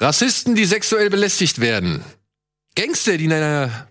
Rassisten, 0.00 0.54
die 0.54 0.64
sexuell 0.64 1.10
belästigt 1.10 1.60
werden. 1.60 2.04
Gangster, 2.76 3.16
die 3.16 3.24
in 3.24 3.32
einer 3.32 3.88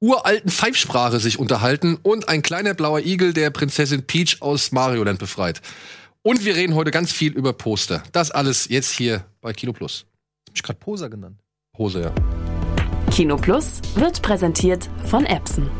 uralten 0.00 0.50
Pfeifsprache 0.50 1.20
sich 1.20 1.38
unterhalten 1.38 1.98
und 2.02 2.30
ein 2.30 2.40
kleiner 2.40 2.72
blauer 2.72 3.00
Igel, 3.00 3.34
der 3.34 3.50
Prinzessin 3.50 4.06
Peach 4.06 4.38
aus 4.40 4.72
Mario 4.72 5.04
Land 5.04 5.18
befreit. 5.18 5.60
Und 6.22 6.46
wir 6.46 6.56
reden 6.56 6.74
heute 6.74 6.90
ganz 6.90 7.12
viel 7.12 7.32
über 7.32 7.52
Poster. 7.52 8.02
Das 8.12 8.30
alles 8.30 8.68
jetzt 8.70 8.90
hier 8.90 9.26
bei 9.42 9.52
Kino 9.52 9.74
Plus. 9.74 10.06
Hab 10.48 10.56
ich 10.56 10.62
gerade 10.62 10.78
Poser 10.78 11.10
genannt. 11.10 11.38
Hose, 11.76 12.00
ja. 12.00 12.14
Kino 13.10 13.36
Plus 13.36 13.82
wird 13.96 14.22
präsentiert 14.22 14.88
von 15.04 15.26
Epson. 15.26 15.70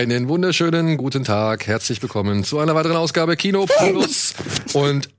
Einen 0.00 0.30
wunderschönen 0.30 0.96
guten 0.96 1.24
Tag. 1.24 1.66
Herzlich 1.66 2.00
willkommen 2.00 2.42
zu 2.42 2.58
einer 2.58 2.74
weiteren 2.74 2.96
Ausgabe 2.96 3.36
Kino 3.36 3.66
Plus 3.66 4.32
und 4.72 5.10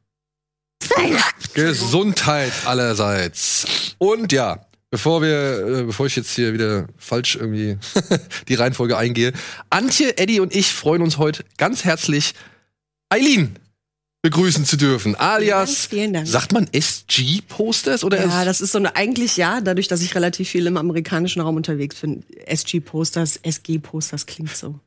Gesundheit 1.54 2.52
allerseits. 2.66 3.94
Und 4.00 4.32
ja, 4.32 4.66
bevor 4.90 5.22
wir, 5.22 5.68
äh, 5.68 5.84
bevor 5.84 6.08
ich 6.08 6.16
jetzt 6.16 6.34
hier 6.34 6.54
wieder 6.54 6.88
falsch 6.98 7.36
irgendwie 7.36 7.78
die 8.48 8.56
Reihenfolge 8.56 8.98
eingehe, 8.98 9.34
Antje, 9.70 10.18
Eddie 10.18 10.40
und 10.40 10.56
ich 10.56 10.74
freuen 10.74 11.04
uns 11.04 11.20
heute 11.20 11.46
ganz 11.58 11.86
herzlich, 11.86 12.34
Eileen 13.10 13.60
begrüßen 14.22 14.66
zu 14.66 14.78
dürfen, 14.78 15.16
alias, 15.16 15.88
Vielen 15.88 16.14
Dank. 16.14 16.28
sagt 16.28 16.52
man 16.52 16.68
SG-Posters 16.72 18.04
oder 18.04 18.24
Ja, 18.24 18.46
das 18.46 18.62
ist 18.62 18.72
so 18.72 18.78
eine, 18.78 18.96
eigentlich 18.96 19.38
ja, 19.38 19.62
dadurch, 19.62 19.88
dass 19.88 20.02
ich 20.02 20.14
relativ 20.16 20.50
viel 20.50 20.68
im 20.68 20.78
amerikanischen 20.78 21.42
Raum 21.42 21.56
unterwegs 21.56 21.96
bin. 21.96 22.24
SG-Posters, 22.46 23.40
SG-Posters 23.44 24.26
klingt 24.26 24.56
so. 24.56 24.80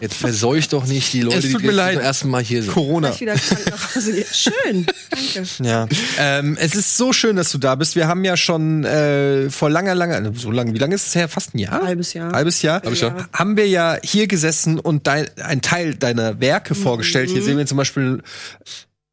Jetzt 0.00 0.14
verseucht 0.16 0.72
doch 0.72 0.86
nicht 0.86 1.12
die 1.12 1.22
Leute, 1.22 1.38
Es 1.38 1.44
die 1.44 1.52
zum 1.52 1.68
ersten 1.68 2.30
Mal 2.30 2.42
hier 2.42 2.62
sind. 2.62 2.72
Corona. 2.72 3.12
Schön, 3.12 4.86
danke. 5.10 5.46
Ja. 5.62 5.88
ähm, 6.18 6.56
es 6.60 6.74
ist 6.74 6.96
so 6.96 7.12
schön, 7.12 7.36
dass 7.36 7.50
du 7.50 7.58
da 7.58 7.74
bist. 7.74 7.96
Wir 7.96 8.08
haben 8.08 8.24
ja 8.24 8.36
schon 8.36 8.84
äh, 8.84 9.50
vor 9.50 9.68
langer, 9.68 9.94
langer, 9.94 10.32
so 10.34 10.50
lange, 10.50 10.72
wie 10.74 10.78
lange 10.78 10.94
ist 10.94 11.08
es 11.08 11.14
her? 11.14 11.28
Fast 11.28 11.54
ein 11.54 11.58
Jahr? 11.58 11.82
Halbes 11.82 12.14
Jahr. 12.14 12.32
Halbes 12.32 12.62
Jahr. 12.62 12.82
Halbes 12.82 13.00
Jahr. 13.00 13.28
Haben 13.32 13.56
wir 13.56 13.68
ja 13.68 13.98
hier 14.02 14.26
gesessen 14.26 14.78
und 14.78 15.06
dein, 15.06 15.28
ein 15.42 15.60
Teil 15.60 15.94
deiner 15.94 16.40
Werke 16.40 16.74
vorgestellt. 16.74 17.30
Hier 17.30 17.42
sehen 17.42 17.58
wir 17.58 17.66
zum 17.66 17.76
Beispiel. 17.76 18.22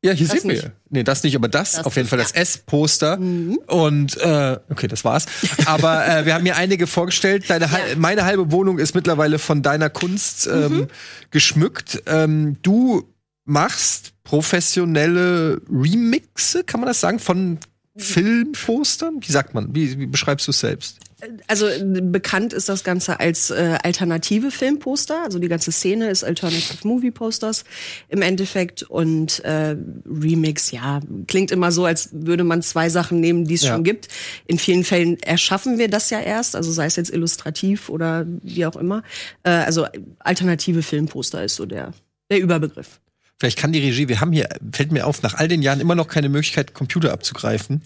Ja, 0.04 0.12
hier 0.14 0.26
Mhm. 0.28 0.30
Das 0.30 0.42
sehen 0.42 0.50
wir. 0.50 0.56
nicht. 0.56 0.72
Nee, 0.90 1.04
das 1.04 1.24
nicht, 1.24 1.36
aber 1.36 1.48
das, 1.48 1.72
Das 1.74 1.86
auf 1.86 1.96
jeden 1.96 2.08
Fall 2.08 2.20
das 2.20 2.32
S-Poster. 2.32 3.18
Und 3.18 4.18
äh, 4.18 4.60
okay, 4.70 4.88
das 4.88 5.04
war's. 5.04 5.26
Aber 5.66 6.08
äh, 6.08 6.26
wir 6.26 6.34
haben 6.36 6.44
hier 6.46 6.56
einige 6.56 6.86
vorgestellt. 6.88 7.50
Deine, 7.50 7.72
hal- 7.72 7.96
meine 7.98 8.24
halbe 8.26 8.52
Wohnung 8.52 8.78
ist 8.80 8.94
mittlerweile 8.96 9.40
von 9.40 9.64
deiner 9.64 9.90
Kunst 9.90 10.48
ähm, 10.48 10.88
geschmückt. 11.32 12.04
Ähm, 12.06 12.58
du 12.62 13.12
machst 13.46 14.14
professionelle 14.24 15.62
Remixe, 15.70 16.64
kann 16.64 16.80
man 16.80 16.88
das 16.88 17.00
sagen, 17.00 17.20
von 17.20 17.58
Filmpostern? 17.98 19.18
Wie 19.22 19.32
sagt 19.32 19.54
man? 19.54 19.74
Wie, 19.74 19.98
wie 20.00 20.06
beschreibst 20.06 20.48
du 20.48 20.52
es 20.52 20.60
selbst? 20.60 21.00
Also 21.48 21.68
äh, 21.68 21.84
bekannt 22.02 22.54
ist 22.54 22.70
das 22.70 22.84
Ganze 22.84 23.20
als 23.20 23.50
äh, 23.50 23.78
alternative 23.84 24.52
Filmposter. 24.52 25.24
Also 25.24 25.40
die 25.40 25.48
ganze 25.48 25.72
Szene 25.72 26.10
ist 26.10 26.24
Alternative 26.24 26.88
Movie 26.88 27.10
Posters 27.12 27.64
im 28.10 28.22
Endeffekt. 28.22 28.84
Und 28.84 29.44
äh, 29.44 29.76
Remix, 30.06 30.70
ja, 30.72 31.00
klingt 31.28 31.50
immer 31.52 31.72
so, 31.72 31.86
als 31.86 32.10
würde 32.12 32.44
man 32.44 32.62
zwei 32.62 32.90
Sachen 32.90 33.20
nehmen, 33.20 33.46
die 33.46 33.56
es 33.56 33.64
Ja. 33.64 33.74
schon 33.74 33.84
gibt. 33.84 34.10
In 34.46 34.60
vielen 34.60 34.84
Fällen 34.84 35.20
erschaffen 35.22 35.80
wir 35.80 35.90
das 35.90 36.10
ja 36.12 36.20
erst, 36.20 36.56
also 36.56 36.72
sei 36.72 36.86
es 36.86 36.96
jetzt 36.96 37.12
illustrativ 37.12 37.90
oder 37.90 38.26
wie 38.44 38.66
auch 38.66 38.76
immer. 38.76 39.02
Äh, 39.44 39.50
also 39.50 39.88
alternative 40.20 40.84
Filmposter 40.84 41.44
ist 41.44 41.56
so 41.56 41.66
der, 41.66 41.94
der 42.30 42.40
Überbegriff. 42.40 43.00
Vielleicht 43.40 43.58
kann 43.60 43.72
die 43.72 43.80
Regie, 43.80 44.08
wir 44.08 44.20
haben 44.22 44.32
hier, 44.32 44.50
fällt 44.72 44.92
mir 44.92 45.06
auf, 45.06 45.22
nach 45.22 45.36
all 45.36 45.48
den 45.48 45.62
Jahren 45.62 45.80
immer 45.80 45.94
noch 45.96 46.08
keine 46.08 46.30
Möglichkeit, 46.30 46.74
Computer 46.74 47.12
abzugreifen. 47.12 47.82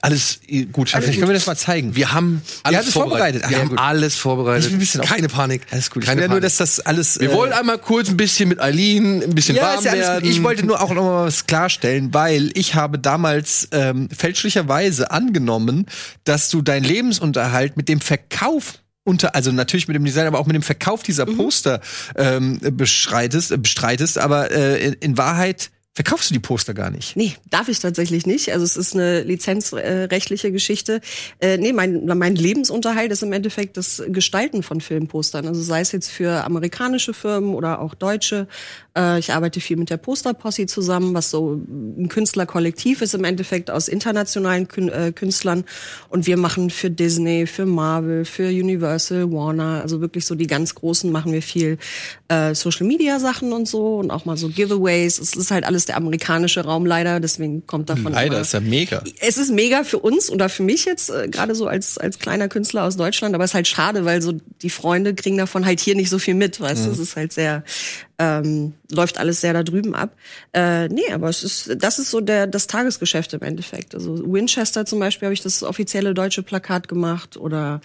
Alles 0.00 0.40
gut. 0.72 0.94
Also, 0.94 1.04
vielleicht 1.04 1.18
können 1.18 1.30
wir 1.30 1.34
das 1.34 1.46
mal 1.46 1.56
zeigen. 1.56 1.94
Wir 1.94 2.12
haben 2.12 2.40
alles 2.62 2.78
alles 2.78 2.92
vorbereitet. 2.94 3.42
Ach, 3.44 3.50
Wir 3.50 3.56
ja, 3.56 3.62
haben 3.62 3.70
gut. 3.70 3.78
alles 3.78 4.16
vorbereitet. 4.16 4.66
Ich 4.68 4.72
ein 4.72 4.78
bisschen 4.78 5.02
Keine 5.02 5.28
Panik. 5.28 5.62
Alles 5.70 5.90
gut. 5.90 6.02
Ich 6.04 6.08
Keine 6.08 6.22
will 6.22 6.28
ja 6.28 6.30
nur, 6.30 6.40
dass 6.40 6.56
das 6.56 6.80
alles. 6.80 7.20
wir 7.20 7.30
äh, 7.30 7.34
wollen 7.34 7.52
einmal 7.52 7.78
kurz 7.78 8.08
ein 8.08 8.16
bisschen 8.16 8.48
mit 8.48 8.60
Eileen 8.60 9.22
ein 9.22 9.34
bisschen 9.34 9.56
ja, 9.56 9.74
warm 9.74 9.84
werden. 9.84 10.26
Ich 10.26 10.42
wollte 10.42 10.64
nur 10.64 10.80
auch 10.80 10.94
noch 10.94 11.02
mal 11.02 11.26
was 11.26 11.46
klarstellen, 11.46 12.14
weil 12.14 12.50
ich 12.54 12.74
habe 12.74 12.98
damals 12.98 13.68
ähm, 13.72 14.08
fälschlicherweise 14.10 15.10
angenommen, 15.10 15.86
dass 16.24 16.48
du 16.48 16.62
deinen 16.62 16.84
Lebensunterhalt 16.84 17.76
mit 17.76 17.88
dem 17.88 18.00
Verkauf 18.00 18.78
unter, 19.04 19.34
also 19.34 19.52
natürlich 19.52 19.86
mit 19.86 19.96
dem 19.96 20.04
Design, 20.04 20.26
aber 20.26 20.38
auch 20.38 20.46
mit 20.46 20.54
dem 20.56 20.62
Verkauf 20.62 21.02
dieser 21.02 21.26
Poster 21.26 21.80
ähm, 22.16 22.58
beschreitest, 22.72 23.62
bestreitest, 23.62 24.16
aber 24.16 24.50
äh, 24.50 24.82
in, 24.82 24.92
in 24.94 25.18
Wahrheit 25.18 25.70
verkaufst 25.94 26.30
du 26.30 26.34
die 26.34 26.40
Poster 26.40 26.74
gar 26.74 26.90
nicht. 26.90 27.16
Nee, 27.16 27.34
darf 27.50 27.68
ich 27.68 27.78
tatsächlich 27.78 28.26
nicht. 28.26 28.52
Also 28.52 28.64
es 28.64 28.76
ist 28.76 28.94
eine 28.94 29.22
lizenzrechtliche 29.22 30.50
Geschichte. 30.50 31.00
Äh, 31.40 31.56
nee, 31.56 31.72
mein, 31.72 32.04
mein 32.04 32.34
Lebensunterhalt 32.34 33.12
ist 33.12 33.22
im 33.22 33.32
Endeffekt 33.32 33.76
das 33.76 34.02
Gestalten 34.08 34.62
von 34.64 34.80
Filmpostern. 34.80 35.46
Also 35.46 35.62
sei 35.62 35.80
es 35.80 35.92
jetzt 35.92 36.10
für 36.10 36.44
amerikanische 36.44 37.14
Firmen 37.14 37.54
oder 37.54 37.80
auch 37.80 37.94
deutsche. 37.94 38.48
Äh, 38.96 39.18
ich 39.18 39.32
arbeite 39.32 39.60
viel 39.60 39.76
mit 39.76 39.90
der 39.90 39.96
Posterposse 39.96 40.66
zusammen, 40.66 41.14
was 41.14 41.30
so 41.30 41.54
ein 41.54 42.08
Künstlerkollektiv 42.08 43.02
ist 43.02 43.14
im 43.14 43.24
Endeffekt 43.24 43.70
aus 43.70 43.88
internationalen 43.88 44.68
Kün 44.68 44.88
äh, 44.88 45.12
Künstlern. 45.14 45.64
Und 46.08 46.26
wir 46.26 46.36
machen 46.36 46.70
für 46.70 46.90
Disney, 46.90 47.46
für 47.46 47.66
Marvel, 47.66 48.24
für 48.24 48.48
Universal, 48.48 49.30
Warner, 49.32 49.80
also 49.82 50.00
wirklich 50.00 50.26
so 50.26 50.34
die 50.34 50.46
ganz 50.46 50.74
großen 50.74 51.10
machen 51.10 51.32
wir 51.32 51.42
viel 51.42 51.78
äh, 52.28 52.54
Social 52.54 52.86
Media 52.86 53.18
Sachen 53.18 53.52
und 53.52 53.66
so 53.66 53.98
und 53.98 54.10
auch 54.10 54.24
mal 54.24 54.36
so 54.36 54.48
Giveaways. 54.48 55.18
Es 55.18 55.34
ist 55.34 55.50
halt 55.50 55.64
alles 55.64 55.86
der 55.86 55.96
amerikanische 55.96 56.62
Raum 56.64 56.86
leider, 56.86 57.20
deswegen 57.20 57.66
kommt 57.66 57.90
davon 57.90 58.12
Leider 58.12 58.34
immer- 58.34 58.40
ist 58.40 58.52
ja 58.52 58.60
mega. 58.60 59.02
es 59.20 59.38
ist 59.38 59.50
mega 59.50 59.84
für 59.84 59.98
uns 59.98 60.30
oder 60.30 60.48
für 60.48 60.62
mich 60.62 60.84
jetzt, 60.84 61.10
äh, 61.10 61.28
gerade 61.28 61.54
so 61.54 61.66
als, 61.66 61.98
als 61.98 62.18
kleiner 62.18 62.48
Künstler 62.48 62.84
aus 62.84 62.96
Deutschland, 62.96 63.34
aber 63.34 63.44
es 63.44 63.50
ist 63.50 63.54
halt 63.54 63.68
schade, 63.68 64.04
weil 64.04 64.22
so 64.22 64.32
die 64.62 64.70
Freunde 64.70 65.14
kriegen 65.14 65.38
davon 65.38 65.66
halt 65.66 65.80
hier 65.80 65.94
nicht 65.96 66.10
so 66.10 66.18
viel 66.18 66.34
mit, 66.34 66.60
weißt 66.60 66.86
du? 66.86 66.90
Es 66.90 66.98
ist 66.98 67.16
halt 67.16 67.32
sehr, 67.32 67.64
ähm, 68.18 68.74
läuft 68.90 69.18
alles 69.18 69.40
sehr 69.40 69.52
da 69.52 69.62
drüben 69.62 69.94
ab. 69.94 70.14
Äh, 70.52 70.88
nee, 70.88 71.10
aber 71.12 71.28
es 71.28 71.42
ist, 71.42 71.70
das 71.78 71.98
ist 71.98 72.10
so 72.10 72.20
der, 72.20 72.46
das 72.46 72.66
Tagesgeschäft 72.66 73.32
im 73.32 73.42
Endeffekt. 73.42 73.94
Also 73.94 74.18
Winchester 74.32 74.84
zum 74.86 74.98
Beispiel 74.98 75.26
habe 75.26 75.34
ich 75.34 75.42
das 75.42 75.62
offizielle 75.62 76.14
deutsche 76.14 76.42
Plakat 76.42 76.86
gemacht 76.88 77.36
oder 77.36 77.80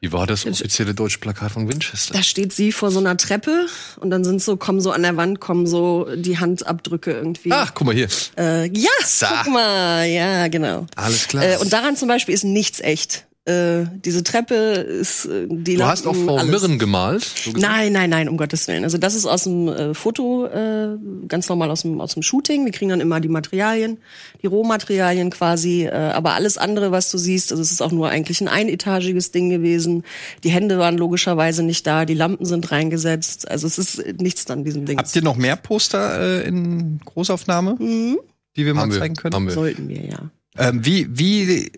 Wie 0.00 0.12
war 0.12 0.26
das 0.26 0.46
offizielle 0.46 0.94
deutsche 0.94 1.18
Plakat 1.18 1.52
von 1.52 1.68
Winchester? 1.68 2.14
da 2.14 2.22
steht 2.22 2.52
sie 2.52 2.72
vor 2.72 2.90
so 2.90 2.98
einer 3.00 3.16
Treppe 3.16 3.66
und 4.00 4.10
dann 4.10 4.24
sind 4.24 4.42
so, 4.42 4.56
kommen 4.56 4.80
so 4.80 4.90
an 4.92 5.02
der 5.02 5.16
Wand, 5.16 5.40
kommen 5.40 5.66
so 5.66 6.08
die 6.16 6.38
Handabdrücke 6.38 7.12
irgendwie. 7.12 7.52
Ach, 7.52 7.72
guck 7.74 7.86
mal 7.86 7.94
hier. 7.94 8.08
Äh, 8.38 8.68
ja, 8.76 8.90
So. 9.04 9.26
guck 9.44 9.52
mal, 9.52 10.04
ja, 10.06 10.48
genau. 10.48 10.86
Alles 10.96 11.28
klar. 11.28 11.44
Äh, 11.44 11.56
und 11.58 11.72
daran 11.72 11.96
zum 11.96 12.08
Beispiel 12.08 12.34
ist 12.34 12.44
nichts 12.44 12.80
echt. 12.80 13.26
Äh, 13.46 13.84
diese 14.02 14.24
Treppe 14.24 14.54
ist 14.54 15.26
äh, 15.26 15.46
die 15.50 15.76
du 15.76 15.84
hast 15.84 16.06
auch 16.06 16.16
Frau 16.16 16.38
alles. 16.38 16.50
Mirren 16.50 16.78
gemalt. 16.78 17.24
so. 17.24 17.50
Nein, 17.50 17.92
nein, 17.92 18.08
nein, 18.08 18.30
um 18.30 18.38
Gottes 18.38 18.66
Willen. 18.68 18.84
Also 18.84 18.96
das 18.96 19.14
ist 19.14 19.26
aus 19.26 19.44
dem 19.44 19.68
äh, 19.68 19.92
Foto, 19.92 20.46
äh, 20.46 20.96
ganz 21.28 21.50
normal 21.50 21.70
aus 21.70 21.82
dem, 21.82 22.00
aus 22.00 22.14
dem 22.14 22.22
Shooting. 22.22 22.64
Wir 22.64 22.72
kriegen 22.72 22.88
dann 22.88 23.02
immer 23.02 23.20
die 23.20 23.28
Materialien, 23.28 23.98
die 24.40 24.46
Rohmaterialien 24.46 25.28
quasi. 25.28 25.84
Äh, 25.84 25.90
aber 25.92 26.32
alles 26.32 26.56
andere, 26.56 26.90
was 26.90 27.10
du 27.10 27.18
siehst, 27.18 27.52
also 27.52 27.60
es 27.60 27.70
ist 27.70 27.82
auch 27.82 27.92
nur 27.92 28.08
eigentlich 28.08 28.40
ein 28.40 28.48
einetagiges 28.48 29.30
Ding 29.30 29.50
gewesen. 29.50 30.04
Die 30.42 30.50
Hände 30.50 30.78
waren 30.78 30.96
logischerweise 30.96 31.62
nicht 31.62 31.86
da, 31.86 32.06
die 32.06 32.14
Lampen 32.14 32.46
sind 32.46 32.72
reingesetzt. 32.72 33.50
Also 33.50 33.66
es 33.66 33.76
ist 33.76 34.20
nichts 34.22 34.50
an 34.50 34.64
diesem 34.64 34.86
Ding. 34.86 34.96
Habt 34.96 35.14
ihr 35.14 35.22
noch 35.22 35.36
mehr 35.36 35.56
Poster 35.56 36.40
äh, 36.40 36.48
in 36.48 36.98
Großaufnahme, 37.04 37.76
die 37.78 38.64
wir 38.64 38.72
mal 38.72 38.82
Haben 38.82 38.92
wir, 38.92 39.00
zeigen 39.00 39.16
können? 39.16 39.44
wir. 39.44 39.52
Sollten 39.52 39.86
wir, 39.90 40.02
ja. 40.02 40.30
Ähm, 40.56 40.86
wie, 40.86 41.08
wie 41.10 41.70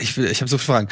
Ich, 0.00 0.16
will, 0.16 0.26
ich 0.30 0.40
habe 0.40 0.48
so 0.48 0.58
viele 0.58 0.66
Fragen. 0.76 0.88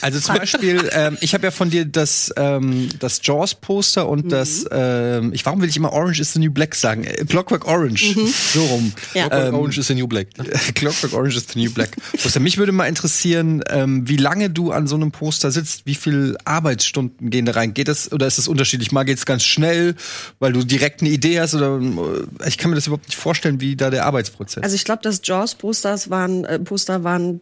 Also 0.00 0.18
zum 0.18 0.34
Beispiel, 0.34 0.90
ähm, 0.92 1.16
ich 1.20 1.32
habe 1.32 1.44
ja 1.44 1.52
von 1.52 1.70
dir 1.70 1.84
das, 1.84 2.32
ähm, 2.36 2.88
das 2.98 3.20
Jaws-Poster 3.22 4.08
und 4.08 4.24
Mhm. 4.24 4.28
das, 4.30 4.64
ähm, 4.72 5.32
ich, 5.32 5.46
warum 5.46 5.60
will 5.62 5.68
ich 5.68 5.76
immer 5.76 5.92
Orange 5.92 6.18
is 6.20 6.32
the 6.32 6.40
New 6.40 6.50
Black 6.50 6.74
sagen? 6.74 7.04
Äh, 7.04 7.24
Clockwork 7.24 7.68
Orange, 7.68 8.16
so 8.52 8.64
rum. 8.64 8.84
Mhm. 8.86 8.92
Ja. 9.14 9.28
Ähm, 9.48 9.54
Orange 9.54 9.78
is 9.78 9.86
the 9.86 9.94
New 9.94 10.08
Black. 10.08 10.26
Clockwork 10.74 11.12
Orange 11.12 11.36
is 11.36 11.46
the 11.52 11.60
New 11.60 11.70
Black. 11.70 11.90
Poster. 12.20 12.40
Mich 12.40 12.58
würde 12.58 12.72
mal 12.72 12.86
interessieren, 12.86 13.62
ähm, 13.68 14.08
wie 14.08 14.16
lange 14.16 14.50
du 14.50 14.72
an 14.72 14.88
so 14.88 14.96
einem 14.96 15.12
Poster 15.12 15.52
sitzt, 15.52 15.86
wie 15.86 15.94
viel 15.94 16.36
Arbeitsstunden 16.44 17.30
gehen 17.30 17.46
da 17.46 17.52
rein? 17.52 17.74
Geht 17.74 17.86
das 17.86 18.10
oder 18.10 18.26
ist 18.26 18.38
das 18.38 18.48
unterschiedlich? 18.48 18.90
Mal 18.90 19.04
geht's 19.04 19.24
ganz 19.24 19.44
schnell, 19.44 19.94
weil 20.40 20.52
du 20.52 20.64
direkt 20.64 21.00
eine 21.00 21.10
Idee 21.10 21.38
hast 21.40 21.54
oder 21.54 21.78
äh, 21.80 22.48
ich 22.48 22.58
kann 22.58 22.70
mir 22.70 22.74
das 22.74 22.88
überhaupt 22.88 23.06
nicht 23.06 23.16
vorstellen, 23.18 23.60
wie 23.60 23.76
da 23.76 23.90
der 23.90 24.04
Arbeitsprozess. 24.04 24.64
Also 24.64 24.74
ich 24.74 24.84
glaube, 24.84 25.02
das 25.04 25.20
Jaws-Posters 25.22 26.10
waren, 26.10 26.44
äh, 26.44 26.58
Poster 26.58 27.04
waren 27.04 27.40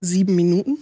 sieben 0.00 0.34
Minuten. 0.34 0.78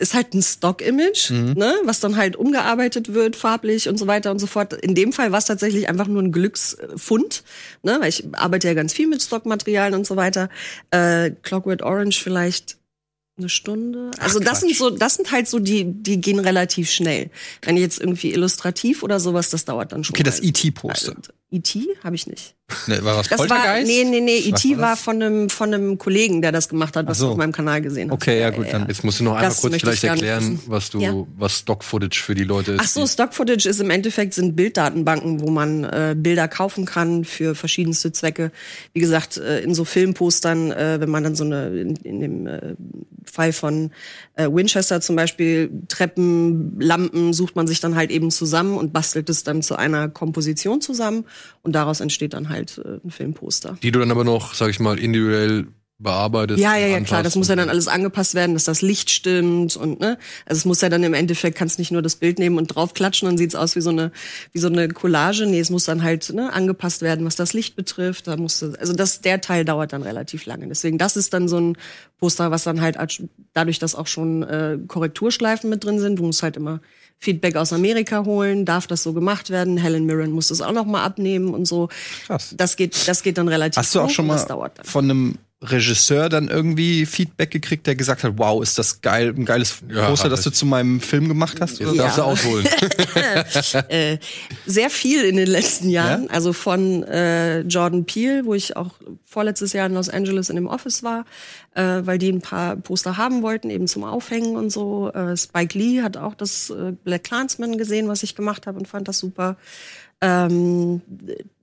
Ist 0.00 0.14
halt 0.14 0.32
ein 0.32 0.42
Stock-Image, 0.42 1.30
Mhm. 1.30 1.54
ne, 1.54 1.74
was 1.82 1.98
dann 1.98 2.16
halt 2.16 2.36
umgearbeitet 2.36 3.14
wird, 3.14 3.34
farblich 3.34 3.88
und 3.88 3.98
so 3.98 4.06
weiter 4.06 4.30
und 4.30 4.38
so 4.38 4.46
fort. 4.46 4.72
In 4.72 4.94
dem 4.94 5.12
Fall 5.12 5.32
war 5.32 5.40
es 5.40 5.46
tatsächlich 5.46 5.88
einfach 5.88 6.06
nur 6.06 6.22
ein 6.22 6.30
Glücksfund, 6.30 7.42
ne, 7.82 7.96
weil 8.00 8.08
ich 8.10 8.24
arbeite 8.32 8.68
ja 8.68 8.74
ganz 8.74 8.92
viel 8.92 9.08
mit 9.08 9.20
Stockmaterialien 9.22 9.98
und 9.98 10.06
so 10.06 10.14
weiter. 10.14 10.50
Äh, 10.92 11.32
Clockwork 11.42 11.82
Orange 11.82 12.22
vielleicht 12.22 12.78
eine 13.38 13.48
Stunde. 13.48 14.10
Also 14.18 14.38
das 14.38 14.60
sind 14.60 14.76
so, 14.76 14.90
das 14.90 15.14
sind 15.16 15.32
halt 15.32 15.48
so 15.48 15.58
die, 15.58 15.84
die 15.84 16.20
gehen 16.20 16.38
relativ 16.38 16.90
schnell. 16.90 17.30
Wenn 17.62 17.76
jetzt 17.76 18.00
irgendwie 18.00 18.32
illustrativ 18.32 19.02
oder 19.02 19.18
sowas, 19.18 19.50
das 19.50 19.64
dauert 19.64 19.90
dann 19.92 20.04
schon. 20.04 20.14
Okay, 20.14 20.22
das 20.22 20.40
mal. 20.40 20.46
E.T.-Poster. 20.48 21.16
Also, 21.16 21.32
E.T. 21.50 21.88
habe 22.04 22.14
ich 22.16 22.26
nicht. 22.28 22.54
Ne, 22.86 23.02
war 23.02 23.16
Das 23.22 23.30
war, 23.30 23.38
Poltergeist? 23.38 23.86
nee, 23.86 24.04
nee, 24.04 24.20
nee, 24.20 24.52
Was 24.52 24.62
E.T. 24.62 24.76
war 24.76 24.82
war 24.82 24.90
das? 24.90 25.00
von 25.00 25.22
einem, 25.22 25.48
von 25.48 25.72
einem 25.72 25.96
Kollegen, 25.96 26.42
der 26.42 26.52
das 26.52 26.68
gemacht 26.68 26.96
hat, 26.96 27.06
was 27.06 27.16
so. 27.16 27.26
du 27.26 27.30
auf 27.32 27.36
meinem 27.38 27.52
Kanal 27.52 27.80
gesehen 27.80 28.10
hast. 28.10 28.14
Okay, 28.16 28.40
ja, 28.40 28.50
gut, 28.50 28.66
dann 28.70 28.86
Jetzt 28.88 29.04
musst 29.04 29.20
du 29.20 29.24
noch 29.24 29.32
einmal 29.36 29.48
Das 29.48 29.62
kurz 29.62 29.76
vielleicht 29.76 30.04
erklären, 30.04 30.42
wissen. 30.58 30.62
was 30.66 30.90
du, 30.90 31.00
Ja. 31.00 31.14
was 31.38 31.60
Stock-Footage 31.60 32.20
für 32.22 32.34
die 32.34 32.44
Leute 32.44 32.72
ist. 32.72 32.80
Ach 32.82 32.86
so, 32.88 33.06
Stock-Footage 33.06 33.66
ist 33.70 33.80
im 33.80 33.88
Endeffekt 33.88 34.34
sind 34.34 34.54
Bilddatenbanken, 34.54 35.40
wo 35.40 35.48
man 35.50 35.84
äh, 35.84 36.14
Bilder 36.14 36.46
kaufen 36.46 36.84
kann 36.84 37.24
für 37.24 37.54
verschiedenste 37.54 38.12
Zwecke. 38.12 38.52
Wie 38.92 39.00
gesagt, 39.00 39.38
äh, 39.38 39.60
in 39.60 39.74
so 39.74 39.86
Filmpostern, 39.86 40.70
äh, 40.70 41.00
wenn 41.00 41.08
man 41.08 41.24
dann 41.24 41.34
so 41.36 41.44
eine, 41.44 41.68
in, 41.68 41.96
in 41.96 42.20
dem 42.20 42.46
äh, 42.46 42.74
Fall 43.24 43.54
von 43.54 43.92
äh, 44.36 44.46
Winchester 44.50 45.00
zum 45.00 45.16
Beispiel, 45.16 45.70
Treppen, 45.88 46.78
Lampen, 46.80 47.32
sucht 47.32 47.56
man 47.56 47.66
sich 47.66 47.80
dann 47.80 47.94
halt 47.94 48.10
eben 48.10 48.30
zusammen 48.30 48.76
und 48.76 48.92
bastelt 48.92 49.30
es 49.30 49.42
dann 49.42 49.62
zu 49.62 49.76
einer 49.76 50.08
Komposition 50.10 50.82
zusammen 50.82 51.24
und 51.68 51.72
daraus 51.72 52.00
entsteht 52.00 52.32
dann 52.32 52.48
halt 52.48 52.78
äh, 52.78 52.98
ein 53.04 53.10
Filmposter. 53.10 53.76
die 53.82 53.92
du 53.92 53.98
dann 53.98 54.10
aber 54.10 54.24
noch, 54.24 54.54
sag 54.54 54.70
ich 54.70 54.80
mal, 54.80 54.98
individuell 54.98 55.66
bearbeitest. 55.98 56.60
Ja, 56.60 56.76
ja, 56.76 56.86
ja, 56.86 57.00
klar. 57.00 57.22
Das 57.22 57.34
muss 57.34 57.48
ja 57.48 57.56
dann 57.56 57.68
alles 57.68 57.88
angepasst 57.88 58.34
werden, 58.34 58.54
dass 58.54 58.64
das 58.64 58.82
Licht 58.82 59.10
stimmt 59.10 59.76
und 59.76 60.00
ne. 60.00 60.16
Also 60.46 60.60
es 60.60 60.64
muss 60.64 60.80
ja 60.80 60.88
dann 60.88 61.02
im 61.02 61.12
Endeffekt 61.12 61.58
kannst 61.58 61.78
nicht 61.78 61.90
nur 61.90 62.02
das 62.02 62.16
Bild 62.16 62.38
nehmen 62.38 62.56
und 62.56 62.68
draufklatschen, 62.68 63.26
dann 63.26 63.36
sieht's 63.36 63.54
aus 63.54 63.74
wie 63.76 63.80
so 63.80 63.90
eine 63.90 64.12
wie 64.52 64.60
so 64.60 64.68
eine 64.68 64.88
Collage. 64.88 65.46
Nee, 65.46 65.58
es 65.58 65.70
muss 65.70 65.84
dann 65.84 66.02
halt 66.02 66.32
ne, 66.32 66.52
angepasst 66.52 67.02
werden, 67.02 67.26
was 67.26 67.36
das 67.36 67.52
Licht 67.52 67.74
betrifft. 67.76 68.28
Da 68.28 68.36
musste 68.36 68.74
also 68.78 68.92
das 68.92 69.20
der 69.20 69.40
Teil 69.40 69.64
dauert 69.64 69.92
dann 69.92 70.02
relativ 70.02 70.46
lange. 70.46 70.68
Deswegen 70.68 70.98
das 70.98 71.16
ist 71.16 71.34
dann 71.34 71.48
so 71.48 71.58
ein 71.58 71.76
Poster, 72.18 72.50
was 72.50 72.62
dann 72.62 72.80
halt 72.80 72.96
dadurch, 73.52 73.78
dass 73.80 73.94
auch 73.96 74.06
schon 74.06 74.44
äh, 74.44 74.78
Korrekturschleifen 74.86 75.68
mit 75.68 75.84
drin 75.84 75.98
sind. 75.98 76.20
Du 76.20 76.22
musst 76.22 76.42
halt 76.42 76.56
immer 76.56 76.80
Feedback 77.20 77.56
aus 77.56 77.72
Amerika 77.72 78.24
holen, 78.24 78.64
darf 78.64 78.86
das 78.86 79.02
so 79.02 79.12
gemacht 79.12 79.50
werden. 79.50 79.76
Helen 79.76 80.06
Mirren 80.06 80.30
muss 80.30 80.48
das 80.48 80.60
auch 80.60 80.72
noch 80.72 80.84
mal 80.84 81.04
abnehmen 81.04 81.52
und 81.52 81.66
so. 81.66 81.88
Krass. 82.26 82.54
Das 82.56 82.76
geht 82.76 83.08
das 83.08 83.22
geht 83.22 83.38
dann 83.38 83.48
relativ 83.48 83.78
Hast 83.78 83.94
du 83.94 84.00
auch 84.00 84.06
hoch 84.06 84.10
schon 84.10 84.26
mal 84.28 84.70
von 84.84 85.04
einem 85.04 85.38
Regisseur 85.60 86.28
dann 86.28 86.46
irgendwie 86.46 87.04
Feedback 87.04 87.50
gekriegt, 87.50 87.86
der 87.88 87.96
gesagt 87.96 88.22
hat, 88.22 88.34
wow, 88.36 88.62
ist 88.62 88.78
das 88.78 89.00
geil, 89.00 89.34
ein 89.36 89.44
geiles 89.44 89.82
Ja, 89.92 90.06
Poster, 90.08 90.28
das 90.28 90.42
du 90.42 90.50
zu 90.50 90.66
meinem 90.66 91.00
Film 91.00 91.26
gemacht 91.26 91.60
hast? 91.60 91.80
Oder? 91.80 91.90
Jetzt 91.90 91.98
darfst 91.98 92.18
du 92.18 92.20
Ja. 92.22 92.26
ausholen. 92.28 92.68
äh, 93.88 94.18
sehr 94.66 94.88
viel 94.88 95.24
in 95.24 95.36
den 95.36 95.48
letzten 95.48 95.88
Jahren. 95.90 96.30
Also 96.30 96.52
von 96.52 97.02
äh, 97.02 97.62
Jordan 97.62 98.04
Peele, 98.04 98.44
wo 98.46 98.54
ich 98.54 98.76
auch 98.76 98.92
vorletztes 99.24 99.72
Jahr 99.72 99.86
in 99.86 99.94
Los 99.94 100.08
Angeles 100.08 100.48
in 100.48 100.54
dem 100.54 100.68
Office 100.68 101.02
war, 101.02 101.24
äh, 101.74 102.02
weil 102.04 102.18
die 102.18 102.30
ein 102.30 102.40
paar 102.40 102.76
Poster 102.76 103.16
haben 103.16 103.42
wollten, 103.42 103.68
eben 103.70 103.88
zum 103.88 104.04
Aufhängen 104.04 104.54
und 104.54 104.70
so. 104.70 105.10
Äh, 105.12 105.36
Spike 105.36 105.76
Lee 105.76 106.02
hat 106.02 106.16
auch 106.16 106.34
das 106.34 106.70
äh, 106.70 106.92
Black 107.02 107.24
Clansman 107.24 107.78
gesehen, 107.78 108.06
was 108.06 108.22
ich 108.22 108.36
gemacht 108.36 108.68
habe 108.68 108.78
und 108.78 108.86
fand 108.86 109.08
das 109.08 109.18
super. 109.18 109.56
Ähm, 110.20 111.02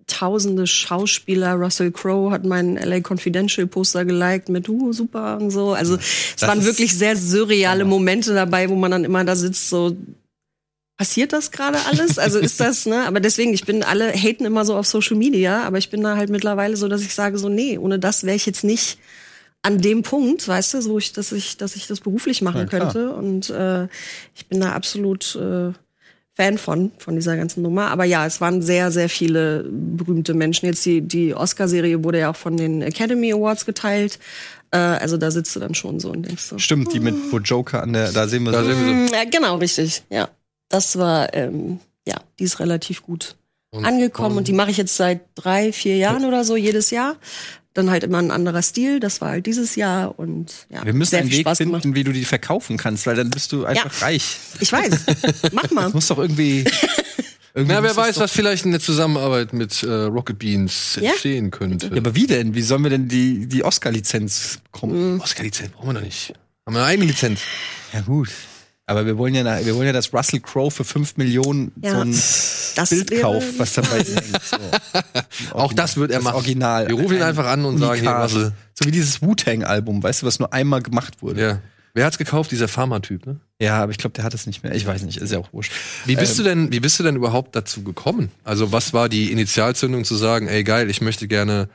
tausende 0.07 0.67
Schauspieler, 0.67 1.53
Russell 1.53 1.91
Crowe 1.91 2.31
hat 2.31 2.45
mein 2.45 2.75
LA 2.77 3.01
Confidential 3.01 3.65
Poster 3.67 4.05
geliked 4.05 4.49
mit 4.49 4.69
uh, 4.69 4.93
super 4.93 5.37
und 5.41 5.49
so. 5.51 5.73
Also 5.73 5.95
es 5.97 6.41
waren 6.41 6.59
ist- 6.59 6.65
wirklich 6.65 6.95
sehr 6.97 7.15
surreale 7.15 7.85
Momente 7.85 8.33
dabei, 8.33 8.69
wo 8.69 8.75
man 8.75 8.91
dann 8.91 9.03
immer 9.03 9.23
da 9.23 9.35
sitzt, 9.35 9.69
so 9.69 9.95
passiert 10.97 11.33
das 11.33 11.51
gerade 11.51 11.77
alles? 11.89 12.17
Also 12.19 12.39
ist 12.39 12.59
das, 12.59 12.85
ne? 12.85 13.05
Aber 13.05 13.19
deswegen, 13.19 13.53
ich 13.53 13.65
bin 13.65 13.83
alle 13.83 14.11
haten 14.13 14.45
immer 14.45 14.63
so 14.63 14.75
auf 14.77 14.87
Social 14.87 15.17
Media, 15.17 15.63
aber 15.63 15.77
ich 15.77 15.89
bin 15.89 16.01
da 16.01 16.15
halt 16.15 16.29
mittlerweile 16.29 16.77
so, 16.77 16.87
dass 16.87 17.01
ich 17.01 17.13
sage 17.13 17.37
so, 17.37 17.49
nee, 17.49 17.77
ohne 17.77 17.99
das 17.99 18.23
wäre 18.23 18.35
ich 18.35 18.45
jetzt 18.45 18.63
nicht 18.63 18.97
an 19.61 19.79
dem 19.81 20.03
Punkt, 20.03 20.47
weißt 20.47 20.75
du, 20.75 20.81
so 20.81 20.97
ich, 20.99 21.11
dass 21.11 21.31
ich, 21.31 21.57
dass 21.57 21.75
ich 21.75 21.87
das 21.87 21.99
beruflich 21.99 22.41
machen 22.43 22.61
Ja, 22.61 22.65
könnte. 22.67 23.11
Und 23.13 23.49
äh, 23.49 23.85
ich 24.35 24.45
bin 24.47 24.61
da 24.61 24.73
absolut 24.73 25.35
äh, 25.35 25.73
Fan 26.35 26.57
von, 26.57 26.91
von 26.97 27.15
dieser 27.15 27.37
ganzen 27.37 27.61
Nummer. 27.63 27.87
Aber 27.91 28.03
ja, 28.03 28.25
es 28.25 28.41
waren 28.41 28.61
sehr, 28.61 28.91
sehr 28.91 29.07
viele 29.09 29.63
berühmte 29.69 30.33
Menschen. 30.33 30.65
Jetzt 30.65 30.85
die, 30.85 31.01
die 31.01 31.33
Oscar-Serie 31.33 32.03
wurde 32.03 32.19
ja 32.19 32.29
auch 32.31 32.35
von 32.35 32.57
den 32.57 32.81
Academy 32.81 33.31
Awards 33.33 33.65
geteilt. 33.65 34.19
Äh, 34.71 34.77
also 34.77 35.15
da 35.17 35.31
sitzt 35.31 35.55
du 35.55 35.61
dann 35.61 35.75
schon 35.75 35.99
so 36.01 36.11
und 36.11 36.23
denkst 36.27 36.43
so. 36.43 36.57
Stimmt, 36.57 36.91
die 36.93 36.99
mit 36.99 37.15
wo 37.31 37.37
Joker 37.39 37.81
an 37.83 37.93
der, 37.93 38.11
da 38.11 38.27
sehen 38.27 38.43
wir 38.43 38.51
Da 38.51 38.63
so. 38.63 38.69
sehen 38.69 38.85
wir 38.85 38.93
Mm, 38.93 39.07
Ja, 39.13 39.23
genau, 39.29 39.55
richtig. 39.57 40.03
Ja. 40.09 40.27
Das 40.67 40.97
war, 40.97 41.33
ähm, 41.33 41.79
ja, 42.05 42.15
die 42.39 42.43
ist 42.43 42.59
relativ 42.59 43.01
gut 43.03 43.35
Und- 43.71 43.85
angekommen 43.85 44.37
und 44.37 44.47
die 44.49 44.53
mache 44.53 44.71
ich 44.71 44.77
jetzt 44.77 44.97
seit 44.97 45.21
drei, 45.35 45.71
vier 45.71 45.95
Jahren 45.95 46.25
oder 46.25 46.43
so 46.43 46.57
jedes 46.57 46.89
Jahr. 46.91 47.15
Dann 47.75 47.91
halt 47.91 48.03
immer 48.03 48.17
ein 48.17 48.31
anderer 48.31 48.61
Stil. 48.63 48.99
Das 48.99 49.21
war 49.21 49.29
halt 49.29 49.45
dieses 49.45 49.75
Jahr 49.75 50.17
und 50.17 50.65
ja, 50.69 50.83
Wir 50.85 50.93
müssen 50.93 51.11
sehr 51.11 51.19
einen 51.19 51.29
viel 51.29 51.37
Weg 51.39 51.45
Spaß 51.45 51.57
finden, 51.59 51.79
gemacht. 51.81 51.95
wie 51.95 52.03
du 52.03 52.11
die 52.13 52.25
verkaufen 52.25 52.77
kannst, 52.77 53.05
weil 53.05 53.15
dann 53.15 53.29
bist 53.29 53.51
du 53.51 53.65
einfach 53.65 54.01
reich. 54.01 54.37
Ich 54.59 54.71
weiß. 54.71 55.05
Mach 55.51 55.69
mal. 55.71 55.83
Das 55.83 55.93
muss 55.93 56.07
doch 56.07 56.17
irgendwie. 56.17 56.63
irgendwie 57.53 57.73
Na, 57.75 57.83
wer 57.83 57.95
weiß, 57.95 58.15
doch- 58.15 58.21
was 58.23 58.31
vielleicht 58.31 58.65
in 58.65 58.71
der 58.71 58.79
Zusammenarbeit 58.79 59.53
mit 59.53 59.83
äh, 59.83 59.89
Rocket 59.91 60.39
Beans 60.39 60.97
Ja. 61.01 61.11
entstehen 61.11 61.51
könnte. 61.51 61.87
Ja, 61.87 61.97
aber 61.97 62.15
wie 62.15 62.27
denn? 62.27 62.55
Wie 62.55 62.61
sollen 62.61 62.83
wir 62.83 62.89
denn 62.89 63.07
die, 63.07 63.45
die 63.47 63.63
Oscar-Lizenz 63.63 64.55
Mhm. 64.57 64.61
bekommen? 64.71 65.21
Oscar-Lizenz 65.21 65.71
brauchen 65.71 65.87
wir 65.89 65.93
noch 65.93 66.01
nicht. 66.01 66.33
Haben 66.65 66.75
wir 66.75 66.79
eine 66.79 66.87
eigene 66.87 67.07
Lizenz. 67.07 67.41
Ja, 67.93 68.01
gut. 68.01 68.29
Aber 68.87 69.05
wir 69.05 69.17
wollen 69.17 69.33
ja, 69.33 69.43
wir 69.65 69.75
wollen 69.75 69.87
ja, 69.87 69.93
dass 69.93 70.13
Russell 70.13 70.39
Crowe 70.41 70.69
für 70.69 70.83
5 70.83 71.17
Millionen 71.17 71.71
Ja. 71.81 71.91
so 71.91 71.97
ein 72.01 72.11
Das 72.75 72.89
Bild 72.91 73.19
kauft, 73.21 73.57
was 73.57 73.73
dabei 73.73 73.97
hängt. 74.03 74.41
So. 74.43 74.57
Auch 75.53 75.73
das 75.73 75.97
wird 75.97 76.11
er 76.11 76.21
machen. 76.21 76.35
Original. 76.35 76.87
Wir 76.87 76.95
rufen 76.95 77.15
ihn 77.15 77.21
Ein 77.23 77.29
einfach 77.29 77.47
an 77.47 77.65
und 77.65 77.79
sagen, 77.79 77.99
hier, 78.01 78.09
Unikat. 78.09 78.23
Russell. 78.31 78.51
So 78.73 78.85
wie 78.85 78.91
dieses 78.91 79.21
Wu-Tang-Album, 79.21 80.03
weißt 80.03 80.21
du, 80.21 80.25
was 80.27 80.37
nur 80.39 80.53
einmal 80.53 80.81
gemacht 80.83 81.21
wurde. 81.21 81.41
Ja. 81.41 81.61
Wer 81.95 82.05
hat's 82.05 82.17
gekauft? 82.17 82.51
Dieser 82.51 82.67
Pharma-Typ, 82.67 83.25
ne? 83.25 83.39
Ja, 83.59 83.81
aber 83.81 83.91
ich 83.91 83.97
glaube, 83.97 84.13
der 84.13 84.25
hat 84.25 84.33
es 84.33 84.45
nicht 84.45 84.63
mehr. 84.63 84.75
Ich 84.75 84.85
weiß 84.85 85.03
nicht, 85.03 85.17
ist 85.17 85.31
ja 85.31 85.39
auch 85.39 85.51
wurscht. 85.53 85.71
Wie 86.05 86.15
bist 86.17 86.33
Ähm, 86.33 86.37
du 86.37 86.43
denn, 86.43 86.71
wie 86.73 86.81
bist 86.81 86.99
du 86.99 87.03
denn 87.03 87.15
überhaupt 87.15 87.55
dazu 87.55 87.83
gekommen? 87.83 88.31
Also, 88.43 88.71
was 88.73 88.93
war 88.93 89.07
die 89.07 89.31
Initialzündung 89.31 90.03
zu 90.03 90.15
sagen, 90.15 90.47
ey 90.47 90.63
geil, 90.65 90.89
ich 90.89 90.99
möchte 91.01 91.27
gerne 91.29 91.69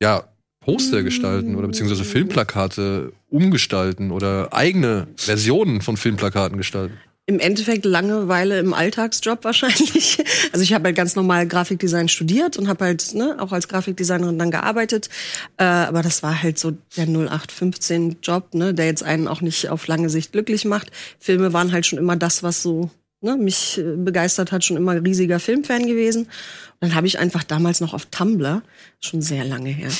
ja 0.00 0.24
Poster 0.68 1.02
gestalten 1.02 1.56
oder 1.56 1.66
beziehungsweise 1.66 2.04
Filmplakate 2.04 3.14
umgestalten 3.30 4.10
oder 4.10 4.52
eigene 4.52 5.06
Versionen 5.16 5.80
von 5.80 5.96
Filmplakaten 5.96 6.58
gestalten? 6.58 6.92
Im 7.24 7.40
Endeffekt 7.40 7.86
Langeweile 7.86 8.58
im 8.58 8.74
Alltagsjob 8.74 9.44
wahrscheinlich. 9.44 10.18
Also 10.52 10.62
ich 10.62 10.74
habe 10.74 10.84
halt 10.84 10.96
ganz 10.96 11.16
normal 11.16 11.46
Grafikdesign 11.46 12.08
studiert 12.08 12.58
und 12.58 12.68
habe 12.68 12.84
halt 12.84 13.14
ne, 13.14 13.36
auch 13.38 13.52
als 13.52 13.68
Grafikdesignerin 13.68 14.38
dann 14.38 14.50
gearbeitet. 14.50 15.08
Äh, 15.56 15.64
aber 15.64 16.02
das 16.02 16.22
war 16.22 16.42
halt 16.42 16.58
so 16.58 16.72
der 16.96 17.06
0815-Job, 17.06 18.54
ne, 18.54 18.74
der 18.74 18.86
jetzt 18.86 19.02
einen 19.02 19.28
auch 19.28 19.40
nicht 19.40 19.68
auf 19.70 19.86
lange 19.86 20.10
Sicht 20.10 20.32
glücklich 20.32 20.64
macht. 20.66 20.90
Filme 21.18 21.52
waren 21.52 21.72
halt 21.72 21.86
schon 21.86 21.98
immer 21.98 22.16
das, 22.16 22.42
was 22.42 22.62
so 22.62 22.90
ne, 23.20 23.36
mich 23.36 23.78
äh, 23.78 23.96
begeistert 23.96 24.52
hat, 24.52 24.64
schon 24.64 24.76
immer 24.76 25.02
riesiger 25.02 25.40
Filmfan 25.40 25.86
gewesen. 25.86 26.24
Und 26.24 26.90
dann 26.90 26.94
habe 26.94 27.06
ich 27.06 27.18
einfach 27.18 27.42
damals 27.42 27.80
noch 27.80 27.94
auf 27.94 28.06
Tumblr, 28.06 28.62
schon 29.00 29.22
sehr 29.22 29.44
lange 29.44 29.70
her, 29.70 29.90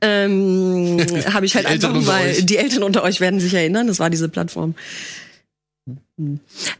ähm, 0.00 0.98
habe 1.32 1.46
ich 1.46 1.54
halt 1.54 1.66
einfach 1.66 1.92
mal, 1.92 2.32
die 2.42 2.56
Eltern 2.56 2.82
unter 2.82 3.02
euch 3.04 3.20
werden 3.20 3.40
sich 3.40 3.54
erinnern, 3.54 3.86
das 3.86 4.00
war 4.00 4.10
diese 4.10 4.28
Plattform 4.28 4.74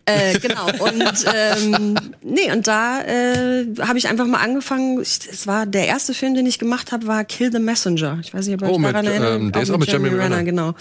Äh, 0.06 0.38
genau. 0.38 0.66
Und 0.78 1.24
ähm, 1.34 1.96
nee, 2.22 2.52
und 2.52 2.68
da 2.68 3.02
äh, 3.02 3.66
habe 3.80 3.98
ich 3.98 4.06
einfach 4.06 4.26
mal 4.28 4.38
angefangen. 4.38 5.00
Es 5.00 5.46
war 5.48 5.66
der 5.66 5.88
erste 5.88 6.14
Film, 6.14 6.34
den 6.36 6.46
ich 6.46 6.60
gemacht 6.60 6.92
habe, 6.92 7.08
war 7.08 7.24
Kill 7.24 7.50
the 7.50 7.58
Messenger. 7.58 8.18
Ich 8.22 8.32
weiß 8.32 8.46
nicht, 8.46 8.54
ob 8.54 8.62
ihr 8.62 8.72
Oh, 8.72 8.76
euch 8.76 8.82
daran 8.82 9.06
erinnert. 9.06 9.40
ähm, 9.40 9.50
der 9.50 9.62
ist 9.62 9.70
auch 9.70 9.78
mit 9.78 9.88
Jeremy 9.88 10.10
Renner. 10.10 10.44
genau. 10.44 10.74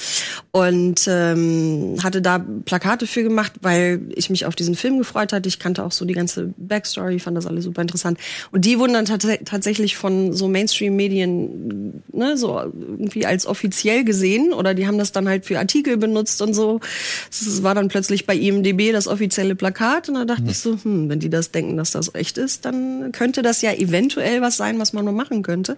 Und 0.51 1.07
ähm, 1.07 1.98
hatte 2.03 2.22
da 2.22 2.45
Plakate 2.65 3.07
für 3.07 3.24
gemacht, 3.24 3.53
weil 3.62 4.01
ich 4.15 4.29
mich 4.29 4.45
auf 4.45 4.55
diesen 4.55 4.75
Film 4.75 5.00
gefreut 5.00 5.33
hatte. 5.33 5.50
Ich 5.50 5.57
kannte 5.57 5.83
auch 5.83 5.91
so 5.91 6.05
die 6.05 6.13
ganze 6.13 6.53
Backstory, 6.57 7.17
fand 7.19 7.36
das 7.36 7.48
alles 7.48 7.63
super 7.63 7.81
interessant. 7.81 8.19
Und 8.51 8.65
die 8.65 8.77
wurden 8.77 8.93
dann 8.93 9.05
tats 9.05 9.25
tatsächlich 9.45 9.98
von 9.98 10.31
so 10.31 10.48
Mainstream-Medien 10.48 12.03
ne, 12.12 12.38
so 12.38 12.60
irgendwie 12.60 13.25
als 13.25 13.48
offiziell 13.48 14.03
gesehen 14.03 14.53
oder 14.53 14.75
die 14.75 14.86
haben 14.86 15.00
das 15.00 15.12
dann 15.12 15.27
halt 15.27 15.45
für 15.45 15.57
Artikel 15.57 15.98
benutzt 15.98 16.39
und 16.43 16.53
so. 16.53 16.79
Das 17.29 17.63
war 17.63 17.74
dann 17.74 17.88
plötzlich 17.88 18.27
bei 18.27 18.42
IMDb 18.43 18.91
das 18.91 19.07
offizielle 19.07 19.55
Plakat 19.55 20.09
und 20.09 20.15
da 20.15 20.25
dachte 20.25 20.43
ich 20.47 20.59
so, 20.59 20.77
hm, 20.81 21.09
wenn 21.09 21.19
die 21.19 21.29
das 21.29 21.51
denken, 21.51 21.77
dass 21.77 21.91
das 21.91 22.13
echt 22.13 22.38
ist, 22.38 22.65
dann 22.65 23.12
könnte 23.12 23.41
das 23.41 23.62
ja 23.62 23.71
eventuell 23.73 24.41
was 24.41 24.57
sein, 24.57 24.79
was 24.79 24.93
man 24.93 25.05
nur 25.05 25.13
machen 25.13 25.43
könnte. 25.43 25.77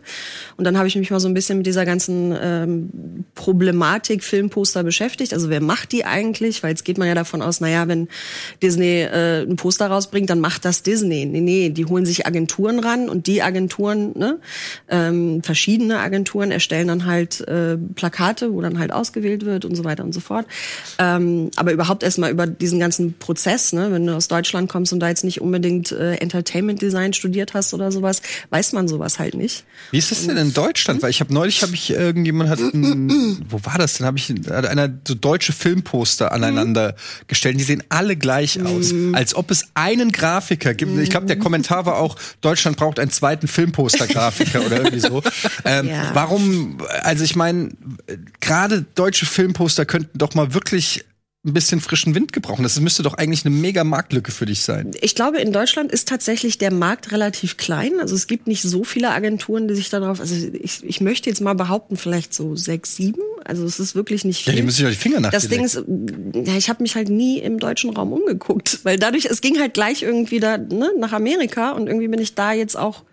Und 0.57 0.63
dann 0.65 0.77
habe 0.77 0.87
ich 0.87 0.95
mich 0.95 1.11
mal 1.11 1.19
so 1.19 1.27
ein 1.27 1.33
bisschen 1.33 1.57
mit 1.57 1.67
dieser 1.67 1.85
ganzen 1.85 2.35
ähm, 2.41 3.25
Problematik 3.35 4.23
Filmposter 4.23 4.83
beschäftigt. 4.83 5.33
Also 5.33 5.49
wer 5.49 5.61
macht 5.61 5.91
die 5.91 6.05
eigentlich? 6.05 6.63
Weil 6.63 6.71
jetzt 6.71 6.85
geht 6.85 6.97
man 6.97 7.07
ja 7.07 7.15
davon 7.15 7.41
aus, 7.41 7.61
naja, 7.61 7.87
wenn 7.87 8.07
Disney 8.61 9.01
äh, 9.01 9.43
ein 9.43 9.55
Poster 9.55 9.87
rausbringt, 9.87 10.29
dann 10.29 10.39
macht 10.39 10.65
das 10.65 10.83
Disney. 10.83 11.25
Nee, 11.25 11.41
nee, 11.41 11.69
die 11.69 11.85
holen 11.85 12.05
sich 12.05 12.25
Agenturen 12.25 12.79
ran 12.79 13.09
und 13.09 13.27
die 13.27 13.41
Agenturen, 13.41 14.17
ne, 14.17 14.39
ähm, 14.89 15.43
verschiedene 15.43 15.99
Agenturen 15.99 16.51
erstellen 16.51 16.87
dann 16.87 17.05
halt 17.05 17.41
äh, 17.47 17.77
Plakate, 17.77 18.53
wo 18.53 18.61
dann 18.61 18.79
halt 18.79 18.91
ausgewählt 18.91 19.45
wird 19.45 19.65
und 19.65 19.75
so 19.75 19.83
weiter 19.83 20.03
und 20.03 20.13
so 20.13 20.19
fort. 20.19 20.45
Ähm, 20.97 21.51
aber 21.55 21.71
überhaupt 21.71 22.03
erstmal 22.03 22.31
über 22.31 22.47
diesen 22.61 22.79
ganzen 22.79 23.13
Prozess, 23.17 23.73
ne, 23.73 23.91
wenn 23.91 24.05
du 24.05 24.15
aus 24.15 24.27
Deutschland 24.27 24.69
kommst 24.69 24.93
und 24.93 24.99
da 24.99 25.09
jetzt 25.09 25.23
nicht 25.23 25.41
unbedingt 25.41 25.91
äh, 25.91 26.15
Entertainment 26.15 26.81
Design 26.81 27.13
studiert 27.13 27.53
hast 27.53 27.73
oder 27.73 27.91
sowas, 27.91 28.21
weiß 28.49 28.73
man 28.73 28.87
sowas 28.87 29.19
halt 29.19 29.35
nicht. 29.35 29.65
Wie 29.91 29.97
ist 29.97 30.11
das 30.11 30.25
denn 30.27 30.37
in 30.37 30.53
Deutschland? 30.53 31.01
Weil 31.01 31.09
ich 31.09 31.19
habe 31.19 31.33
neulich 31.33 31.61
habe 31.61 31.73
ich 31.73 31.91
irgendjemand 31.91 32.49
hat 32.49 32.59
ein, 32.59 33.43
wo 33.49 33.59
war 33.63 33.77
das 33.77 33.97
denn? 33.97 34.05
Habe 34.05 34.17
ich 34.17 34.29
hat 34.49 34.65
einer 34.65 34.89
so 35.07 35.15
deutsche 35.15 35.53
Filmposter 35.53 36.31
aneinander 36.31 36.95
gestellt. 37.27 37.59
Die 37.59 37.63
sehen 37.63 37.83
alle 37.89 38.15
gleich 38.15 38.61
aus, 38.63 38.93
als 39.13 39.35
ob 39.35 39.51
es 39.51 39.65
einen 39.73 40.11
Grafiker 40.11 40.73
gibt. 40.73 40.97
Ich 40.99 41.09
glaube, 41.09 41.25
der 41.25 41.37
Kommentar 41.39 41.85
war 41.85 41.97
auch 41.97 42.15
Deutschland 42.41 42.77
braucht 42.77 42.99
einen 42.99 43.11
zweiten 43.11 43.47
Filmposter-Grafiker 43.47 44.65
oder 44.65 44.77
irgendwie 44.77 44.99
so. 44.99 45.21
Ähm, 45.63 45.87
Ja. 45.87 46.11
Warum? 46.13 46.77
Also 47.03 47.23
ich 47.23 47.35
meine, 47.35 47.69
gerade 48.39 48.85
deutsche 48.95 49.25
Filmposter 49.25 49.85
könnten 49.85 50.17
doch 50.17 50.33
mal 50.35 50.53
wirklich 50.53 51.05
ein 51.45 51.53
bisschen 51.53 51.79
frischen 51.79 52.15
Wind 52.15 52.33
gebrauchen. 52.33 52.63
Das 52.63 52.79
müsste 52.79 53.03
doch 53.03 53.13
eigentlich 53.13 53.45
eine 53.45 53.53
mega 53.55 53.83
Marktlücke 53.83 54.31
für 54.31 54.45
dich 54.45 54.61
sein. 54.63 54.91
Ich 55.01 55.13
glaube, 55.13 55.37
in 55.39 55.51
Deutschland 55.53 55.91
ist 55.91 56.07
tatsächlich 56.07 56.57
der 56.57 56.73
Markt 56.73 57.11
relativ 57.11 57.57
klein. 57.57 57.99
Also 57.99 58.15
es 58.15 58.25
gibt 58.27 58.47
nicht 58.47 58.63
so 58.63 58.83
viele 58.83 59.11
Agenturen, 59.11 59.67
die 59.67 59.75
sich 59.75 59.89
darauf, 59.89 60.19
also 60.19 60.33
ich, 60.35 60.83
ich 60.83 61.01
möchte 61.01 61.29
jetzt 61.29 61.41
mal 61.41 61.53
behaupten, 61.53 61.97
vielleicht 61.97 62.33
so 62.33 62.55
sechs, 62.55 62.95
sieben. 62.95 63.21
Also 63.43 63.63
es 63.65 63.79
ist 63.79 63.93
wirklich 63.93 64.25
nicht 64.25 64.45
Ja, 64.45 64.51
viel. 64.53 64.61
die 64.61 64.65
müssen 64.65 64.85
sich 64.85 64.97
die 64.97 65.01
Finger 65.01 65.19
nach 65.19 65.31
das 65.31 65.47
Ding 65.47 65.63
ist, 65.63 65.75
ja, 65.75 66.57
ich 66.57 66.69
habe 66.69 66.81
mich 66.81 66.95
halt 66.95 67.09
nie 67.09 67.39
im 67.39 67.59
deutschen 67.59 67.91
Raum 67.91 68.11
umgeguckt, 68.11 68.79
weil 68.83 68.97
dadurch, 68.97 69.25
es 69.25 69.41
ging 69.41 69.59
halt 69.59 69.75
gleich 69.75 70.01
irgendwie 70.01 70.39
da 70.39 70.57
ne, 70.57 70.89
nach 70.97 71.13
Amerika 71.13 71.71
und 71.73 71.85
irgendwie 71.87 72.07
bin 72.07 72.19
ich 72.19 72.33
da 72.33 72.53
jetzt 72.53 72.75
auch 72.75 73.03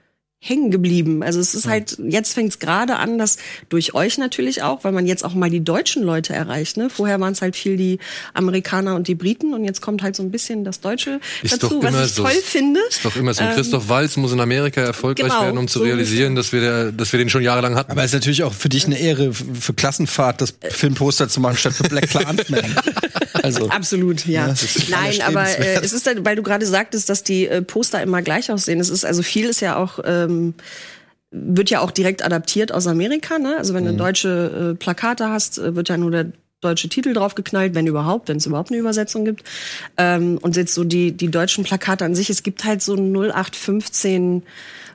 hängen 0.45 0.73
geblieben. 0.73 1.23
Also 1.23 1.39
es 1.39 1.55
ist 1.55 1.69
halt, 1.69 1.99
jetzt 2.05 2.35
fängt 2.35 2.51
es 2.51 2.59
gerade 2.59 2.97
an, 2.97 3.17
dass 3.17 3.37
durch 3.69 3.95
euch 3.95 4.19
natürlich 4.19 4.65
auch, 4.65 4.83
weil 4.83 4.91
man 4.91 5.07
jetzt 5.07 5.25
auch 5.25 5.35
mal 5.35 5.49
die 5.49 5.63
deutschen 5.63 6.03
Leute 6.03 6.35
erreicht. 6.35 6.77
Ne? 6.77 6.91
Vorher 6.91 7.21
waren 7.21 7.33
es 7.33 7.41
halt 7.43 7.55
viel 7.55 7.77
die 7.77 8.01
Amerikaner 8.35 8.97
und 8.97 9.07
die 9.07 9.15
Briten 9.15 9.55
und 9.55 9.65
jetzt 9.65 9.81
kommt 9.81 10.03
halt 10.03 10.17
so 10.17 10.23
ein 10.25 10.33
bisschen 10.33 10.65
das 10.65 10.81
Deutsche 10.81 11.21
Ist 11.45 11.63
dazu, 11.63 11.81
doch 11.81 11.85
was 11.85 12.07
ich 12.07 12.15
so. 12.15 12.25
toll 12.25 12.33
finde. 12.33 12.81
Ist 12.89 13.05
doch 13.05 13.15
immer 13.15 13.33
so. 13.35 13.45
Christoph 13.55 13.89
Walz 13.89 14.17
muss 14.17 14.33
in 14.33 14.41
Amerika 14.41 14.81
erfolgreich 14.81 15.29
Genau, 15.29 15.43
werden, 15.43 15.59
um 15.59 15.69
zu 15.69 15.79
so 15.79 15.85
realisieren, 15.85 16.35
dass 16.35 16.53
wir, 16.53 16.61
der, 16.61 16.91
dass 16.91 17.13
wir 17.13 17.19
den 17.19 17.29
schon 17.29 17.43
jahrelang 17.43 17.77
hatten. 17.77 17.93
Aber 17.93 18.01
es 18.03 18.11
ist 18.11 18.15
natürlich 18.15 18.43
auch 18.43 18.53
für 18.53 18.69
dich 18.69 18.87
eine 18.87 18.99
Ehre, 18.99 19.33
für 19.33 19.75
Klassenfahrt 19.75 20.41
das 20.41 20.55
Filmposter 20.71 21.29
zu 21.29 21.39
machen, 21.39 21.57
statt 21.57 21.75
für 21.75 21.85
Black 21.85 22.11
Clansman. 22.11 22.65
also, 23.45 23.69
Absolut, 23.69 24.27
ja. 24.27 24.49
Ja, 24.49 24.55
total 24.55 25.03
Nein, 25.03 25.21
aber 25.25 25.45
äh, 25.45 25.81
es 25.85 25.93
ist, 25.93 26.05
halt, 26.05 26.25
weil 26.25 26.35
du 26.35 26.43
gerade 26.43 26.67
sagtest, 26.67 27.09
dass 27.09 27.23
die 27.23 27.47
äh, 27.47 27.63
Poster 27.63 28.03
immer 28.03 28.23
gleich 28.23 28.51
aussehen. 28.51 28.81
Es 28.81 28.89
ist 28.89 29.05
also 29.05 29.23
viel 29.23 29.47
ist 29.47 29.61
ja 29.61 29.77
auch 29.77 30.01
ähm, 30.05 30.32
wird 31.31 31.71
ja 31.71 31.81
auch 31.81 31.91
direkt 31.91 32.25
adaptiert 32.25 32.73
aus 32.73 32.87
Amerika. 32.87 33.39
Ne? 33.39 33.57
Also 33.57 33.73
wenn 33.75 33.85
du 33.87 33.93
deutsche 33.99 34.73
äh, 34.73 34.75
Plakate 34.77 35.29
hast, 35.31 35.59
äh, 35.59 35.75
wird 35.75 35.89
ja 35.89 35.97
nur 35.97 36.11
der 36.11 36.27
deutsche 36.61 36.89
Titel 36.89 37.13
draufgeknallt, 37.13 37.75
wenn 37.75 37.87
überhaupt, 37.89 38.29
wenn 38.29 38.37
es 38.37 38.47
überhaupt 38.47 38.71
eine 38.71 38.79
Übersetzung 38.79 39.25
gibt. 39.25 39.43
Ähm, 39.97 40.39
und 40.43 40.57
jetzt 40.57 40.75
so 40.75 40.85
die 40.85 41.11
die 41.13 41.29
deutschen 41.31 41.65
Plakate 41.65 42.05
an 42.05 42.15
sich, 42.15 42.31
es 42.31 42.43
gibt 42.43 42.65
halt 42.65 42.83
so 42.83 42.95
0815 42.95 44.43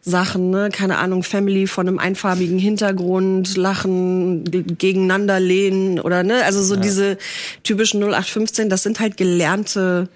Sachen, 0.01 0.49
ne? 0.51 0.69
keine 0.71 0.97
Ahnung, 0.99 1.23
Family 1.23 1.67
von 1.67 1.87
einem 1.87 1.99
einfarbigen 1.99 2.59
Hintergrund, 2.59 3.57
lachen, 3.57 4.45
ge- 4.45 4.63
gegeneinander 4.63 5.39
lehnen 5.41 5.99
oder 5.99 6.23
ne, 6.23 6.45
also 6.45 6.63
so 6.63 6.75
diese 6.77 7.17
typischen 7.63 7.99
0815, 8.01 8.69
das 8.69 8.83
sind 8.83 9.01
halt 9.01 9.17
gelernte 9.17 10.07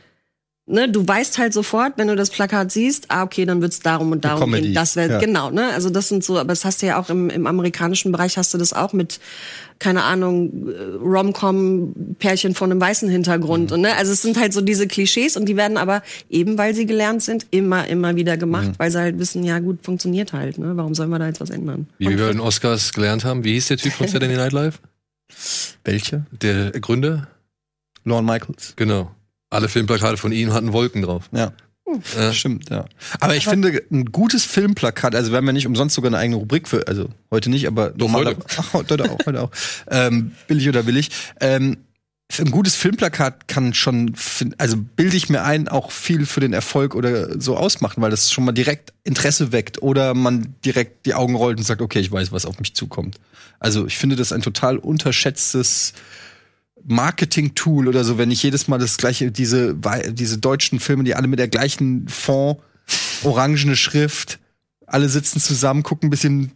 Ne, 0.71 0.89
du 0.89 1.05
weißt 1.07 1.37
halt 1.37 1.53
sofort, 1.53 1.93
wenn 1.97 2.07
du 2.07 2.15
das 2.15 2.29
Plakat 2.29 2.71
siehst, 2.71 3.05
ah, 3.09 3.23
okay, 3.23 3.45
dann 3.45 3.61
wird's 3.61 3.81
darum 3.81 4.11
und 4.13 4.23
darum 4.23 4.39
Comedy, 4.39 4.67
gehen. 4.67 4.73
Das 4.73 4.95
wäre 4.95 5.11
ja. 5.13 5.19
genau, 5.19 5.49
ne? 5.51 5.69
Also 5.73 5.89
das 5.89 6.07
sind 6.07 6.23
so, 6.23 6.39
aber 6.39 6.47
das 6.49 6.63
hast 6.63 6.81
du 6.81 6.85
ja 6.85 6.97
auch 6.99 7.09
im, 7.09 7.29
im 7.29 7.45
amerikanischen 7.45 8.11
Bereich 8.11 8.37
hast 8.37 8.53
du 8.53 8.57
das 8.57 8.71
auch 8.71 8.93
mit, 8.93 9.19
keine 9.79 10.03
Ahnung, 10.03 10.69
äh, 10.69 10.95
Rom-Com, 11.03 12.15
Pärchen 12.19 12.55
von 12.55 12.71
einem 12.71 12.79
weißen 12.79 13.09
Hintergrund. 13.09 13.69
Mhm. 13.71 13.73
Und, 13.75 13.81
ne? 13.81 13.95
Also 13.97 14.13
es 14.13 14.21
sind 14.21 14.39
halt 14.39 14.53
so 14.53 14.61
diese 14.61 14.87
Klischees 14.87 15.35
und 15.35 15.45
die 15.47 15.57
werden 15.57 15.75
aber 15.77 16.03
eben, 16.29 16.57
weil 16.57 16.73
sie 16.73 16.85
gelernt 16.85 17.21
sind, 17.21 17.47
immer, 17.51 17.87
immer 17.87 18.15
wieder 18.15 18.37
gemacht, 18.37 18.67
Mhm. 18.69 18.73
weil 18.79 18.91
sie 18.91 18.99
halt 18.99 19.19
wissen, 19.19 19.43
ja 19.43 19.59
gut, 19.59 19.79
funktioniert 19.83 20.31
halt. 20.33 20.57
Ne? 20.57 20.77
Warum 20.77 20.95
sollen 20.95 21.09
wir 21.09 21.19
da 21.19 21.27
jetzt 21.27 21.41
was 21.41 21.49
ändern? 21.49 21.87
Wie 21.97 22.09
wir 22.09 22.17
bei 22.17 22.31
den 22.31 22.39
Oscars 22.39 22.93
gelernt 22.93 23.25
haben. 23.25 23.43
Wie 23.43 23.53
hieß 23.53 23.67
der 23.67 23.77
Typ 23.77 23.91
von 23.93 24.07
Saturday 24.07 24.37
Night 24.37 24.53
Live? 24.53 24.79
welche? 25.83 26.25
Der 26.41 26.71
Gründer? 26.71 27.27
Lorne 28.03 28.25
Michaels. 28.25 28.73
Genau. 28.77 29.11
Alle 29.51 29.69
Filmplakate 29.69 30.17
von 30.17 30.31
ihm 30.31 30.53
hatten 30.53 30.73
Wolken 30.73 31.03
drauf. 31.03 31.29
Ja. 31.31 31.51
Äh, 32.17 32.31
Stimmt, 32.31 32.69
ja. 32.69 32.85
Aber 33.19 33.35
ich 33.35 33.45
finde, 33.45 33.83
ein 33.91 34.05
gutes 34.05 34.45
Filmplakat, 34.45 35.13
also 35.13 35.31
wir 35.31 35.37
haben 35.37 35.47
ja 35.47 35.51
nicht 35.51 35.67
umsonst 35.67 35.93
sogar 35.93 36.09
eine 36.09 36.17
eigene 36.17 36.37
Rubrik 36.37 36.67
für, 36.69 36.87
also 36.87 37.09
heute 37.29 37.49
nicht, 37.49 37.67
aber 37.67 37.91
normaler- 37.97 38.29
heute. 38.37 38.45
Ach, 38.57 38.73
heute 38.73 39.11
auch, 39.11 39.17
heute 39.25 39.41
auch. 39.43 39.51
Ähm, 39.89 40.31
billig 40.47 40.69
oder 40.69 40.83
billig. 40.83 41.09
Ähm, 41.41 41.77
ein 42.39 42.49
gutes 42.49 42.75
Filmplakat 42.75 43.49
kann 43.49 43.73
schon, 43.73 44.15
also 44.57 44.77
bilde 44.77 45.17
ich 45.17 45.27
mir 45.27 45.43
ein, 45.43 45.67
auch 45.67 45.91
viel 45.91 46.25
für 46.25 46.39
den 46.39 46.53
Erfolg 46.53 46.95
oder 46.95 47.41
so 47.41 47.57
ausmachen, 47.57 48.01
weil 48.01 48.09
das 48.09 48.31
schon 48.31 48.45
mal 48.45 48.53
direkt 48.53 48.93
Interesse 49.03 49.51
weckt 49.51 49.81
oder 49.81 50.13
man 50.13 50.55
direkt 50.63 51.05
die 51.05 51.13
Augen 51.13 51.35
rollt 51.35 51.57
und 51.57 51.65
sagt, 51.65 51.81
okay, 51.81 51.99
ich 51.99 52.09
weiß, 52.09 52.31
was 52.31 52.45
auf 52.45 52.57
mich 52.59 52.73
zukommt. 52.73 53.17
Also 53.59 53.85
ich 53.85 53.97
finde 53.97 54.15
das 54.15 54.31
ein 54.31 54.41
total 54.41 54.77
unterschätztes 54.77 55.91
Marketing-Tool 56.85 57.87
oder 57.87 58.03
so, 58.03 58.17
wenn 58.17 58.31
ich 58.31 58.43
jedes 58.43 58.67
Mal 58.67 58.77
das 58.77 58.97
gleiche, 58.97 59.31
diese, 59.31 59.75
diese 60.11 60.37
deutschen 60.37 60.79
Filme, 60.79 61.03
die 61.03 61.15
alle 61.15 61.27
mit 61.27 61.39
der 61.39 61.47
gleichen 61.47 62.07
Font, 62.07 62.59
orangene 63.23 63.75
Schrift, 63.75 64.39
alle 64.87 65.09
sitzen 65.09 65.39
zusammen, 65.39 65.83
gucken 65.83 66.07
ein 66.07 66.09
bisschen, 66.09 66.51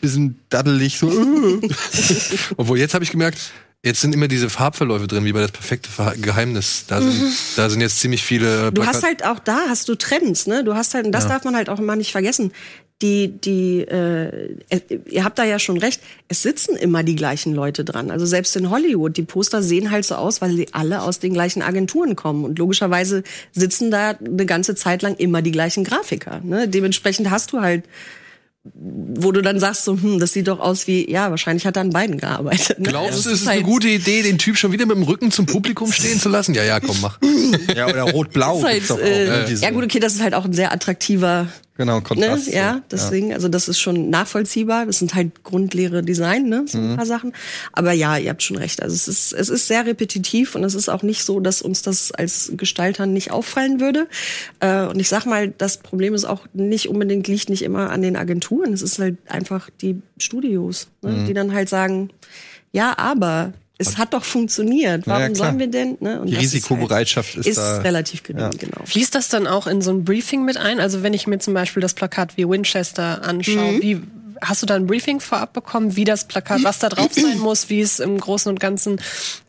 bisschen 0.00 0.40
daddelig, 0.48 0.98
so, 0.98 1.10
äh. 1.10 1.68
Obwohl, 2.56 2.78
jetzt 2.78 2.94
habe 2.94 3.04
ich 3.04 3.10
gemerkt, 3.10 3.52
jetzt 3.84 4.00
sind 4.00 4.14
immer 4.14 4.28
diese 4.28 4.48
Farbverläufe 4.50 5.06
drin, 5.06 5.24
wie 5.24 5.32
bei 5.32 5.40
das 5.40 5.52
perfekte 5.52 5.90
Geheimnis. 6.20 6.84
Da 6.88 7.00
sind, 7.00 7.32
da 7.56 7.70
sind 7.70 7.80
jetzt 7.80 8.00
ziemlich 8.00 8.22
viele 8.24 8.72
Du 8.72 8.80
Plakat- 8.82 8.94
hast 8.94 9.02
halt 9.04 9.24
auch 9.24 9.38
da 9.38 9.60
hast 9.68 9.88
du 9.88 9.94
Trends, 9.94 10.46
ne? 10.46 10.64
Du 10.64 10.74
hast 10.74 10.94
halt, 10.94 11.06
und 11.06 11.12
das 11.12 11.28
darf 11.28 11.44
man 11.44 11.54
halt 11.54 11.68
auch 11.68 11.78
immer 11.78 11.94
nicht 11.96 12.12
vergessen. 12.12 12.52
Die, 13.02 13.28
die, 13.28 13.80
äh, 13.80 14.56
ihr 15.10 15.24
habt 15.24 15.38
da 15.38 15.44
ja 15.44 15.58
schon 15.58 15.76
recht, 15.78 16.00
es 16.28 16.42
sitzen 16.42 16.76
immer 16.76 17.02
die 17.02 17.16
gleichen 17.16 17.52
Leute 17.52 17.84
dran. 17.84 18.10
Also 18.10 18.24
selbst 18.24 18.54
in 18.56 18.70
Hollywood, 18.70 19.16
die 19.16 19.24
Poster 19.24 19.62
sehen 19.62 19.90
halt 19.90 20.04
so 20.04 20.14
aus, 20.14 20.40
weil 20.40 20.54
sie 20.54 20.68
alle 20.72 21.02
aus 21.02 21.18
den 21.18 21.34
gleichen 21.34 21.60
Agenturen 21.60 22.14
kommen. 22.16 22.44
Und 22.44 22.58
logischerweise 22.58 23.24
sitzen 23.52 23.90
da 23.90 24.10
eine 24.10 24.46
ganze 24.46 24.74
Zeit 24.76 25.02
lang 25.02 25.16
immer 25.16 25.42
die 25.42 25.50
gleichen 25.52 25.82
Grafiker. 25.84 26.40
Ne? 26.44 26.68
Dementsprechend 26.68 27.30
hast 27.30 27.52
du 27.52 27.60
halt 27.60 27.84
wo 28.72 29.30
du 29.30 29.42
dann 29.42 29.60
sagst 29.60 29.84
so, 29.84 29.92
hm, 30.00 30.18
das 30.18 30.32
sieht 30.32 30.48
doch 30.48 30.58
aus 30.58 30.86
wie, 30.86 31.10
ja, 31.10 31.28
wahrscheinlich 31.30 31.66
hat 31.66 31.76
er 31.76 31.82
an 31.82 31.90
beiden 31.90 32.16
gearbeitet. 32.16 32.78
Ne? 32.78 32.88
Glaubst 32.88 33.12
Also 33.12 33.28
du, 33.28 33.34
es 33.34 33.42
ist 33.42 33.46
halt- 33.46 33.58
eine 33.58 33.66
gute 33.66 33.88
Idee, 33.88 34.22
den 34.22 34.38
Typ 34.38 34.56
schon 34.56 34.72
wieder 34.72 34.86
mit 34.86 34.96
dem 34.96 35.02
Rücken 35.02 35.30
zum 35.30 35.44
Publikum 35.44 35.92
stehen 35.92 36.18
zu 36.18 36.30
lassen? 36.30 36.54
Ja, 36.54 36.64
ja, 36.64 36.80
komm, 36.80 36.96
mach. 37.02 37.18
ja, 37.76 37.86
oder 37.88 38.04
rot-blau. 38.04 38.62
halt, 38.64 38.88
äh, 38.90 39.26
ne, 39.28 39.44
diese- 39.46 39.64
ja 39.64 39.70
gut, 39.70 39.84
okay, 39.84 40.00
das 40.00 40.14
ist 40.14 40.22
halt 40.22 40.34
auch 40.34 40.46
ein 40.46 40.54
sehr 40.54 40.72
attraktiver 40.72 41.48
genau, 41.76 41.96
Ne? 41.96 42.02
Kontrast. 42.02 42.44
so. 42.46 42.50
Ja, 42.52 42.82
deswegen, 42.90 43.32
also 43.32 43.48
das 43.48 43.68
ist 43.68 43.78
schon 43.80 44.10
nachvollziehbar. 44.10 44.86
Das 44.86 44.98
sind 44.98 45.14
halt 45.14 45.42
grundleere 45.44 46.02
Design, 46.02 46.48
ne? 46.48 46.64
So 46.66 46.78
Mhm. 46.78 46.90
ein 46.92 46.96
paar 46.96 47.06
Sachen. 47.06 47.32
Aber 47.72 47.92
ja, 47.92 48.16
ihr 48.16 48.30
habt 48.30 48.42
schon 48.42 48.56
recht. 48.56 48.82
Also 48.82 48.94
es 48.94 49.08
ist, 49.08 49.32
es 49.32 49.48
ist 49.48 49.66
sehr 49.66 49.84
repetitiv 49.86 50.54
und 50.54 50.64
es 50.64 50.74
ist 50.74 50.88
auch 50.88 51.02
nicht 51.02 51.24
so, 51.24 51.40
dass 51.40 51.62
uns 51.62 51.82
das 51.82 52.12
als 52.12 52.52
Gestaltern 52.56 53.12
nicht 53.12 53.30
auffallen 53.32 53.80
würde. 53.80 54.06
Äh, 54.60 54.86
und 54.86 55.00
ich 55.00 55.08
sag 55.08 55.26
mal, 55.26 55.48
das 55.56 55.78
Problem 55.78 56.14
ist 56.14 56.24
auch 56.24 56.46
nicht 56.52 56.88
unbedingt, 56.88 57.26
liegt 57.28 57.48
nicht 57.48 57.62
immer 57.62 57.90
an 57.90 58.02
den 58.02 58.16
Agenturen. 58.16 58.72
Es 58.72 58.82
ist 58.82 58.98
halt 58.98 59.16
einfach 59.28 59.70
die 59.82 60.00
Studios, 60.18 60.88
ne? 61.02 61.10
Mhm. 61.12 61.26
die 61.26 61.34
dann 61.34 61.52
halt 61.52 61.68
sagen, 61.68 62.10
ja, 62.72 62.96
aber 62.98 63.52
es 63.78 63.98
hat 63.98 64.14
doch 64.14 64.24
funktioniert. 64.24 65.06
Warum 65.06 65.22
Ja, 65.30 65.34
sollen 65.34 65.58
wir 65.58 65.66
denn? 65.66 65.96
Ne? 66.00 66.20
Und 66.20 66.28
Die 66.28 66.34
das 66.34 66.44
ist 66.44 66.54
Risikobereitschaft 66.54 67.30
halt, 67.34 67.38
ist 67.38 67.46
ist, 67.46 67.58
da- 67.58 67.78
relativ 67.78 68.22
gering, 68.22 68.40
Ja. 68.42 68.50
genau. 68.50 68.84
Fließt 68.84 69.14
das 69.14 69.28
dann 69.28 69.46
auch 69.46 69.66
in 69.66 69.82
so 69.82 69.90
ein 69.90 70.04
Briefing 70.04 70.44
mit 70.44 70.56
ein? 70.56 70.78
Also 70.80 71.02
wenn 71.02 71.12
ich 71.14 71.26
mir 71.26 71.38
zum 71.38 71.54
Beispiel 71.54 71.80
das 71.80 71.94
Plakat 71.94 72.36
wie 72.36 72.48
Winchester 72.48 73.22
anschaue, 73.24 73.80
wie 73.82 74.00
hast 74.40 74.62
du 74.62 74.66
da 74.66 74.74
ein 74.74 74.86
Briefing 74.86 75.20
vorab 75.20 75.52
bekommen, 75.52 75.96
wie 75.96 76.04
das 76.04 76.26
Plakat, 76.26 76.64
was 76.64 76.78
da 76.78 76.88
drauf 76.88 77.12
sein 77.12 77.38
muss, 77.38 77.70
wie 77.70 77.80
es 77.80 78.00
im 78.00 78.18
Großen 78.18 78.50
und 78.50 78.60
Ganzen 78.60 79.00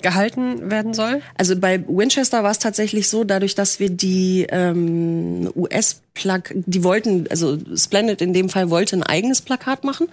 gehalten 0.01 0.69
werden 0.69 0.93
soll? 0.93 1.21
Also 1.37 1.55
bei 1.57 1.83
Winchester 1.87 2.43
war 2.43 2.51
es 2.51 2.59
tatsächlich 2.59 3.09
so, 3.09 3.23
dadurch, 3.23 3.55
dass 3.55 3.79
wir 3.79 3.89
die 3.89 4.47
ähm, 4.49 5.51
US-Plak, 5.55 6.53
die 6.55 6.83
wollten, 6.83 7.27
also 7.29 7.57
Splendid 7.75 8.21
in 8.21 8.33
dem 8.33 8.49
Fall 8.49 8.69
wollte 8.69 8.95
ein 8.95 9.03
eigenes 9.03 9.41
Plakat 9.41 9.83
machen, 9.83 10.07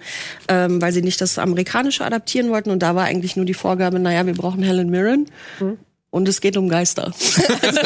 ähm, 0.47 0.81
weil 0.81 0.91
sie 0.91 1.01
nicht 1.01 1.21
das 1.21 1.37
amerikanische 1.37 2.05
adaptieren 2.05 2.49
wollten 2.49 2.71
und 2.71 2.79
da 2.79 2.95
war 2.95 3.05
eigentlich 3.05 3.35
nur 3.35 3.45
die 3.45 3.53
Vorgabe, 3.53 3.99
naja, 3.99 4.25
wir 4.25 4.33
brauchen 4.33 4.63
Helen 4.63 4.89
Mirren. 4.89 5.27
Und 6.13 6.27
es 6.27 6.41
geht 6.41 6.57
um 6.57 6.69
Geister. 6.69 7.11
also, 7.63 7.79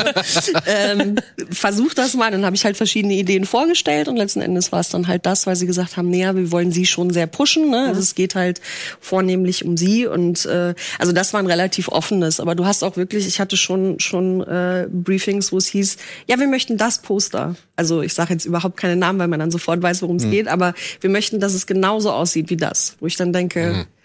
ähm, 0.65 1.15
versuch 1.49 1.93
das 1.93 2.13
mal. 2.13 2.29
Dann 2.29 2.43
habe 2.43 2.57
ich 2.57 2.65
halt 2.65 2.75
verschiedene 2.75 3.13
Ideen 3.13 3.45
vorgestellt 3.45 4.09
und 4.09 4.17
letzten 4.17 4.41
Endes 4.41 4.73
war 4.73 4.81
es 4.81 4.89
dann 4.89 5.07
halt 5.07 5.25
das, 5.25 5.47
weil 5.47 5.55
sie 5.55 5.65
gesagt 5.65 5.95
haben, 5.95 6.09
naja, 6.09 6.35
wir 6.35 6.51
wollen 6.51 6.73
sie 6.73 6.85
schon 6.85 7.09
sehr 7.09 7.25
pushen. 7.25 7.69
Ne? 7.69 7.85
Also 7.87 8.01
es 8.01 8.15
geht 8.15 8.35
halt 8.35 8.59
vornehmlich 8.99 9.63
um 9.63 9.77
sie 9.77 10.07
und 10.07 10.45
äh, 10.45 10.75
also 10.99 11.13
das 11.13 11.31
war 11.31 11.39
ein 11.39 11.47
relativ 11.47 11.87
offenes. 11.87 12.41
Aber 12.41 12.53
du 12.53 12.65
hast 12.65 12.83
auch 12.83 12.97
wirklich, 12.97 13.25
ich 13.27 13.39
hatte 13.39 13.55
schon 13.55 13.97
schon 14.01 14.41
äh, 14.41 14.89
Briefings, 14.91 15.53
wo 15.53 15.57
es 15.57 15.67
hieß, 15.67 15.95
ja, 16.27 16.37
wir 16.37 16.47
möchten 16.47 16.75
das 16.75 16.99
Poster. 16.99 17.55
Also 17.77 18.01
ich 18.01 18.13
sage 18.13 18.33
jetzt 18.33 18.43
überhaupt 18.43 18.75
keine 18.75 18.97
Namen, 18.97 19.19
weil 19.19 19.29
man 19.29 19.39
dann 19.39 19.51
sofort 19.51 19.81
weiß, 19.81 20.01
worum 20.01 20.17
es 20.17 20.29
geht. 20.29 20.49
Aber 20.49 20.73
wir 20.99 21.09
möchten, 21.09 21.39
dass 21.39 21.53
es 21.53 21.65
genauso 21.65 22.11
aussieht 22.11 22.49
wie 22.49 22.57
das. 22.57 22.97
Wo 22.99 23.07
ich 23.07 23.15
dann 23.15 23.31
denke. 23.31 23.85
Mm, 23.85 23.96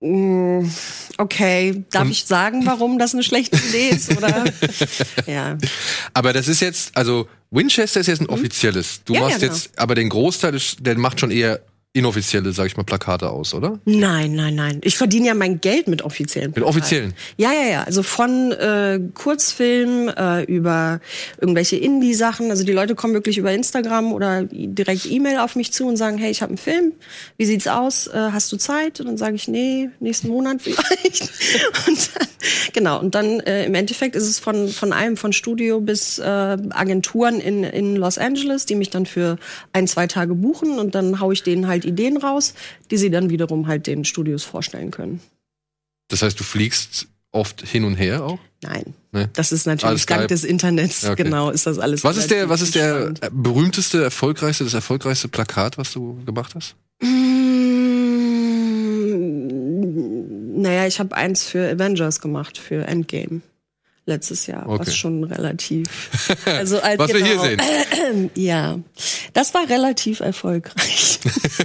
Okay, 0.00 1.84
darf 1.90 2.08
ich 2.10 2.24
sagen, 2.24 2.66
warum 2.66 2.98
das 2.98 3.14
eine 3.14 3.22
schlechte 3.22 3.56
Idee 3.56 3.88
ist, 3.88 4.14
oder? 4.14 4.44
ja. 5.26 5.56
Aber 6.12 6.32
das 6.34 6.48
ist 6.48 6.60
jetzt, 6.60 6.94
also 6.96 7.28
Winchester 7.50 8.00
ist 8.00 8.06
jetzt 8.08 8.20
ein 8.20 8.28
offizielles. 8.28 9.02
Du 9.04 9.14
Mhm. 9.14 9.16
Ja, 9.16 9.20
ja, 9.22 9.28
machst 9.28 9.40
genau. 9.40 9.52
jetzt, 9.52 9.78
aber 9.78 9.94
den 9.94 10.08
Großteil, 10.10 10.60
der 10.80 10.98
macht 10.98 11.20
schon 11.20 11.30
eher 11.30 11.60
inoffizielle, 11.96 12.52
sag 12.52 12.66
ich 12.66 12.76
mal, 12.76 12.82
Plakate 12.82 13.30
aus, 13.30 13.54
oder? 13.54 13.78
Nein, 13.86 14.34
nein, 14.34 14.54
nein. 14.54 14.80
Ich 14.84 14.98
verdiene 14.98 15.28
ja 15.28 15.34
mein 15.34 15.62
Geld 15.62 15.88
mit 15.88 16.02
offiziellen. 16.02 16.52
Mit 16.54 16.62
offiziellen. 16.62 17.14
Ja, 17.38 17.52
ja, 17.52 17.68
ja. 17.70 17.82
Also 17.84 18.02
von 18.02 18.52
äh, 18.52 19.00
Kurzfilm 19.14 20.08
äh, 20.08 20.44
über 20.44 21.00
irgendwelche 21.40 21.76
Indie-Sachen. 21.76 22.50
Also 22.50 22.64
die 22.64 22.72
Leute 22.72 22.94
kommen 22.94 23.14
wirklich 23.14 23.38
über 23.38 23.50
Instagram 23.50 24.12
oder 24.12 24.42
direkt 24.44 25.06
E-Mail 25.06 25.38
auf 25.38 25.56
mich 25.56 25.72
zu 25.72 25.86
und 25.86 25.96
sagen, 25.96 26.18
hey, 26.18 26.30
ich 26.30 26.42
habe 26.42 26.50
einen 26.50 26.58
Film. 26.58 26.92
Wie 27.38 27.46
sieht's 27.46 27.66
aus? 27.66 28.08
Äh, 28.08 28.28
hast 28.30 28.52
du 28.52 28.58
Zeit? 28.58 29.00
Und 29.00 29.06
dann 29.06 29.16
sage 29.16 29.34
ich, 29.34 29.48
nee, 29.48 29.88
nächsten 29.98 30.28
Monat 30.28 30.60
vielleicht. 30.60 31.22
und 31.88 32.10
dann, 32.14 32.28
genau. 32.74 33.00
Und 33.00 33.14
dann 33.14 33.40
äh, 33.40 33.64
im 33.64 33.74
Endeffekt 33.74 34.16
ist 34.16 34.28
es 34.28 34.38
von 34.38 34.68
von 34.68 34.92
allem, 34.92 35.16
von 35.16 35.32
Studio 35.32 35.80
bis 35.80 36.18
äh, 36.18 36.22
Agenturen 36.24 37.40
in 37.40 37.64
in 37.64 37.96
Los 37.96 38.18
Angeles, 38.18 38.66
die 38.66 38.74
mich 38.74 38.90
dann 38.90 39.06
für 39.06 39.38
ein 39.72 39.86
zwei 39.86 40.06
Tage 40.06 40.34
buchen 40.34 40.78
und 40.78 40.94
dann 40.94 41.20
hau 41.20 41.32
ich 41.32 41.42
denen 41.42 41.66
halt 41.66 41.85
Ideen 41.86 42.16
raus, 42.18 42.54
die 42.90 42.96
sie 42.96 43.10
dann 43.10 43.30
wiederum 43.30 43.66
halt 43.66 43.86
den 43.86 44.04
Studios 44.04 44.44
vorstellen 44.44 44.90
können. 44.90 45.20
Das 46.08 46.22
heißt, 46.22 46.38
du 46.38 46.44
fliegst 46.44 47.08
oft 47.32 47.66
hin 47.66 47.84
und 47.84 47.94
her 47.96 48.24
auch? 48.24 48.38
Nein. 48.62 48.94
Nee. 49.12 49.26
Das 49.34 49.52
ist 49.52 49.66
Alles 49.68 49.82
natürlich 49.82 50.06
dank 50.06 50.20
Skype. 50.22 50.28
des 50.28 50.44
Internets, 50.44 51.02
Ja, 51.02 51.12
okay. 51.12 51.24
genau, 51.24 51.50
ist 51.50 51.66
das 51.66 51.78
alles. 51.78 52.04
Was 52.04 52.16
ist 52.16 52.30
der, 52.30 52.48
was 52.48 52.62
ist 52.62 52.74
der 52.74 53.12
berühmteste, 53.32 54.02
erfolgreichste, 54.02 54.64
das 54.64 54.74
erfolgreichste 54.74 55.28
Plakat, 55.28 55.76
was 55.78 55.92
du 55.92 56.22
gemacht 56.24 56.54
hast? 56.54 56.74
Mm, 59.26 60.62
Naja, 60.62 60.86
ich 60.86 60.98
habe 60.98 61.14
eins 61.14 61.44
für 61.44 61.68
Avengers 61.70 62.20
gemacht, 62.20 62.58
für 62.58 62.86
Endgame. 62.86 63.40
Letztes 64.08 64.46
Jahr, 64.46 64.68
Okay. 64.68 64.78
was 64.86 64.96
schon 64.96 65.24
relativ. 65.24 65.88
Also 66.46 66.78
als, 66.80 66.98
Was 67.00 67.12
wir 67.12 67.24
hier 67.24 67.36
genau. 67.36 67.42
sehen. 67.42 68.30
Ja, 68.36 68.78
das 69.32 69.52
war 69.52 69.68
relativ 69.68 70.20
erfolgreich. 70.20 71.18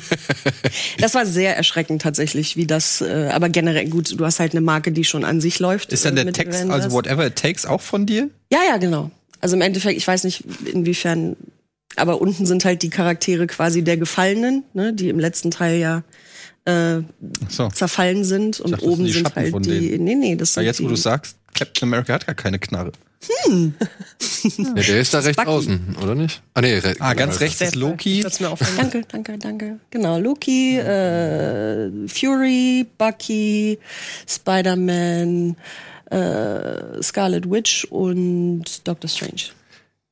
das 0.99 1.13
war 1.13 1.25
sehr 1.27 1.55
erschreckend 1.55 2.01
tatsächlich, 2.01 2.55
wie 2.57 2.65
das. 2.65 3.01
Äh, 3.01 3.29
aber 3.31 3.49
generell 3.49 3.87
gut, 3.89 4.19
du 4.19 4.25
hast 4.25 4.39
halt 4.39 4.53
eine 4.53 4.61
Marke, 4.61 4.91
die 4.91 5.03
schon 5.03 5.23
an 5.23 5.39
sich 5.39 5.59
läuft. 5.59 5.93
Ist 5.93 6.03
dann 6.03 6.17
äh, 6.17 6.23
der 6.23 6.33
Text, 6.33 6.59
Avengers. 6.59 6.83
also 6.85 6.91
whatever 6.95 7.27
it 7.27 7.35
takes, 7.35 7.65
auch 7.65 7.81
von 7.81 8.05
dir? 8.07 8.29
Ja, 8.51 8.59
ja, 8.67 8.77
genau. 8.77 9.11
Also 9.39 9.55
im 9.55 9.61
Endeffekt, 9.61 9.97
ich 9.97 10.07
weiß 10.07 10.23
nicht, 10.23 10.43
inwiefern, 10.65 11.35
aber 11.95 12.21
unten 12.21 12.45
sind 12.47 12.65
halt 12.65 12.81
die 12.81 12.89
Charaktere 12.89 13.45
quasi 13.47 13.83
der 13.83 13.97
Gefallenen, 13.97 14.63
ne, 14.73 14.93
die 14.93 15.09
im 15.09 15.19
letzten 15.19 15.51
Teil 15.51 15.77
ja 15.79 16.03
äh, 16.65 16.99
So. 17.49 17.67
zerfallen 17.69 18.23
sind 18.23 18.59
und 18.59 18.71
dachte, 18.71 18.85
oben 18.85 19.07
sind 19.07 19.23
Schatten 19.23 19.35
halt 19.41 19.51
von 19.51 19.63
die. 19.63 19.89
denen. 19.91 20.03
Nee, 20.03 20.15
nee, 20.15 20.35
das 20.35 20.53
sind 20.53 20.63
jetzt, 20.63 20.83
wo 20.83 20.87
du 20.87 20.95
sagst, 20.95 21.35
Captain 21.53 21.87
America 21.89 22.13
hat 22.13 22.25
gar 22.25 22.35
keine 22.35 22.59
Knarre. 22.59 22.91
Ja, 24.43 24.73
der 24.73 24.99
ist 25.01 25.13
da 25.13 25.19
rechts 25.19 25.35
Bucky. 25.37 25.47
außen, 25.49 25.95
oder 26.01 26.15
nicht? 26.15 26.41
Ah, 26.55 26.61
nee, 26.61 26.73
re 26.79 26.95
Ah, 26.99 27.13
ganz 27.13 27.39
rechts 27.39 27.61
ist 27.61 27.75
Loki. 27.75 28.23
Danke, 28.77 29.03
danke, 29.07 29.37
danke. 29.37 29.79
Genau, 29.91 30.17
Loki, 30.17 30.77
äh, 30.79 31.91
Fury, 32.07 32.87
Bucky, 32.97 33.77
Spider-Man, 34.27 35.55
äh, 36.09 37.03
Scarlet 37.03 37.49
Witch 37.49 37.85
und 37.91 38.63
Doctor 38.87 39.07
Strange. 39.07 39.51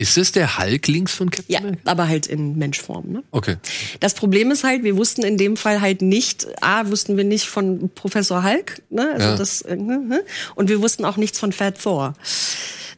Ist 0.02 0.18
es 0.18 0.32
der 0.32 0.58
Hulk 0.58 0.88
links 0.88 1.14
von 1.14 1.30
Captain 1.30 1.54
Ja, 1.54 1.60
America? 1.60 1.82
aber 1.84 2.08
halt 2.08 2.26
in 2.26 2.58
Menschform, 2.58 3.12
ne? 3.12 3.24
Okay. 3.32 3.58
Das 4.00 4.14
Problem 4.14 4.50
ist 4.50 4.64
halt, 4.64 4.84
wir 4.84 4.96
wussten 4.96 5.24
in 5.24 5.38
dem 5.38 5.58
Fall 5.58 5.82
halt 5.82 6.02
nicht, 6.02 6.48
A, 6.62 6.88
wussten 6.90 7.18
wir 7.18 7.26
nicht 7.26 7.46
von 7.48 7.90
Professor 7.96 8.44
Hulk, 8.44 8.82
ne? 8.90 9.12
Also 9.14 9.28
Ja. 9.28 9.36
das, 9.36 9.62
äh, 9.64 9.76
ne? 9.76 10.24
und 10.56 10.70
wir 10.70 10.82
wussten 10.82 11.04
auch 11.04 11.18
nichts 11.18 11.38
von 11.38 11.52
Fat 11.52 11.82
Thor. 11.82 12.14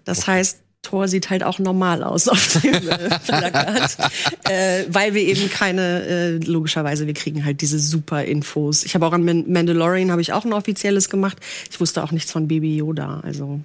Das 0.06 0.28
heißt, 0.28 0.60
Thor 0.84 1.08
sieht 1.08 1.30
halt 1.30 1.44
auch 1.44 1.60
normal 1.60 2.04
aus 2.04 2.28
auf 2.28 2.60
dem 2.62 2.74
äh, 2.88 3.10
Plakat, 3.26 3.98
äh, 4.50 4.86
weil 4.90 5.14
wir 5.14 5.22
eben 5.22 5.50
keine, 5.50 6.04
äh, 6.08 6.32
logischerweise, 6.38 7.06
wir 7.08 7.14
kriegen 7.14 7.46
halt 7.46 7.62
diese 7.62 7.80
super 7.80 8.24
Infos. 8.26 8.84
Ich 8.84 8.96
habe 8.96 9.06
auch 9.06 9.14
an 9.14 9.24
Man- 9.24 9.52
Mandalorian 9.52 10.10
habe 10.12 10.22
ich 10.22 10.34
auch 10.34 10.44
ein 10.46 10.54
offizielles 10.54 11.10
gemacht. 11.10 11.38
Ich 11.72 11.80
wusste 11.80 12.04
auch 12.04 12.12
nichts 12.12 12.32
von 12.32 12.48
Baby 12.48 12.76
Yoda, 12.78 13.22
also 13.24 13.60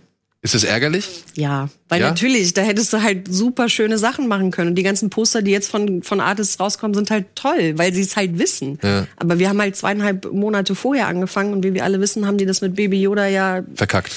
Ist 0.46 0.54
das 0.54 0.62
ärgerlich? 0.62 1.24
ja, 1.34 1.68
weil 1.88 2.00
Ja? 2.00 2.08
natürlich, 2.08 2.54
da 2.54 2.62
hättest 2.62 2.92
du 2.92 3.02
halt 3.02 3.26
super 3.28 3.68
schöne 3.68 3.98
Sachen 3.98 4.28
machen 4.28 4.52
können. 4.52 4.68
Und 4.70 4.74
die 4.76 4.84
ganzen 4.84 5.10
Poster, 5.10 5.42
die 5.42 5.50
jetzt 5.50 5.68
von, 5.68 6.04
von 6.04 6.20
Artists 6.20 6.60
rauskommen, 6.60 6.94
sind 6.94 7.10
halt 7.10 7.26
toll, 7.34 7.72
weil 7.76 7.92
sie 7.92 8.02
es 8.02 8.14
halt 8.14 8.38
wissen. 8.38 8.78
Ja. 8.80 9.08
Aber 9.16 9.40
wir 9.40 9.48
haben 9.48 9.60
halt 9.60 9.74
zweieinhalb 9.74 10.32
Monate 10.32 10.76
vorher 10.76 11.08
angefangen 11.08 11.52
und 11.52 11.64
wie 11.64 11.74
wir 11.74 11.82
alle 11.82 12.00
wissen, 12.00 12.28
haben 12.28 12.38
die 12.38 12.46
das 12.46 12.60
mit 12.60 12.76
Baby 12.76 13.00
Yoda 13.02 13.26
ja 13.26 13.64
Verkackt. 13.74 14.12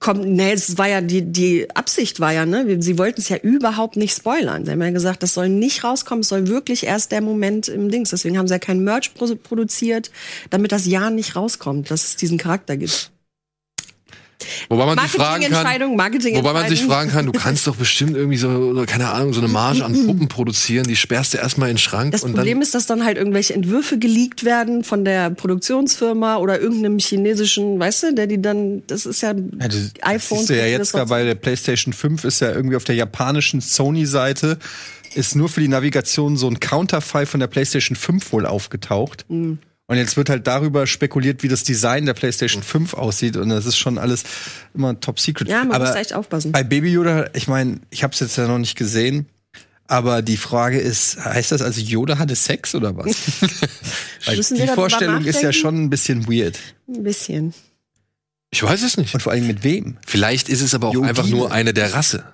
kommt, 0.00 0.24
nee, 0.26 0.52
es 0.52 0.78
war 0.78 0.88
ja 0.88 1.02
die, 1.02 1.20
die 1.20 1.68
Absicht 1.74 2.18
war 2.18 2.32
ja, 2.32 2.46
ne? 2.46 2.80
Sie 2.82 2.96
wollten 2.96 3.20
es 3.20 3.28
ja 3.28 3.36
überhaupt 3.36 3.96
nicht 3.96 4.16
spoilern. 4.16 4.64
Sie 4.64 4.72
haben 4.72 4.80
ja 4.80 4.90
gesagt, 4.90 5.22
das 5.22 5.34
soll 5.34 5.50
nicht 5.50 5.84
rauskommen, 5.84 6.20
es 6.22 6.28
soll 6.30 6.48
wirklich 6.48 6.84
erst 6.84 7.12
der 7.12 7.20
Moment 7.20 7.68
im 7.68 7.90
Dings. 7.90 8.08
Deswegen 8.08 8.38
haben 8.38 8.48
sie 8.48 8.54
ja 8.54 8.58
kein 8.58 8.80
Merch 8.84 9.12
pro 9.12 9.34
produziert, 9.34 10.10
damit 10.48 10.72
das 10.72 10.86
ja 10.86 11.10
nicht 11.10 11.36
rauskommt, 11.36 11.90
dass 11.90 12.04
es 12.04 12.16
diesen 12.16 12.38
Charakter 12.38 12.78
gibt. 12.78 13.10
Wobei 14.68 14.86
man 14.86 14.98
sich 14.98 15.10
fragen 15.12 15.42
kann, 15.44 15.52
Marketingentscheidung, 15.52 15.96
Marketingentscheidung. 15.96 16.44
wobei 16.50 16.60
man 16.60 16.68
sich 16.68 16.82
fragen 16.84 17.10
kann, 17.10 17.26
du 17.26 17.32
kannst 17.32 17.66
doch 17.66 17.76
bestimmt 17.76 18.16
irgendwie 18.16 18.36
so, 18.36 18.84
keine 18.86 19.08
Ahnung, 19.10 19.32
so 19.32 19.40
eine 19.40 19.48
Marge 19.48 19.84
an 19.84 19.92
Puppen 20.06 20.28
produzieren, 20.28 20.86
die 20.86 20.96
sperrst 20.96 21.34
du 21.34 21.38
erstmal 21.38 21.70
in 21.70 21.74
den 21.76 21.78
Schrank 21.80 22.12
Das 22.12 22.22
und 22.24 22.34
Problem 22.34 22.56
dann. 22.58 22.62
ist, 22.62 22.74
dass 22.74 22.86
dann 22.86 23.04
halt 23.04 23.16
irgendwelche 23.16 23.54
Entwürfe 23.54 23.98
geleakt 23.98 24.44
werden 24.44 24.84
von 24.84 25.04
der 25.04 25.30
Produktionsfirma 25.30 26.36
oder 26.36 26.60
irgendeinem 26.60 26.98
chinesischen, 26.98 27.78
weißt 27.78 28.02
du, 28.04 28.14
der 28.14 28.26
die 28.26 28.40
dann, 28.42 28.82
das 28.86 29.06
ist 29.06 29.20
ja, 29.22 29.28
Ja, 29.30 29.34
das, 29.68 29.92
das 29.94 30.02
iPhone. 30.02 30.38
siehst 30.38 30.50
du 30.50 30.58
ja 30.58 30.66
jetzt 30.66 30.94
da 30.94 31.04
bei 31.04 31.24
der 31.24 31.34
PlayStation 31.36 31.92
5 31.92 32.24
ist 32.24 32.40
ja 32.40 32.50
irgendwie 32.52 32.76
auf 32.76 32.84
der 32.84 32.94
japanischen 32.96 33.60
Sony-Seite 33.60 34.58
ist 35.14 35.36
nur 35.36 35.48
für 35.48 35.60
die 35.60 35.68
Navigation 35.68 36.36
so 36.36 36.48
ein 36.48 36.58
Counterfei 36.58 37.24
von 37.24 37.38
der 37.38 37.46
PlayStation 37.46 37.94
5 37.96 38.32
wohl 38.32 38.46
aufgetaucht. 38.46 39.24
Mhm. 39.28 39.58
Und 39.86 39.98
jetzt 39.98 40.16
wird 40.16 40.30
halt 40.30 40.46
darüber 40.46 40.86
spekuliert, 40.86 41.42
wie 41.42 41.48
das 41.48 41.62
Design 41.62 42.06
der 42.06 42.14
PlayStation 42.14 42.62
5 42.62 42.94
aussieht. 42.94 43.36
Und 43.36 43.50
das 43.50 43.66
ist 43.66 43.76
schon 43.76 43.98
alles 43.98 44.24
immer 44.72 44.98
top 44.98 45.20
secret. 45.20 45.48
Ja, 45.48 45.64
man 45.64 45.72
Aber 45.72 45.86
muss 45.86 45.94
echt 45.94 46.14
aufpassen. 46.14 46.52
Bei 46.52 46.64
Baby 46.64 46.90
Yoda, 46.92 47.28
ich 47.34 47.48
meine, 47.48 47.80
ich 47.90 48.02
habe 48.02 48.14
es 48.14 48.20
jetzt 48.20 48.36
ja 48.36 48.48
noch 48.48 48.58
nicht 48.58 48.76
gesehen. 48.76 49.26
Aber 49.86 50.22
die 50.22 50.38
Frage 50.38 50.78
ist, 50.78 51.22
heißt 51.22 51.52
das 51.52 51.60
also, 51.60 51.82
Yoda 51.82 52.18
hatte 52.18 52.34
Sex 52.34 52.74
oder 52.74 52.96
was? 52.96 53.06
Weil 54.24 54.36
Müssen 54.36 54.56
die 54.56 54.66
Vorstellung 54.68 55.24
ist 55.24 55.42
ja 55.42 55.52
schon 55.52 55.84
ein 55.84 55.90
bisschen 55.90 56.26
weird. 56.26 56.58
Ein 56.88 57.02
bisschen. 57.02 57.54
Ich 58.50 58.62
weiß 58.62 58.82
es 58.82 58.96
nicht. 58.96 59.12
Und 59.12 59.20
vor 59.20 59.32
allem 59.32 59.46
mit 59.46 59.64
wem? 59.64 59.98
Vielleicht 60.06 60.48
ist 60.48 60.62
es 60.62 60.74
aber 60.74 60.88
auch 60.88 60.94
Jodine. 60.94 61.10
einfach 61.10 61.26
nur 61.26 61.52
eine 61.52 61.74
der 61.74 61.92
Rasse 61.92 62.24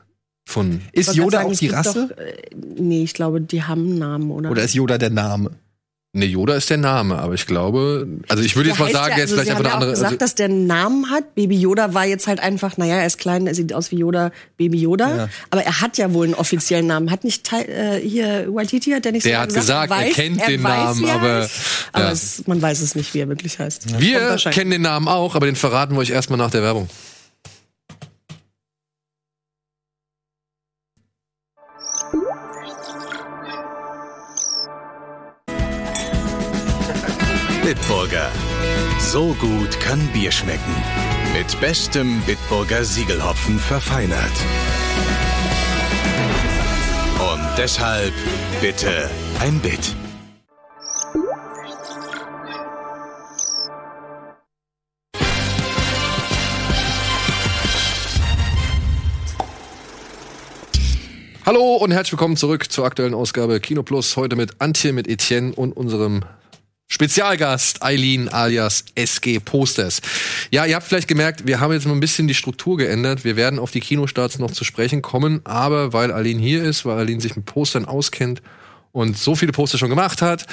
von. 0.46 0.82
Ist 0.92 1.14
Yoda 1.14 1.38
sagen, 1.38 1.52
auch 1.52 1.58
die 1.58 1.68
Rasse? 1.68 2.08
Doch, 2.10 2.18
äh, 2.18 2.36
nee, 2.78 3.02
ich 3.02 3.14
glaube, 3.14 3.40
die 3.40 3.64
haben 3.64 3.86
einen 3.86 3.98
Namen, 3.98 4.30
oder? 4.30 4.50
Oder 4.50 4.62
ist 4.62 4.74
Yoda 4.74 4.98
der 4.98 5.10
Name? 5.10 5.50
Ne, 6.12 6.24
Yoda 6.26 6.54
ist 6.54 6.68
der 6.68 6.76
Name, 6.76 7.18
aber 7.20 7.34
ich 7.34 7.46
glaube, 7.46 8.04
also 8.26 8.42
ich 8.42 8.56
würde 8.56 8.70
jetzt 8.70 8.80
Der 8.80 8.86
mal 8.86 8.92
sagen, 8.92 9.12
ja, 9.12 9.18
er 9.18 9.24
ist 9.24 9.30
also 9.30 9.42
vielleicht 9.44 9.50
einfach 9.52 9.64
eine 9.64 9.74
andere. 9.74 9.90
gesagt, 9.92 10.06
Also, 10.06 10.16
dass 10.18 10.34
der 10.34 10.46
einen 10.46 10.66
Namen 10.66 11.08
hat. 11.08 11.36
Baby 11.36 11.56
Yoda 11.56 11.94
war 11.94 12.04
jetzt 12.04 12.26
halt 12.26 12.40
einfach, 12.40 12.76
naja, 12.76 12.96
er 12.96 13.06
ist 13.06 13.18
klein, 13.18 13.46
er 13.46 13.54
sieht 13.54 13.72
aus 13.72 13.92
wie 13.92 13.98
Yoda, 13.98 14.32
Baby 14.56 14.78
Yoda. 14.80 15.16
Ja. 15.16 15.28
Aber 15.50 15.62
er 15.62 15.80
hat 15.80 15.98
ja 15.98 16.12
wohl 16.12 16.24
einen 16.26 16.34
offiziellen 16.34 16.88
Namen. 16.88 17.12
Hat 17.12 17.22
nicht 17.22 17.52
äh, 17.52 18.00
hier 18.00 18.46
Waititi 18.52 18.90
hat 18.90 19.04
der 19.04 19.12
nicht 19.12 19.24
Der 19.24 19.34
sogar 19.34 19.42
hat 19.42 19.54
gesagt, 19.54 19.90
er 19.92 19.96
weiß, 19.98 20.14
kennt 20.14 20.48
den 20.48 20.62
weiß, 20.64 20.72
Namen, 20.98 21.04
er 21.04 21.14
aber- 21.14 21.48
aber 21.92 22.04
ja. 22.06 22.10
es, 22.10 22.42
man 22.48 22.60
weiß 22.60 22.80
es 22.80 22.96
nicht, 22.96 23.14
wie 23.14 23.20
er 23.20 23.28
wirklich 23.28 23.60
heißt. 23.60 24.00
Wir 24.00 24.36
kennen 24.50 24.72
den 24.72 24.82
Namen 24.82 25.06
auch, 25.06 25.36
aber 25.36 25.46
den 25.46 25.54
verraten 25.54 25.94
wir 25.94 26.00
euch 26.00 26.10
erstmal 26.10 26.38
nach 26.38 26.50
der 26.50 26.62
Werbung. 26.62 26.88
Bitburger. 37.70 38.32
So 38.98 39.32
gut 39.34 39.78
kann 39.78 40.00
Bier 40.12 40.32
schmecken. 40.32 40.74
Mit 41.32 41.60
bestem 41.60 42.20
Bitburger 42.22 42.84
Siegelhopfen 42.84 43.60
verfeinert. 43.60 44.18
Und 47.32 47.48
deshalb 47.56 48.12
bitte 48.60 49.08
ein 49.38 49.60
Bit. 49.60 49.94
Hallo 61.46 61.76
und 61.76 61.92
herzlich 61.92 62.14
willkommen 62.14 62.36
zurück 62.36 62.72
zur 62.72 62.84
aktuellen 62.84 63.14
Ausgabe 63.14 63.60
Kino 63.60 63.84
Plus. 63.84 64.16
Heute 64.16 64.34
mit 64.34 64.60
Antje, 64.60 64.92
mit 64.92 65.06
Etienne 65.06 65.54
und 65.54 65.76
unserem 65.76 66.24
Spezialgast 66.92 67.84
Eileen 67.84 68.28
alias 68.28 68.84
SG 68.96 69.38
Posters. 69.38 70.02
Ja, 70.50 70.66
ihr 70.66 70.74
habt 70.74 70.84
vielleicht 70.84 71.06
gemerkt, 71.06 71.46
wir 71.46 71.60
haben 71.60 71.72
jetzt 71.72 71.86
mal 71.86 71.92
ein 71.92 72.00
bisschen 72.00 72.26
die 72.26 72.34
Struktur 72.34 72.76
geändert. 72.76 73.22
Wir 73.22 73.36
werden 73.36 73.60
auf 73.60 73.70
die 73.70 73.78
Kinostarts 73.78 74.40
noch 74.40 74.50
zu 74.50 74.64
sprechen 74.64 75.00
kommen, 75.00 75.40
aber 75.44 75.92
weil 75.92 76.12
Eileen 76.12 76.40
hier 76.40 76.64
ist, 76.64 76.84
weil 76.84 76.98
Eileen 76.98 77.20
sich 77.20 77.36
mit 77.36 77.46
Postern 77.46 77.84
auskennt 77.84 78.42
und 78.90 79.16
so 79.16 79.36
viele 79.36 79.52
Poster 79.52 79.78
schon 79.78 79.88
gemacht 79.88 80.20
hat 80.20 80.46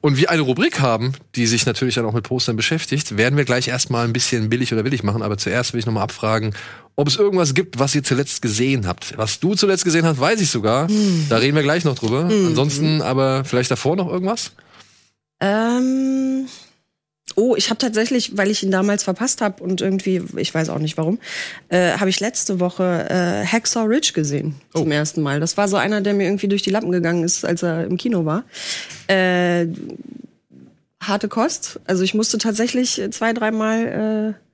und 0.00 0.16
wir 0.16 0.30
eine 0.30 0.42
Rubrik 0.42 0.78
haben, 0.78 1.12
die 1.34 1.48
sich 1.48 1.66
natürlich 1.66 1.96
dann 1.96 2.04
auch 2.04 2.14
mit 2.14 2.22
Postern 2.22 2.54
beschäftigt, 2.54 3.16
werden 3.16 3.36
wir 3.36 3.44
gleich 3.44 3.66
erstmal 3.66 4.04
ein 4.06 4.12
bisschen 4.12 4.48
billig 4.48 4.72
oder 4.72 4.84
willig 4.84 5.02
machen. 5.02 5.22
Aber 5.22 5.38
zuerst 5.38 5.72
will 5.72 5.80
ich 5.80 5.86
nochmal 5.86 6.04
abfragen, 6.04 6.54
ob 6.94 7.08
es 7.08 7.16
irgendwas 7.16 7.52
gibt, 7.52 7.80
was 7.80 7.96
ihr 7.96 8.04
zuletzt 8.04 8.42
gesehen 8.42 8.86
habt. 8.86 9.18
Was 9.18 9.40
du 9.40 9.56
zuletzt 9.56 9.84
gesehen 9.84 10.06
hast, 10.06 10.20
weiß 10.20 10.40
ich 10.40 10.50
sogar. 10.50 10.86
Da 11.28 11.38
reden 11.38 11.56
wir 11.56 11.64
gleich 11.64 11.84
noch 11.84 11.96
drüber. 11.96 12.26
Ansonsten 12.26 13.02
aber 13.02 13.44
vielleicht 13.44 13.72
davor 13.72 13.96
noch 13.96 14.08
irgendwas? 14.08 14.52
Ähm, 15.40 16.46
oh, 17.36 17.54
ich 17.56 17.70
habe 17.70 17.78
tatsächlich, 17.78 18.36
weil 18.36 18.50
ich 18.50 18.62
ihn 18.62 18.70
damals 18.70 19.04
verpasst 19.04 19.40
habe 19.40 19.62
und 19.62 19.80
irgendwie, 19.80 20.22
ich 20.36 20.52
weiß 20.54 20.68
auch 20.68 20.78
nicht 20.78 20.96
warum, 20.96 21.18
äh, 21.68 21.92
habe 21.92 22.10
ich 22.10 22.20
letzte 22.20 22.60
Woche 22.60 23.06
äh, 23.08 23.46
Hacksaw 23.46 23.86
Ridge 23.86 24.12
gesehen 24.14 24.54
Oh. 24.74 24.80
zum 24.80 24.90
ersten 24.92 25.22
Mal. 25.22 25.40
Das 25.40 25.56
war 25.56 25.68
so 25.68 25.76
einer, 25.76 26.00
der 26.00 26.14
mir 26.14 26.24
irgendwie 26.24 26.48
durch 26.48 26.62
die 26.62 26.70
Lappen 26.70 26.92
gegangen 26.92 27.24
ist, 27.24 27.44
als 27.44 27.62
er 27.62 27.84
im 27.84 27.96
Kino 27.96 28.24
war. 28.24 28.44
Äh, 29.06 29.66
harte 31.02 31.28
Kost. 31.28 31.80
Also 31.86 32.02
ich 32.04 32.12
musste 32.14 32.36
tatsächlich 32.38 33.00
zwei, 33.10 33.32
dreimal 33.32 34.34
äh, 34.36 34.49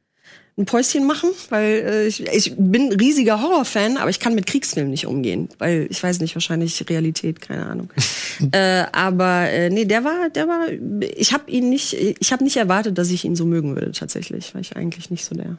ein 0.59 0.65
Päuschen 0.65 1.07
machen, 1.07 1.31
weil 1.51 1.85
äh, 1.87 2.07
ich, 2.07 2.27
ich 2.27 2.55
bin 2.57 2.91
riesiger 2.93 3.43
Horrorfan, 3.43 3.99
aber 3.99 4.09
ich 4.09 4.21
kann 4.21 4.35
mit 4.35 4.47
Kriegsfilmen 4.47 4.91
nicht 4.91 5.07
umgehen, 5.07 5.51
weil 5.59 5.87
ich 5.91 6.03
weiß 6.03 6.21
nicht, 6.21 6.35
wahrscheinlich 6.35 6.83
Realität, 6.89 7.43
keine 7.43 7.67
Ahnung. 7.67 7.91
äh, 8.53 8.85
aber 8.93 9.51
äh, 9.51 9.69
nee, 9.69 9.85
der 9.85 10.05
war, 10.05 10.31
der 10.31 10.49
war, 10.49 10.69
ich 11.17 11.35
habe 11.35 11.51
ihn 11.51 11.69
nicht, 11.69 11.93
ich 11.93 12.33
habe 12.33 12.43
nicht 12.43 12.57
erwartet, 12.57 12.97
dass 12.97 13.11
ich 13.11 13.25
ihn 13.25 13.37
so 13.37 13.45
mögen 13.45 13.75
würde 13.75 13.93
tatsächlich, 13.93 14.55
weil 14.55 14.63
ich 14.63 14.77
eigentlich 14.77 15.11
nicht 15.11 15.27
so 15.27 15.35
der 15.35 15.59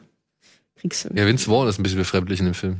Kriegsfilm. 0.80 1.16
Ja, 1.16 1.26
Vince 1.26 1.44
Vaughn 1.44 1.68
ist 1.68 1.78
ein 1.78 1.84
bisschen 1.84 1.98
befremdlich 1.98 2.40
in 2.40 2.46
dem 2.46 2.54
Film. 2.54 2.76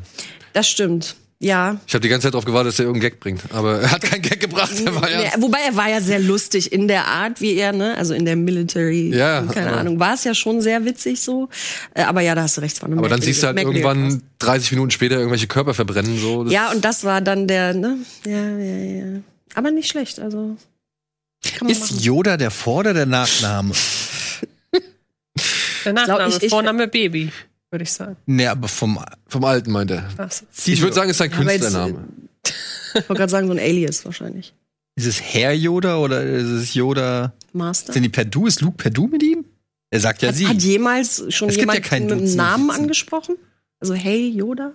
Das 0.54 0.68
stimmt. 0.68 1.14
Ja, 1.40 1.78
Ich 1.86 1.94
habe 1.94 2.00
die 2.02 2.08
ganze 2.08 2.24
Zeit 2.26 2.34
darauf 2.34 2.44
gewartet, 2.44 2.72
dass 2.72 2.80
er 2.80 2.86
irgendeinen 2.86 3.12
Gag 3.12 3.20
bringt. 3.20 3.42
Aber 3.52 3.80
er 3.80 3.92
hat 3.92 4.02
keinen 4.02 4.22
Gag 4.22 4.40
gebracht. 4.40 4.72
Er 4.84 4.92
war 4.96 5.08
Nee, 5.08 5.22
ja 5.22 5.30
wobei 5.40 5.58
er 5.68 5.76
war 5.76 5.88
ja 5.88 6.00
sehr 6.00 6.18
lustig 6.18 6.72
in 6.72 6.88
der 6.88 7.06
Art, 7.06 7.40
wie 7.40 7.54
er, 7.54 7.72
ne, 7.72 7.96
also 7.96 8.12
in 8.12 8.24
der 8.24 8.34
Military, 8.34 9.14
Ja, 9.16 9.42
keine 9.42 9.68
aber- 9.70 9.76
Ahnung, 9.78 10.00
war 10.00 10.14
es 10.14 10.24
ja 10.24 10.34
schon 10.34 10.60
sehr 10.60 10.84
witzig 10.84 11.20
so. 11.20 11.48
Äh, 11.94 12.02
aber 12.02 12.22
ja, 12.22 12.34
da 12.34 12.42
hast 12.42 12.56
du 12.56 12.60
recht, 12.62 12.82
war 12.82 12.88
aber 12.88 12.96
dann 13.08 13.20
merkwürdige- 13.20 13.24
siehst 13.26 13.42
du 13.44 13.46
halt 13.46 13.54
merkwürdige 13.54 13.86
irgendwann 13.86 14.10
Kost. 14.14 14.24
30 14.40 14.72
Minuten 14.72 14.90
später 14.90 15.14
irgendwelche 15.16 15.46
Körper 15.46 15.74
verbrennen. 15.74 16.18
So. 16.18 16.42
Das- 16.42 16.52
Ja, 16.52 16.72
und 16.72 16.84
das 16.84 17.04
war 17.04 17.20
dann 17.20 17.46
der, 17.46 17.72
ne, 17.72 17.98
ja, 18.26 18.32
ja, 18.58 19.04
ja. 19.14 19.20
Aber 19.54 19.70
nicht 19.70 19.88
schlecht, 19.88 20.18
also. 20.18 20.56
Ist 21.44 21.60
machen. 21.92 21.98
Yoda 22.00 22.36
der 22.36 22.50
Vor- 22.50 22.78
oder 22.80 22.94
der 22.94 23.06
Nachname? 23.06 23.72
Der 25.84 25.92
Nachname, 25.92 26.28
ich- 26.36 26.42
ich- 26.42 26.50
Vorname 26.50 26.88
Baby, 26.88 27.30
würde 27.70 27.82
ich 27.84 27.92
sagen. 27.92 28.16
nee, 28.26 28.46
aber 28.46 28.68
vom. 28.68 28.98
Vom 29.26 29.44
Alten 29.44 29.70
meint 29.72 29.90
er. 29.90 30.08
So. 30.52 30.72
Ich 30.72 30.80
würde 30.80 30.94
sagen, 30.94 31.10
es 31.10 31.16
ist 31.20 31.26
jetzt, 31.26 31.36
Künstlername. 31.36 32.04
Ich 32.46 32.94
wollte 33.08 33.14
gerade 33.14 33.30
sagen, 33.30 33.46
so 33.46 33.52
ein 33.52 33.58
Alias 33.58 34.04
wahrscheinlich. 34.04 34.54
Ist 34.96 35.06
es 35.06 35.20
Herr 35.22 35.52
Yoda 35.52 35.98
oder 35.98 36.22
ist 36.24 36.46
es 36.46 36.74
Yoda? 36.74 37.32
Master. 37.52 37.92
Sind 37.92 38.02
die 38.02 38.08
per 38.08 38.24
Du? 38.24 38.46
Ist 38.46 38.60
Luke 38.62 38.76
per 38.76 38.90
Du 38.90 39.06
mit 39.06 39.22
ihm? 39.22 39.44
Er 39.90 40.00
sagt 40.00 40.22
ja 40.22 40.28
hat, 40.28 40.34
sie. 40.34 40.46
hat 40.46 40.60
jemals 40.62 41.24
schon 41.32 41.48
Es 41.48 41.54
ja 41.56 41.60
jemand 41.60 41.82
keinen 41.82 42.06
mit 42.06 42.20
dem 42.20 42.36
Namen 42.36 42.70
angesprochen? 42.70 43.36
Also, 43.80 43.94
hey, 43.94 44.28
Yoda? 44.30 44.72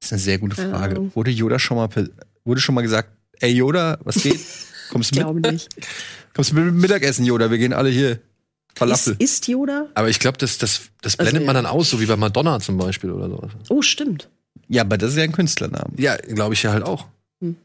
Das 0.00 0.08
ist 0.08 0.12
eine 0.14 0.20
sehr 0.20 0.38
gute 0.38 0.56
Frage. 0.56 1.14
Wurde 1.14 1.30
Yoda 1.30 1.58
schon 1.58 1.76
mal 1.76 1.88
wurde 2.44 2.60
schon 2.60 2.74
mal 2.74 2.82
gesagt, 2.82 3.10
ey 3.40 3.52
Yoda, 3.52 3.98
was 4.04 4.16
geht? 4.16 4.40
Kommst 4.90 5.12
Ich 5.12 5.18
du 5.18 5.32
mit? 5.32 5.42
glaube 5.42 5.52
nicht. 5.52 5.68
Kommst 6.34 6.50
du 6.50 6.56
mit 6.56 6.74
Mittagessen, 6.74 7.24
Yoda? 7.24 7.50
Wir 7.50 7.58
gehen 7.58 7.72
alle 7.72 7.88
hier. 7.90 8.18
Ist, 8.74 8.78
Falafel. 8.78 9.16
ist 9.18 9.46
Yoda? 9.48 9.86
Aber 9.94 10.08
ich 10.08 10.18
glaube, 10.18 10.38
das, 10.38 10.58
das, 10.58 10.82
das 11.00 11.18
Also, 11.18 11.30
blendet 11.30 11.46
man 11.46 11.54
ja. 11.56 11.62
dann 11.62 11.70
aus, 11.70 11.90
so 11.90 12.00
wie 12.00 12.06
bei 12.06 12.16
Madonna 12.16 12.58
zum 12.60 12.76
Beispiel 12.76 13.10
oder 13.12 13.28
sowas. 13.30 13.52
Oh, 13.68 13.82
stimmt. 13.82 14.28
ja, 14.68 14.82
aber 14.82 14.98
das 14.98 15.10
ist 15.12 15.16
ja 15.16 15.22
ein 15.24 15.32
Künstlername. 15.32 15.92
Ja, 15.96 16.16
glaube 16.16 16.54
ich 16.54 16.62
ja 16.64 16.72
halt 16.72 16.82
auch. 16.84 17.06
Hm. 17.40 17.56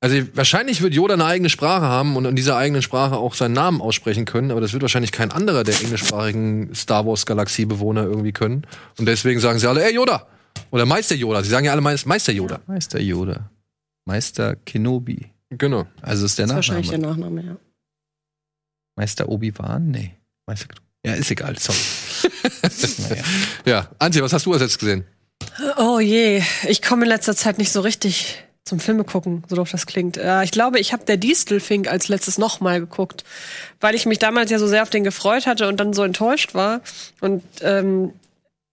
Also 0.00 0.16
wahrscheinlich 0.34 0.82
wird 0.82 0.92
Yoda 0.94 1.14
eine 1.14 1.24
eigene 1.24 1.48
Sprache 1.48 1.84
haben 1.86 2.16
und 2.16 2.24
in 2.26 2.36
dieser 2.36 2.56
eigenen 2.56 2.82
Sprache 2.82 3.16
auch 3.16 3.34
seinen 3.34 3.52
Namen 3.54 3.80
aussprechen 3.80 4.24
können, 4.26 4.50
aber 4.50 4.60
das 4.60 4.72
wird 4.72 4.82
wahrscheinlich 4.82 5.12
kein 5.12 5.30
anderer 5.30 5.64
der 5.64 5.80
englischsprachigen 5.80 6.74
Star 6.74 7.06
Wars 7.06 7.24
Galaxiebewohner 7.24 8.02
irgendwie 8.04 8.32
können. 8.32 8.66
Und 8.98 9.06
deswegen 9.06 9.40
sagen 9.40 9.58
sie 9.58 9.68
alle, 9.68 9.84
ey 9.84 9.94
Yoda! 9.94 10.26
Oder 10.70 10.84
Meister 10.86 11.14
Yoda. 11.14 11.42
Sie 11.42 11.48
sagen 11.48 11.64
ja 11.64 11.72
alle 11.72 11.80
Meis- 11.80 12.04
Meister 12.04 12.32
Yoda. 12.32 12.60
Meister 12.66 13.00
Yoda. 13.00 13.48
Meister 14.04 14.56
Kenobi. 14.56 15.30
Genau. 15.50 15.86
Also 16.02 16.26
ist 16.26 16.38
der 16.38 16.44
Das 16.46 16.50
ist 16.52 16.56
wahrscheinlich 16.56 16.90
der 16.90 16.98
Nachname. 16.98 17.36
Nachname, 17.36 17.46
ja. 17.48 17.56
Meister 18.96 19.28
Obi-Wan? 19.28 19.90
Nee. 19.90 20.14
Meister 20.46 20.66
Ja, 21.04 21.14
ist 21.14 21.30
egal, 21.30 21.58
sorry. 21.58 21.78
naja. 23.08 23.22
Ja, 23.64 23.88
Antje, 23.98 24.22
was 24.22 24.32
hast 24.32 24.46
du 24.46 24.52
als 24.52 24.62
letztes 24.62 24.78
gesehen? 24.78 25.06
Oh 25.76 25.98
je, 25.98 26.42
ich 26.68 26.82
komme 26.82 27.04
in 27.04 27.08
letzter 27.08 27.36
Zeit 27.36 27.58
nicht 27.58 27.72
so 27.72 27.80
richtig 27.80 28.42
zum 28.64 28.78
Filme 28.78 29.04
gucken, 29.04 29.42
so 29.48 29.56
doof 29.56 29.70
das 29.70 29.86
klingt. 29.86 30.16
Äh, 30.16 30.44
ich 30.44 30.52
glaube, 30.52 30.78
ich 30.78 30.92
habe 30.92 31.04
der 31.04 31.16
Distelfink 31.16 31.88
als 31.88 32.08
letztes 32.08 32.38
nochmal 32.38 32.80
geguckt, 32.80 33.24
weil 33.80 33.94
ich 33.94 34.06
mich 34.06 34.18
damals 34.18 34.50
ja 34.50 34.58
so 34.58 34.68
sehr 34.68 34.82
auf 34.82 34.90
den 34.90 35.02
gefreut 35.04 35.46
hatte 35.46 35.66
und 35.66 35.78
dann 35.78 35.92
so 35.92 36.04
enttäuscht 36.04 36.54
war. 36.54 36.80
Und 37.20 37.42
ähm, 37.60 38.12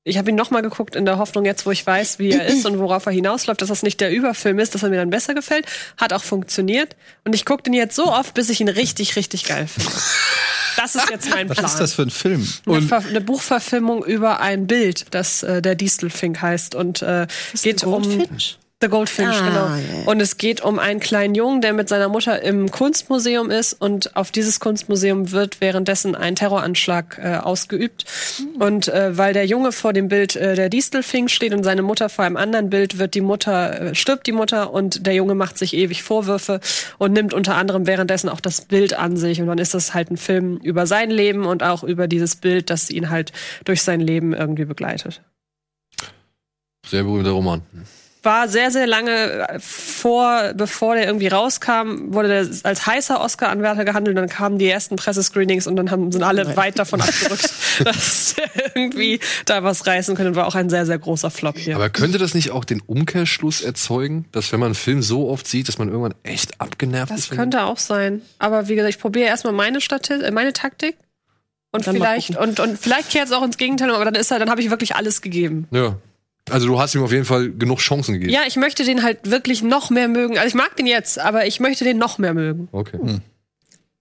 ich 0.03 0.17
habe 0.17 0.29
ihn 0.29 0.35
nochmal 0.35 0.61
geguckt 0.61 0.95
in 0.95 1.05
der 1.05 1.17
Hoffnung, 1.17 1.45
jetzt 1.45 1.65
wo 1.65 1.71
ich 1.71 1.85
weiß, 1.85 2.19
wie 2.19 2.31
er 2.31 2.45
ist 2.45 2.65
und 2.65 2.79
worauf 2.79 3.05
er 3.05 3.11
hinausläuft, 3.11 3.61
dass 3.61 3.69
das 3.69 3.83
nicht 3.83 3.99
der 3.99 4.11
Überfilm 4.11 4.59
ist, 4.59 4.73
dass 4.75 4.83
er 4.83 4.89
mir 4.89 4.97
dann 4.97 5.09
besser 5.09 5.33
gefällt. 5.33 5.65
Hat 5.97 6.13
auch 6.13 6.23
funktioniert. 6.23 6.95
Und 7.25 7.33
ich 7.33 7.45
gucke 7.45 7.63
den 7.63 7.73
jetzt 7.73 7.95
so 7.95 8.11
oft, 8.11 8.33
bis 8.35 8.49
ich 8.49 8.61
ihn 8.61 8.69
richtig, 8.69 9.15
richtig 9.15 9.45
geil 9.45 9.67
finde. 9.67 9.91
Das 10.79 10.95
ist 10.95 11.09
jetzt 11.09 11.29
mein 11.29 11.49
Was 11.49 11.57
Plan. 11.57 11.69
ist 11.69 11.79
das 11.79 11.93
für 11.93 12.03
ein 12.03 12.09
Film? 12.09 12.47
Eine, 12.65 12.81
Ver 12.81 13.03
eine 13.07 13.21
Buchverfilmung 13.21 14.05
über 14.05 14.39
ein 14.39 14.65
Bild, 14.65 15.07
das 15.11 15.43
äh, 15.43 15.61
der 15.61 15.75
Distelfink 15.75 16.41
heißt 16.41 16.73
und 16.73 17.01
äh, 17.01 17.27
geht 17.61 17.83
um 17.83 18.03
Goldfinch? 18.03 18.57
The 18.81 18.87
Goldfinch, 18.87 19.35
Ah, 19.35 19.49
genau. 19.49 19.65
ja. 19.65 20.07
Und 20.09 20.21
es 20.21 20.37
geht 20.37 20.61
um 20.61 20.79
einen 20.79 21.01
kleinen 21.01 21.35
Jungen, 21.35 21.59
der 21.59 21.73
mit 21.73 21.89
seiner 21.89 22.07
Mutter 22.07 22.41
im 22.41 22.71
Kunstmuseum 22.71 23.51
ist 23.51 23.73
und 23.73 24.15
auf 24.15 24.31
dieses 24.31 24.61
Kunstmuseum 24.61 25.31
wird 25.33 25.59
währenddessen 25.59 26.15
ein 26.15 26.37
Terroranschlag 26.37 27.19
äh, 27.21 27.35
ausgeübt. 27.35 28.05
Hm. 28.37 28.61
Und 28.61 28.87
äh, 28.87 29.17
weil 29.17 29.33
der 29.33 29.45
Junge 29.45 29.73
vor 29.73 29.91
dem 29.91 30.07
Bild 30.07 30.37
äh, 30.37 30.55
der 30.55 30.69
Distelfink 30.69 31.29
steht 31.29 31.53
und 31.53 31.65
seine 31.65 31.81
Mutter 31.81 32.07
vor 32.07 32.23
einem 32.23 32.37
anderen 32.37 32.69
Bild, 32.69 32.97
wird 32.99 33.15
die 33.15 33.21
Mutter 33.21 33.81
äh, 33.89 33.95
stirbt 33.95 34.25
die 34.27 34.31
Mutter 34.31 34.71
und 34.71 35.05
der 35.05 35.13
Junge 35.13 35.35
macht 35.35 35.57
sich 35.57 35.73
ewig 35.73 36.01
Vorwürfe 36.01 36.61
und 36.97 37.11
nimmt 37.11 37.33
unter 37.33 37.55
anderem 37.55 37.85
währenddessen 37.85 38.29
auch 38.29 38.39
das 38.39 38.61
Bild 38.61 38.93
an 38.93 39.17
sich 39.17 39.41
und 39.41 39.47
dann 39.47 39.57
ist 39.57 39.73
das 39.73 39.93
halt 39.93 40.09
ein 40.09 40.15
Film 40.17 40.55
über 40.63 40.87
sein 40.87 41.09
Leben 41.09 41.45
und 41.45 41.63
auch 41.63 41.83
über 41.83 42.07
dieses 42.07 42.37
Bild, 42.37 42.69
das 42.69 42.89
ihn 42.89 43.09
halt 43.09 43.33
durch 43.65 43.81
sein 43.81 43.99
Leben 43.99 44.33
irgendwie 44.33 44.63
begleitet. 44.63 45.21
Sehr 46.87 47.03
berühmter 47.03 47.31
Roman. 47.31 47.61
War 48.21 48.47
sehr, 48.49 48.69
sehr 48.71 48.85
lange 48.87 49.47
äh, 49.49 49.59
vor, 49.59 50.51
bevor 50.53 50.95
der 50.95 51.05
irgendwie 51.05 51.27
rauskam, 51.27 52.13
wurde 52.13 52.27
der 52.27 52.47
als 52.63 52.85
heißer 52.85 53.21
Oscar-Anwärter 53.21 53.85
gehandelt. 53.85 54.17
Dann 54.17 54.27
kamen 54.27 54.57
die 54.57 54.67
ersten 54.67 54.95
Pressescreenings 54.97 55.67
und 55.67 55.75
dann 55.77 55.89
haben, 55.91 56.11
sind 56.11 56.23
alle 56.23 56.55
weit 56.57 56.77
davon 56.79 56.99
abgerückt, 57.01 57.49
dass 57.83 58.35
der 58.35 58.75
irgendwie 58.75 59.19
da 59.45 59.63
was 59.63 59.87
reißen 59.87 60.15
könnte. 60.15 60.31
Und 60.31 60.35
war 60.35 60.47
auch 60.47 60.55
ein 60.55 60.69
sehr, 60.69 60.85
sehr 60.85 60.99
großer 60.99 61.31
Flop 61.31 61.57
hier. 61.57 61.75
Aber 61.75 61.89
könnte 61.89 62.17
das 62.17 62.33
nicht 62.33 62.51
auch 62.51 62.65
den 62.65 62.81
Umkehrschluss 62.81 63.61
erzeugen, 63.61 64.25
dass 64.31 64.51
wenn 64.51 64.59
man 64.59 64.67
einen 64.67 64.75
Film 64.75 65.01
so 65.01 65.29
oft 65.29 65.47
sieht, 65.47 65.67
dass 65.67 65.77
man 65.77 65.87
irgendwann 65.87 66.15
echt 66.23 66.59
abgenervt 66.59 67.11
das 67.11 67.19
ist? 67.21 67.31
wenn- 67.31 67.37
könnte 67.37 67.63
auch 67.63 67.77
sein. 67.77 68.21
Aber 68.37 68.67
wie 68.67 68.75
gesagt, 68.75 68.93
ich 68.95 68.99
probiere 68.99 69.27
erstmal 69.27 69.53
meine 69.53 69.79
äh, 69.79 70.31
meine 70.31 70.53
Taktik. 70.53 70.97
Und 71.71 71.85
mal 71.85 71.93
vielleicht, 71.93 72.35
und, 72.35 72.59
und 72.59 72.79
vielleicht 72.79 73.11
kehrt 73.11 73.27
es 73.27 73.31
auch 73.31 73.43
ins 73.43 73.57
Gegenteil, 73.57 73.91
aber 73.93 74.03
dann 74.05 74.15
ist 74.15 74.31
er, 74.31 74.39
dann 74.39 74.49
habe 74.49 74.59
ich 74.61 74.71
wirklich 74.71 74.95
alles 74.95 75.21
gegeben. 75.21 75.67
Ja. 75.71 75.97
Also 76.51 76.67
du 76.67 76.79
hast 76.79 76.95
ihm 76.95 77.03
auf 77.03 77.11
jeden 77.11 77.25
Fall 77.25 77.51
genug 77.51 77.79
Chancen 77.79 78.13
gegeben. 78.13 78.31
Ja, 78.31 78.41
ich 78.47 78.55
möchte 78.55 78.83
den 78.83 79.03
halt 79.03 79.29
wirklich 79.29 79.61
noch 79.63 79.89
mehr 79.89 80.07
mögen. 80.07 80.37
Also 80.37 80.47
ich 80.47 80.55
mag 80.55 80.75
den 80.77 80.87
jetzt, 80.87 81.19
aber 81.19 81.45
ich 81.47 81.59
möchte 81.59 81.83
den 81.83 81.97
noch 81.97 82.17
mehr 82.17 82.33
mögen. 82.33 82.67
Okay. 82.71 82.97
Hm. 82.97 83.21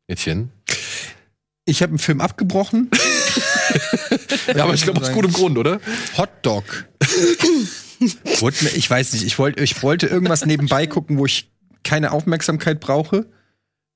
Etienne? 0.06 0.48
Ich 1.64 1.82
habe 1.82 1.90
einen 1.90 1.98
Film 1.98 2.20
abgebrochen. 2.20 2.90
Ja, 4.54 4.64
aber 4.64 4.72
ich 4.74 4.82
glaube 4.82 5.00
aus 5.02 5.12
gutem 5.12 5.30
Grund, 5.32 5.58
oder? 5.58 5.78
Hot 6.16 6.30
Dog. 6.42 6.64
Wurde 8.40 8.56
mir- 8.64 8.70
ich 8.74 8.88
weiß 8.88 9.12
nicht, 9.12 9.24
ich 9.24 9.38
wollte 9.38 9.62
ich 9.62 9.82
wollte 9.82 10.06
irgendwas 10.06 10.46
nebenbei 10.46 10.86
gucken, 10.86 11.18
wo 11.18 11.26
ich 11.26 11.50
keine 11.84 12.12
Aufmerksamkeit 12.12 12.80
brauche, 12.80 13.26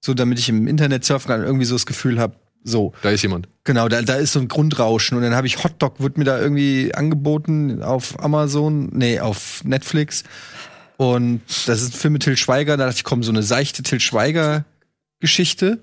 so 0.05 0.13
damit 0.13 0.39
ich 0.39 0.49
im 0.51 0.67
Internet 0.67 1.05
surfen 1.05 1.29
kann 1.29 1.41
und 1.41 1.47
irgendwie 1.47 1.65
so 1.65 1.75
das 1.75 1.87
Gefühl 1.87 2.19
habe, 2.21 2.37
so, 2.65 2.93
Da 3.03 3.11
ist 3.11 3.23
jemand. 3.23 3.49
genau, 3.65 3.89
da, 3.89 4.03
da 4.03 4.15
ist 4.15 4.33
so 4.33 4.41
ein 4.41 4.49
Grundrauschen 4.49 5.17
und 5.17 5.23
dann 5.25 5.35
habe 5.35 5.47
ich 5.47 5.63
Hot 5.65 5.75
Dog 5.81 6.01
wird 6.01 6.19
mir 6.19 6.25
da 6.25 6.41
irgendwie 6.41 6.95
angeboten 6.95 7.83
auf 7.83 8.19
Amazon, 8.23 8.89
nee, 8.93 9.19
auf 9.21 9.63
Netflix 9.65 10.23
und 10.97 11.41
das 11.67 11.83
ist 11.83 11.95
ein 11.95 11.99
Film 11.99 12.13
mit 12.15 12.23
Till 12.23 12.37
Schweiger, 12.37 12.77
da 12.77 12.85
dachte 12.87 12.99
ich, 12.99 13.05
komm, 13.05 13.23
so 13.23 13.33
eine 13.33 13.43
seichte 13.43 13.83
Till 13.83 14.01
Schweiger 14.01 14.65
Geschichte. 15.21 15.79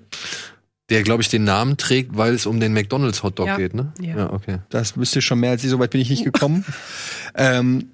Der, 0.90 1.02
glaube 1.04 1.22
ich, 1.22 1.28
den 1.28 1.44
Namen 1.44 1.76
trägt, 1.76 2.16
weil 2.16 2.34
es 2.34 2.46
um 2.46 2.58
den 2.58 2.72
McDonalds 2.72 3.22
Hotdog 3.22 3.46
Ja. 3.46 3.56
geht, 3.56 3.74
ne? 3.74 3.92
Ja. 4.00 4.32
okay. 4.32 4.58
Das 4.70 4.98
wisst 4.98 5.14
ihr 5.14 5.22
schon 5.22 5.38
mehr 5.38 5.50
als 5.52 5.62
ich, 5.62 5.70
soweit 5.70 5.90
bin 5.90 6.00
ich 6.00 6.10
nicht 6.10 6.24
gekommen. 6.24 6.64
ähm, 7.36 7.90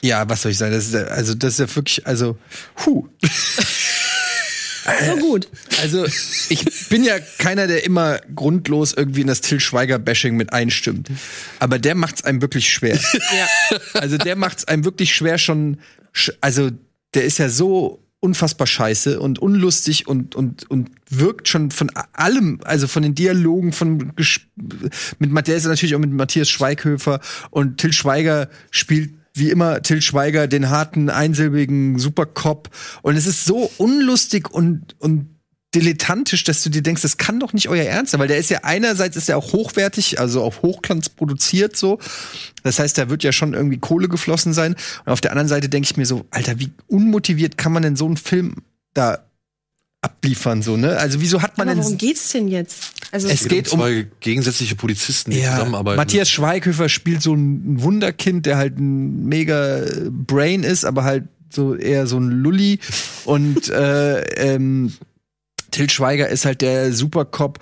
ja, 0.00 0.28
was 0.28 0.42
soll 0.42 0.52
ich 0.52 0.58
sagen? 0.58 0.72
Das 0.72 0.86
ist 0.86 0.94
ja, 0.94 1.02
also 1.04 1.34
das 1.34 1.54
ist 1.54 1.58
ja 1.58 1.76
wirklich, 1.76 2.06
also, 2.06 2.36
huh. 2.84 3.08
So 5.06 5.16
gut. 5.18 5.48
Also 5.82 6.04
ich 6.48 6.64
bin 6.88 7.04
ja 7.04 7.14
keiner, 7.38 7.66
der 7.66 7.84
immer 7.84 8.20
grundlos 8.34 8.92
irgendwie 8.92 9.22
in 9.22 9.26
das 9.26 9.40
Till 9.40 9.60
Schweiger-Bashing 9.60 10.36
mit 10.36 10.52
einstimmt. 10.52 11.08
Aber 11.58 11.78
der 11.78 11.94
macht's 11.94 12.24
einem 12.24 12.40
wirklich 12.42 12.70
schwer. 12.72 12.96
Ja. 12.96 13.78
Also 13.94 14.16
der 14.18 14.36
macht's 14.36 14.64
einem 14.66 14.84
wirklich 14.84 15.14
schwer 15.14 15.38
schon. 15.38 15.78
sch- 16.14 16.32
Also 16.40 16.70
der 17.14 17.24
ist 17.24 17.38
ja 17.38 17.48
so 17.48 18.02
unfassbar 18.20 18.66
scheiße 18.66 19.20
und 19.20 19.38
unlustig 19.38 20.08
und 20.08 20.34
und 20.34 20.68
und 20.70 20.90
wirkt 21.10 21.48
schon 21.48 21.70
von 21.70 21.90
allem, 22.14 22.60
also 22.64 22.86
von 22.88 23.02
den 23.02 23.14
Dialogen, 23.14 23.72
von 23.72 24.12
mit 25.18 25.30
Matt- 25.30 25.46
der 25.48 25.56
ist 25.56 25.64
ja 25.64 25.68
natürlich 25.70 25.94
auch 25.94 26.00
mit 26.00 26.10
Matthias 26.10 26.48
Schweighöfer 26.48 27.20
und 27.50 27.78
Till 27.78 27.92
Schweiger 27.92 28.48
spielt 28.70 29.10
wie 29.38 29.50
immer 29.50 29.82
Till 29.82 30.02
Schweiger 30.02 30.46
den 30.46 30.70
harten 30.70 31.10
einsilbigen 31.10 31.98
Supercop 31.98 32.70
und 33.02 33.16
es 33.16 33.26
ist 33.26 33.44
so 33.44 33.70
unlustig 33.78 34.50
und 34.50 34.96
und 34.98 35.36
dilettantisch, 35.74 36.44
dass 36.44 36.62
du 36.62 36.70
dir 36.70 36.82
denkst, 36.82 37.02
das 37.02 37.18
kann 37.18 37.38
doch 37.38 37.52
nicht 37.52 37.68
euer 37.68 37.84
Ernst 37.84 38.12
sein, 38.12 38.20
weil 38.20 38.28
der 38.28 38.38
ist 38.38 38.48
ja 38.48 38.60
einerseits 38.62 39.14
ist 39.16 39.28
er 39.28 39.36
auch 39.36 39.52
hochwertig, 39.52 40.18
also 40.18 40.42
auf 40.42 40.62
Hochglanz 40.62 41.10
produziert 41.10 41.76
so. 41.76 41.98
Das 42.62 42.78
heißt, 42.78 42.96
da 42.96 43.10
wird 43.10 43.22
ja 43.22 43.32
schon 43.32 43.52
irgendwie 43.52 43.78
Kohle 43.78 44.08
geflossen 44.08 44.54
sein. 44.54 44.74
Und 45.04 45.12
auf 45.12 45.20
der 45.20 45.32
anderen 45.32 45.48
Seite 45.48 45.68
denke 45.68 45.88
ich 45.90 45.96
mir 45.98 46.06
so, 46.06 46.24
Alter, 46.30 46.58
wie 46.58 46.70
unmotiviert 46.86 47.58
kann 47.58 47.72
man 47.72 47.82
denn 47.82 47.96
so 47.96 48.06
einen 48.06 48.16
Film 48.16 48.62
da 48.94 49.26
abliefern 50.00 50.62
so, 50.62 50.76
ne? 50.76 50.96
Also 50.96 51.20
wieso 51.20 51.42
hat 51.42 51.58
man 51.58 51.68
Aber 51.68 51.74
denn 51.74 51.84
worum 51.84 51.98
geht's 51.98 52.30
denn 52.30 52.48
jetzt? 52.48 52.92
Also 53.12 53.28
Es 53.28 53.46
geht 53.48 53.70
um- 53.72 53.78
zwei 53.80 54.08
gegensätzliche 54.20 54.74
Polizisten, 54.74 55.30
die 55.30 55.42
zusammenarbeiten. 55.42 55.96
Matthias 55.96 56.28
Schweighöfer 56.30 56.88
spielt 56.88 57.22
so 57.22 57.34
ein 57.34 57.80
Wunderkind, 57.82 58.46
der 58.46 58.56
halt 58.56 58.78
ein 58.78 59.26
mega 59.26 59.78
äh, 59.78 60.10
Brain 60.10 60.62
ist, 60.64 60.84
aber 60.84 61.04
halt 61.04 61.24
so 61.50 61.74
eher 61.74 62.06
so 62.06 62.18
ein 62.18 62.30
Lulli. 62.30 62.80
Und 63.24 63.68
äh, 63.70 64.20
ähm, 64.54 64.92
Till 65.70 65.90
Schweiger 65.90 66.28
ist 66.28 66.44
halt 66.46 66.62
der 66.62 66.92
Supercop. 66.92 67.58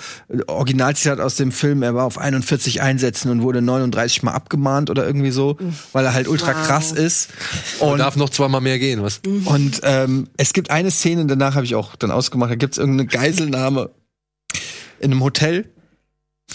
Originalzitat 0.46 1.18
aus 1.20 1.34
dem 1.36 1.50
Film, 1.52 1.82
er 1.82 1.94
war 1.94 2.04
auf 2.04 2.16
41 2.18 2.80
Einsätzen 2.80 3.28
und 3.30 3.42
wurde 3.42 3.60
39 3.60 4.22
Mal 4.22 4.32
abgemahnt 4.32 4.88
oder 4.88 5.04
irgendwie 5.04 5.30
so, 5.32 5.56
weil 5.92 6.04
er 6.04 6.14
halt 6.14 6.28
ultra 6.28 6.54
Wow. 6.56 6.66
krass 6.66 6.92
ist. 6.92 7.30
Man 7.80 7.90
Und 7.90 7.98
darf 7.98 8.14
noch 8.16 8.30
zweimal 8.30 8.60
mehr 8.60 8.78
gehen, 8.78 9.02
was? 9.02 9.20
und 9.46 9.80
ähm, 9.82 10.28
es 10.36 10.52
gibt 10.52 10.70
eine 10.70 10.90
Szene, 10.92 11.26
danach 11.26 11.54
habe 11.56 11.64
ich 11.64 11.74
auch 11.74 11.96
dann 11.96 12.10
ausgemacht, 12.12 12.52
da 12.52 12.54
gibt 12.56 12.74
es 12.74 12.78
irgendeine 12.78 13.08
Geiselnahme 13.08 13.90
in 15.04 15.12
einem 15.12 15.22
Hotel. 15.22 15.70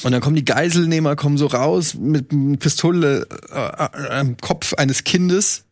Und 0.04 0.12
dann 0.12 0.22
kommen 0.22 0.36
die 0.36 0.46
Geiselnehmer, 0.46 1.16
kommen 1.16 1.38
so 1.38 1.48
raus 1.48 1.96
mit 1.96 2.32
einer 2.32 2.58
Pistole 2.58 3.28
äh, 3.52 3.56
äh, 3.56 4.10
am 4.12 4.38
Kopf 4.38 4.74
eines 4.74 5.04
Kindes. 5.04 5.66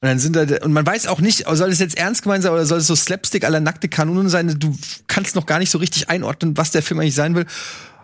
Und 0.00 0.08
dann 0.08 0.18
sind 0.18 0.34
da, 0.34 0.46
und 0.62 0.72
man 0.72 0.86
weiß 0.86 1.06
auch 1.08 1.20
nicht, 1.20 1.44
soll 1.46 1.68
es 1.68 1.78
jetzt 1.78 1.98
ernst 1.98 2.22
gemeint 2.22 2.42
sein 2.42 2.52
oder 2.52 2.64
soll 2.64 2.78
es 2.78 2.86
so 2.86 2.96
Slapstick 2.96 3.44
aller 3.44 3.60
nackte 3.60 3.88
Kanonen 3.88 4.30
sein? 4.30 4.56
Du 4.58 4.74
kannst 5.08 5.36
noch 5.36 5.44
gar 5.44 5.58
nicht 5.58 5.70
so 5.70 5.78
richtig 5.78 6.08
einordnen, 6.08 6.56
was 6.56 6.70
der 6.70 6.82
Film 6.82 7.00
eigentlich 7.00 7.14
sein 7.14 7.34
will. 7.34 7.46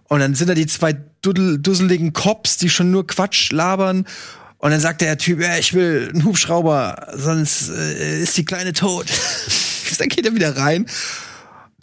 Und 0.04 0.20
dann 0.20 0.34
sind 0.34 0.48
da 0.48 0.54
die 0.54 0.66
zwei 0.66 0.92
dusseligen 1.22 2.12
Cops, 2.12 2.58
die 2.58 2.68
schon 2.68 2.90
nur 2.90 3.06
Quatsch 3.06 3.50
labern. 3.50 4.06
Und 4.58 4.70
dann 4.70 4.80
sagt 4.80 5.00
der 5.00 5.18
Typ, 5.18 5.40
ja, 5.40 5.56
ich 5.56 5.74
will 5.74 6.10
einen 6.12 6.24
Hubschrauber, 6.24 7.08
sonst 7.16 7.70
äh, 7.70 8.22
ist 8.22 8.36
die 8.36 8.44
Kleine 8.44 8.72
tot. 8.72 9.06
dann 9.98 10.08
geht 10.08 10.26
er 10.26 10.34
wieder 10.34 10.56
rein. 10.56 10.86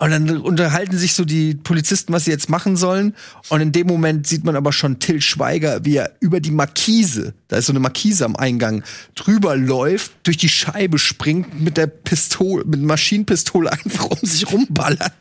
Und 0.03 0.11
dann 0.11 0.37
unterhalten 0.41 0.97
sich 0.97 1.13
so 1.13 1.23
die 1.23 1.55
Polizisten, 1.55 2.11
was 2.11 2.25
sie 2.25 2.31
jetzt 2.31 2.49
machen 2.49 2.75
sollen. 2.75 3.15
Und 3.47 3.61
in 3.61 3.71
dem 3.71 3.87
Moment 3.87 4.27
sieht 4.27 4.43
man 4.43 4.57
aber 4.57 4.73
schon 4.73 4.99
Till 4.99 5.21
Schweiger, 5.21 5.85
wie 5.85 5.95
er 5.95 6.11
über 6.19 6.41
die 6.41 6.51
Markise, 6.51 7.33
da 7.47 7.55
ist 7.55 7.67
so 7.67 7.71
eine 7.71 7.79
Markise 7.79 8.25
am 8.25 8.35
Eingang, 8.35 8.83
drüber 9.15 9.55
läuft, 9.55 10.11
durch 10.23 10.35
die 10.35 10.49
Scheibe 10.49 10.99
springt, 10.99 11.61
mit 11.61 11.77
der 11.77 11.87
Pistole, 11.87 12.65
mit 12.65 12.81
Maschinenpistole 12.81 13.71
einfach 13.85 14.07
um 14.07 14.17
sich 14.27 14.51
rumballert. 14.51 15.13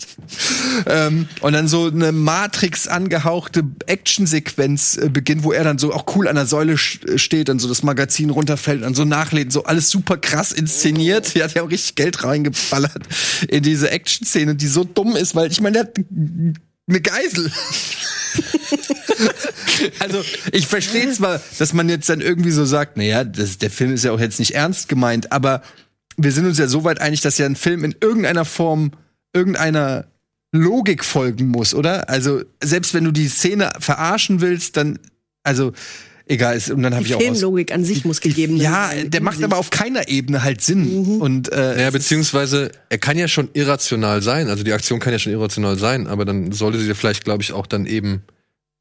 ähm, 0.87 1.29
und 1.43 1.53
dann 1.53 1.69
so 1.69 1.87
eine 1.87 2.11
Matrix 2.11 2.89
angehauchte 2.89 3.63
Actionsequenz 3.87 4.97
äh, 4.97 5.09
beginnt, 5.09 5.45
wo 5.45 5.53
er 5.53 5.63
dann 5.63 5.79
so 5.79 5.93
auch 5.93 6.07
cool 6.17 6.27
an 6.27 6.35
der 6.35 6.47
Säule 6.47 6.75
sch- 6.75 7.19
steht 7.19 7.51
und 7.51 7.61
so 7.61 7.69
das 7.69 7.85
Magazin 7.85 8.31
runterfällt 8.31 8.83
und 8.83 8.97
so 8.97 9.05
nachlädt, 9.05 9.53
so 9.53 9.63
alles 9.63 9.91
super 9.91 10.17
krass 10.17 10.51
inszeniert. 10.51 11.37
Er 11.37 11.49
ja 11.53 11.63
auch 11.63 11.71
richtig 11.71 11.95
Geld 11.95 12.25
reingeballert 12.25 13.03
in 13.49 13.63
diese 13.63 13.91
Action-Szene, 13.91 14.57
die 14.57 14.72
so 14.73 14.85
dumm 14.85 15.17
ist, 15.17 15.35
weil 15.35 15.51
ich 15.51 15.61
meine, 15.61 15.73
der 15.75 15.83
hat 15.83 15.97
eine 16.89 17.01
Geisel. 17.01 17.51
also, 19.99 20.23
ich 20.53 20.67
verstehe 20.67 21.11
zwar, 21.13 21.41
dass 21.59 21.73
man 21.73 21.89
jetzt 21.89 22.09
dann 22.09 22.21
irgendwie 22.21 22.51
so 22.51 22.65
sagt, 22.65 22.97
naja, 22.97 23.25
der 23.25 23.71
Film 23.71 23.95
ist 23.95 24.05
ja 24.05 24.13
auch 24.13 24.21
jetzt 24.21 24.39
nicht 24.39 24.55
ernst 24.55 24.89
gemeint, 24.89 25.33
aber 25.33 25.63
wir 26.17 26.33
sind 26.33 26.47
uns 26.47 26.59
ja 26.59 26.67
so 26.67 26.85
weit 26.85 27.01
einig, 27.01 27.21
dass 27.21 27.39
ja 27.39 27.47
ein 27.47 27.57
Film 27.57 27.85
in 27.85 27.95
irgendeiner 28.01 28.45
Form 28.45 28.93
irgendeiner 29.33 30.07
Logik 30.53 31.05
folgen 31.05 31.49
muss, 31.49 31.75
oder? 31.75 32.09
Also, 32.11 32.43
selbst 32.63 32.93
wenn 32.93 33.05
du 33.05 33.11
die 33.11 33.29
Szene 33.29 33.73
verarschen 33.79 34.41
willst, 34.41 34.77
dann, 34.77 34.99
also, 35.43 35.73
egal, 36.27 36.57
ist, 36.57 36.71
und 36.71 36.83
dann 36.83 36.95
habe 36.95 37.05
die 37.05 37.11
ich 37.11 37.15
auch 37.17 37.21
aus, 37.21 37.25
Filmlogik 37.39 37.73
an 37.73 37.85
sich 37.85 38.05
muss 38.05 38.21
gegeben 38.21 38.57
Ja, 38.57 38.89
sein. 38.91 39.11
der 39.11 39.23
macht 39.23 39.43
aber 39.43 39.59
auf 39.59 39.71
keiner 39.71 40.09
Ebene 40.09 40.43
halt 40.43 40.61
Sinn. 40.63 41.21
Und 41.21 41.53
äh, 41.53 41.83
Ja, 41.83 41.91
beziehungsweise 41.91 42.71
er 42.89 42.99
kann 42.99 43.19
ja 43.19 43.29
schon 43.29 43.49
irrational 43.55 44.23
sein, 44.23 44.49
also 44.49 44.63
die 44.65 44.73
Aktion 44.73 45.01
kann 45.01 45.13
ja 45.13 45.19
schon 45.19 45.33
irrational 45.33 45.79
sein, 45.79 46.07
aber 46.07 46.25
dann 46.25 46.53
sollte 46.53 46.79
sie 46.79 46.95
vielleicht, 46.95 47.25
glaube 47.25 47.43
ich, 47.43 47.53
auch 47.53 47.67
dann 47.67 47.87
eben 47.87 48.23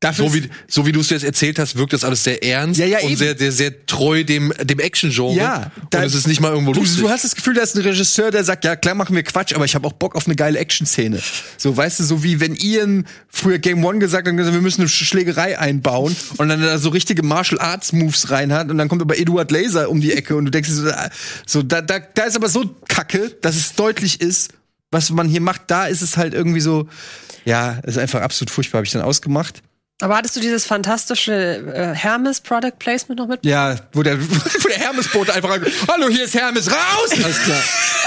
dafür 0.02 0.28
so 0.28 0.34
wie 0.34 0.50
so 0.68 0.86
wie 0.86 0.92
du 0.92 1.00
es 1.00 1.10
jetzt 1.10 1.24
erzählt 1.24 1.58
hast, 1.60 1.78
wirkt 1.78 1.94
das 1.94 2.04
alles 2.04 2.24
sehr 2.26 2.44
ernst 2.44 2.78
Ja, 2.80 2.86
ja, 2.86 3.00
und 3.00 3.06
eben. 3.12 3.16
sehr, 3.18 3.38
sehr 3.38 3.52
sehr 3.54 3.86
treu 3.86 4.26
dem 4.26 4.52
dem 4.62 4.80
Action-Genre. 4.80 5.36
Ja, 5.38 5.72
da- 5.90 6.00
und 6.00 6.06
es 6.06 6.16
ist 6.16 6.28
nicht 6.28 6.42
mal 6.42 6.52
irgendwo 6.52 6.74
Du, 6.74 6.82
lustig. 6.82 7.00
du 7.02 7.10
hast 7.10 7.24
das 7.24 7.36
Gefühl, 7.36 7.54
da 7.54 7.62
ist 7.62 7.76
ein 7.76 7.82
Regisseur, 7.82 8.32
der 8.32 8.44
sagt, 8.44 8.66
ja 8.66 8.76
klar 8.76 8.96
machen 8.96 9.16
wir 9.16 9.24
Quatsch, 9.24 9.54
aber 9.54 9.64
ich 9.64 9.76
habe 9.76 9.88
auch 9.88 9.94
Bock 9.94 10.16
auf 10.16 10.26
eine 10.26 10.36
geile 10.36 10.60
Action-Szene. 10.60 11.22
So, 11.58 11.78
weißt 11.78 12.00
du, 12.02 12.04
so 12.04 12.24
wie 12.24 12.40
wenn 12.42 12.56
Ian 12.56 13.06
früher 13.30 13.60
Game 13.60 13.86
One 13.86 14.00
gesagt 14.00 14.28
hat, 14.28 14.36
wir 14.36 14.44
müssen 14.62 14.82
eine 14.82 14.90
Schlägerei 14.90 15.58
einbauen 15.58 16.16
und 16.38 16.50
dann 16.50 16.62
da 16.62 16.78
so 16.78 16.90
richtige 16.90 17.24
Martial 17.24 17.62
Arts 17.62 17.94
Moves 17.94 18.32
rein 18.32 18.52
hat 18.52 18.70
und 18.70 18.78
dann 18.78 18.90
kommt 18.90 19.02
aber 19.02 19.18
Eduard 19.18 19.52
Laser 19.52 19.90
um 19.90 20.02
die 20.02 20.12
Ecke 20.14 20.36
und 20.36 20.46
du 20.46 20.52
denkst 20.52 20.70
so, 20.70 20.90
ah, 20.90 21.10
so 21.46 21.62
da, 21.62 21.82
da, 21.82 22.00
da 22.00 22.24
ist 22.24 22.36
aber 22.36 22.50
so 22.50 22.76
kacke, 22.88 23.30
dass 23.42 23.56
es 23.56 23.76
deutlich 23.76 24.20
ist, 24.20 24.50
was 24.90 25.10
man 25.12 25.30
hier 25.30 25.42
macht. 25.42 25.62
Da 25.68 25.86
ist 25.86 26.02
es 26.02 26.18
halt 26.18 26.34
irgendwie 26.34 26.60
so, 26.60 26.88
ja, 27.46 27.74
ist 27.86 27.98
einfach 27.98 28.22
absolut 28.22 28.50
furchtbar, 28.50 28.80
habe 28.80 28.86
ich 28.88 28.92
dann 28.92 29.02
ausgemacht. 29.04 29.62
Aber 30.02 30.16
hattest 30.18 30.36
du 30.36 30.40
dieses 30.40 30.66
fantastische 30.66 31.34
äh, 31.34 31.96
Hermes 31.96 32.42
Product 32.42 32.74
Placement 32.80 33.20
noch 33.20 33.28
mit? 33.28 33.46
Ja, 33.46 33.76
wo 33.94 34.04
der, 34.04 34.20
wo 34.64 34.68
der 34.68 34.78
Hermesbote 34.78 35.34
einfach, 35.34 35.58
hallo, 35.88 36.08
hier 36.10 36.26
ist 36.26 36.34
Hermes, 36.36 36.70
raus! 36.72 37.12
Alles 37.24 37.42
klar. 37.44 37.62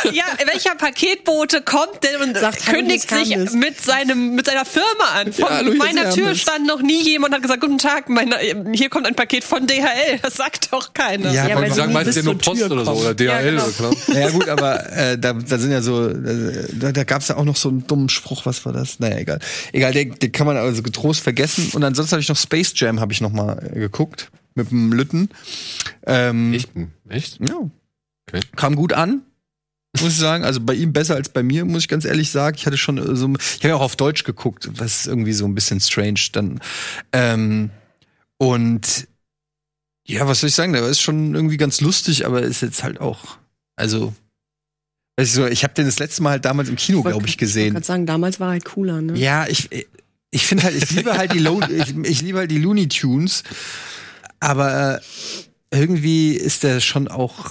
ja, 0.12 0.24
welcher 0.52 0.74
Paketbote 0.74 1.62
kommt 1.62 2.02
denn 2.02 2.20
und 2.28 2.36
sagt, 2.36 2.66
kündigt 2.66 3.08
sich 3.08 3.30
Hermes. 3.30 3.52
mit 3.52 3.80
seinem 3.80 4.34
mit 4.34 4.46
seiner 4.46 4.64
Firma 4.64 4.86
an? 5.14 5.32
Vor 5.32 5.48
Ja, 5.48 5.56
hallo, 5.56 5.72
hier 5.72 5.72
ist 5.72 5.78
meiner 5.78 6.10
Tür 6.10 6.24
Hermes. 6.26 6.40
stand 6.40 6.66
noch 6.66 6.82
nie 6.82 7.02
jemand 7.02 7.30
und 7.32 7.36
hat 7.36 7.42
gesagt, 7.42 7.60
guten 7.60 7.78
Tag, 7.78 8.08
meine, 8.08 8.36
hier 8.72 8.88
kommt 8.90 9.06
ein 9.06 9.14
Paket 9.14 9.44
von 9.44 9.66
DHL. 9.66 10.18
Das 10.22 10.34
sagt 10.34 10.72
doch 10.72 10.92
keiner. 10.92 11.32
Ja, 11.32 11.48
Ja, 11.48 11.56
weil 11.56 11.70
sie 11.70 11.76
sagen 11.76 11.92
meistens 11.92 12.16
ja 12.16 12.22
nur 12.22 12.38
Post 12.38 12.58
Tür 12.60 12.70
oder 12.72 12.84
so 12.84 12.92
oder 12.92 13.14
DHL 13.14 13.24
Ja, 13.26 13.40
genau. 13.42 13.62
oder 13.64 13.72
klar. 13.72 13.92
Ja 14.14 14.30
gut, 14.30 14.48
aber 14.48 14.92
äh, 14.92 15.18
da, 15.18 15.32
da 15.32 15.58
sind 15.58 15.70
ja 15.70 15.80
so, 15.80 16.08
äh, 16.08 16.68
da, 16.72 16.92
da 16.92 17.04
gab 17.04 17.22
es 17.22 17.28
ja 17.28 17.36
auch 17.36 17.44
noch 17.44 17.56
so 17.56 17.68
einen 17.68 17.86
dummen 17.86 18.08
Spruch, 18.08 18.46
was 18.46 18.64
war 18.64 18.72
das? 18.72 18.98
Naja, 19.00 19.18
egal. 19.18 19.38
Egal, 19.72 19.92
den, 19.92 20.18
den 20.18 20.32
kann 20.32 20.46
man 20.46 20.56
also 20.56 20.82
getrost 20.82 21.20
vergessen. 21.22 21.70
Und 21.72 21.83
ansonsten 21.84 22.12
habe 22.12 22.22
ich 22.22 22.28
noch 22.28 22.36
Space 22.36 22.72
Jam, 22.76 23.00
habe 23.00 23.12
ich 23.12 23.20
noch 23.20 23.32
mal 23.32 23.70
äh, 23.72 23.78
geguckt 23.78 24.30
mit 24.54 24.70
dem 24.70 24.92
Lütten. 24.92 25.28
Ähm, 26.06 26.52
Echt? 26.54 26.70
Echt? 27.08 27.38
Ja. 27.48 27.70
Okay. 28.28 28.40
Kam 28.56 28.76
gut 28.76 28.92
an, 28.92 29.22
muss 30.00 30.12
ich 30.12 30.18
sagen. 30.18 30.44
Also 30.44 30.60
bei 30.60 30.74
ihm 30.74 30.92
besser 30.92 31.14
als 31.14 31.28
bei 31.28 31.42
mir, 31.42 31.64
muss 31.64 31.82
ich 31.82 31.88
ganz 31.88 32.04
ehrlich 32.04 32.30
sagen. 32.30 32.56
Ich 32.56 32.66
hatte 32.66 32.78
schon 32.78 32.98
äh, 32.98 33.16
so, 33.16 33.28
ich 33.34 33.58
habe 33.60 33.68
ja 33.68 33.74
auch 33.76 33.80
auf 33.82 33.96
Deutsch 33.96 34.24
geguckt, 34.24 34.68
was 34.78 35.00
ist 35.00 35.06
irgendwie 35.06 35.32
so 35.32 35.44
ein 35.44 35.54
bisschen 35.54 35.80
strange 35.80 36.20
dann. 36.32 36.60
Ähm, 37.12 37.70
und 38.38 39.08
ja, 40.06 40.26
was 40.28 40.40
soll 40.40 40.48
ich 40.48 40.54
sagen? 40.54 40.72
Der 40.72 40.86
ist 40.86 41.00
schon 41.00 41.34
irgendwie 41.34 41.56
ganz 41.56 41.80
lustig, 41.80 42.26
aber 42.26 42.42
ist 42.42 42.60
jetzt 42.60 42.84
halt 42.84 43.00
auch, 43.00 43.38
also, 43.76 44.12
du, 45.16 45.48
ich 45.50 45.64
habe 45.64 45.74
den 45.74 45.86
das 45.86 45.98
letzte 45.98 46.22
Mal 46.22 46.30
halt 46.30 46.44
damals 46.44 46.68
im 46.68 46.76
Kino, 46.76 47.02
glaube 47.02 47.24
ich, 47.26 47.32
Ich 47.32 47.38
gesehen. 47.38 47.72
wollte 47.74 47.86
sagen, 47.86 48.04
damals 48.04 48.38
war 48.38 48.50
halt 48.50 48.64
cooler, 48.64 49.00
ne? 49.00 49.16
Ja, 49.18 49.46
ich, 49.46 49.70
ich 50.34 50.46
finde 50.46 50.64
halt, 50.64 50.76
ich 50.76 50.90
liebe 50.90 51.16
halt 51.16 51.32
die 51.32 51.38
Lo 51.38 51.60
ich, 51.70 51.96
ich 51.96 52.22
liebe 52.22 52.38
halt 52.38 52.50
die 52.50 52.58
Looney 52.58 52.88
Tunes, 52.88 53.44
aber 54.40 55.00
äh, 55.70 55.78
irgendwie 55.78 56.32
ist 56.32 56.64
der 56.64 56.80
schon 56.80 57.08
auch 57.08 57.50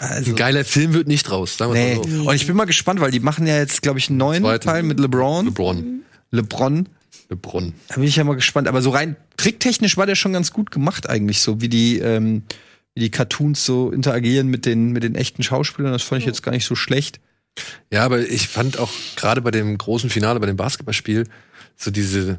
also, 0.00 0.30
Ein 0.30 0.36
geiler 0.36 0.64
Film 0.64 0.94
wird 0.94 1.06
nicht 1.06 1.30
raus. 1.30 1.58
Sagen 1.58 1.74
wir 1.74 1.80
nee. 1.80 1.96
mal 1.96 2.08
so. 2.08 2.28
Und 2.28 2.34
ich 2.34 2.46
bin 2.46 2.56
mal 2.56 2.64
gespannt, 2.64 3.00
weil 3.00 3.10
die 3.10 3.20
machen 3.20 3.46
ja 3.46 3.58
jetzt, 3.58 3.82
glaube 3.82 3.98
ich, 3.98 4.08
einen 4.08 4.16
neuen 4.16 4.42
Zweiten. 4.42 4.64
Teil 4.64 4.82
mit 4.82 4.98
LeBron. 4.98 5.44
LeBron. 5.44 6.02
LeBron. 6.30 6.88
LeBron. 7.28 7.74
Da 7.88 7.96
bin 7.96 8.04
ich 8.04 8.16
ja 8.16 8.24
mal 8.24 8.36
gespannt. 8.36 8.68
Aber 8.68 8.80
so 8.80 8.90
rein 8.90 9.16
tricktechnisch 9.36 9.96
war 9.96 10.06
der 10.06 10.14
schon 10.14 10.32
ganz 10.32 10.52
gut 10.52 10.70
gemacht 10.70 11.08
eigentlich, 11.08 11.40
so 11.40 11.60
wie 11.60 11.68
die, 11.68 11.98
ähm, 11.98 12.44
wie 12.94 13.00
die 13.00 13.10
Cartoons 13.10 13.66
so 13.66 13.90
interagieren 13.90 14.48
mit 14.48 14.64
den, 14.64 14.92
mit 14.92 15.02
den 15.02 15.14
echten 15.14 15.42
Schauspielern. 15.42 15.92
Das 15.92 16.02
fand 16.02 16.22
ich 16.22 16.26
jetzt 16.26 16.42
gar 16.42 16.52
nicht 16.52 16.64
so 16.64 16.74
schlecht. 16.74 17.20
Ja, 17.92 18.04
aber 18.04 18.20
ich 18.20 18.48
fand 18.48 18.78
auch 18.78 18.90
gerade 19.16 19.42
bei 19.42 19.50
dem 19.50 19.76
großen 19.76 20.10
Finale, 20.10 20.40
bei 20.40 20.46
dem 20.46 20.56
Basketballspiel, 20.56 21.24
so 21.76 21.90
diese 21.90 22.38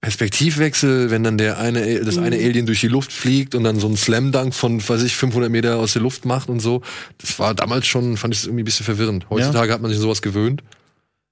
Perspektivwechsel, 0.00 1.10
wenn 1.10 1.22
dann 1.22 1.36
der 1.36 1.58
eine, 1.58 2.00
das 2.02 2.16
eine 2.16 2.36
Alien 2.36 2.64
durch 2.64 2.80
die 2.80 2.88
Luft 2.88 3.12
fliegt 3.12 3.54
und 3.54 3.64
dann 3.64 3.78
so 3.78 3.86
ein 3.86 3.96
Slam 3.96 4.32
Dunk 4.32 4.54
von, 4.54 4.86
weiß 4.86 5.02
ich, 5.02 5.14
500 5.14 5.50
Meter 5.50 5.76
aus 5.76 5.92
der 5.92 6.00
Luft 6.00 6.24
macht 6.24 6.48
und 6.48 6.60
so. 6.60 6.80
Das 7.18 7.38
war 7.38 7.54
damals 7.54 7.86
schon, 7.86 8.16
fand 8.16 8.32
ich 8.32 8.40
es 8.40 8.46
irgendwie 8.46 8.62
ein 8.62 8.64
bisschen 8.64 8.86
verwirrend. 8.86 9.28
Heutzutage 9.28 9.72
hat 9.72 9.82
man 9.82 9.90
sich 9.90 10.00
sowas 10.00 10.22
gewöhnt. 10.22 10.62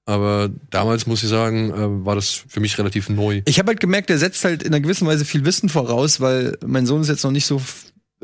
Aber 0.05 0.49
damals 0.69 1.07
muss 1.07 1.23
ich 1.23 1.29
sagen, 1.29 1.71
äh, 1.71 2.05
war 2.05 2.15
das 2.15 2.43
für 2.47 2.59
mich 2.59 2.77
relativ 2.77 3.09
neu. 3.09 3.41
Ich 3.45 3.59
habe 3.59 3.69
halt 3.69 3.79
gemerkt, 3.79 4.09
der 4.09 4.17
setzt 4.17 4.43
halt 4.43 4.63
in 4.63 4.69
einer 4.69 4.81
gewissen 4.81 5.07
Weise 5.07 5.25
viel 5.25 5.45
Wissen 5.45 5.69
voraus, 5.69 6.19
weil 6.19 6.57
mein 6.65 6.85
Sohn 6.85 7.01
ist 7.01 7.09
jetzt 7.09 7.23
noch 7.23 7.31
nicht 7.31 7.45
so 7.45 7.61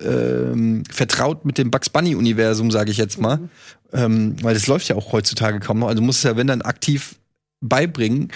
ähm, 0.01 0.83
vertraut 0.91 1.45
mit 1.45 1.57
dem 1.57 1.71
Bugs 1.71 1.89
Bunny 1.89 2.15
Universum, 2.15 2.71
sage 2.71 2.91
ich 2.91 2.97
jetzt 2.97 3.19
mal, 3.19 3.49
ähm, 3.93 4.35
weil 4.41 4.53
das 4.53 4.67
läuft 4.67 4.87
ja 4.89 4.95
auch 4.95 5.11
heutzutage 5.11 5.59
kaum 5.59 5.79
noch. 5.79 5.87
Also 5.87 5.99
du 5.99 6.05
musst 6.05 6.19
es 6.19 6.23
ja 6.23 6.35
wenn 6.37 6.47
dann 6.47 6.61
aktiv 6.63 7.15
beibringen. 7.61 8.31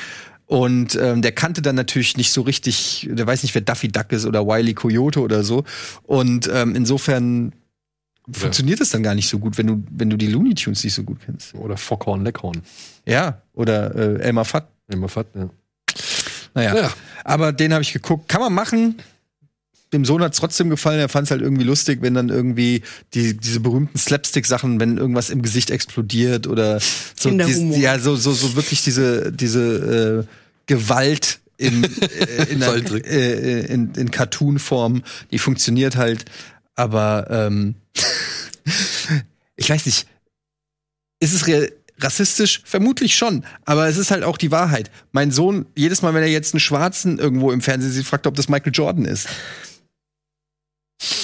Und 0.50 0.96
ähm, 0.96 1.22
der 1.22 1.32
kannte 1.32 1.62
dann 1.62 1.76
natürlich 1.76 2.18
nicht 2.18 2.32
so 2.32 2.42
richtig, 2.42 3.08
der 3.12 3.28
weiß 3.28 3.44
nicht, 3.44 3.54
wer 3.54 3.62
Daffy 3.62 3.88
Duck 3.88 4.12
ist 4.12 4.26
oder 4.26 4.48
Wiley 4.48 4.74
Coyote 4.74 5.22
oder 5.22 5.44
so. 5.44 5.64
Und 6.02 6.50
ähm, 6.52 6.76
insofern 6.76 7.54
funktioniert 8.32 8.82
es 8.82 8.90
dann 8.90 9.04
gar 9.04 9.14
nicht 9.14 9.30
so 9.30 9.38
gut, 9.38 9.60
wenn 9.60 9.68
du, 9.68 9.84
wenn 9.92 10.10
du 10.10 10.18
die 10.18 10.26
Looney 10.26 10.56
Tunes 10.56 10.84
nicht 10.84 10.96
so 10.96 11.04
gut 11.04 11.20
kennst. 11.24 11.54
Oder 11.54 11.78
Fockhorn, 11.78 12.24
Leckhorn. 12.24 12.64
Ja, 13.06 13.44
oder 13.54 13.94
äh, 13.96 14.22
Elmer 14.22 14.44
Fudd. 14.44 14.64
Immer 14.92 15.08
fett, 15.08 15.28
ja. 15.36 15.50
Naja, 16.56 16.76
Ja. 16.76 16.94
aber 17.24 17.52
den 17.54 17.72
habe 17.72 17.84
ich 17.84 17.94
geguckt. 17.94 18.28
Kann 18.28 18.42
man 18.42 18.52
machen. 18.52 18.96
Dem 19.92 20.06
Sohn 20.06 20.22
hat's 20.22 20.38
trotzdem 20.38 20.70
gefallen. 20.70 21.00
Er 21.00 21.10
fand 21.10 21.26
es 21.26 21.32
halt 21.32 21.42
irgendwie 21.42 21.64
lustig, 21.64 22.00
wenn 22.02 22.14
dann 22.14 22.30
irgendwie 22.30 22.84
die, 23.14 23.36
diese 23.36 23.60
berühmten 23.60 23.98
Slapstick-Sachen, 23.98 24.80
wenn 24.80 24.98
irgendwas 24.98 25.30
im 25.32 25.42
Gesicht 25.42 25.72
explodiert 25.72 26.46
oder 26.46 26.80
so, 26.80 27.32
dies, 27.32 27.60
ja, 27.78 27.98
so, 27.98 28.16
so, 28.16 28.32
so 28.32 28.56
wirklich 28.56 28.84
diese, 28.84 29.32
diese 29.32 30.26
äh, 30.28 30.34
Gewalt 30.68 31.40
in, 31.58 31.84
äh, 32.02 32.44
in, 32.50 32.62
äh, 32.62 33.60
in, 33.66 33.94
in 33.96 34.12
Cartoon-Form, 34.12 35.04
die 35.32 35.40
funktioniert 35.40 35.96
halt. 35.96 36.26
Aber 36.76 37.28
ähm, 37.30 37.76
ich 39.56 39.70
weiß 39.70 39.86
nicht, 39.86 40.08
ist 41.20 41.34
es 41.34 41.48
re 41.48 41.72
rassistisch? 42.02 42.62
Vermutlich 42.64 43.18
schon. 43.18 43.44
Aber 43.66 43.88
es 43.88 43.98
ist 43.98 44.10
halt 44.10 44.24
auch 44.24 44.38
die 44.38 44.52
Wahrheit. 44.52 44.90
Mein 45.12 45.32
Sohn, 45.32 45.66
jedes 45.76 46.02
Mal, 46.02 46.14
wenn 46.14 46.24
er 46.24 46.30
jetzt 46.30 46.54
einen 46.54 46.62
Schwarzen 46.62 47.20
irgendwo 47.20 47.52
im 47.52 47.60
Fernsehen 47.60 47.92
sieht, 47.92 48.06
fragt 48.06 48.26
er, 48.26 48.30
ob 48.30 48.36
das 48.36 48.48
Michael 48.48 48.72
Jordan 48.74 49.04
ist. 49.04 49.28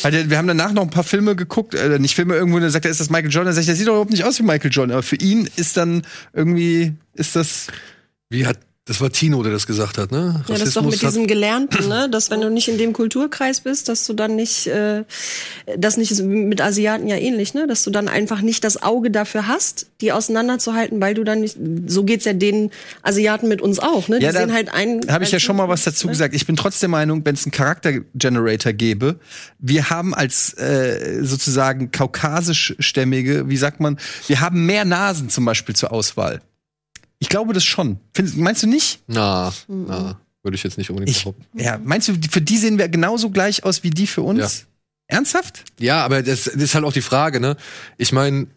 Weil 0.02 0.12
der, 0.12 0.30
wir 0.30 0.38
haben 0.38 0.48
danach 0.48 0.72
noch 0.72 0.84
ein 0.84 0.90
paar 0.90 1.04
Filme 1.04 1.36
geguckt, 1.36 1.74
äh, 1.74 2.00
nicht 2.00 2.16
Filme 2.16 2.36
irgendwo, 2.36 2.58
und 2.58 2.62
dann 2.62 2.72
sagt 2.72 2.86
er, 2.86 2.92
ist 2.92 3.02
das 3.02 3.10
Michael 3.10 3.32
Jordan? 3.32 3.48
Dann 3.48 3.56
sag 3.56 3.62
ich, 3.62 3.68
der 3.68 3.76
sieht 3.76 3.88
doch 3.88 3.94
überhaupt 3.94 4.12
nicht 4.12 4.24
aus 4.24 4.40
wie 4.40 4.44
Michael 4.44 4.72
Jordan. 4.72 4.94
Aber 4.94 5.04
für 5.04 5.18
ihn 5.18 5.50
ist 5.56 5.76
dann 5.78 6.04
irgendwie, 6.34 6.94
ist 7.14 7.36
das, 7.36 7.68
Wie 8.30 8.46
hat, 8.46 8.60
das 8.88 9.02
war 9.02 9.10
Tino, 9.10 9.41
der 9.41 9.52
das 9.52 9.65
gesagt 9.65 9.98
hat, 9.98 10.12
ne? 10.12 10.43
Ja, 10.48 10.54
das 10.54 10.62
ist 10.62 10.78
doch 10.78 10.84
mit 10.84 11.02
diesem 11.02 11.26
Gelernten, 11.26 11.88
ne? 11.89 12.08
dass 12.08 12.30
wenn 12.30 12.41
du 12.41 12.52
nicht 12.52 12.67
in 12.67 12.78
dem 12.78 12.93
Kulturkreis 12.93 13.62
bist, 13.62 13.89
dass 13.89 14.06
du 14.06 14.13
dann 14.13 14.36
nicht, 14.36 14.67
äh, 14.67 15.06
das 15.76 15.98
nicht 15.98 16.15
mit 16.21 16.62
Asiaten 16.62 17.08
ja 17.08 17.15
ähnlich, 17.15 17.56
ne? 17.56 17.65
dass 17.65 17.84
du 17.84 17.89
dann 17.89 18.08
einfach 18.08 18.41
nicht 18.41 18.63
das 18.63 18.84
Auge 18.84 19.10
dafür 19.10 19.48
hast, 19.48 19.88
die 20.02 20.12
auseinanderzuhalten, 20.12 21.02
weil 21.02 21.15
du 21.15 21.24
dann 21.24 21.41
nicht, 21.41 21.58
so 21.88 22.04
geht's 22.04 22.26
ja 22.26 22.34
den 22.34 22.69
Asiaten 23.02 23.48
mit 23.48 23.60
uns 23.60 23.80
auch, 23.80 24.08
ne? 24.08 24.19
Die 24.19 24.26
Ja, 24.26 24.32
da 24.32 24.41
sehen 24.41 24.54
halt 24.54 24.71
ein. 24.71 25.02
habe 25.10 25.24
ich 25.24 25.32
ja 25.32 25.39
schon 25.39 25.56
mal 25.56 25.67
was 25.67 25.84
dazu 25.84 26.08
gesagt. 26.08 26.36
Ich 26.36 26.45
bin 26.45 26.56
trotzdem 26.56 26.91
der 26.91 27.00
Meinung, 27.00 27.26
wenn 27.26 27.34
es 27.34 27.43
einen 27.45 27.54
Charaktergenerator 27.54 28.71
gäbe, 28.71 29.19
wir 29.58 29.89
haben 29.89 30.13
als 30.13 30.54
äh, 30.60 31.24
sozusagen 31.24 31.89
kaukasischstämmige, 31.89 33.50
wie 33.50 33.58
sagt 33.58 33.80
man, 33.80 33.98
wir 34.28 34.41
haben 34.41 34.67
mehr 34.67 34.86
Nasen 34.86 35.30
zum 35.30 35.43
Beispiel 35.43 35.76
zur 35.76 35.91
Auswahl. 35.91 36.41
Ich 37.19 37.30
glaube 37.30 37.54
das 37.54 37.63
schon. 37.63 37.99
Find, 38.13 38.36
meinst 38.38 38.63
du 38.63 38.67
nicht? 38.67 38.99
Na, 39.08 39.54
na, 39.67 40.19
würde 40.43 40.56
ich 40.56 40.63
jetzt 40.63 40.78
nicht 40.78 40.89
unbedingt 40.89 41.15
Ich, 41.15 41.23
behaupten. 41.23 41.45
ja, 41.60 41.80
meinst 41.84 42.08
du, 42.08 42.13
für 42.30 42.41
die 42.41 42.58
sehen 42.58 42.78
wir 42.78 42.89
genauso 42.89 43.30
gleich 43.30 43.63
aus 43.63 43.84
wie 43.84 43.89
die 43.89 44.08
für 44.08 44.21
uns? 44.21 44.65
Ja. 45.10 45.15
Ernsthaft? 45.17 45.63
Ja, 45.80 46.04
aber 46.04 46.23
das, 46.23 46.45
das 46.45 46.56
ist 46.56 46.75
halt 46.75 46.84
auch 46.84 46.93
die 46.93 47.01
Frage, 47.01 47.39
ne? 47.39 47.58
Ich 47.97 48.12
meine, 48.12 48.47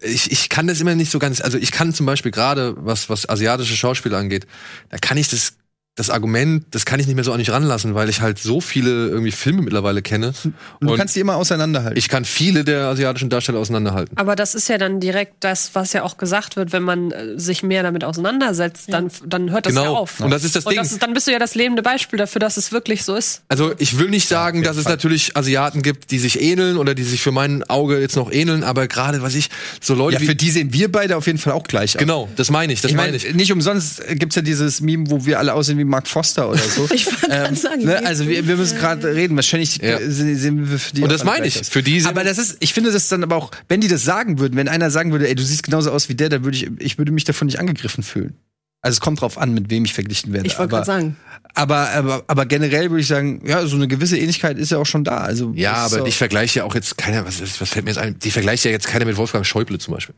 ich, 0.00 0.30
ich 0.32 0.48
kann 0.48 0.66
das 0.66 0.80
immer 0.80 0.94
nicht 0.94 1.10
so 1.10 1.18
ganz, 1.18 1.40
also 1.40 1.58
ich 1.58 1.70
kann 1.70 1.92
zum 1.94 2.06
Beispiel 2.06 2.32
gerade, 2.32 2.74
was, 2.78 3.08
was 3.08 3.28
asiatische 3.28 3.76
Schauspieler 3.76 4.18
angeht, 4.18 4.46
da 4.88 4.98
kann 4.98 5.16
ich 5.18 5.28
das, 5.28 5.54
das 5.96 6.10
Argument, 6.10 6.64
das 6.72 6.84
kann 6.84 7.00
ich 7.00 7.06
nicht 7.06 7.14
mehr 7.16 7.24
so 7.24 7.32
an 7.32 7.38
mich 7.38 7.50
ranlassen, 7.50 7.94
weil 7.94 8.08
ich 8.10 8.20
halt 8.20 8.38
so 8.38 8.60
viele 8.60 9.08
irgendwie 9.08 9.32
Filme 9.32 9.62
mittlerweile 9.62 10.02
kenne. 10.02 10.32
Und 10.78 10.88
du 10.90 10.94
kannst 10.94 11.16
die 11.16 11.20
immer 11.20 11.36
auseinanderhalten. 11.36 11.96
ich 11.98 12.08
kann 12.10 12.24
viele 12.26 12.64
der 12.64 12.84
asiatischen 12.88 13.30
Darsteller 13.30 13.58
auseinanderhalten. 13.58 14.16
Aber 14.18 14.36
das 14.36 14.54
ist 14.54 14.68
ja 14.68 14.76
dann 14.76 15.00
direkt 15.00 15.36
das, 15.40 15.74
was 15.74 15.94
ja 15.94 16.02
auch 16.02 16.18
gesagt 16.18 16.56
wird, 16.56 16.72
wenn 16.72 16.82
man 16.82 17.12
äh, 17.12 17.38
sich 17.40 17.62
mehr 17.62 17.82
damit 17.82 18.04
auseinandersetzt, 18.04 18.92
dann, 18.92 19.10
dann 19.24 19.50
hört 19.50 19.66
das 19.66 19.72
Genau. 19.72 19.84
ja 19.84 19.90
auf. 19.90 20.20
Und 20.20 20.30
das 20.30 20.44
ist 20.44 20.54
das 20.54 20.66
Und 20.66 20.72
Ding. 20.72 20.80
das 20.82 20.92
ist, 20.92 21.02
dann 21.02 21.14
bist 21.14 21.26
du 21.28 21.32
ja 21.32 21.38
das 21.38 21.54
lebende 21.54 21.82
Beispiel 21.82 22.18
dafür, 22.18 22.40
dass 22.40 22.56
es 22.58 22.72
wirklich 22.72 23.02
so 23.04 23.14
ist. 23.16 23.42
Also 23.48 23.72
ich 23.78 23.98
will 23.98 24.10
nicht 24.10 24.28
sagen, 24.28 24.62
dass 24.62 24.76
es 24.76 24.86
natürlich 24.86 25.36
Asiaten 25.36 25.80
gibt, 25.82 26.10
die 26.10 26.18
sich 26.18 26.40
ähneln 26.42 26.76
oder 26.76 26.94
die 26.94 27.04
sich 27.04 27.22
für 27.22 27.32
mein 27.32 27.62
Auge 27.64 27.98
jetzt 28.00 28.16
noch 28.16 28.30
ähneln, 28.30 28.64
aber 28.64 28.86
gerade, 28.86 29.22
was 29.22 29.34
ich, 29.34 29.48
so 29.80 29.94
Leute 29.94 30.16
ja, 30.16 30.20
wie. 30.20 30.26
für 30.26 30.34
die 30.34 30.50
sehen 30.50 30.74
wir 30.74 30.92
beide 30.92 31.16
auf 31.16 31.26
jeden 31.26 31.38
Fall 31.38 31.54
auch 31.54 31.64
gleich 31.64 31.94
aus. 31.96 32.00
Genau, 32.00 32.28
das 32.36 32.50
meine 32.50 32.72
ich, 32.74 32.82
das 32.82 32.90
Ich 32.90 32.96
meine 32.98 33.12
meine, 33.12 33.16
ich. 33.24 33.34
nicht 33.34 33.50
umsonst 33.52 34.02
gibt's 34.18 34.36
ja 34.36 34.42
dieses 34.42 34.82
Meme, 34.82 35.10
wo 35.10 35.24
wir 35.24 35.38
alle 35.38 35.54
aussehen 35.54 35.78
wie 35.78 35.85
Mark 35.86 36.08
Foster 36.08 36.48
oder 36.50 36.58
so. 36.58 36.86
Ich 36.92 37.06
wollte 37.06 37.28
gerade 37.28 37.54
sagen, 37.56 37.84
ne? 37.84 38.04
Also 38.04 38.26
wir, 38.28 38.46
wir 38.46 38.56
müssen 38.56 38.76
gerade 38.78 39.14
reden. 39.14 39.36
Wahrscheinlich 39.36 39.76
Ja. 39.76 39.98
äh, 39.98 40.10
sehen 40.10 40.36
sehen 40.36 40.70
wir 40.70 40.78
für 40.78 40.94
die 40.94 41.02
Und 41.02 41.10
das 41.12 41.24
meine 41.24 41.46
ich. 41.46 41.54
Für 41.68 41.82
die 41.82 42.00
sind- 42.00 42.08
aber 42.10 42.24
das 42.24 42.38
ist, 42.38 42.56
ich 42.60 42.72
finde 42.74 42.92
das 42.92 43.08
dann 43.08 43.22
aber 43.22 43.36
auch, 43.36 43.50
wenn 43.68 43.80
die 43.80 43.88
das 43.88 44.04
sagen 44.04 44.38
würden, 44.38 44.56
wenn 44.56 44.68
einer 44.68 44.90
sagen 44.90 45.12
würde, 45.12 45.28
ey, 45.28 45.34
du 45.34 45.42
siehst 45.42 45.62
genauso 45.62 45.90
aus 45.90 46.08
wie 46.08 46.14
der, 46.14 46.28
dann 46.28 46.44
würde 46.44 46.56
ich, 46.56 46.68
ich 46.78 46.98
würde 46.98 47.12
mich 47.12 47.24
davon 47.24 47.46
nicht 47.46 47.58
angegriffen 47.58 48.02
fühlen. 48.02 48.34
Also 48.82 48.96
es 48.96 49.00
kommt 49.00 49.20
drauf 49.20 49.36
an, 49.38 49.52
mit 49.52 49.68
wem 49.70 49.84
ich 49.84 49.94
verglichen 49.94 50.32
werde. 50.32 50.46
Ich 50.46 50.58
wollte 50.58 50.76
aber, 50.76 50.84
gerade 50.84 51.00
sagen. 51.02 51.16
aber, 51.54 51.88
aber, 51.90 52.24
aber 52.28 52.46
generell 52.46 52.90
würde 52.90 53.00
ich 53.00 53.08
sagen, 53.08 53.42
ja, 53.44 53.66
so 53.66 53.74
eine 53.74 53.88
gewisse 53.88 54.16
Ähnlichkeit 54.16 54.58
ist 54.58 54.70
ja 54.70 54.78
auch 54.78 54.86
schon 54.86 55.02
da. 55.02 55.18
Also 55.18 55.52
Ja, 55.56 55.72
aber 55.74 56.02
auch- 56.02 56.06
ich 56.06 56.16
vergleiche 56.16 56.60
ja 56.60 56.64
auch 56.64 56.74
jetzt 56.74 56.96
keiner, 56.96 57.26
was, 57.26 57.40
was 57.60 57.68
fällt 57.68 57.84
mir 57.84 57.90
jetzt 57.90 57.98
ein? 57.98 58.18
Die 58.20 58.30
vergleicht 58.30 58.64
ja 58.64 58.70
jetzt 58.70 58.86
keiner 58.86 59.04
mit 59.04 59.16
Wolfgang 59.16 59.44
Schäuble 59.44 59.78
zum 59.78 59.94
Beispiel. 59.94 60.14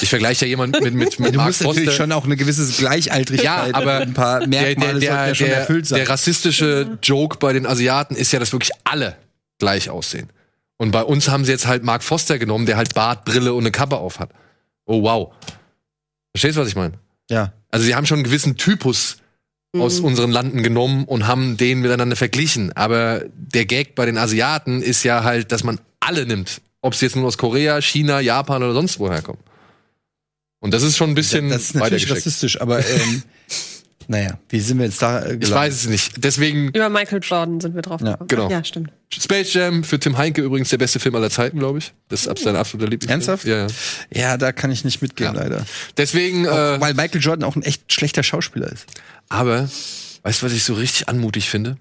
Ich 0.00 0.08
vergleiche 0.08 0.44
ja 0.44 0.50
jemanden 0.50 0.82
mit, 0.82 0.94
mit, 0.94 1.18
mit 1.18 1.32
du 1.34 1.38
Mark 1.38 1.48
musst 1.48 1.62
natürlich 1.62 1.86
Foster. 1.86 2.02
schon 2.02 2.12
auch 2.12 2.24
eine 2.24 2.36
gewisse 2.36 2.70
Gleichaltrigkeit, 2.72 3.44
Ja, 3.44 3.74
aber 3.74 3.98
ein 3.98 4.14
paar 4.14 4.40
der, 4.40 4.48
Merkmale 4.48 5.00
der, 5.00 5.00
der, 5.00 5.10
sollten 5.10 5.28
ja 5.28 5.34
schon 5.34 5.46
der, 5.48 5.56
erfüllt 5.58 5.86
sein. 5.86 5.98
der 5.98 6.08
rassistische 6.08 6.98
Joke 7.02 7.38
bei 7.38 7.52
den 7.52 7.66
Asiaten 7.66 8.14
ist 8.16 8.32
ja, 8.32 8.38
dass 8.38 8.52
wirklich 8.52 8.70
alle 8.84 9.16
gleich 9.58 9.90
aussehen. 9.90 10.28
Und 10.78 10.90
bei 10.92 11.02
uns 11.02 11.28
haben 11.28 11.44
sie 11.44 11.52
jetzt 11.52 11.66
halt 11.66 11.82
Mark 11.84 12.02
Foster 12.02 12.38
genommen, 12.38 12.66
der 12.66 12.76
halt 12.76 12.94
Bart, 12.94 13.24
Brille 13.24 13.54
und 13.54 13.62
eine 13.64 13.70
Kappe 13.72 13.96
auf 13.98 14.18
hat. 14.20 14.30
Oh 14.84 15.02
wow. 15.02 15.32
Verstehst 16.34 16.56
du, 16.56 16.60
was 16.60 16.68
ich 16.68 16.76
meine? 16.76 16.94
ja. 17.30 17.52
Also 17.70 17.86
sie 17.86 17.94
haben 17.94 18.04
schon 18.04 18.16
einen 18.18 18.24
gewissen 18.24 18.58
Typus 18.58 19.16
aus 19.74 19.98
unseren 19.98 20.30
Landen 20.30 20.62
genommen 20.62 21.06
und 21.06 21.26
haben 21.26 21.56
den 21.56 21.80
miteinander 21.80 22.16
verglichen. 22.16 22.70
Aber 22.76 23.22
der 23.34 23.64
Gag 23.64 23.94
bei 23.94 24.04
den 24.04 24.18
Asiaten 24.18 24.82
ist 24.82 25.02
ja 25.04 25.24
halt, 25.24 25.50
dass 25.52 25.64
man 25.64 25.80
alle 25.98 26.26
nimmt. 26.26 26.60
Ob 26.82 26.94
sie 26.94 27.06
jetzt 27.06 27.16
nur 27.16 27.24
aus 27.26 27.38
Korea, 27.38 27.80
China, 27.80 28.20
Japan 28.20 28.62
oder 28.62 28.74
sonst 28.74 28.98
woher 29.00 29.22
kommen. 29.22 29.38
Und 30.62 30.72
das 30.72 30.82
ist 30.82 30.96
schon 30.96 31.10
ein 31.10 31.14
bisschen 31.14 31.50
das 31.50 31.62
ist 31.64 31.74
natürlich 31.74 32.10
rassistisch, 32.10 32.58
aber 32.60 32.78
ähm, 32.78 33.22
naja, 34.08 34.38
wie 34.48 34.60
sind 34.60 34.78
wir 34.78 34.86
jetzt 34.86 35.02
da 35.02 35.18
äh, 35.18 35.34
Ich 35.34 35.40
gelandet? 35.40 35.50
weiß 35.52 35.74
es 35.74 35.86
nicht. 35.88 36.12
Deswegen, 36.24 36.68
Über 36.68 36.88
Michael 36.88 37.20
Jordan 37.22 37.60
sind 37.60 37.74
wir 37.74 37.82
drauf 37.82 38.00
Ja. 38.00 38.12
gekommen. 38.12 38.28
genau. 38.28 38.50
Ja, 38.50 38.64
stimmt. 38.64 38.90
Space 39.12 39.52
Jam 39.54 39.84
für 39.84 39.98
Tim 40.00 40.16
Heinke 40.16 40.40
übrigens 40.40 40.70
der 40.70 40.78
beste 40.78 40.98
Film 41.00 41.14
aller 41.16 41.30
Zeiten, 41.30 41.58
glaube 41.58 41.78
ich. 41.80 41.92
Das 42.08 42.26
ist 42.26 42.38
sein 42.38 42.56
absoluter 42.56 42.88
Lieblingsfilm. 42.88 43.10
Ernsthaft? 43.20 43.44
Ja, 43.44 43.66
ja. 43.66 44.30
Ja, 44.30 44.36
da 44.38 44.52
kann 44.52 44.70
ich 44.70 44.84
nicht 44.84 45.02
mitgehen, 45.02 45.34
Ja. 45.34 45.40
leider. 45.42 45.66
Deswegen, 45.96 46.48
Auch, 46.48 46.56
äh, 46.56 46.80
weil 46.80 46.94
Michael 46.94 47.20
Jordan 47.20 47.44
auch 47.46 47.56
ein 47.56 47.62
echt 47.62 47.92
schlechter 47.92 48.22
Schauspieler 48.22 48.70
ist. 48.72 48.86
aber, 49.28 49.68
weißt 50.22 50.42
du, 50.42 50.46
was 50.46 50.52
ich 50.52 50.64
so 50.64 50.74
richtig 50.74 51.08
anmutig 51.08 51.50
finde? 51.50 51.76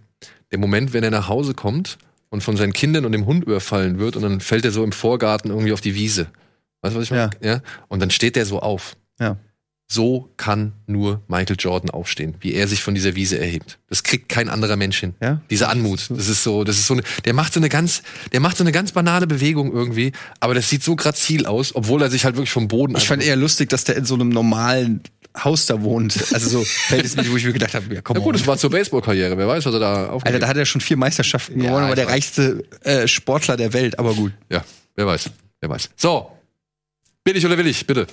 Der 0.52 0.58
Moment, 0.60 0.91
wenn 0.94 1.04
er 1.04 1.12
nach 1.12 1.28
Hause 1.30 1.54
kommt 1.54 1.98
und 2.30 2.41
von 2.44 2.58
seinen 2.58 2.74
Kindern 2.74 3.06
und 3.06 3.12
dem 3.13 3.26
Hund 3.26 3.44
überfallen 3.46 4.00
wird 4.00 4.15
und 4.15 4.24
dann 4.24 4.41
fällt 4.41 4.65
er 4.65 4.72
so 4.72 4.84
im 4.84 4.91
Vorgarten 4.91 5.52
irgendwie 5.52 5.72
auf 5.72 5.82
die 5.82 5.96
Wiese. 5.96 6.28
Weißt 6.82 6.96
du, 6.96 7.00
was 7.00 7.06
ich 7.06 7.12
meine? 7.12 7.30
Ja. 7.41 7.62
Und 7.88 8.02
dann 8.02 8.10
steht 8.12 8.36
der 8.36 8.46
so 8.46 8.60
auf. 8.60 8.96
Ja. 9.20 9.38
So 9.91 10.32
kann 10.38 10.72
nur 10.88 11.22
Michael 11.28 11.58
Jordan 11.60 11.89
aufstehen, 11.89 12.36
wie 12.39 12.54
er 12.54 12.65
sich 12.70 12.82
von 12.82 12.96
dieser 12.96 13.15
Wiese 13.15 13.38
erhebt. 13.38 13.78
Das 13.89 14.04
kriegt 14.04 14.30
kein 14.30 14.48
anderer 14.48 14.78
Mensch 14.78 14.98
hin. 15.02 15.15
Ja? 15.22 15.41
Diese 15.50 15.67
Anmut. 15.67 16.10
Das 16.10 16.30
ist 16.30 16.44
so, 16.44 16.63
das 16.63 16.78
ist 16.78 16.88
so 16.88 16.94
eine, 16.94 17.04
der 17.26 17.34
macht 17.34 17.52
so 17.54 17.60
eine 17.60 17.67
ganz, 17.67 18.02
der 18.32 18.39
macht 18.39 18.56
so 18.56 18.63
eine 18.63 18.72
ganz 18.72 18.94
banale 18.94 19.28
Bewegung 19.28 19.74
irgendwie, 19.74 20.13
aber 20.39 20.54
das 20.54 20.70
sieht 20.70 20.82
so 20.82 20.96
grazil 20.96 21.46
aus, 21.46 21.76
obwohl 21.76 22.02
er 22.02 22.10
sich 22.10 22.24
halt 22.24 22.36
wirklich 22.38 22.52
vom 22.52 22.70
Boden 22.70 22.96
Ich 22.96 23.06
fand 23.06 23.22
eher 23.22 23.36
lustig, 23.36 23.70
dass 23.70 23.84
der 23.84 23.98
in 23.98 24.06
so 24.06 24.13
einem 24.13 24.30
normalen 24.30 25.02
Haus 25.38 25.65
da 25.65 25.82
wohnt. 25.82 26.17
Also 26.34 26.48
so 26.60 26.63
Verhältnismäßig, 26.88 27.32
wo 27.34 27.36
ich 27.36 27.44
mir 27.46 27.52
gedacht 27.54 27.74
habe, 27.74 27.94
ja 27.94 28.02
komm 28.02 28.15
Ja 28.15 28.24
gut, 28.24 28.36
es 28.38 28.48
war 28.48 28.58
zur 28.58 28.70
Baseballkarriere. 28.70 29.38
Wer 29.38 29.48
weiß, 29.50 29.65
was 29.65 29.74
er 29.74 29.80
da 29.82 29.94
Alter, 29.96 30.14
aufgeht. 30.14 30.41
da 30.41 30.47
hat 30.47 30.55
er 30.55 30.66
schon 30.66 30.80
vier 30.80 30.95
Meisterschaften 30.95 31.60
Ja, 31.60 31.68
gewonnen, 31.68 31.84
war 31.84 31.89
ich 31.89 31.95
der 31.95 32.08
reichste 32.08 32.64
äh, 32.84 33.10
Sportler 33.10 33.58
der 33.58 33.74
Welt, 33.74 33.99
aber 33.99 34.14
gut. 34.14 34.32
Ja, 34.49 34.64
wer 34.95 35.05
weiß, 35.05 35.32
wer 35.60 35.70
weiß. 35.70 35.89
So, 35.97 36.32
bin 37.24 37.36
ich 37.36 37.45
oder 37.45 37.57
will 37.57 37.67
ich, 37.67 37.86
bitte. 37.86 38.07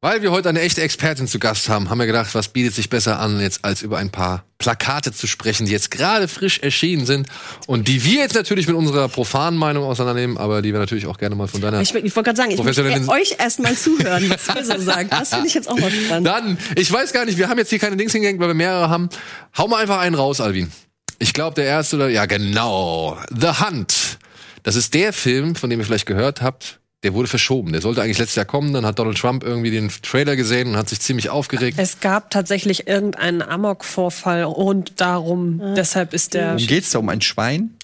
Weil 0.00 0.20
wir 0.20 0.32
heute 0.32 0.50
eine 0.50 0.60
echte 0.60 0.82
Expertin 0.82 1.26
zu 1.26 1.38
Gast 1.38 1.70
haben, 1.70 1.88
haben 1.88 1.98
wir 1.98 2.04
gedacht, 2.04 2.34
was 2.34 2.48
bietet 2.48 2.74
sich 2.74 2.90
besser 2.90 3.18
an, 3.20 3.40
jetzt 3.40 3.64
als 3.64 3.80
über 3.80 3.96
ein 3.96 4.10
paar 4.10 4.44
Plakate 4.58 5.12
zu 5.12 5.26
sprechen, 5.26 5.64
die 5.64 5.72
jetzt 5.72 5.90
gerade 5.90 6.28
frisch 6.28 6.58
erschienen 6.58 7.06
sind 7.06 7.26
und 7.66 7.88
die 7.88 8.04
wir 8.04 8.20
jetzt 8.20 8.34
natürlich 8.34 8.66
mit 8.66 8.76
unserer 8.76 9.08
profanen 9.08 9.58
Meinung 9.58 9.84
auseinandernehmen, 9.84 10.36
aber 10.36 10.60
die 10.60 10.74
wir 10.74 10.78
natürlich 10.78 11.06
auch 11.06 11.16
gerne 11.16 11.36
mal 11.36 11.48
von 11.48 11.62
deiner. 11.62 11.80
Ich, 11.80 11.94
ich 11.94 12.14
wollte 12.14 12.22
gerade 12.22 12.36
sagen, 12.36 12.50
ich 12.50 12.62
möchte 12.62 13.08
euch 13.08 13.36
erstmal 13.38 13.74
zuhören, 13.76 14.28
was 14.28 14.54
ihr 14.54 14.64
so 14.66 14.78
sagt. 14.78 15.10
Das 15.10 15.30
finde 15.30 15.46
ich 15.46 15.54
jetzt 15.54 15.70
auch 15.70 15.78
mal 15.78 15.90
spannend. 15.90 16.26
Dann, 16.26 16.58
ich 16.76 16.92
weiß 16.92 17.14
gar 17.14 17.24
nicht, 17.24 17.38
wir 17.38 17.48
haben 17.48 17.56
jetzt 17.56 17.70
hier 17.70 17.78
keine 17.78 17.96
Dings 17.96 18.12
hingehängt, 18.12 18.38
weil 18.40 18.48
wir 18.48 18.54
mehrere 18.54 18.90
haben. 18.90 19.08
Hau 19.56 19.68
mal 19.68 19.80
einfach 19.80 20.00
einen 20.00 20.16
raus, 20.16 20.42
Alvin. 20.42 20.70
Ich 21.18 21.32
glaube, 21.32 21.54
der 21.54 21.64
erste 21.64 21.96
oder, 21.96 22.08
ja 22.08 22.26
genau, 22.26 23.18
The 23.30 23.60
Hunt. 23.60 24.18
Das 24.62 24.76
ist 24.76 24.94
der 24.94 25.12
Film, 25.12 25.54
von 25.54 25.70
dem 25.70 25.80
ihr 25.80 25.86
vielleicht 25.86 26.06
gehört 26.06 26.42
habt, 26.42 26.80
der 27.02 27.12
wurde 27.12 27.28
verschoben. 27.28 27.72
Der 27.72 27.82
sollte 27.82 28.02
eigentlich 28.02 28.18
letztes 28.18 28.36
Jahr 28.36 28.46
kommen, 28.46 28.72
dann 28.72 28.86
hat 28.86 28.98
Donald 28.98 29.18
Trump 29.18 29.44
irgendwie 29.44 29.70
den 29.70 29.90
Trailer 29.90 30.36
gesehen 30.36 30.68
und 30.68 30.76
hat 30.76 30.88
sich 30.88 31.00
ziemlich 31.00 31.28
aufgeregt. 31.28 31.78
Es 31.78 32.00
gab 32.00 32.30
tatsächlich 32.30 32.88
irgendeinen 32.88 33.42
Amok-Vorfall 33.42 34.44
und 34.44 35.00
darum, 35.00 35.60
deshalb 35.76 36.14
ist 36.14 36.34
der. 36.34 36.54
Worum 36.54 36.66
geht's 36.66 36.90
da 36.90 36.98
um 36.98 37.10
ein 37.10 37.20
Schwein? 37.20 37.76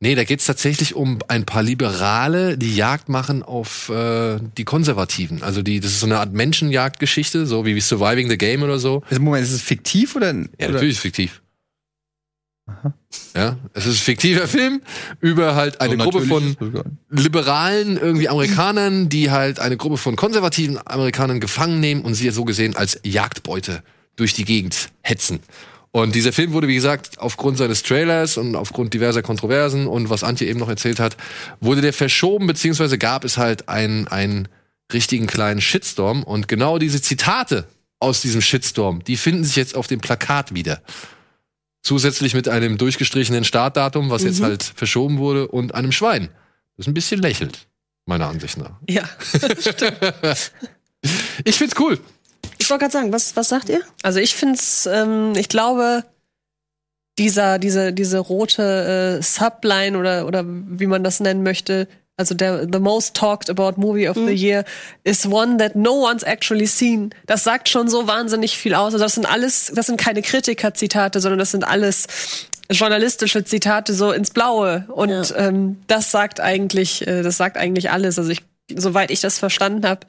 Nee, 0.00 0.14
da 0.14 0.22
geht's 0.22 0.46
tatsächlich 0.46 0.94
um 0.94 1.18
ein 1.26 1.44
paar 1.44 1.64
Liberale, 1.64 2.56
die 2.56 2.76
Jagd 2.76 3.08
machen 3.08 3.42
auf 3.42 3.88
äh, 3.88 4.38
die 4.56 4.64
Konservativen. 4.64 5.42
Also 5.42 5.62
die, 5.62 5.80
das 5.80 5.90
ist 5.90 6.00
so 6.00 6.06
eine 6.06 6.20
Art 6.20 6.32
Menschenjagdgeschichte, 6.32 7.46
so 7.46 7.66
wie 7.66 7.80
Surviving 7.80 8.28
the 8.28 8.38
Game 8.38 8.62
oder 8.62 8.78
so. 8.78 9.02
Also 9.10 9.20
Moment, 9.20 9.44
ist 9.44 9.52
es 9.52 9.62
fiktiv 9.62 10.14
oder? 10.14 10.32
Ja, 10.32 10.32
oder? 10.32 10.68
natürlich 10.68 10.90
ist 10.90 10.98
es 10.98 11.02
fiktiv. 11.02 11.42
Ja, 13.34 13.56
es 13.74 13.86
ist 13.86 14.00
ein 14.00 14.04
fiktiver 14.04 14.46
Film 14.48 14.82
über 15.20 15.54
halt 15.54 15.80
eine 15.80 15.96
So 15.96 16.10
Gruppe 16.10 16.22
von 16.22 16.56
liberalen 17.10 17.96
irgendwie 17.96 18.28
Amerikanern, 18.28 19.08
die 19.08 19.30
halt 19.30 19.60
eine 19.60 19.76
Gruppe 19.76 19.96
von 19.96 20.16
konservativen 20.16 20.78
Amerikanern 20.84 21.40
gefangen 21.40 21.80
nehmen 21.80 22.02
und 22.02 22.14
sie 22.14 22.30
so 22.30 22.44
gesehen 22.44 22.76
als 22.76 23.00
Jagdbeute 23.04 23.82
durch 24.16 24.34
die 24.34 24.44
Gegend 24.44 24.90
hetzen. 25.02 25.40
Und 25.90 26.14
dieser 26.14 26.32
Film 26.32 26.52
wurde, 26.52 26.68
wie 26.68 26.74
gesagt, 26.74 27.18
aufgrund 27.18 27.58
seines 27.58 27.82
Trailers 27.82 28.36
und 28.36 28.56
aufgrund 28.56 28.92
diverser 28.92 29.22
Kontroversen 29.22 29.86
und 29.86 30.10
was 30.10 30.22
Antje 30.22 30.46
eben 30.46 30.60
noch 30.60 30.68
erzählt 30.68 31.00
hat, 31.00 31.16
wurde 31.60 31.80
der 31.80 31.92
verschoben, 31.92 32.46
beziehungsweise 32.46 32.98
gab 32.98 33.24
es 33.24 33.38
halt 33.38 33.68
einen, 33.68 34.06
einen 34.06 34.48
richtigen 34.92 35.26
kleinen 35.26 35.60
Shitstorm. 35.60 36.22
Und 36.22 36.46
genau 36.46 36.78
diese 36.78 37.00
Zitate 37.00 37.66
aus 38.00 38.20
diesem 38.20 38.42
Shitstorm, 38.42 39.02
die 39.04 39.16
finden 39.16 39.44
sich 39.44 39.56
jetzt 39.56 39.74
auf 39.74 39.86
dem 39.86 40.00
Plakat 40.00 40.54
wieder. 40.54 40.82
Zusätzlich 41.82 42.34
mit 42.34 42.48
einem 42.48 42.76
durchgestrichenen 42.76 43.44
Startdatum, 43.44 44.10
was 44.10 44.22
jetzt 44.22 44.42
halt 44.42 44.62
verschoben 44.62 45.18
wurde, 45.18 45.48
und 45.48 45.74
einem 45.74 45.92
Schwein. 45.92 46.28
Das 46.76 46.86
ein 46.86 46.94
bisschen 46.94 47.20
lächelt, 47.20 47.68
meiner 48.06 48.26
Ansicht 48.26 48.58
nach. 48.58 48.72
Ja. 48.88 49.08
Ich 51.44 51.56
find's 51.56 51.76
cool. 51.78 52.00
Ich 52.58 52.68
wollte 52.70 52.82
gerade 52.82 52.92
sagen, 52.92 53.12
was, 53.12 53.36
was 53.36 53.48
sagt 53.48 53.68
ihr? 53.68 53.82
Also 54.02 54.18
ich 54.18 54.34
finde 54.34 54.56
es, 54.56 54.86
ähm, 54.86 55.32
ich 55.36 55.48
glaube, 55.48 56.04
dieser, 57.18 57.58
diese, 57.58 57.92
diese 57.92 58.18
rote 58.18 59.18
äh, 59.18 59.22
Subline 59.22 59.96
oder, 59.96 60.26
oder 60.26 60.44
wie 60.44 60.86
man 60.86 61.04
das 61.04 61.20
nennen 61.20 61.42
möchte, 61.42 61.88
also 62.18 62.34
der 62.34 62.66
The 62.70 62.80
Most 62.80 63.14
Talked 63.14 63.48
About 63.48 63.80
Movie 63.80 64.08
of 64.08 64.16
the 64.16 64.32
Year 64.34 64.64
is 65.04 65.24
one 65.24 65.56
that 65.58 65.76
no 65.76 65.94
one's 65.94 66.24
actually 66.24 66.66
seen. 66.66 67.10
Das 67.26 67.44
sagt 67.44 67.68
schon 67.68 67.88
so 67.88 68.06
wahnsinnig 68.08 68.58
viel 68.58 68.74
aus. 68.74 68.92
Also 68.92 68.98
das 68.98 69.14
sind 69.14 69.24
alles, 69.24 69.72
das 69.74 69.86
sind 69.86 69.98
keine 70.00 70.20
Kritiker-Zitate, 70.20 71.20
sondern 71.20 71.38
das 71.38 71.52
sind 71.52 71.62
alles 71.66 72.06
journalistische 72.70 73.44
Zitate 73.44 73.94
so 73.94 74.10
ins 74.12 74.30
Blaue. 74.30 74.84
Und 74.88 75.10
Ja. 75.10 75.36
ähm, 75.36 75.78
das 75.86 76.10
sagt 76.10 76.40
eigentlich, 76.40 77.06
äh, 77.06 77.22
das 77.22 77.36
sagt 77.36 77.56
eigentlich 77.56 77.90
alles. 77.90 78.18
Also 78.18 78.30
ich 78.30 78.42
soweit 78.76 79.10
ich 79.10 79.20
das 79.20 79.38
verstanden 79.38 79.86
habe, 79.86 80.00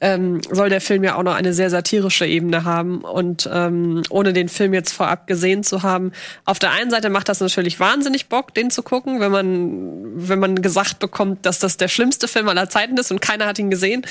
ähm, 0.00 0.40
soll 0.50 0.68
der 0.68 0.80
Film 0.80 1.04
ja 1.04 1.16
auch 1.16 1.22
noch 1.22 1.34
eine 1.34 1.52
sehr 1.52 1.70
satirische 1.70 2.26
Ebene 2.26 2.64
haben. 2.64 3.02
Und 3.02 3.48
ähm, 3.52 4.02
ohne 4.10 4.32
den 4.32 4.48
Film 4.48 4.74
jetzt 4.74 4.92
vorab 4.92 5.26
gesehen 5.26 5.62
zu 5.62 5.82
haben, 5.82 6.12
auf 6.44 6.58
der 6.58 6.72
einen 6.72 6.90
Seite 6.90 7.10
macht 7.10 7.28
das 7.28 7.40
natürlich 7.40 7.78
wahnsinnig 7.78 8.28
Bock, 8.28 8.54
den 8.54 8.70
zu 8.70 8.82
gucken, 8.82 9.20
wenn 9.20 9.30
man, 9.30 10.28
wenn 10.28 10.38
man 10.38 10.60
gesagt 10.60 10.98
bekommt, 10.98 11.46
dass 11.46 11.58
das 11.58 11.76
der 11.76 11.88
schlimmste 11.88 12.28
Film 12.28 12.48
aller 12.48 12.68
Zeiten 12.68 12.96
ist 12.96 13.10
und 13.12 13.20
keiner 13.20 13.46
hat 13.46 13.58
ihn 13.58 13.70
gesehen. 13.70 14.04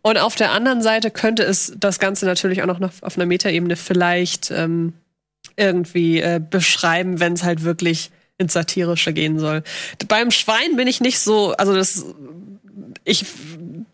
Und 0.00 0.18
auf 0.18 0.34
der 0.34 0.52
anderen 0.52 0.82
Seite 0.82 1.10
könnte 1.10 1.42
es 1.42 1.74
das 1.76 1.98
Ganze 1.98 2.26
natürlich 2.26 2.62
auch 2.62 2.66
noch 2.66 2.80
auf 2.80 3.16
einer 3.16 3.26
Metaebene 3.26 3.76
vielleicht 3.76 4.50
ähm, 4.50 4.94
irgendwie 5.56 6.20
äh, 6.20 6.40
beschreiben, 6.40 7.20
wenn 7.20 7.34
es 7.34 7.42
halt 7.42 7.64
wirklich 7.64 8.10
ins 8.38 8.54
Satirische 8.54 9.12
gehen 9.12 9.38
soll. 9.38 9.62
Beim 10.08 10.30
Schwein 10.30 10.76
bin 10.76 10.88
ich 10.88 11.00
nicht 11.00 11.20
so, 11.20 11.52
also 11.52 11.74
das 11.74 12.06
ich, 13.04 13.24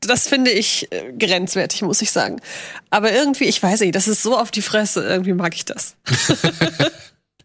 das 0.00 0.28
finde 0.28 0.50
ich 0.50 0.90
äh, 0.92 1.12
grenzwertig, 1.18 1.82
muss 1.82 2.02
ich 2.02 2.10
sagen. 2.10 2.40
Aber 2.90 3.12
irgendwie, 3.12 3.44
ich 3.44 3.62
weiß 3.62 3.80
nicht, 3.80 3.94
das 3.94 4.08
ist 4.08 4.22
so 4.22 4.36
auf 4.38 4.50
die 4.50 4.62
Fresse, 4.62 5.04
irgendwie 5.04 5.34
mag 5.34 5.54
ich 5.54 5.64
das. 5.64 5.96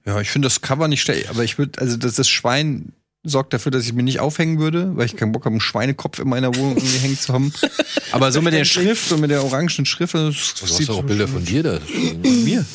Ja, 0.06 0.20
ich 0.20 0.30
finde 0.30 0.48
das 0.48 0.62
Cover 0.62 0.88
nicht 0.88 1.02
schlecht, 1.02 1.30
aber 1.30 1.44
ich 1.44 1.58
würde, 1.58 1.80
also 1.80 1.96
das, 1.96 2.16
das 2.16 2.28
Schwein 2.28 2.92
sorgt 3.24 3.54
dafür, 3.54 3.72
dass 3.72 3.86
ich 3.86 3.94
mir 3.94 4.04
nicht 4.04 4.20
aufhängen 4.20 4.60
würde, 4.60 4.96
weil 4.96 5.06
ich 5.06 5.16
keinen 5.16 5.32
Bock 5.32 5.46
habe, 5.46 5.54
einen 5.54 5.62
Schweinekopf 5.62 6.20
in 6.20 6.28
meiner 6.28 6.56
Wohnung 6.56 6.76
irgendwie 6.76 6.98
hängen 6.98 7.18
zu 7.18 7.34
haben. 7.34 7.54
Aber 8.12 8.32
so 8.32 8.42
mit 8.42 8.54
der 8.54 8.66
Schrift 8.66 9.12
und 9.12 9.22
mit 9.22 9.32
der 9.32 9.44
orangen 9.44 9.70
Schrift, 9.70 10.14
das 10.14 10.56
Du 10.60 10.66
hast 10.66 10.90
doch 10.90 11.00
auch 11.00 11.04
Bilder 11.04 11.28
von 11.28 11.44
dir 11.44 11.64
da. 11.64 11.80
mir. 12.24 12.66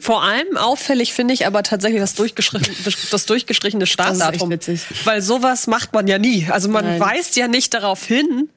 Vor 0.00 0.22
allem 0.22 0.56
auffällig 0.58 1.14
finde 1.14 1.32
ich 1.32 1.46
aber 1.46 1.62
tatsächlich 1.62 2.00
das, 2.00 2.14
durchgestrichen, 2.14 2.74
das 3.10 3.26
durchgestrichene 3.26 3.86
Startdatum. 3.86 4.50
Das 4.50 4.68
ist 4.68 4.68
echt 4.68 4.90
witzig. 4.90 5.06
Weil 5.06 5.22
sowas 5.22 5.66
macht 5.66 5.94
man 5.94 6.06
ja 6.06 6.18
nie. 6.18 6.46
Also 6.50 6.68
man 6.68 6.84
Nein. 6.84 7.00
weist 7.00 7.36
ja 7.36 7.48
nicht 7.48 7.72
darauf 7.72 8.04
hin, 8.04 8.50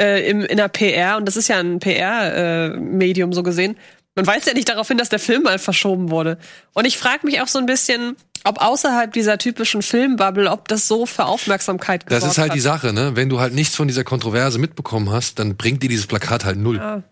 äh, 0.00 0.28
im, 0.28 0.40
in 0.40 0.56
der 0.56 0.68
PR, 0.68 1.18
und 1.18 1.26
das 1.26 1.36
ist 1.36 1.48
ja 1.48 1.58
ein 1.58 1.80
PR-Medium 1.80 3.34
so 3.34 3.42
gesehen, 3.42 3.76
man 4.14 4.26
weist 4.26 4.46
ja 4.46 4.54
nicht 4.54 4.68
darauf 4.68 4.88
hin, 4.88 4.98
dass 4.98 5.08
der 5.08 5.18
Film 5.18 5.42
mal 5.42 5.58
verschoben 5.58 6.10
wurde. 6.10 6.38
Und 6.72 6.86
ich 6.86 6.98
frage 6.98 7.26
mich 7.26 7.40
auch 7.40 7.48
so 7.48 7.58
ein 7.58 7.66
bisschen, 7.66 8.16
ob 8.44 8.60
außerhalb 8.60 9.12
dieser 9.12 9.38
typischen 9.38 9.82
Filmbubble, 9.82 10.50
ob 10.50 10.68
das 10.68 10.86
so 10.86 11.06
für 11.06 11.24
Aufmerksamkeit 11.24 12.06
gesorgt 12.06 12.24
Das 12.24 12.30
ist 12.30 12.38
halt 12.38 12.50
hat. 12.50 12.56
die 12.56 12.60
Sache, 12.60 12.92
ne? 12.92 13.12
Wenn 13.14 13.28
du 13.28 13.40
halt 13.40 13.54
nichts 13.54 13.74
von 13.74 13.88
dieser 13.88 14.04
Kontroverse 14.04 14.58
mitbekommen 14.58 15.10
hast, 15.10 15.38
dann 15.38 15.56
bringt 15.56 15.82
dir 15.82 15.88
dieses 15.88 16.06
Plakat 16.06 16.44
halt 16.44 16.58
null. 16.58 16.76
Ja. 16.76 17.02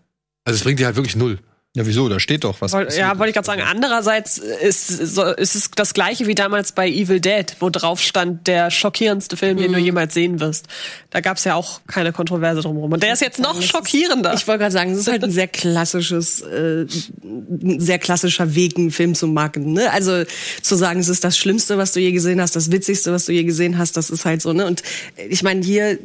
Also 0.45 0.57
es 0.57 0.63
bringt 0.63 0.79
dir 0.79 0.85
halt 0.85 0.95
wirklich 0.95 1.15
null. 1.15 1.39
Ja, 1.75 1.87
wieso? 1.87 2.07
Da 2.07 2.19
steht 2.19 2.43
doch 2.43 2.61
was. 2.61 2.71
Woll- 2.71 2.87
Ja, 2.95 3.13
ist. 3.13 3.17
wollte 3.17 3.29
ich 3.31 3.33
gerade 3.33 3.47
sagen. 3.47 3.63
Andererseits 3.63 4.37
ist, 4.37 4.87
so, 4.89 5.23
ist 5.23 5.55
es 5.55 5.71
das 5.75 5.95
gleiche 5.95 6.27
wie 6.27 6.35
damals 6.35 6.71
bei 6.71 6.87
Evil 6.87 7.19
Dead, 7.19 7.47
wo 7.61 7.71
drauf 7.71 7.99
stand, 7.99 8.45
der 8.45 8.69
schockierendste 8.69 9.37
Film, 9.37 9.57
den 9.57 9.71
du 9.73 9.79
Mhm. 9.79 9.85
jemals 9.85 10.13
sehen 10.13 10.39
wirst. 10.39 10.67
Da 11.09 11.19
gab 11.21 11.37
es 11.37 11.45
ja 11.45 11.55
auch 11.55 11.81
keine 11.87 12.11
Kontroverse 12.13 12.61
drumherum. 12.61 12.91
Und 12.93 13.01
der 13.01 13.13
ist 13.13 13.21
jetzt 13.23 13.39
noch 13.39 13.59
schockierender. 13.59 14.35
Ich 14.35 14.47
wollte 14.47 14.59
gerade 14.59 14.71
sagen, 14.71 14.91
es 14.91 14.99
ist 14.99 15.07
halt 15.07 15.23
ein 15.23 15.31
sehr 15.31 15.47
klassisches, 15.47 16.41
äh, 16.41 16.85
ein 17.23 17.79
sehr 17.79 17.97
klassischer 17.97 18.53
Weg, 18.53 18.77
einen 18.77 18.91
Film 18.91 19.15
zu 19.15 19.25
machen. 19.25 19.73
Ne? 19.73 19.89
Also 19.91 20.25
zu 20.61 20.75
sagen, 20.75 20.99
es 20.99 21.09
ist 21.09 21.23
das 21.23 21.39
Schlimmste, 21.39 21.79
was 21.79 21.93
du 21.93 21.99
je 21.99 22.11
gesehen 22.11 22.39
hast, 22.39 22.55
das 22.55 22.71
Witzigste, 22.71 23.11
was 23.11 23.25
du 23.25 23.31
je 23.31 23.45
gesehen 23.45 23.79
hast, 23.79 23.97
das 23.97 24.11
ist 24.11 24.25
halt 24.25 24.43
so. 24.43 24.53
Ne? 24.53 24.67
Und 24.67 24.83
ich 25.27 25.41
meine 25.41 25.65
hier 25.65 25.93
äh, 25.93 25.97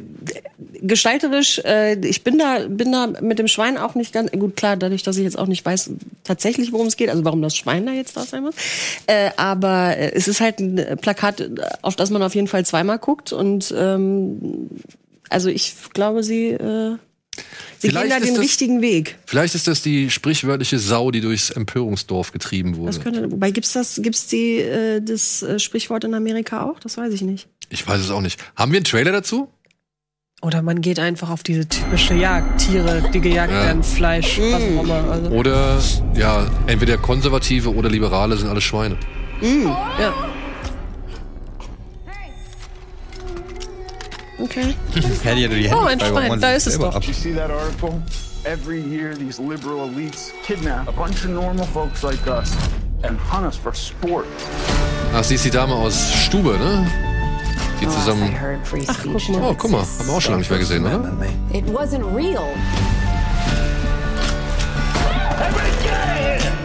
gestalterisch, 0.81 1.59
äh, 1.63 1.93
ich 2.07 2.23
bin 2.23 2.39
da, 2.39 2.59
bin 2.67 2.91
da 2.91 3.05
mit 3.21 3.37
dem 3.37 3.47
Schwein 3.47 3.77
auch 3.77 3.93
nicht 3.93 4.13
ganz 4.13 4.31
gut 4.31 4.55
klar, 4.55 4.75
dadurch, 4.75 5.03
dass 5.03 5.17
ich 5.17 5.23
jetzt 5.23 5.37
auch 5.37 5.45
nicht 5.45 5.58
ich 5.59 5.65
weiß 5.65 5.91
tatsächlich, 6.23 6.71
worum 6.71 6.87
es 6.87 6.95
geht, 6.97 7.09
also 7.09 7.25
warum 7.25 7.41
das 7.41 7.55
Schwein 7.55 7.85
da 7.85 7.91
jetzt 7.91 8.15
da 8.15 8.23
sein 8.23 8.43
muss. 8.43 8.55
Äh, 9.07 9.31
aber 9.37 9.97
äh, 9.97 10.11
es 10.13 10.27
ist 10.27 10.39
halt 10.39 10.59
ein 10.59 10.97
Plakat, 11.01 11.49
auf 11.81 11.95
das 11.95 12.09
man 12.09 12.23
auf 12.23 12.33
jeden 12.35 12.47
Fall 12.47 12.65
zweimal 12.65 12.97
guckt. 12.99 13.33
Und 13.33 13.73
ähm, 13.77 14.69
also 15.29 15.49
ich 15.49 15.75
glaube, 15.93 16.23
sie, 16.23 16.47
äh, 16.51 16.95
sie 17.79 17.89
Vielleicht 17.89 18.07
gehen 18.07 18.19
da 18.19 18.25
den 18.25 18.33
das- 18.35 18.43
richtigen 18.43 18.81
Weg. 18.81 19.17
Vielleicht 19.25 19.53
ist 19.55 19.67
das 19.67 19.81
die 19.81 20.09
sprichwörtliche 20.09 20.79
Sau, 20.79 21.11
die 21.11 21.21
durchs 21.21 21.49
Empörungsdorf 21.49 22.31
getrieben 22.31 22.77
wurde. 22.77 22.91
Das 22.93 23.01
könnte, 23.01 23.29
wobei 23.31 23.51
gibt's 23.51 23.73
das, 23.73 23.99
gibt's 24.01 24.27
die, 24.27 24.57
äh, 24.57 25.01
das 25.01 25.43
äh, 25.43 25.59
Sprichwort 25.59 26.03
in 26.05 26.13
Amerika 26.13 26.63
auch? 26.69 26.79
Das 26.79 26.97
weiß 26.97 27.13
ich 27.13 27.21
nicht. 27.21 27.47
Ich 27.69 27.87
weiß 27.87 28.01
es 28.01 28.09
auch 28.11 28.21
nicht. 28.21 28.39
Haben 28.55 28.71
wir 28.71 28.77
einen 28.77 28.85
Trailer 28.85 29.11
dazu? 29.11 29.49
Oder 30.41 30.61
man 30.61 30.79
geht 30.81 30.99
einfach 30.99 31.29
auf 31.29 31.43
diese 31.43 31.67
typische 31.67 32.13
Jagd. 32.13 32.61
Tiere, 32.61 33.01
die 33.13 33.19
gejagt 33.19 33.51
Ja. 33.51 33.63
werden, 33.65 33.83
Fleisch, 33.83 34.39
was 34.39 34.53
auch 34.61 34.83
immer. 34.83 35.11
Also, 35.11 35.29
Oder, 35.31 35.77
ja, 36.15 36.47
entweder 36.67 36.97
Konservative 36.97 37.73
oder 37.75 37.89
Liberale 37.89 38.37
sind 38.37 38.47
alle 38.49 38.61
Schweine. 38.61 38.95
ja. 39.41 40.13
Okay. 44.41 44.73
Hätte 45.23 45.39
ja 45.41 45.47
die 45.49 45.69
Hände 45.69 45.75
Oh, 45.75 45.85
ein 45.85 45.99
Schwein, 45.99 46.39
da 46.39 46.51
ist 46.53 46.67
es 46.67 46.79
doch. 46.79 46.95
ab- 46.95 47.01
Did 47.01 47.09
you 47.09 47.13
see 47.13 47.33
that 47.33 47.51
article? 47.51 48.01
Every 48.45 48.79
year, 48.79 49.13
these 49.17 49.37
liberal 49.41 49.89
elites 49.89 50.31
kidnap 50.45 50.87
a 50.87 50.91
bunch 50.91 51.25
of 51.25 51.31
normal 51.31 51.65
folks 51.73 52.01
like 52.03 52.25
us 52.25 52.51
and 53.03 53.19
hunt 53.29 53.45
us 53.45 53.57
for 53.57 53.73
sport. 53.75 54.25
Ach, 55.13 55.23
sie 55.25 55.35
ist 55.35 55.43
die 55.43 55.49
Dame 55.49 55.73
aus 55.75 56.13
Stube, 56.13 56.57
ne? 56.57 56.89
Die 57.79 57.87
zusammen. 57.87 58.35
Oh, 59.41 59.53
guck 59.57 59.71
mal, 59.71 59.79
haben 59.79 60.07
wir 60.07 60.13
auch 60.13 60.21
schon 60.21 60.31
lange 60.31 60.41
nicht 60.41 60.49
mehr 60.49 60.59
gesehen, 60.59 60.85
oder? 60.85 61.11
It 61.53 61.65
wasn't 61.67 62.03
real. 62.13 62.53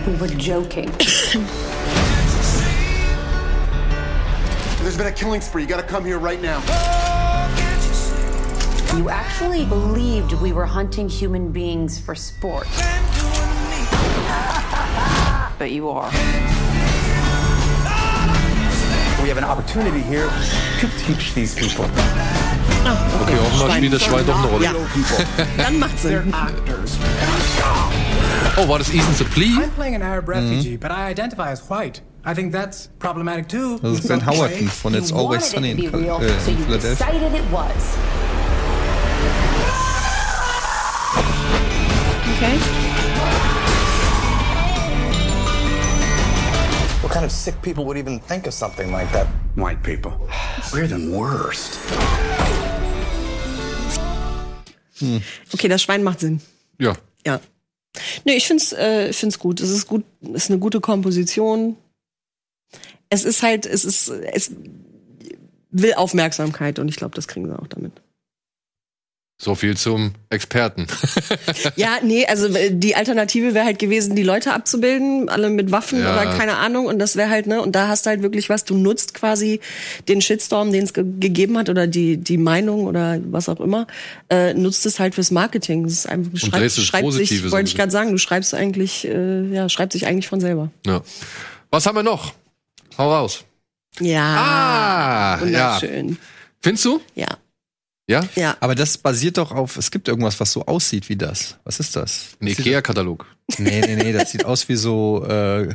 We 0.06 0.16
were 0.16 0.28
joking. 0.36 0.90
There's 4.82 4.98
been 4.98 5.06
a 5.06 5.12
killing 5.12 5.40
spree. 5.40 5.62
You 5.62 5.68
gotta 5.68 5.82
come 5.82 6.04
here 6.04 6.18
right 6.18 6.42
now. 6.42 6.60
You 8.96 9.08
actually 9.08 9.64
believed 9.64 10.34
we 10.34 10.52
were 10.52 10.66
hunting 10.66 11.08
human 11.08 11.50
beings 11.50 11.98
for 11.98 12.14
sport. 12.14 12.68
But 15.58 15.70
you 15.70 15.88
are. 15.88 16.53
We 19.24 19.30
have 19.30 19.38
an 19.38 19.44
opportunity 19.44 20.02
here 20.02 20.28
to 20.80 20.88
teach 20.98 21.32
these 21.32 21.54
people. 21.54 21.86
Ah, 22.84 23.22
okay, 23.22 23.38
offenbar 23.38 23.70
spielt 23.74 23.94
das 23.94 24.02
Schwein 24.02 24.26
doch 24.26 24.38
eine 24.38 24.48
Rolle. 24.48 24.64
Ja. 24.64 24.74
Dann 25.56 25.78
macht 25.78 25.98
Sinn. 25.98 26.30
Oh, 28.58 28.68
war 28.68 28.76
das 28.76 28.92
Ethan 28.92 29.14
Suplee? 29.14 29.46
I'm 29.46 29.70
playing 29.70 29.94
an 29.94 30.02
Arab 30.02 30.26
mm-hmm. 30.28 30.50
refugee, 30.50 30.76
but 30.76 30.90
I 30.90 31.10
identify 31.10 31.50
as 31.50 31.62
white. 31.70 32.02
I 32.26 32.34
think 32.34 32.52
that's 32.52 32.90
problematic 32.98 33.48
too. 33.48 33.78
Das 33.80 34.00
ist 34.00 34.08
Ben 34.08 34.20
some 34.20 34.30
Howard 34.30 34.52
von 34.68 34.92
It's 34.92 35.10
Always 35.10 35.50
Sunny 35.50 35.70
in 35.70 35.76
to 35.78 35.82
be 35.84 35.88
Cal- 35.88 36.00
real, 36.00 36.20
äh, 36.20 36.40
so 36.40 36.50
you 36.50 36.58
Philadelphia. 36.58 36.90
decided 36.90 37.34
it 37.34 37.50
was. 37.50 37.96
Okay. 42.36 42.83
Of 47.24 47.32
sick 47.32 47.60
people 47.62 47.84
would 47.86 47.96
even 47.96 48.20
think 48.20 48.46
of 48.46 48.54
something 48.54 48.92
like 48.92 49.10
that? 49.12 49.26
White 49.56 49.82
people. 49.82 50.12
We're 50.72 50.86
the 50.86 51.10
worst. 51.10 51.78
Okay, 55.52 55.68
das 55.68 55.82
Schwein 55.82 56.02
macht 56.02 56.20
Sinn. 56.20 56.40
Ja. 56.78 56.94
Ja. 57.26 57.40
Nee, 58.24 58.36
ich 58.36 58.46
find's, 58.46 58.72
äh, 58.72 59.08
ich 59.08 59.16
find's 59.16 59.38
gut. 59.38 59.60
Es 59.60 59.70
ist 59.70 59.86
gut, 59.86 60.04
es 60.22 60.44
ist 60.44 60.50
eine 60.50 60.58
gute 60.58 60.80
Komposition. 60.80 61.76
Es 63.08 63.24
ist 63.24 63.42
halt, 63.42 63.66
es 63.66 63.84
ist, 63.84 64.08
es 64.08 64.52
will 65.70 65.94
Aufmerksamkeit 65.94 66.78
und 66.78 66.88
ich 66.88 66.96
glaube, 66.96 67.14
das 67.14 67.28
kriegen 67.28 67.46
sie 67.46 67.58
auch 67.58 67.66
damit. 67.66 67.92
So 69.36 69.54
viel 69.56 69.76
zum 69.76 70.12
Experten. 70.30 70.86
Ja, 71.76 71.96
nee, 72.02 72.24
also 72.26 72.46
äh, 72.46 72.70
die 72.72 72.94
Alternative 72.94 73.52
wäre 73.54 73.64
halt 73.64 73.78
gewesen, 73.78 74.14
die 74.14 74.22
Leute 74.22 74.52
abzubilden, 74.52 75.28
alle 75.28 75.50
mit 75.50 75.72
Waffen 75.72 76.00
Ja. 76.00 76.12
oder 76.12 76.36
keine 76.36 76.56
Ahnung. 76.56 76.86
Und 76.86 76.98
das 76.98 77.16
wäre 77.16 77.28
halt, 77.30 77.46
ne, 77.46 77.60
und 77.60 77.72
da 77.74 77.88
hast 77.88 78.06
du 78.06 78.10
halt 78.10 78.22
wirklich 78.22 78.48
was, 78.48 78.64
du 78.64 78.76
nutzt 78.76 79.12
quasi 79.14 79.60
den 80.08 80.20
Shitstorm, 80.20 80.70
den 80.72 80.84
es 80.84 80.92
ge 80.94 81.04
gegeben 81.18 81.58
hat, 81.58 81.68
oder 81.68 81.86
die, 81.86 82.16
die 82.16 82.38
Meinung 82.38 82.84
oder 82.86 83.18
was 83.24 83.48
auch 83.48 83.60
immer, 83.60 83.86
äh, 84.30 84.54
nutzt 84.54 84.86
es 84.86 85.00
halt 85.00 85.14
fürs 85.16 85.30
Marketing. 85.32 85.82
Das 85.84 85.92
ist 85.94 86.08
einfach, 86.08 86.30
du 86.30 86.38
schreibst, 86.38 86.78
es 86.78 86.84
schreibt 86.84 87.04
Positive 87.04 87.42
sich, 87.42 87.52
wollte 87.52 87.68
ich 87.68 87.76
gerade 87.76 87.90
sagen, 87.92 88.12
du 88.12 88.18
schreibst 88.18 88.54
eigentlich, 88.54 89.06
äh, 89.06 89.42
ja, 89.48 89.68
schreibt 89.68 89.92
sich 89.92 90.06
eigentlich 90.06 90.28
von 90.28 90.40
selber. 90.40 90.70
Ja. 90.86 91.02
Was 91.70 91.86
haben 91.86 91.96
wir 91.96 92.02
noch? 92.04 92.32
Hau 92.98 93.12
raus. 93.12 93.44
Ja. 94.00 94.22
Ah, 94.22 95.36
ja. 95.38 95.40
wunderschön. 95.80 96.18
Findest 96.62 96.84
du? 96.84 97.00
Ja. 97.14 97.26
Ja? 98.06 98.22
Ja. 98.36 98.56
Aber 98.60 98.74
das 98.74 98.98
basiert 98.98 99.38
doch 99.38 99.50
auf, 99.50 99.76
es 99.76 99.90
gibt 99.90 100.08
irgendwas, 100.08 100.38
was 100.38 100.52
so 100.52 100.66
aussieht 100.66 101.08
wie 101.08 101.16
das. 101.16 101.56
Was 101.64 101.80
ist 101.80 101.96
das? 101.96 102.36
Ein 102.40 102.48
Ikea-Katalog. 102.48 103.26
Nee, 103.58 103.80
nee, 103.80 103.96
nee, 103.96 104.12
das 104.12 104.30
sieht 104.32 104.44
aus 104.44 104.68
wie 104.68 104.76
so 104.76 105.24
äh, 105.26 105.74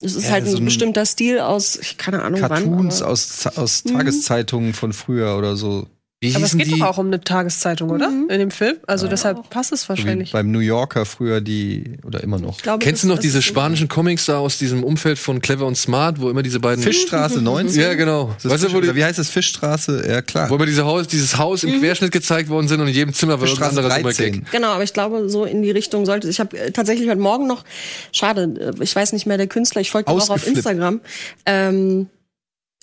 Es 0.00 0.14
ist 0.14 0.24
Ja, 0.26 0.30
halt 0.32 0.44
ein, 0.44 0.50
so 0.50 0.58
ein 0.58 0.64
bestimmter 0.64 1.04
Stil 1.06 1.40
aus, 1.40 1.76
ich 1.76 1.96
keine 1.98 2.22
Ahnung 2.22 2.40
Cartoons 2.40 2.96
wann. 3.00 3.02
aber- 3.02 3.12
aus, 3.12 3.46
aus 3.56 3.84
Mhm. 3.84 3.92
Tageszeitungen 3.96 4.74
von 4.74 4.92
früher 4.92 5.36
oder 5.36 5.56
so. 5.56 5.88
Wie 6.24 6.34
Aber 6.36 6.44
es 6.44 6.56
geht 6.56 6.66
die? 6.68 6.78
doch 6.78 6.86
auch 6.86 6.98
um 6.98 7.06
eine 7.08 7.20
Tageszeitung, 7.20 7.90
oder? 7.90 8.10
Mhm. 8.10 8.28
In 8.30 8.38
dem 8.38 8.50
Film. 8.50 8.76
Also 8.86 9.08
deshalb 9.08 9.48
passt 9.50 9.72
es 9.72 9.82
So 9.82 9.84
wie 9.84 9.88
wahrscheinlich. 9.90 10.32
beim 10.32 10.50
New 10.50 10.58
Yorker 10.60 11.04
früher 11.04 11.40
die, 11.40 11.98
oder 12.04 12.22
immer 12.22 12.38
noch. 12.38 12.60
Glaube, 12.62 12.82
Kennst 12.84 13.02
du 13.04 13.08
noch 13.08 13.18
diese 13.18 13.42
spanischen 13.42 13.88
Comics 13.88 14.26
da 14.26 14.38
aus 14.38 14.58
diesem 14.58 14.82
Umfeld 14.84 15.18
von 15.18 15.40
Clever 15.40 15.66
und 15.66 15.76
Smart, 15.76 16.20
wo 16.20 16.30
immer 16.30 16.42
diese 16.42 16.60
beiden 16.60 16.82
Fischstraße 16.82 17.40
19? 17.42 17.80
Ja, 17.80 17.94
genau. 17.94 18.34
Weißt 18.42 18.64
du, 18.64 18.72
wo, 18.72 18.80
die, 18.80 18.94
wie 18.94 19.04
heißt 19.04 19.18
das? 19.18 19.28
Fischstraße? 19.30 20.04
Ja, 20.08 20.22
klar. 20.22 20.48
wo 20.50 20.56
immer 20.56 20.66
diese 20.66 20.84
Haus, 20.84 21.06
dieses 21.06 21.36
Haus 21.38 21.62
Mhm. 21.62 21.74
im 21.74 21.80
Querschnitt 21.80 22.12
gezeigt 22.12 22.48
worden 22.48 22.68
sind 22.68 22.80
und 22.80 22.88
in 22.88 22.94
jedem 22.94 23.12
Zimmer 23.14 23.40
war 23.40 23.46
irgendein 23.46 23.68
anderer 23.70 23.88
dummer 23.88 24.02
13. 24.12 24.32
Gag. 24.32 24.50
Genau, 24.52 24.68
aber 24.68 24.82
ich 24.84 24.92
glaube, 24.92 25.28
so 25.28 25.44
in 25.44 25.62
die 25.62 25.70
Richtung 25.70 26.06
sollte 26.06 26.28
Ich 26.28 26.40
habe 26.40 26.58
äh, 26.58 26.70
tatsächlich 26.72 27.08
heute 27.08 27.20
Morgen 27.20 27.46
noch, 27.46 27.64
schade, 28.12 28.72
äh, 28.78 28.82
ich 28.82 28.94
weiß 28.96 29.12
nicht 29.12 29.26
mehr 29.26 29.36
der 29.36 29.46
Künstler, 29.46 29.80
ich 29.80 29.90
folge 29.90 30.10
ihm 30.10 30.18
auch 30.18 30.30
auf. 30.30 30.46
Instagram. 30.46 31.00
Ähm, 31.46 32.08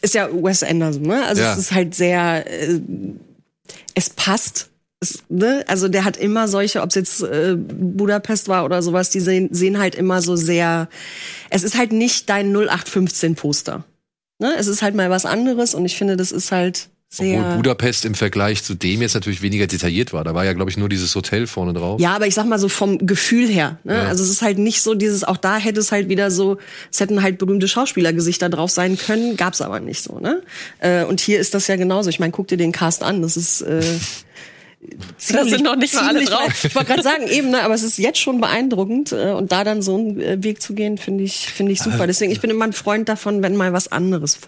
ist 0.04 0.14
ja 0.16 0.28
Wes 0.32 0.64
Anderson, 0.64 1.04
ne? 1.04 1.24
Also 1.26 1.42
Ja. 1.42 1.54
es 1.54 1.60
ist 1.60 1.72
halt 1.74 1.94
sehr, 1.96 2.44
äh, 2.48 2.80
es 3.96 4.10
passt. 4.10 4.70
Es, 5.00 5.24
ne? 5.30 5.64
Also 5.68 5.88
der 5.88 6.06
hat 6.06 6.18
immer 6.18 6.48
solche, 6.48 6.82
ob 6.82 6.90
es 6.90 6.96
jetzt 6.96 7.24
äh, 7.24 7.56
Budapest 7.58 8.48
war 8.48 8.66
oder 8.66 8.82
sowas, 8.84 9.10
die 9.10 9.20
sehen, 9.20 9.50
sehen 9.52 9.80
halt 9.80 9.96
immer 9.96 10.22
so 10.22 10.36
sehr. 10.36 10.90
Es 11.50 11.64
ist 11.64 11.76
halt 11.78 11.92
nicht 11.92 12.30
dein 12.30 12.56
0815 12.56 13.36
Poster. 13.36 13.84
Ne? 14.40 14.54
Es 14.58 14.68
ist 14.68 14.82
halt 14.82 14.96
mal 14.96 15.10
was 15.10 15.26
anderes 15.26 15.74
und 15.74 15.86
ich 15.86 15.98
finde, 15.98 16.18
das 16.18 16.32
ist 16.32 16.52
halt 16.52 16.91
sehr. 17.14 17.42
Obwohl 17.42 17.58
Budapest 17.58 18.06
im 18.06 18.16
Vergleich 18.16 18.64
zu 18.64 18.74
dem 18.74 19.02
jetzt 19.02 19.14
natürlich 19.16 19.42
weniger 19.42 19.68
detailliert 19.68 20.14
war. 20.14 20.24
Da 20.24 20.34
war 20.34 20.46
ja, 20.46 20.54
glaube 20.54 20.72
ich, 20.72 20.78
nur 20.78 20.88
dieses 20.88 21.14
Hotel 21.14 21.46
vorne 21.46 21.74
drauf. 21.74 22.00
Ja, 22.00 22.16
aber 22.16 22.26
ich 22.26 22.34
sag 22.34 22.46
mal 22.46 22.58
so 22.58 22.70
vom 22.70 23.06
Gefühl 23.06 23.48
her. 23.50 23.80
Ne? 23.84 23.96
Ja. 23.96 24.04
Also 24.08 24.24
es 24.24 24.30
ist 24.30 24.42
halt 24.42 24.58
nicht 24.58 24.82
so 24.82 24.96
dieses, 24.96 25.26
auch 25.26 25.38
da 25.38 25.58
hätte 25.58 25.82
es 25.82 25.92
halt 25.92 26.08
wieder 26.08 26.32
so, 26.32 26.58
es 26.92 27.02
hätten 27.02 27.22
halt 27.22 27.38
berühmte 27.38 27.68
Schauspielergesichter 27.68 28.48
drauf 28.50 28.72
sein 28.72 28.98
können, 28.98 29.36
gab's 29.36 29.62
aber 29.62 29.82
nicht 29.82 30.02
so. 30.02 30.20
Ne? 30.20 30.42
Äh, 30.80 31.04
und 31.04 31.20
hier 31.20 31.40
ist 31.40 31.54
das 31.54 31.68
ja 31.68 31.76
genauso. 31.76 32.10
Ich 32.10 32.20
meine, 32.20 32.32
guck 32.32 32.48
dir 32.48 32.58
den 32.58 32.72
Cast 32.72 33.04
an. 33.04 33.22
Das 33.22 33.36
ist 33.36 33.62
äh, 33.62 33.82
Da 35.32 35.46
sind 35.46 35.64
noch 35.64 35.76
nicht 35.76 35.94
mal 35.94 36.08
alle 36.08 36.20
ziemlich- 36.20 36.30
drauf. 36.30 36.64
Ich 36.64 36.76
wollte 36.76 36.88
gerade 36.90 37.04
sagen, 37.04 37.28
eben, 37.28 37.52
ne, 37.52 37.62
aber 37.64 37.74
es 37.74 37.84
ist 37.84 37.98
jetzt 37.98 38.20
schon 38.20 38.40
beeindruckend. 38.42 39.12
Äh, 39.12 39.32
und 39.32 39.52
da 39.52 39.64
dann 39.64 39.82
so 39.82 39.98
einen 39.98 40.20
äh, 40.22 40.44
Weg 40.44 40.62
zu 40.62 40.74
gehen, 40.74 40.98
finde 40.98 41.24
ich, 41.24 41.48
finde 41.48 41.72
ich 41.74 41.82
super. 41.82 42.08
Deswegen, 42.08 42.32
ich 42.32 42.40
bin 42.42 42.50
immer 42.50 42.66
ein 42.66 42.74
Freund 42.74 43.10
davon, 43.10 43.44
wenn 43.44 43.56
mal 43.56 43.74
was 43.74 43.92
anderes 43.92 44.40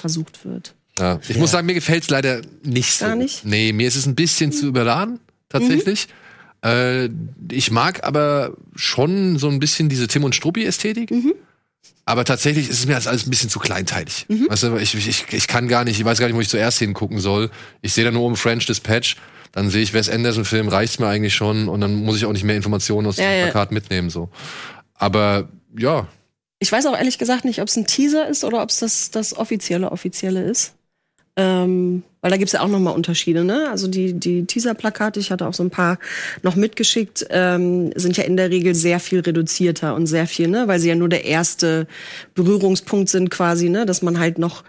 versucht 0.00 0.44
wird. 0.44 0.74
Ja. 0.98 1.20
Ich 1.28 1.36
muss 1.36 1.50
sagen, 1.50 1.66
mir 1.66 1.74
gefällt's 1.74 2.08
leider 2.10 2.40
nicht 2.64 2.92
so. 2.92 3.04
Gar 3.06 3.16
nicht? 3.16 3.44
Nee, 3.44 3.72
mir 3.72 3.86
ist 3.88 3.96
es 3.96 4.06
ein 4.06 4.14
bisschen 4.14 4.52
zu 4.52 4.66
überladen, 4.66 5.20
tatsächlich. 5.48 6.08
Äh, 6.64 7.10
ich 7.50 7.70
mag 7.70 8.02
aber 8.04 8.56
schon 8.74 9.38
so 9.38 9.48
ein 9.48 9.58
bisschen 9.58 9.88
diese 9.88 10.08
Tim 10.08 10.24
und 10.24 10.34
Struppi-Ästhetik. 10.34 11.12
Aber 12.06 12.24
tatsächlich 12.24 12.68
ist 12.70 12.78
es 12.78 12.86
mir 12.86 12.94
das 12.94 13.06
alles 13.08 13.26
ein 13.26 13.30
bisschen 13.30 13.50
zu 13.50 13.58
kleinteilig. 13.58 14.26
Weißt 14.48 14.62
du, 14.62 14.76
ich, 14.76 14.94
ich, 14.94 15.24
ich 15.32 15.48
kann 15.48 15.68
gar 15.68 15.84
nicht, 15.84 15.98
ich 15.98 16.04
weiß 16.04 16.18
gar 16.18 16.26
nicht, 16.28 16.36
wo 16.36 16.40
ich 16.40 16.48
zuerst 16.48 16.78
hingucken 16.78 17.18
soll. 17.18 17.50
Ich 17.82 17.92
sehe 17.92 18.04
da 18.04 18.10
nur 18.10 18.24
um 18.24 18.36
French 18.36 18.64
Dispatch, 18.66 19.16
dann 19.52 19.70
sehe 19.70 19.82
ich 19.82 19.92
Wes 19.92 20.08
Anderson-Film, 20.08 20.68
reicht's 20.68 20.98
mir 20.98 21.08
eigentlich 21.08 21.34
schon 21.34 21.68
und 21.68 21.80
dann 21.80 21.94
muss 21.96 22.16
ich 22.16 22.24
auch 22.24 22.32
nicht 22.32 22.44
mehr 22.44 22.56
Informationen 22.56 23.06
aus 23.06 23.16
Ja, 23.16 23.24
dem 23.24 23.38
ja. 23.40 23.44
Plakat 23.46 23.72
mitnehmen. 23.72 24.08
so. 24.08 24.30
Aber 24.94 25.48
ja, 25.78 26.06
Ich 26.58 26.70
weiß 26.72 26.86
auch 26.86 26.96
ehrlich 26.96 27.18
gesagt 27.18 27.44
nicht, 27.44 27.60
ob 27.60 27.68
es 27.68 27.76
ein 27.76 27.86
Teaser 27.86 28.28
ist 28.28 28.44
oder 28.44 28.62
ob 28.62 28.70
es 28.70 28.78
das, 28.78 29.10
das 29.10 29.36
offizielle 29.36 29.90
offizielle 29.92 30.42
ist. 30.42 30.72
Ähm, 31.38 32.02
weil 32.22 32.30
da 32.30 32.38
gibt's 32.38 32.54
ja 32.54 32.62
auch 32.62 32.68
noch 32.68 32.80
mal 32.80 32.90
Unterschiede, 32.90 33.44
ne? 33.44 33.68
Also 33.70 33.88
die, 33.88 34.14
die 34.14 34.46
Teaser-Plakate, 34.46 35.20
ich 35.20 35.30
hatte 35.30 35.46
auch 35.46 35.54
so 35.54 35.62
ein 35.62 35.70
paar 35.70 35.98
noch 36.42 36.56
mitgeschickt, 36.56 37.26
ähm, 37.30 37.92
sind 37.94 38.16
ja 38.16 38.24
in 38.24 38.36
der 38.36 38.50
Regel 38.50 38.74
sehr 38.74 39.00
viel 39.00 39.20
reduzierter 39.20 39.94
und 39.94 40.06
sehr 40.06 40.26
viel, 40.26 40.48
ne? 40.48 40.66
Weil 40.66 40.80
sie 40.80 40.88
ja 40.88 40.94
nur 40.94 41.10
der 41.10 41.24
erste 41.26 41.86
Berührungspunkt 42.34 43.10
sind 43.10 43.30
quasi, 43.30 43.68
ne? 43.68 43.84
Dass 43.84 44.00
man 44.00 44.18
halt 44.18 44.38
noch, 44.38 44.64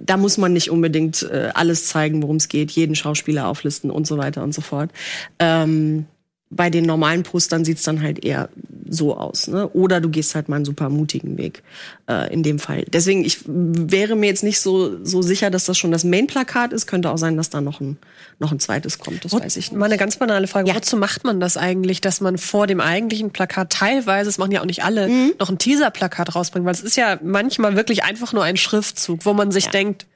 da 0.00 0.18
muss 0.18 0.36
man 0.36 0.52
nicht 0.52 0.70
unbedingt 0.70 1.22
äh, 1.22 1.50
alles 1.54 1.86
zeigen, 1.86 2.22
worum 2.22 2.36
es 2.36 2.48
geht, 2.48 2.70
jeden 2.70 2.94
Schauspieler 2.94 3.48
auflisten 3.48 3.90
und 3.90 4.06
so 4.06 4.18
weiter 4.18 4.42
und 4.42 4.54
so 4.54 4.60
fort. 4.60 4.90
Ähm, 5.38 6.06
bei 6.54 6.68
den 6.68 6.84
normalen 6.84 7.22
Postern 7.22 7.64
sieht's 7.64 7.82
dann 7.82 8.02
halt 8.02 8.24
eher 8.24 8.48
so 8.88 9.16
aus. 9.16 9.48
Ne? 9.48 9.68
Oder 9.68 10.02
du 10.02 10.10
gehst 10.10 10.34
halt 10.34 10.50
mal 10.50 10.56
einen 10.56 10.66
super 10.66 10.90
mutigen 10.90 11.38
Weg 11.38 11.62
äh, 12.10 12.30
in 12.32 12.42
dem 12.42 12.58
Fall. 12.58 12.84
Deswegen, 12.92 13.24
ich 13.24 13.38
wäre 13.46 14.16
mir 14.16 14.26
jetzt 14.26 14.42
nicht 14.44 14.60
so, 14.60 15.02
so 15.02 15.22
sicher, 15.22 15.50
dass 15.50 15.64
das 15.64 15.78
schon 15.78 15.90
das 15.92 16.04
Main-Plakat 16.04 16.74
ist. 16.74 16.86
Könnte 16.86 17.10
auch 17.10 17.16
sein, 17.16 17.38
dass 17.38 17.48
da 17.48 17.62
noch 17.62 17.80
ein, 17.80 17.96
noch 18.38 18.52
ein 18.52 18.60
zweites 18.60 18.98
kommt. 18.98 19.24
Das 19.24 19.32
weiß 19.32 19.56
ich 19.56 19.70
nicht. 19.72 19.78
Mal 19.78 19.86
eine 19.86 19.96
ganz 19.96 20.16
banale 20.18 20.46
Frage. 20.46 20.74
Wozu 20.74 20.98
macht 20.98 21.24
man 21.24 21.40
das 21.40 21.56
eigentlich, 21.56 22.02
dass 22.02 22.20
man 22.20 22.36
vor 22.36 22.66
dem 22.66 22.80
eigentlichen 22.82 23.30
Plakat 23.30 23.70
teilweise, 23.70 24.28
das 24.28 24.36
machen 24.36 24.52
ja 24.52 24.60
auch 24.60 24.66
nicht 24.66 24.84
alle, 24.84 25.08
Mhm. 25.08 25.32
noch 25.40 25.48
ein 25.48 25.56
Teaser-Plakat 25.58 26.34
rausbringt? 26.34 26.66
Weil 26.66 26.74
es 26.74 26.82
ist 26.82 26.96
ja 26.96 27.18
manchmal 27.22 27.76
wirklich 27.76 28.04
einfach 28.04 28.34
nur 28.34 28.44
ein 28.44 28.58
Schriftzug, 28.58 29.24
wo 29.24 29.32
man 29.32 29.52
sich 29.52 29.68
denkt, 29.68 30.06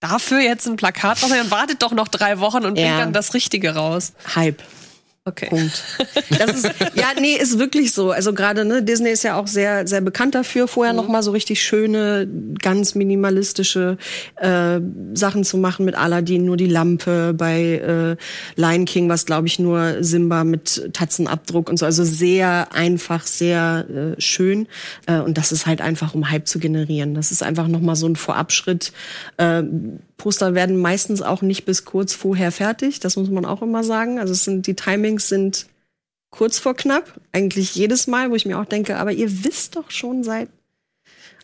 dafür 0.00 0.40
jetzt 0.40 0.66
ein 0.66 0.76
Plakat 0.76 1.22
dann 1.22 1.50
wartet 1.50 1.82
doch 1.82 1.92
noch 1.92 2.08
drei 2.08 2.38
Wochen 2.38 2.64
und 2.64 2.74
bringt 2.74 2.78
Ja. 2.88 2.98
dann 3.00 3.12
das 3.12 3.34
Richtige 3.34 3.74
raus. 3.74 4.12
Hype. 4.34 4.62
Okay. 5.26 5.48
Punkt. 5.48 5.82
Das 6.38 6.56
ist, 6.56 6.70
ja, 6.94 7.08
nee, 7.18 7.36
ist 7.36 7.58
wirklich 7.58 7.92
so. 7.92 8.10
Also 8.10 8.32
gerade, 8.32 8.64
ne, 8.64 8.82
Disney 8.82 9.10
ist 9.10 9.22
ja 9.22 9.38
auch 9.38 9.46
sehr, 9.46 9.86
sehr 9.86 10.00
bekannt 10.00 10.34
dafür, 10.34 10.66
vorher 10.66 10.92
noch 10.92 11.06
mal 11.06 11.22
so 11.22 11.30
richtig 11.30 11.62
schöne, 11.62 12.28
ganz 12.60 12.94
minimalistische 12.94 13.98
äh, 14.36 14.80
Sachen 15.14 15.44
zu 15.44 15.56
machen 15.58 15.84
mit 15.84 15.94
Aladdin, 15.94 16.44
nur 16.44 16.56
die 16.56 16.66
Lampe, 16.66 17.34
bei 17.34 18.16
äh, 18.56 18.60
Lion 18.60 18.84
King, 18.84 19.08
was 19.08 19.26
glaube 19.26 19.46
ich 19.46 19.58
nur 19.58 20.02
Simba 20.02 20.44
mit 20.44 20.90
Tatzenabdruck 20.92 21.68
und 21.68 21.78
so. 21.78 21.86
Also 21.86 22.04
sehr 22.04 22.74
einfach, 22.74 23.26
sehr 23.26 23.86
äh, 23.88 24.20
schön. 24.20 24.66
Äh, 25.06 25.20
und 25.20 25.38
das 25.38 25.52
ist 25.52 25.66
halt 25.66 25.80
einfach, 25.80 26.14
um 26.14 26.30
Hype 26.30 26.48
zu 26.48 26.58
generieren. 26.58 27.14
Das 27.14 27.30
ist 27.30 27.42
einfach 27.42 27.68
noch 27.68 27.80
mal 27.80 27.96
so 27.96 28.08
ein 28.08 28.16
Vorabschritt. 28.16 28.92
Äh, 29.36 29.62
Poster 30.16 30.54
werden 30.54 30.76
meistens 30.76 31.22
auch 31.22 31.42
nicht 31.42 31.64
bis 31.64 31.84
kurz 31.84 32.14
vorher 32.14 32.52
fertig. 32.52 33.00
Das 33.00 33.16
muss 33.16 33.30
man 33.30 33.44
auch 33.44 33.62
immer 33.62 33.84
sagen. 33.84 34.18
Also 34.18 34.32
es 34.32 34.44
sind 34.44 34.66
die 34.66 34.74
Timings 34.74 35.28
sind 35.28 35.66
kurz 36.30 36.58
vor 36.58 36.74
knapp, 36.74 37.20
eigentlich 37.32 37.74
jedes 37.76 38.06
Mal, 38.06 38.30
wo 38.30 38.34
ich 38.34 38.44
mir 38.44 38.58
auch 38.58 38.64
denke, 38.64 38.96
aber 38.96 39.12
ihr 39.12 39.44
wisst 39.44 39.76
doch 39.76 39.90
schon 39.90 40.24
seit 40.24 40.48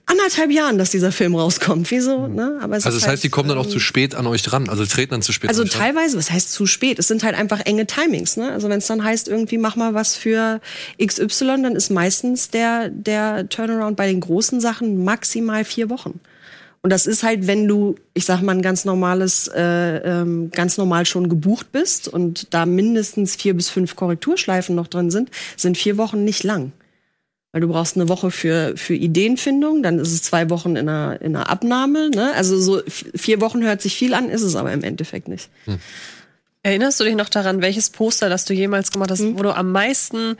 anderthalb 0.06 0.50
Jahren, 0.50 0.78
dass 0.78 0.90
dieser 0.90 1.12
Film 1.12 1.36
rauskommt. 1.36 1.90
Wieso? 1.90 2.26
Ne? 2.26 2.58
Aber 2.60 2.76
es 2.76 2.84
Also 2.84 2.98
das 2.98 3.06
heißt, 3.06 3.22
die 3.22 3.28
halt, 3.28 3.32
kommen 3.32 3.48
dann 3.48 3.58
auch 3.58 3.66
ähm, 3.66 3.70
zu 3.70 3.78
spät 3.78 4.14
an 4.14 4.26
euch 4.26 4.42
dran. 4.42 4.68
Also 4.68 4.84
treten 4.84 5.12
dann 5.12 5.22
zu 5.22 5.32
spät 5.32 5.48
also 5.48 5.62
an 5.62 5.68
euch 5.68 5.74
teilweise, 5.74 6.18
was 6.18 6.30
heißt 6.30 6.52
zu 6.52 6.66
spät? 6.66 6.98
Es 6.98 7.06
sind 7.06 7.22
halt 7.22 7.36
einfach 7.36 7.60
enge 7.60 7.86
Timings, 7.86 8.36
ne? 8.36 8.50
Also 8.50 8.68
wenn 8.68 8.78
es 8.78 8.86
dann 8.86 9.04
heißt, 9.04 9.28
irgendwie 9.28 9.58
mach 9.58 9.76
mal 9.76 9.94
was 9.94 10.16
für 10.16 10.60
XY, 11.00 11.62
dann 11.62 11.76
ist 11.76 11.90
meistens 11.90 12.50
der, 12.50 12.88
der 12.88 13.48
Turnaround 13.48 13.96
bei 13.96 14.08
den 14.08 14.20
großen 14.20 14.60
Sachen 14.60 15.04
maximal 15.04 15.64
vier 15.64 15.88
Wochen. 15.90 16.18
Und 16.82 16.90
das 16.90 17.06
ist 17.06 17.22
halt, 17.22 17.46
wenn 17.46 17.68
du, 17.68 17.96
ich 18.14 18.24
sag 18.24 18.40
mal, 18.40 18.52
ein 18.52 18.62
ganz 18.62 18.86
normales, 18.86 19.48
äh, 19.48 19.96
ähm, 19.98 20.50
ganz 20.50 20.78
normal 20.78 21.04
schon 21.04 21.28
gebucht 21.28 21.72
bist 21.72 22.08
und 22.08 22.54
da 22.54 22.64
mindestens 22.64 23.36
vier 23.36 23.54
bis 23.54 23.68
fünf 23.68 23.96
Korrekturschleifen 23.96 24.74
noch 24.74 24.86
drin 24.86 25.10
sind, 25.10 25.30
sind 25.56 25.76
vier 25.76 25.98
Wochen 25.98 26.24
nicht 26.24 26.42
lang. 26.42 26.72
Weil 27.52 27.60
du 27.60 27.68
brauchst 27.68 27.96
eine 27.96 28.08
Woche 28.08 28.30
für, 28.30 28.76
für 28.76 28.94
Ideenfindung, 28.94 29.82
dann 29.82 29.98
ist 29.98 30.12
es 30.12 30.22
zwei 30.22 30.48
Wochen 30.48 30.76
in 30.76 30.88
einer, 30.88 31.20
in 31.20 31.36
einer 31.36 31.50
Abnahme. 31.50 32.08
Ne? 32.10 32.32
Also 32.34 32.58
so 32.58 32.80
vier 32.86 33.40
Wochen 33.40 33.62
hört 33.62 33.82
sich 33.82 33.96
viel 33.96 34.14
an, 34.14 34.30
ist 34.30 34.42
es 34.42 34.56
aber 34.56 34.72
im 34.72 34.84
Endeffekt 34.84 35.28
nicht. 35.28 35.50
Erinnerst 36.62 37.00
du 37.00 37.04
dich 37.04 37.16
noch 37.16 37.28
daran, 37.28 37.60
welches 37.60 37.90
Poster, 37.90 38.28
das 38.28 38.44
du 38.44 38.54
jemals 38.54 38.92
gemacht 38.92 39.10
hast, 39.10 39.22
wo 39.22 39.42
du 39.42 39.54
am 39.54 39.72
meisten 39.72 40.36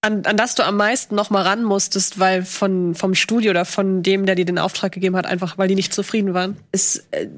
an, 0.00 0.24
an 0.24 0.36
das 0.36 0.54
du 0.54 0.64
am 0.64 0.76
meisten 0.76 1.14
noch 1.14 1.30
mal 1.30 1.42
ran 1.42 1.64
musstest, 1.64 2.18
weil 2.18 2.44
von 2.44 2.94
vom 2.94 3.14
Studio 3.14 3.50
oder 3.50 3.64
von 3.64 4.02
dem, 4.02 4.26
der 4.26 4.34
dir 4.34 4.44
den 4.44 4.58
Auftrag 4.58 4.92
gegeben 4.92 5.16
hat, 5.16 5.26
einfach 5.26 5.58
weil 5.58 5.68
die 5.68 5.74
nicht 5.74 5.92
zufrieden 5.92 6.34
waren? 6.34 6.56
Es, 6.70 7.06
äh, 7.10 7.28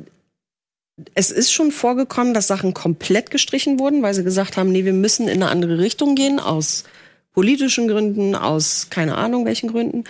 es 1.14 1.30
ist 1.30 1.52
schon 1.52 1.70
vorgekommen, 1.70 2.34
dass 2.34 2.46
Sachen 2.46 2.74
komplett 2.74 3.30
gestrichen 3.30 3.78
wurden, 3.78 4.02
weil 4.02 4.14
sie 4.14 4.24
gesagt 4.24 4.56
haben, 4.56 4.70
nee, 4.70 4.84
wir 4.84 4.92
müssen 4.92 5.28
in 5.28 5.42
eine 5.42 5.50
andere 5.50 5.78
Richtung 5.78 6.14
gehen, 6.14 6.40
aus 6.40 6.84
politischen 7.32 7.86
Gründen, 7.86 8.34
aus 8.34 8.88
keine 8.90 9.16
Ahnung 9.16 9.44
welchen 9.44 9.70
Gründen. 9.70 10.04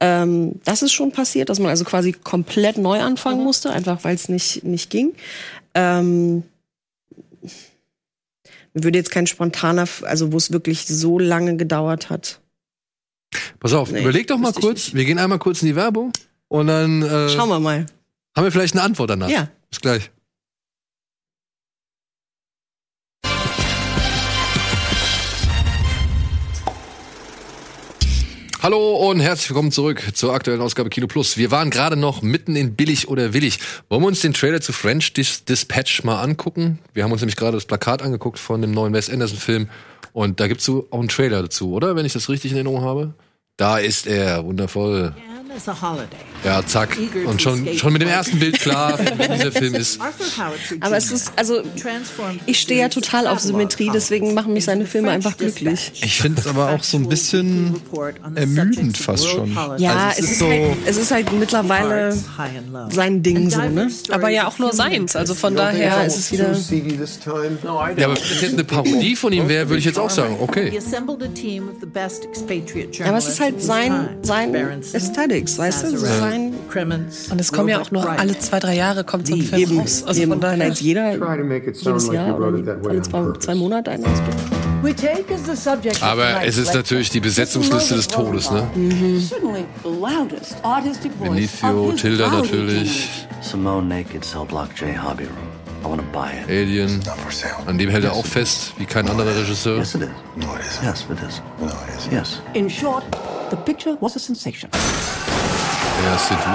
Ähm, 0.00 0.60
das 0.64 0.82
ist 0.82 0.92
schon 0.92 1.12
passiert, 1.12 1.48
dass 1.48 1.58
man 1.58 1.70
also 1.70 1.84
quasi 1.84 2.12
komplett 2.12 2.76
neu 2.76 3.00
anfangen 3.00 3.42
musste, 3.42 3.70
einfach 3.70 4.04
weil 4.04 4.14
es 4.14 4.28
nicht, 4.28 4.64
nicht 4.64 4.90
ging. 4.90 5.14
Ähm, 5.74 6.42
mir 8.74 8.84
würde 8.84 8.98
jetzt 8.98 9.10
kein 9.10 9.26
spontaner, 9.26 9.88
also 10.02 10.32
wo 10.32 10.36
es 10.36 10.52
wirklich 10.52 10.86
so 10.86 11.18
lange 11.18 11.56
gedauert 11.56 12.10
hat. 12.10 12.40
Pass 13.58 13.72
auf, 13.72 13.90
Nee, 13.90 14.02
überleg 14.02 14.26
doch 14.26 14.38
mal 14.38 14.52
kurz. 14.52 14.94
Wir 14.94 15.04
gehen 15.04 15.18
einmal 15.18 15.38
kurz 15.38 15.62
in 15.62 15.68
die 15.68 15.76
Werbung 15.76 16.12
und 16.48 16.66
dann 16.66 17.02
äh, 17.02 17.28
Schauen 17.30 17.48
wir 17.48 17.58
mal. 17.60 17.86
haben 18.36 18.44
wir 18.44 18.52
vielleicht 18.52 18.74
eine 18.74 18.82
Antwort 18.82 19.10
danach. 19.10 19.28
Ja. 19.28 19.48
Bis 19.70 19.80
gleich. 19.80 20.10
Hallo 28.64 29.10
und 29.10 29.20
herzlich 29.20 29.50
willkommen 29.50 29.72
zurück 29.72 30.02
zur 30.14 30.32
aktuellen 30.32 30.62
Ausgabe 30.62 30.88
Kino 30.88 31.06
Plus. 31.06 31.36
Wir 31.36 31.50
waren 31.50 31.68
gerade 31.68 31.96
noch 31.96 32.22
mitten 32.22 32.56
in 32.56 32.74
Billig 32.74 33.08
oder 33.08 33.34
Willig. 33.34 33.58
Wollen 33.90 34.00
wir 34.00 34.06
uns 34.06 34.22
den 34.22 34.32
Trailer 34.32 34.62
zu 34.62 34.72
French 34.72 35.12
Dis 35.12 35.44
Dispatch 35.44 36.02
mal 36.02 36.22
angucken? 36.22 36.78
Wir 36.94 37.04
haben 37.04 37.12
uns 37.12 37.20
nämlich 37.20 37.36
gerade 37.36 37.58
das 37.58 37.66
Plakat 37.66 38.00
angeguckt 38.00 38.38
von 38.38 38.62
dem 38.62 38.70
neuen 38.70 38.94
Wes 38.94 39.10
Anderson 39.10 39.36
Film 39.36 39.68
und 40.14 40.40
da 40.40 40.48
gibt's 40.48 40.64
so 40.64 40.88
auch 40.90 40.98
einen 40.98 41.10
Trailer 41.10 41.42
dazu, 41.42 41.74
oder? 41.74 41.94
Wenn 41.94 42.06
ich 42.06 42.14
das 42.14 42.30
richtig 42.30 42.52
in 42.52 42.56
Erinnerung 42.56 42.80
habe. 42.80 43.12
Da 43.58 43.76
ist 43.76 44.06
er, 44.06 44.46
wundervoll. 44.46 45.14
Holiday. 45.14 45.43
Ja, 46.44 46.64
zack. 46.66 46.96
Und 47.26 47.40
schon, 47.40 47.66
schon 47.78 47.92
mit 47.92 48.02
dem 48.02 48.08
ersten 48.08 48.38
Bild 48.38 48.58
klar, 48.60 48.98
wie 49.18 49.28
dieser 49.34 49.52
Film 49.52 49.74
ist. 49.74 49.98
Aber 50.80 50.96
es 50.96 51.10
ist, 51.10 51.32
also, 51.36 51.62
ich 52.46 52.60
stehe 52.60 52.80
ja 52.80 52.88
total 52.88 53.26
auf 53.26 53.40
Symmetrie, 53.40 53.90
deswegen 53.92 54.34
machen 54.34 54.52
mich 54.52 54.64
seine 54.66 54.84
Filme 54.86 55.10
einfach 55.10 55.36
glücklich. 55.36 55.92
Ich 56.02 56.20
finde 56.20 56.40
es 56.40 56.46
aber 56.46 56.70
auch 56.70 56.82
so 56.82 56.96
ein 56.98 57.08
bisschen 57.08 57.74
ermüdend 58.34 58.96
fast 58.98 59.26
schon. 59.28 59.52
Ja, 59.78 60.08
Also 60.08 60.22
es, 60.22 60.30
ist 60.32 60.42
halt, 60.42 60.76
es 60.86 60.96
ist 60.98 61.10
halt 61.10 61.32
mittlerweile 61.32 62.16
sein 62.90 63.22
Ding 63.22 63.48
so, 63.50 63.60
ne? 63.60 63.88
Aber 64.10 64.28
ja 64.28 64.46
auch 64.48 64.58
nur 64.58 64.72
seins, 64.72 65.16
also 65.16 65.34
von 65.34 65.54
daher 65.56 65.86
Ja, 65.86 66.04
es 66.04 66.18
ist 66.18 66.32
wieder. 66.32 66.48
Ja, 67.98 68.06
aber 68.06 68.16
wenn 68.16 68.22
es 68.22 68.40
jetzt 68.42 68.52
eine 68.54 68.64
Parodie 68.64 69.16
von 69.16 69.32
ihm 69.32 69.48
wäre, 69.48 69.68
würde 69.68 69.78
ich 69.78 69.84
jetzt 69.86 69.98
auch 69.98 70.10
sagen, 70.10 70.36
okay. 70.40 70.70
Aber 73.08 73.18
es 73.18 73.28
ist 73.28 73.40
halt 73.40 73.62
sein, 73.62 74.08
sein 74.22 74.52
Berenson, 74.52 74.94
Aesthetics, 75.44 75.58
weißt 75.58 75.84
du? 75.84 75.98
So 75.98 76.06
sein. 76.06 76.54
Und 77.30 77.40
es 77.40 77.52
kommen 77.52 77.68
ja 77.68 77.80
auch 77.80 77.90
nur 77.90 78.08
alle 78.08 78.38
zwei, 78.38 78.58
drei 78.58 78.74
Jahre 78.74 79.04
kommt 79.04 79.26
so 79.26 79.34
ein 79.34 79.42
Film 79.42 79.62
Eben, 79.62 79.80
raus. 79.80 80.04
Also 80.06 80.22
eben. 80.22 80.32
von 80.32 80.40
daher. 80.40 80.68
jetzt 80.68 80.80
jeder 80.80 81.12
jedes 81.12 82.06
Jahr 82.08 82.36
oder 82.36 82.46
alle 82.46 83.02
zwei, 83.02 83.32
zwei 83.38 83.54
Monate 83.54 83.90
of 83.90 86.02
Aber 86.02 86.44
es 86.44 86.58
ist 86.58 86.74
natürlich 86.74 87.10
die 87.10 87.20
Besetzungsliste 87.20 87.94
des 87.94 88.08
Todes, 88.08 88.50
ne? 88.50 88.66
Benicio, 91.20 91.92
his 91.92 92.00
Tilda 92.00 92.30
natürlich, 92.30 93.26
Simone 93.40 93.86
Naked 93.86 94.24
Cell 94.24 94.44
Block 94.46 94.70
J 94.76 94.96
Hobby 94.96 95.24
Room. 95.24 95.54
I 95.84 95.86
want 95.86 96.00
to 96.00 96.06
buy 96.12 96.32
it. 96.32 96.48
Alien. 96.48 97.00
An 97.66 97.76
dem 97.76 97.90
hält 97.90 98.04
er 98.04 98.14
auch 98.14 98.24
fest, 98.24 98.72
wie 98.78 98.86
kein 98.86 99.08
anderer 99.08 99.36
Regisseur. 99.36 99.76
Yes, 99.76 99.94
it 99.94 100.02
is. 100.02 100.08
No, 100.36 100.54
it 100.54 100.62
isn't. 100.62 100.82
Yes, 100.82 101.06
it 101.10 101.18
is. 101.28 101.42
No, 101.60 101.66
it 101.66 101.98
isn't. 101.98 102.12
Yes. 102.12 102.40
In 102.54 102.70
short, 102.70 103.04
the 103.50 103.56
picture 103.56 103.96
was 104.00 104.16
a 104.16 104.18
sensation. 104.18 104.70
Der 106.00 106.10
erste 106.12 106.34
Du. 106.34 106.50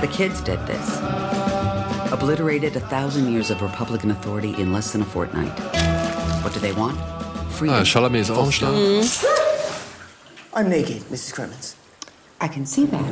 The 0.00 0.08
kids 0.08 0.40
did 0.42 0.58
this. 0.66 1.00
Obliterated 2.12 2.76
a 2.76 2.80
thousand 2.80 3.32
years 3.32 3.50
of 3.50 3.60
Republican 3.62 4.10
authority 4.10 4.54
in 4.60 4.72
less 4.72 4.92
than 4.92 5.02
a 5.02 5.04
fortnight. 5.04 5.52
What 6.42 6.52
do 6.54 6.60
they 6.60 6.72
want? 6.72 6.98
Freedom. 7.50 7.76
Ah, 7.80 7.84
Chalamet 7.84 8.20
ist 8.22 8.30
auch 8.30 8.44
am 8.44 8.52
Start. 8.52 8.74
I'm 10.54 10.68
naked, 10.68 11.02
Mrs. 11.10 11.32
Crimmins. 11.34 11.76
I 12.40 12.48
can 12.48 12.64
see 12.64 12.86
that. 12.86 13.02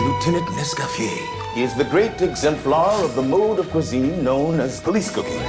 Lieutenant 0.00 0.46
Nescaffier. 0.56 1.10
He 1.54 1.62
is 1.62 1.74
the 1.74 1.84
great 1.84 2.20
exemplar 2.22 3.02
of 3.04 3.14
the 3.14 3.22
mode 3.22 3.58
of 3.58 3.68
cuisine 3.70 4.22
known 4.22 4.60
as 4.60 4.80
police 4.80 5.10
cooking. 5.10 5.40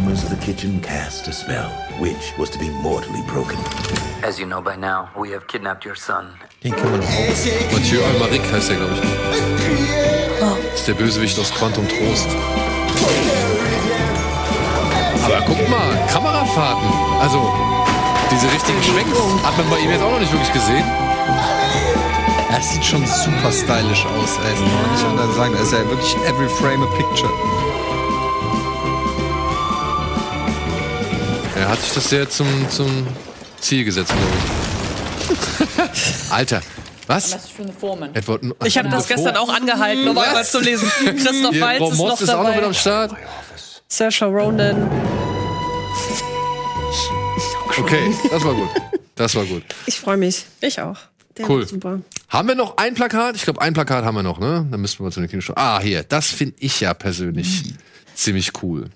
Aromas 0.00 0.24
of 0.24 0.30
the 0.30 0.36
kitchen 0.36 0.80
cast 0.80 1.28
a 1.28 1.32
spell, 1.32 1.70
which 1.98 2.32
was 2.38 2.50
to 2.50 2.58
be 2.58 2.70
mortally 2.82 3.22
broken. 3.26 3.58
As 4.22 4.38
you 4.38 4.46
know 4.46 4.62
by 4.62 4.76
now, 4.76 5.10
we 5.16 5.30
have 5.30 5.46
kidnapped 5.46 5.84
your 5.84 5.94
son. 5.94 6.28
Den 6.62 6.72
kann 6.72 6.90
man 6.90 7.00
auch. 7.00 7.72
Mathieu 7.72 8.02
Almaric 8.04 8.42
heißt 8.52 8.70
der, 8.70 8.76
glaube 8.76 8.94
ich. 8.94 9.00
Ist 10.74 10.88
der 10.88 10.94
Bösewicht 10.94 11.38
aus 11.38 11.52
Quantum 11.52 11.86
Trost. 11.88 12.28
Aber 15.24 15.42
guck 15.46 15.68
mal, 15.68 16.06
Kamerafahrten. 16.12 16.88
Also, 17.20 17.52
diese 18.30 18.50
richtigen 18.52 18.82
Schwenks 18.82 19.18
hat 19.44 19.56
man 19.58 19.68
bei 19.70 19.78
ihm 19.78 19.90
jetzt 19.90 20.02
auch 20.02 20.12
noch 20.12 20.20
nicht 20.20 20.32
wirklich 20.32 20.52
gesehen. 20.52 20.84
Er 22.50 22.62
sieht 22.62 22.84
schon 22.84 23.06
super 23.06 23.52
stylisch 23.52 24.06
aus, 24.06 24.38
ey. 24.38 24.50
Das 24.50 24.58
kann 24.58 24.82
man 24.82 24.90
nicht 24.92 25.04
anders 25.04 25.36
sagen. 25.36 25.54
Er 25.54 25.62
ist 25.62 25.72
ja 25.72 25.90
wirklich 25.90 26.16
every 26.26 26.48
frame 26.48 26.82
a 26.82 26.86
picture. 26.96 27.69
Er 31.60 31.68
hat 31.68 31.82
sich 31.82 31.92
das 31.92 32.08
sehr 32.08 32.26
zum, 32.30 32.48
zum 32.70 33.06
Ziel 33.60 33.84
gesetzt, 33.84 34.14
glaube 34.14 34.32
ich. 35.76 36.32
Alter, 36.32 36.62
Was? 37.06 37.36
Edward 38.14 38.42
Ich 38.64 38.78
habe 38.78 38.88
das 38.88 39.06
gestern 39.06 39.36
auch 39.36 39.50
angehalten, 39.52 40.08
um 40.08 40.16
einmal 40.16 40.42
zu 40.42 40.58
lesen. 40.60 40.90
Christoph 41.04 41.60
Waltz 41.60 41.78
Frau 41.78 41.90
ist 41.90 41.98
noch 41.98 42.20
ist 42.22 42.30
auch 42.30 42.44
noch 42.44 42.44
wieder 42.44 42.54
dabei. 42.54 42.66
am 42.66 42.72
Start. 42.72 43.14
Saoirse 43.88 44.24
Ronan. 44.24 44.90
Okay, 47.76 48.14
das 48.30 48.42
war 48.42 48.54
gut. 48.54 48.68
Das 49.16 49.34
war 49.34 49.44
gut. 49.44 49.62
Ich 49.84 50.00
freue 50.00 50.16
mich. 50.16 50.46
Ich 50.62 50.80
auch. 50.80 50.96
Der 51.36 51.48
Cool. 51.48 51.66
Super. 51.66 52.00
Haben 52.30 52.48
wir 52.48 52.54
noch 52.54 52.78
ein 52.78 52.94
Plakat? 52.94 53.36
Ich 53.36 53.42
glaube, 53.42 53.60
ein 53.60 53.74
Plakat 53.74 54.02
haben 54.06 54.14
wir 54.14 54.22
noch, 54.22 54.38
ne? 54.38 54.66
Dann 54.70 54.80
müssten 54.80 55.04
wir 55.04 55.10
zu 55.10 55.20
den 55.20 55.28
Kinoshow. 55.28 55.52
Ah, 55.56 55.78
hier. 55.78 56.04
Das 56.04 56.28
finde 56.28 56.56
ich 56.58 56.80
ja 56.80 56.94
persönlich 56.94 57.74
ziemlich 58.14 58.52
cool. 58.62 58.88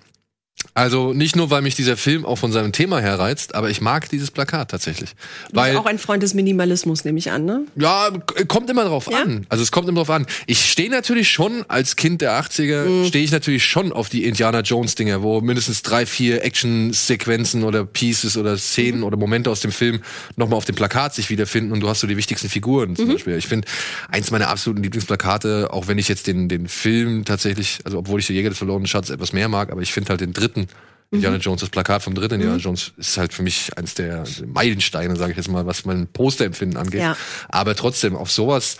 Also 0.77 1.13
nicht 1.13 1.37
nur, 1.37 1.49
weil 1.51 1.61
mich 1.61 1.75
dieser 1.75 1.95
Film 1.95 2.25
auch 2.25 2.35
von 2.35 2.51
seinem 2.51 2.73
Thema 2.73 2.99
her 2.99 3.17
reizt, 3.17 3.55
aber 3.55 3.69
ich 3.69 3.79
mag 3.79 4.09
dieses 4.09 4.29
Plakat 4.29 4.69
tatsächlich. 4.71 5.11
Du 5.11 5.15
bist 5.15 5.55
Weil 5.55 5.77
auch 5.77 5.85
ein 5.85 5.97
Freund 5.97 6.21
des 6.21 6.33
Minimalismus, 6.33 7.05
nehme 7.05 7.17
ich 7.17 7.31
an, 7.31 7.45
ne? 7.45 7.61
Ja, 7.77 8.09
kommt 8.49 8.69
immer 8.69 8.83
drauf 8.83 9.07
an. 9.13 9.45
Also 9.47 9.63
es 9.63 9.71
kommt 9.71 9.87
immer 9.87 9.99
drauf 10.01 10.09
an. 10.09 10.25
Ich 10.47 10.69
stehe 10.69 10.89
natürlich 10.89 11.29
schon, 11.31 11.63
als 11.69 11.95
Kind 11.95 12.19
der 12.19 12.33
80er, 12.33 12.83
Mhm. 12.83 13.05
stehe 13.05 13.23
ich 13.23 13.31
natürlich 13.31 13.63
schon 13.63 13.93
auf 13.93 14.09
die 14.09 14.25
Indiana 14.25 14.59
Jones 14.59 14.95
Dinger, 14.95 15.23
wo 15.23 15.39
mindestens 15.39 15.81
drei, 15.81 16.05
vier 16.05 16.43
Action-Sequenzen 16.43 17.63
oder 17.63 17.85
Pieces 17.85 18.35
oder 18.35 18.57
Szenen 18.57 18.97
Mhm. 18.99 19.03
oder 19.05 19.15
Momente 19.15 19.49
aus 19.49 19.61
dem 19.61 19.71
Film 19.71 20.01
nochmal 20.35 20.57
auf 20.57 20.65
dem 20.65 20.75
Plakat 20.75 21.15
sich 21.15 21.29
wiederfinden 21.29 21.71
und 21.71 21.79
du 21.79 21.87
hast 21.87 22.01
so 22.01 22.07
die 22.07 22.17
wichtigsten 22.17 22.49
Figuren 22.49 22.89
Mhm. 22.91 22.95
zum 22.97 23.07
Beispiel. 23.13 23.37
Ich 23.37 23.47
finde, 23.47 23.65
eins 24.09 24.29
meiner 24.29 24.49
absoluten 24.49 24.83
Lieblingsplakate, 24.83 25.69
auch 25.71 25.87
wenn 25.87 25.97
ich 25.97 26.09
jetzt 26.09 26.27
den, 26.27 26.49
den 26.49 26.67
Film 26.67 27.23
tatsächlich, 27.23 27.79
also 27.85 27.97
obwohl 27.99 28.19
ich 28.19 28.27
der 28.27 28.35
Jäger 28.35 28.49
des 28.49 28.57
verlorenen 28.57 28.87
Schatzes 28.87 29.11
etwas 29.15 29.31
mehr 29.31 29.47
mag, 29.47 29.71
aber 29.71 29.81
ich 29.81 29.93
finde 29.93 30.09
halt 30.09 30.19
den 30.19 30.33
dritten 30.33 30.64
Indiana 31.11 31.37
Jones, 31.37 31.61
das 31.61 31.69
Plakat 31.69 32.01
vom 32.03 32.15
dritten 32.15 32.35
Indiana 32.35 32.57
Jones 32.57 32.91
ist 32.97 33.17
halt 33.17 33.33
für 33.33 33.43
mich 33.43 33.77
eins 33.77 33.93
der 33.93 34.25
Meilensteine, 34.45 35.15
sage 35.15 35.31
ich 35.31 35.37
jetzt 35.37 35.49
mal, 35.49 35.65
was 35.65 35.85
mein 35.85 36.07
Posterempfinden 36.07 36.77
angeht. 36.77 37.01
Ja. 37.01 37.15
Aber 37.47 37.75
trotzdem, 37.75 38.15
auf 38.15 38.31
sowas 38.31 38.77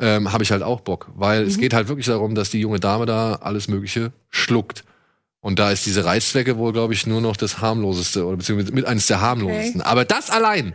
ähm, 0.00 0.32
habe 0.32 0.42
ich 0.44 0.50
halt 0.50 0.62
auch 0.62 0.80
Bock, 0.80 1.10
weil 1.14 1.42
Mhm. 1.42 1.48
es 1.48 1.58
geht 1.58 1.72
halt 1.74 1.88
wirklich 1.88 2.06
darum, 2.06 2.34
dass 2.34 2.50
die 2.50 2.60
junge 2.60 2.78
Dame 2.80 3.06
da 3.06 3.36
alles 3.36 3.68
Mögliche 3.68 4.12
schluckt. 4.28 4.84
Und 5.40 5.58
da 5.58 5.70
ist 5.70 5.86
diese 5.86 6.04
Reißzwecke 6.04 6.56
wohl, 6.58 6.72
glaube 6.72 6.92
ich, 6.94 7.06
nur 7.06 7.20
noch 7.20 7.36
das 7.36 7.60
harmloseste 7.60 8.26
oder 8.26 8.36
beziehungsweise 8.36 8.72
mit 8.74 8.84
eines 8.84 9.06
der 9.06 9.20
harmlosesten. 9.20 9.80
Aber 9.80 10.04
das 10.04 10.30
allein, 10.30 10.74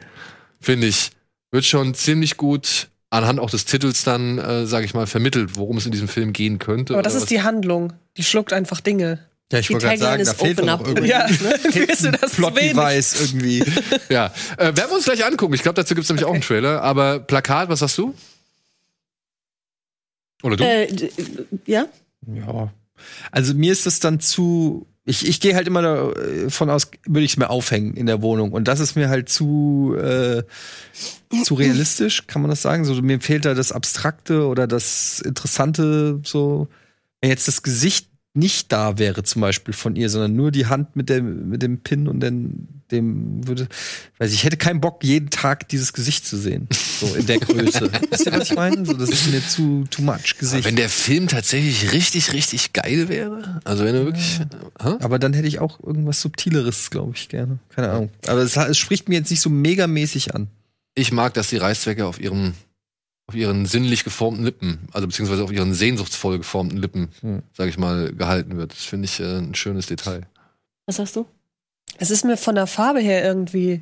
finde 0.61 0.87
ich, 0.87 1.11
wird 1.51 1.65
schon 1.65 1.93
ziemlich 1.93 2.37
gut 2.37 2.87
anhand 3.09 3.39
auch 3.39 3.49
des 3.51 3.65
Titels 3.65 4.03
dann, 4.03 4.39
äh, 4.39 4.65
sage 4.65 4.85
ich 4.85 4.93
mal, 4.93 5.05
vermittelt, 5.05 5.57
worum 5.57 5.77
es 5.77 5.85
in 5.85 5.91
diesem 5.91 6.07
Film 6.07 6.33
gehen 6.33 6.57
könnte. 6.59 6.93
Aber 6.93 7.03
das 7.03 7.13
ist 7.13 7.29
die 7.29 7.43
Handlung. 7.43 7.93
Die 8.17 8.23
schluckt 8.23 8.51
einfach 8.53 8.79
Dinge. 8.81 9.19
Ja, 9.53 9.59
ich 9.59 9.69
wollte 9.69 9.85
gerade 9.85 9.99
sagen, 9.99 10.25
da 10.25 10.33
fehlt 10.33 10.65
noch 10.65 10.83
irgendwie 10.83 11.09
Ja, 11.09 11.27
findest 11.27 12.05
du 12.05 12.11
das 12.11 12.33
zu 12.33 12.41
wenig? 12.41 12.71
Plot-Device 12.73 13.21
irgendwie. 13.21 13.63
Ja, 14.09 14.33
äh, 14.57 14.75
werden 14.75 14.89
wir 14.89 14.95
uns 14.95 15.05
gleich 15.05 15.23
angucken. 15.23 15.53
Ich 15.53 15.61
glaube, 15.61 15.75
dazu 15.75 15.93
gibt's 15.93 16.09
nämlich 16.09 16.25
auch 16.25 16.33
einen 16.33 16.41
Trailer. 16.41 16.81
Aber 16.81 17.19
Plakat, 17.19 17.69
was 17.69 17.79
sagst 17.79 17.99
du? 17.99 18.15
Oder 20.41 20.57
du? 20.57 20.63
Äh, 20.63 20.87
ja? 21.67 21.85
Ja. 22.25 22.73
Also 23.31 23.53
mir 23.53 23.71
ist 23.71 23.85
das 23.85 23.99
dann 23.99 24.19
zu. 24.19 24.87
Ich, 25.05 25.27
ich 25.27 25.39
gehe 25.39 25.53
halt 25.53 25.67
immer 25.67 25.81
davon 25.83 26.71
aus, 26.71 26.89
würde 27.05 27.25
ich 27.25 27.33
es 27.33 27.37
mir 27.37 27.51
aufhängen 27.51 27.93
in 27.95 28.07
der 28.07 28.23
Wohnung. 28.23 28.53
Und 28.53 28.67
das 28.67 28.79
ist 28.79 28.95
mir 28.95 29.09
halt 29.09 29.29
zu, 29.29 29.95
äh, 30.01 30.43
zu 31.43 31.53
realistisch, 31.53 32.25
kann 32.25 32.41
man 32.41 32.49
das 32.49 32.63
sagen? 32.63 32.85
So, 32.85 32.93
mir 33.03 33.19
fehlt 33.19 33.45
da 33.45 33.53
das 33.53 33.71
Abstrakte 33.71 34.47
oder 34.47 34.65
das 34.65 35.19
Interessante, 35.19 36.21
so. 36.23 36.69
Wenn 37.21 37.29
jetzt 37.29 37.47
das 37.47 37.61
Gesicht 37.63 38.12
nicht 38.35 38.71
da 38.71 38.97
wäre, 38.97 39.23
zum 39.23 39.41
Beispiel 39.41 39.73
von 39.73 39.95
ihr, 39.95 40.09
sondern 40.09 40.35
nur 40.35 40.51
die 40.51 40.65
Hand 40.65 40.95
mit, 40.95 41.09
der, 41.09 41.21
mit 41.21 41.61
dem 41.61 41.79
Pin 41.79 42.07
und 42.07 42.19
dann 42.19 42.67
dem 42.91 43.47
würde. 43.47 43.67
Weiß 44.17 44.31
ich, 44.31 44.39
ich 44.39 44.43
hätte 44.43 44.57
keinen 44.57 44.81
Bock, 44.81 45.03
jeden 45.03 45.29
Tag 45.29 45.69
dieses 45.69 45.93
Gesicht 45.93 46.25
zu 46.25 46.37
sehen. 46.37 46.67
So 46.99 47.13
in 47.13 47.27
der 47.27 47.39
Größe. 47.39 47.91
Wisst 48.09 48.25
ihr, 48.25 48.31
was 48.31 48.49
ich 48.49 48.55
meine? 48.55 48.85
So, 48.85 48.93
das 48.93 49.09
ist 49.09 49.31
mir 49.31 49.45
zu, 49.45 49.83
too 49.89 50.01
much 50.01 50.37
Gesicht. 50.39 50.65
Wenn 50.65 50.75
der 50.75 50.89
Film 50.89 51.27
tatsächlich 51.27 51.91
richtig, 51.91 52.33
richtig 52.33 52.73
geil 52.73 53.07
wäre, 53.07 53.61
also 53.65 53.83
wenn 53.83 53.93
er 53.93 54.05
wirklich. 54.05 54.39
Hä? 54.81 54.95
Aber 54.99 55.19
dann 55.19 55.33
hätte 55.33 55.47
ich 55.47 55.59
auch 55.59 55.79
irgendwas 55.83 56.21
Subtileres, 56.21 56.89
glaube 56.89 57.13
ich, 57.15 57.29
gerne. 57.29 57.59
Keine 57.69 57.91
Ahnung. 57.91 58.09
Aber 58.27 58.41
es, 58.41 58.57
es 58.57 58.77
spricht 58.77 59.09
mir 59.09 59.15
jetzt 59.15 59.29
nicht 59.29 59.41
so 59.41 59.49
megamäßig 59.49 60.33
an. 60.33 60.47
Ich 60.95 61.11
mag, 61.11 61.33
dass 61.35 61.49
die 61.49 61.57
Reißzwecke 61.57 62.05
auf 62.05 62.19
ihrem 62.19 62.53
auf 63.27 63.35
ihren 63.35 63.65
sinnlich 63.65 64.03
geformten 64.03 64.43
Lippen, 64.43 64.79
also 64.91 65.07
beziehungsweise 65.07 65.43
auf 65.43 65.51
ihren 65.51 65.73
sehnsuchtsvoll 65.73 66.37
geformten 66.39 66.77
Lippen, 66.77 67.09
Hm. 67.21 67.43
sage 67.53 67.69
ich 67.69 67.77
mal, 67.77 68.13
gehalten 68.13 68.57
wird. 68.57 68.73
Das 68.73 68.83
finde 68.83 69.05
ich 69.05 69.19
äh, 69.19 69.37
ein 69.37 69.55
schönes 69.55 69.87
Detail. 69.87 70.27
Was 70.85 70.97
sagst 70.97 71.15
du? 71.15 71.25
Es 71.97 72.11
ist 72.11 72.25
mir 72.25 72.37
von 72.37 72.55
der 72.55 72.67
Farbe 72.67 72.99
her 72.99 73.23
irgendwie 73.23 73.81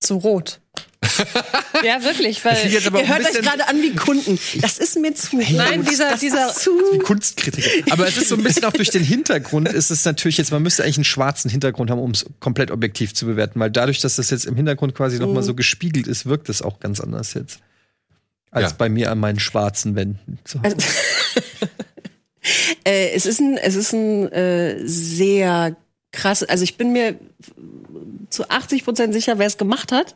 zu 0.00 0.16
rot. 0.16 0.60
ja, 1.84 2.02
wirklich, 2.02 2.44
weil. 2.44 2.56
Ihr 2.70 2.80
hört 2.80 3.24
euch 3.24 3.40
gerade 3.40 3.68
an 3.68 3.80
wie 3.82 3.94
Kunden. 3.94 4.38
Das 4.60 4.78
ist 4.78 4.98
mir 4.98 5.14
zu. 5.14 5.36
Nein, 5.36 5.84
dieser, 5.84 6.10
das 6.10 6.20
dieser, 6.20 6.48
ist 6.48 6.60
zu. 6.60 6.72
Kunstkritiker. 7.04 7.92
Aber 7.92 8.06
es 8.08 8.16
ist 8.16 8.28
so 8.28 8.34
ein 8.36 8.42
bisschen 8.42 8.64
auch 8.64 8.72
durch 8.72 8.90
den 8.90 9.04
Hintergrund, 9.04 9.68
ist 9.68 9.90
es 9.90 10.04
natürlich 10.04 10.38
jetzt, 10.38 10.50
man 10.50 10.62
müsste 10.62 10.82
eigentlich 10.82 10.98
einen 10.98 11.04
schwarzen 11.04 11.50
Hintergrund 11.50 11.90
haben, 11.90 12.00
um 12.00 12.10
es 12.10 12.26
komplett 12.40 12.70
objektiv 12.72 13.14
zu 13.14 13.26
bewerten, 13.26 13.60
weil 13.60 13.70
dadurch, 13.70 14.00
dass 14.00 14.16
das 14.16 14.30
jetzt 14.30 14.46
im 14.46 14.56
Hintergrund 14.56 14.94
quasi 14.94 15.18
noch 15.18 15.32
mal 15.32 15.42
so 15.42 15.54
gespiegelt 15.54 16.08
ist, 16.08 16.26
wirkt 16.26 16.48
es 16.48 16.62
auch 16.62 16.80
ganz 16.80 17.00
anders 17.00 17.34
jetzt. 17.34 17.60
Als 18.50 18.70
Ja. 18.70 18.76
bei 18.78 18.88
mir 18.88 19.10
an 19.12 19.18
meinen 19.18 19.38
schwarzen 19.40 19.94
Wänden. 19.94 20.38
zu 20.44 20.62
Hause. 20.62 20.76
Äh, 22.84 23.10
es 23.14 23.26
ist 23.26 23.40
ein, 23.40 23.58
es 23.58 23.74
ist 23.74 23.92
ein 23.92 24.30
äh, 24.32 24.76
sehr 24.86 25.76
krass. 26.12 26.42
Also 26.42 26.64
ich 26.64 26.78
bin 26.78 26.92
mir 26.92 27.16
zu 28.30 28.48
80 28.48 28.84
Prozent 28.84 29.12
sicher, 29.12 29.38
wer 29.38 29.46
es 29.46 29.58
gemacht 29.58 29.92
hat. 29.92 30.14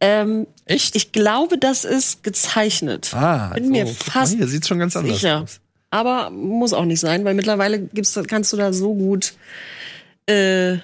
Ähm, 0.00 0.46
Echt? 0.64 0.96
Ich 0.96 1.12
glaube, 1.12 1.58
das 1.58 1.84
ist 1.84 2.22
gezeichnet. 2.22 3.12
ah, 3.14 3.48
bin 3.54 3.68
mir 3.70 3.86
so, 3.86 3.92
guck 3.98 4.12
fast 4.12 4.32
mal 4.32 4.38
Hier 4.38 4.48
sieht 4.48 4.66
schon 4.66 4.78
ganz 4.78 4.96
anders 4.96 5.16
sicher. 5.16 5.42
aus. 5.42 5.60
Aber 5.90 6.30
muss 6.30 6.72
auch 6.72 6.84
nicht 6.86 7.00
sein, 7.00 7.24
weil 7.26 7.34
mittlerweile 7.34 7.78
gibt's, 7.80 8.18
kannst 8.26 8.52
du 8.52 8.56
da 8.56 8.72
so 8.72 8.94
gut. 8.94 9.34
Äh, 10.28 10.74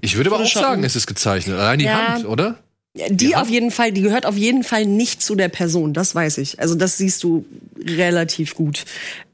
Ich 0.00 0.16
würde 0.16 0.30
aber 0.32 0.42
auch 0.42 0.46
sagen, 0.50 0.84
es 0.84 0.96
ist 0.96 1.06
gezeichnet. 1.06 1.58
Allein 1.58 1.78
die 1.78 1.84
Ja. 1.86 2.08
Hand, 2.14 2.24
oder? 2.26 2.58
Die 2.94 3.36
auf 3.36 3.48
jeden 3.48 3.70
Fall, 3.70 3.92
die 3.92 4.02
gehört 4.02 4.26
auf 4.26 4.36
jeden 4.36 4.64
Fall 4.64 4.86
nicht 4.86 5.22
zu 5.22 5.34
der 5.34 5.48
Person, 5.48 5.92
das 5.92 6.14
weiß 6.14 6.38
ich. 6.38 6.58
Also 6.60 6.74
das 6.74 6.96
siehst 6.96 7.22
du 7.22 7.44
relativ 7.80 8.54
gut, 8.54 8.84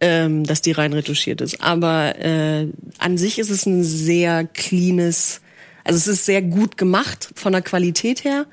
ähm, 0.00 0.44
dass 0.44 0.60
die 0.60 0.72
rein 0.72 0.92
retuschiert 0.92 1.40
ist. 1.40 1.62
Aber 1.62 2.18
äh, 2.18 2.68
an 2.98 3.16
sich 3.16 3.38
ist 3.38 3.50
es 3.50 3.66
ein 3.66 3.82
sehr 3.82 4.44
cleanes, 4.44 5.40
also 5.84 5.96
es 5.96 6.06
ist 6.06 6.26
sehr 6.26 6.42
gut 6.42 6.76
gemacht 6.76 7.30
von 7.34 7.52
der 7.52 7.62
Qualität 7.62 8.24
her. 8.24 8.46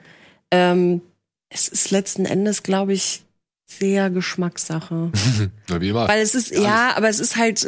Ähm, 0.52 1.02
es 1.50 1.68
ist 1.68 1.92
letzten 1.92 2.26
Endes, 2.26 2.64
glaube 2.64 2.94
ich, 2.94 3.24
sehr 3.80 4.10
Geschmackssache. 4.10 5.12
Na, 5.70 5.82
wie 5.82 5.90
immer. 5.90 6.08
Weil 6.08 6.22
es 6.22 6.36
ist, 6.36 6.52
ja, 6.52 6.96
aber 6.96 7.10
es 7.10 7.20
ist 7.20 7.36
halt, 7.38 7.68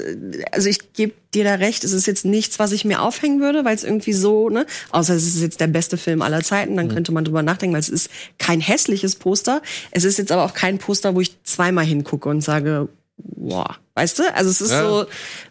also 0.52 0.70
ich 0.70 0.94
gebe 0.94 1.14
dir 1.34 1.44
da 1.44 1.56
recht, 1.56 1.84
es 1.84 1.92
ist 1.92 2.06
jetzt 2.06 2.26
nichts, 2.26 2.60
was 2.60 2.72
ich 2.72 2.86
mir 2.86 3.02
aufhängen 3.02 3.40
würde, 3.42 3.66
weil 3.66 3.76
es 3.76 3.84
irgendwie 3.84 4.14
so, 4.14 4.50
ne, 4.50 4.66
außer 4.92 5.16
es 5.16 5.26
ist 5.26 5.42
jetzt 5.42 5.60
der 5.60 5.68
beste 5.68 5.98
Film 5.98 6.22
aller 6.22 6.42
Zeiten, 6.42 6.78
dann 6.78 6.90
könnte 6.90 7.12
man 7.12 7.26
drüber 7.26 7.42
nachdenken, 7.44 7.74
weil 7.74 7.80
es 7.80 7.90
ist 7.90 8.10
kein 8.38 8.60
hässliches 8.62 9.16
Poster. 9.16 9.62
Es 9.92 10.04
ist 10.04 10.18
jetzt 10.18 10.32
aber 10.32 10.44
auch 10.46 10.54
kein 10.54 10.78
Poster, 10.78 11.16
wo 11.16 11.22
ich 11.22 11.36
zweimal 11.44 11.86
hingucke 11.86 12.30
und 12.30 12.42
sage, 12.42 12.90
boah, 13.18 13.78
weißt 13.96 14.20
du? 14.20 14.36
Also 14.36 14.50
es 14.50 14.62
ist 14.62 14.72
Ja. 14.72 14.84
so, 14.88 15.06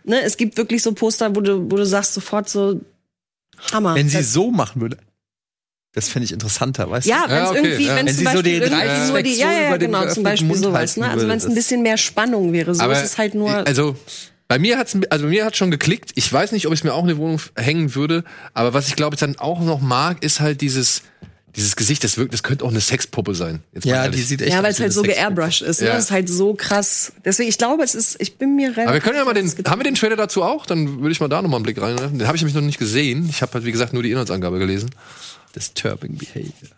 ne, 0.05 0.21
es 0.23 0.37
gibt 0.37 0.57
wirklich 0.57 0.83
so 0.83 0.93
Poster, 0.93 1.35
wo 1.35 1.41
du, 1.41 1.71
wo 1.71 1.77
du 1.77 1.87
sagst 1.87 2.15
sofort 2.15 2.49
so, 2.49 2.81
Hammer. 3.73 3.95
Wenn 3.95 4.09
sie 4.09 4.19
Das- 4.19 4.33
so 4.33 4.51
machen 4.51 4.81
würde, 4.81 4.97
das 5.95 6.09
fände 6.09 6.25
ich 6.25 6.33
interessanter, 6.33 6.91
weißt 6.91 7.07
ja, 7.07 7.25
du? 7.27 7.31
wenn 7.31 7.37
es 7.37 7.43
Ja, 7.43 7.51
okay, 7.51 7.59
irgendwie, 7.69 7.85
ja. 7.85 7.97
wenn 7.97 8.07
Wenn 8.07 8.09
es 8.09 8.17
zum 8.17 8.27
so 8.27 8.33
Beispiel 8.33 8.61
den 8.61 8.73
irgendwie 8.73 9.13
nur 9.13 9.23
die, 9.23 9.35
ja, 9.35 9.53
ja, 9.53 9.69
über 9.69 9.79
den 9.79 9.93
genau, 9.93 10.09
zum 10.09 10.23
Beispiel 10.23 10.49
Mund 10.49 10.61
sowas, 10.61 10.97
ne? 10.97 11.11
Also 11.11 11.29
wenn 11.29 11.37
es 11.37 11.47
ein 11.47 11.55
bisschen 11.55 11.83
mehr 11.83 11.99
Spannung 11.99 12.53
wäre, 12.53 12.75
so 12.75 12.83
Aber, 12.83 12.95
ist 12.95 13.05
es 13.05 13.19
halt 13.19 13.35
nur. 13.35 13.67
Also, 13.67 13.97
bei 14.49 14.59
mir 14.59 14.79
hat's, 14.79 14.97
also 15.11 15.25
bei 15.25 15.31
mir 15.31 15.45
hat 15.45 15.57
schon 15.57 15.71
geklickt. 15.71 16.11
Ich 16.15 16.31
weiß 16.31 16.53
nicht, 16.53 16.67
ob 16.67 16.73
ich 16.73 16.81
es 16.81 16.85
mir 16.85 16.93
auch 16.93 17.03
in 17.03 17.09
die 17.09 17.17
Wohnung 17.17 17.41
hängen 17.57 17.95
würde. 17.95 18.25
Aber 18.53 18.75
was 18.75 18.89
ich 18.89 18.97
glaube 18.97 19.15
ich 19.15 19.21
dann 19.21 19.39
auch 19.39 19.61
noch 19.61 19.81
mag, 19.81 20.23
ist 20.23 20.41
halt 20.41 20.61
dieses, 20.61 21.03
dieses 21.57 21.77
Gesicht. 21.77 22.05
Das 22.05 22.19
wirkt, 22.19 22.35
das 22.35 22.43
könnte 22.43 22.65
auch 22.65 22.71
eine 22.71 22.81
Sexpuppe 22.81 23.35
sein. 23.35 23.63
Jetzt 23.73 23.87
Ja, 23.87 24.09
die 24.09 24.21
sieht 24.21 24.43
echt 24.43 24.53
Ja, 24.53 24.63
weil 24.63 24.73
es 24.73 24.79
halt 24.79 24.87
eine 24.87 24.93
so 24.93 25.03
geairbrushed 25.03 25.63
ist. 25.63 25.81
Ne? 25.81 25.87
Ja. 25.89 25.95
Das 25.95 26.05
ist 26.05 26.11
halt 26.11 26.29
so 26.29 26.55
krass. 26.55 27.13
Deswegen, 27.25 27.49
ich 27.49 27.57
glaube, 27.57 27.83
es 27.83 27.95
ist, 27.95 28.17
ich 28.19 28.37
bin 28.37 28.57
mir 28.57 28.69
relativ. 28.69 28.89
Aber 28.89 28.95
wir 28.95 29.01
können 29.01 29.17
ja 29.17 29.25
mal 29.25 29.33
den, 29.35 29.51
haben 29.67 29.81
wir 29.81 29.85
den 29.85 29.95
Trailer 29.95 30.17
dazu 30.17 30.43
auch? 30.43 30.67
Dann 30.67 31.01
würde 31.01 31.13
ich 31.13 31.21
mal 31.21 31.29
da 31.29 31.41
noch 31.41 31.49
mal 31.49 31.57
einen 31.57 31.63
Blick 31.65 31.81
rein. 31.81 31.95
Ne? 31.95 32.09
Den 32.09 32.27
habe 32.27 32.37
ich 32.37 32.43
nämlich 32.43 32.55
noch 32.55 32.63
nicht 32.63 32.79
gesehen. 32.79 33.29
Ich 33.31 33.41
habe 33.41 33.55
halt, 33.55 33.65
wie 33.65 33.73
gesagt, 33.73 33.95
nur 33.95 34.03
die 34.03 34.11
Inhaltsangabe 34.11 34.59
gelesen. 34.59 34.91
Disturbing 35.55 36.17
Behavior. 36.17 36.71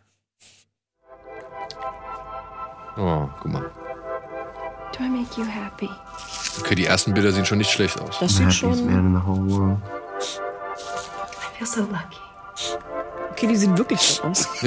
Oh, 2.96 3.28
guck 3.40 3.52
mal. 3.52 3.70
Do 4.96 5.04
I 5.04 5.08
make 5.08 5.36
you 5.36 5.44
happy? 5.44 5.90
Okay, 6.60 6.74
die 6.76 6.86
ersten 6.86 7.14
Bilder 7.14 7.32
sehen 7.32 7.44
schon 7.44 7.58
nicht 7.58 7.70
schlecht 7.70 8.00
aus. 8.00 8.18
Das 8.20 8.36
sieht 8.36 8.52
schon. 8.52 8.72
in 8.88 9.14
the 9.14 9.26
whole 9.26 9.50
world. 9.50 9.78
I 11.56 11.58
feel 11.58 11.66
so 11.66 11.80
lucky. 11.80 12.20
Okay, 13.32 13.48
die 13.48 13.56
sieht 13.56 13.76
wirklich 13.76 14.00
so 14.00 14.22
aus. 14.24 14.48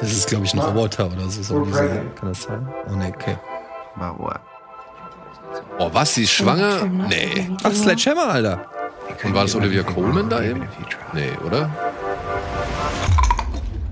Das 0.00 0.12
ist, 0.12 0.28
glaube 0.28 0.44
ich, 0.44 0.54
ein 0.54 0.60
Roboter 0.60 1.10
oder 1.10 1.28
so. 1.28 1.42
so 1.42 1.64
diese, 1.64 1.88
kann 2.14 2.28
das 2.28 2.42
sein? 2.44 2.68
Oh, 2.88 2.94
nee, 2.94 3.08
okay. 3.08 3.36
About 3.96 4.22
what? 4.22 4.40
Oh, 5.80 5.90
was? 5.92 6.14
Sie 6.14 6.22
ist 6.22 6.30
schwanger? 6.30 6.84
Nee. 6.84 7.50
Ach, 7.64 7.72
Sledgehammer, 7.72 8.28
Alter. 8.28 8.70
Und 9.24 9.34
war 9.34 9.42
das 9.42 9.54
Olivia 9.54 9.82
Coleman 9.82 10.28
da 10.28 10.42
eben? 10.42 10.62
Nee, 11.12 11.30
oder? 11.44 11.70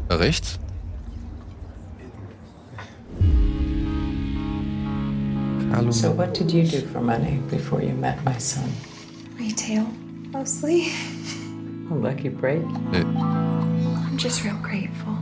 Da 0.08 0.16
rechts? 0.16 0.58
Hallo. 5.72 5.90
So, 5.90 6.10
what 6.10 6.32
did 6.32 6.50
you 6.52 6.64
do 6.64 6.86
for 6.86 7.00
money 7.00 7.40
before 7.50 7.82
you 7.82 7.92
met 7.92 8.24
my 8.24 8.38
son? 8.38 8.72
Retail, 9.38 9.86
mostly. 10.32 10.88
A 11.90 11.94
lucky 11.94 12.28
break. 12.28 12.64
Nee. 12.90 13.04
I'm 13.04 14.16
just 14.16 14.42
real 14.44 14.56
grateful. 14.62 15.14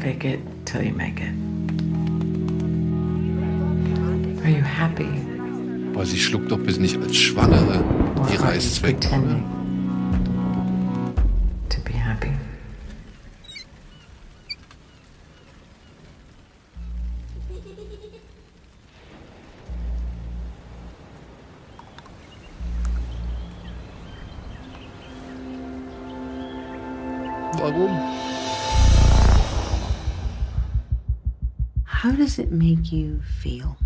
Fake 0.00 0.24
it 0.24 0.40
till 0.66 0.82
you 0.82 0.92
make 0.92 1.20
it. 1.20 1.32
Are 4.44 4.50
you 4.50 4.62
happy? 4.62 5.31
Boah, 5.92 6.06
sie 6.06 6.18
schluckt 6.18 6.50
doch 6.50 6.58
bis 6.58 6.78
nicht 6.78 7.00
als 7.02 7.16
Schwangere 7.16 7.84
die 8.30 8.36
be 11.84 11.92
happy? 11.92 12.30
Warum? 27.58 27.90
How 31.84 32.10
does 32.10 32.38
it 32.38 32.50
make 32.50 32.90
you 32.90 33.20
feel 33.42 33.76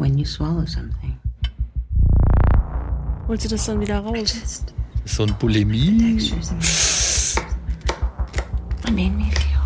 when 0.00 0.16
you 0.16 0.24
swallow 0.24 0.64
something? 0.64 1.18
Holt 3.28 3.42
sie 3.42 3.48
das 3.48 3.66
dann 3.66 3.80
wieder 3.80 3.98
raus? 4.00 4.64
So 5.04 5.24
ein 5.24 5.34
Bulimie. 5.38 6.16
It 8.86 8.96
made 8.96 9.14
me 9.14 9.30
feel 9.30 9.60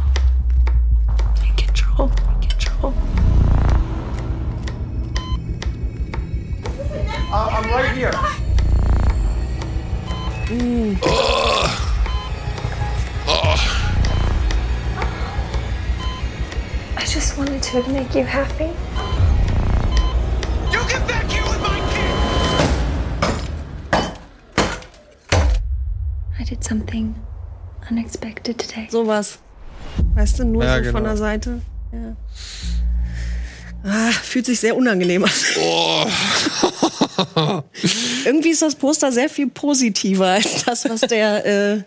in 1.46 1.56
control, 1.56 2.10
in 2.42 2.48
control. 2.48 2.92
Uh, 7.32 7.48
I'm 7.50 7.70
right 7.70 7.96
here. 7.96 8.12
I 16.96 17.04
just 17.06 17.38
wanted 17.38 17.62
to 17.62 17.82
make 17.92 18.14
you 18.14 18.24
happy. 18.24 18.72
Something 26.78 27.14
unexpected 27.90 28.58
today. 28.58 28.88
Sowas. 28.90 29.38
Weißt 30.14 30.38
du, 30.40 30.44
nur 30.44 30.64
Ja, 30.64 30.76
so 30.76 30.80
genau. 30.82 30.92
von 30.92 31.04
der 31.04 31.16
Seite. 31.16 31.62
Ja. 31.92 32.16
Ah, 33.84 34.10
fühlt 34.10 34.46
sich 34.46 34.58
sehr 34.58 34.74
unangenehm 34.76 35.24
an. 35.24 35.30
Oh. 35.60 36.06
Irgendwie 38.24 38.48
ist 38.50 38.62
das 38.62 38.74
Poster 38.74 39.12
sehr 39.12 39.28
viel 39.28 39.48
positiver 39.48 40.26
als 40.28 40.64
das, 40.64 40.88
was 40.88 41.02
der. 41.02 41.44
Äh, 41.46 41.82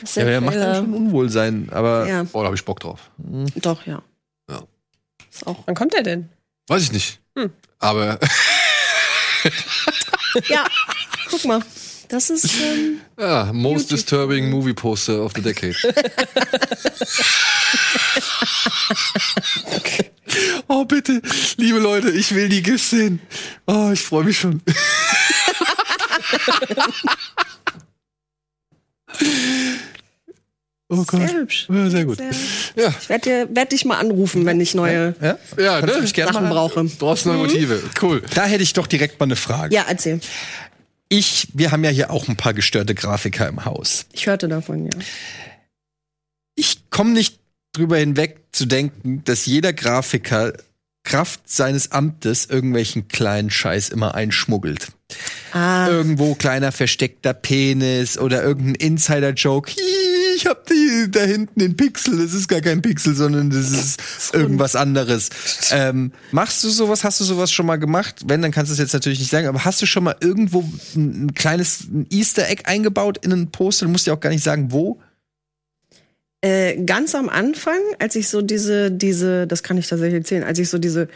was 0.00 0.14
Ja, 0.14 0.22
der 0.24 0.32
der 0.32 0.40
macht 0.40 0.56
dann 0.56 0.76
schon 0.84 0.94
Unwohlsein, 0.94 1.68
aber 1.72 2.06
Ja. 2.08 2.22
Boah, 2.22 2.42
da 2.44 2.48
hab 2.48 2.54
ich 2.54 2.64
Bock 2.64 2.80
drauf. 2.80 3.10
Doch, 3.56 3.84
ja. 3.86 4.00
Ja. 4.48 4.62
Ist 5.30 5.46
auch. 5.46 5.58
Wann 5.66 5.74
kommt 5.74 5.92
der 5.92 6.02
denn? 6.02 6.28
Weiß 6.68 6.82
ich 6.82 6.92
nicht. 6.92 7.20
Hm. 7.36 7.50
Aber 7.78 8.18
Ja, 10.48 10.64
guck 11.30 11.44
mal. 11.44 11.60
Das 12.14 12.30
ist. 12.30 12.44
Ähm, 12.62 13.00
ja, 13.18 13.50
most 13.52 13.90
disturbing 13.90 14.48
movie 14.48 14.72
poster 14.72 15.20
of 15.20 15.32
the 15.34 15.42
decade. 15.42 15.74
oh, 20.68 20.84
bitte, 20.84 21.20
liebe 21.56 21.80
Leute, 21.80 22.12
ich 22.12 22.32
will 22.32 22.48
die 22.48 22.62
GIFs 22.62 22.90
sehen. 22.90 23.20
Oh, 23.66 23.90
ich 23.92 24.00
freue 24.00 24.22
mich 24.22 24.38
schon. 24.38 24.62
oh 30.88 31.02
Gott. 31.04 31.20
sehr 31.20 31.32
hübsch. 31.32 31.66
Ja, 31.68 31.90
sehr 31.90 32.04
gut. 32.04 32.18
Sehr, 32.18 32.30
Ja. 32.76 32.94
ich 33.00 33.08
werde 33.08 33.48
werd 33.52 33.72
dich 33.72 33.84
mal 33.84 33.98
anrufen, 33.98 34.46
wenn 34.46 34.60
ich 34.60 34.76
neue 34.76 35.16
ja? 35.20 35.36
Ja, 35.58 35.80
du 35.80 35.86
ne? 36.00 36.08
gerne 36.12 36.32
Sachen 36.32 36.44
mal- 36.44 36.52
brauche. 36.54 36.84
Brauchst 36.84 37.26
neue 37.26 37.38
Motive. 37.38 37.82
Cool. 38.00 38.22
Da 38.36 38.44
hätte 38.44 38.62
ich 38.62 38.72
doch 38.72 38.86
direkt 38.86 39.18
mal 39.18 39.24
eine 39.24 39.34
Frage. 39.34 39.74
Ja, 39.74 39.84
erzähl. 39.88 40.20
Ich, 41.08 41.48
wir 41.54 41.70
haben 41.70 41.84
ja 41.84 41.90
hier 41.90 42.10
auch 42.10 42.28
ein 42.28 42.36
paar 42.36 42.54
gestörte 42.54 42.94
Grafiker 42.94 43.48
im 43.48 43.64
Haus. 43.64 44.06
Ich 44.12 44.26
hörte 44.26 44.48
davon, 44.48 44.86
ja. 44.86 44.98
Ich 46.56 46.90
komme 46.90 47.10
nicht 47.12 47.38
drüber 47.72 47.98
hinweg 47.98 48.40
zu 48.52 48.66
denken, 48.66 49.22
dass 49.24 49.46
jeder 49.46 49.72
Grafiker 49.72 50.52
Kraft 51.04 51.48
seines 51.50 51.92
Amtes 51.92 52.46
irgendwelchen 52.46 53.08
kleinen 53.08 53.50
Scheiß 53.50 53.90
immer 53.90 54.14
einschmuggelt. 54.14 54.88
Ah, 55.52 55.86
Irgendwo 55.88 56.34
kleiner 56.34 56.72
versteckter 56.72 57.34
Penis 57.34 58.16
oder 58.16 58.42
irgendein 58.42 58.74
Insider-Joke. 58.76 59.70
Hi, 59.72 60.13
Ich 60.34 60.46
hab 60.46 60.66
die 60.66 61.10
da 61.10 61.20
hinten 61.20 61.60
den 61.60 61.76
Pixel. 61.76 62.18
Das 62.18 62.34
ist 62.34 62.48
gar 62.48 62.60
kein 62.60 62.82
Pixel, 62.82 63.14
sondern 63.14 63.50
das 63.50 63.70
ist 63.70 64.34
irgendwas 64.34 64.76
anderes. 64.76 65.30
Ähm, 65.70 66.12
machst 66.32 66.64
du 66.64 66.68
sowas? 66.68 67.04
Hast 67.04 67.20
du 67.20 67.24
sowas 67.24 67.52
schon 67.52 67.66
mal 67.66 67.76
gemacht? 67.76 68.22
Wenn, 68.26 68.42
dann 68.42 68.50
kannst 68.50 68.70
du 68.70 68.72
es 68.74 68.78
jetzt 68.78 68.92
natürlich 68.92 69.18
nicht 69.18 69.30
sagen. 69.30 69.46
Aber 69.46 69.64
hast 69.64 69.80
du 69.82 69.86
schon 69.86 70.04
mal 70.04 70.16
irgendwo 70.20 70.64
ein, 70.94 71.26
ein 71.26 71.34
kleines 71.34 71.80
ein 71.82 72.06
Easter 72.10 72.48
Egg 72.48 72.62
eingebaut 72.64 73.24
in 73.24 73.32
einen 73.32 73.50
Poster? 73.50 73.86
Du 73.86 73.92
musst 73.92 74.06
ja 74.06 74.14
auch 74.14 74.20
gar 74.20 74.30
nicht 74.30 74.44
sagen, 74.44 74.72
wo. 74.72 75.00
Äh, 76.44 76.84
ganz 76.84 77.14
am 77.14 77.30
Anfang, 77.30 77.80
als 77.98 78.16
ich 78.16 78.28
so 78.28 78.42
diese, 78.42 78.90
diese, 78.90 79.46
das 79.46 79.62
kann 79.62 79.78
ich 79.78 79.88
tatsächlich 79.88 80.18
erzählen, 80.18 80.44
als 80.44 80.58
ich 80.58 80.68
so 80.68 80.76
diese 80.76 81.08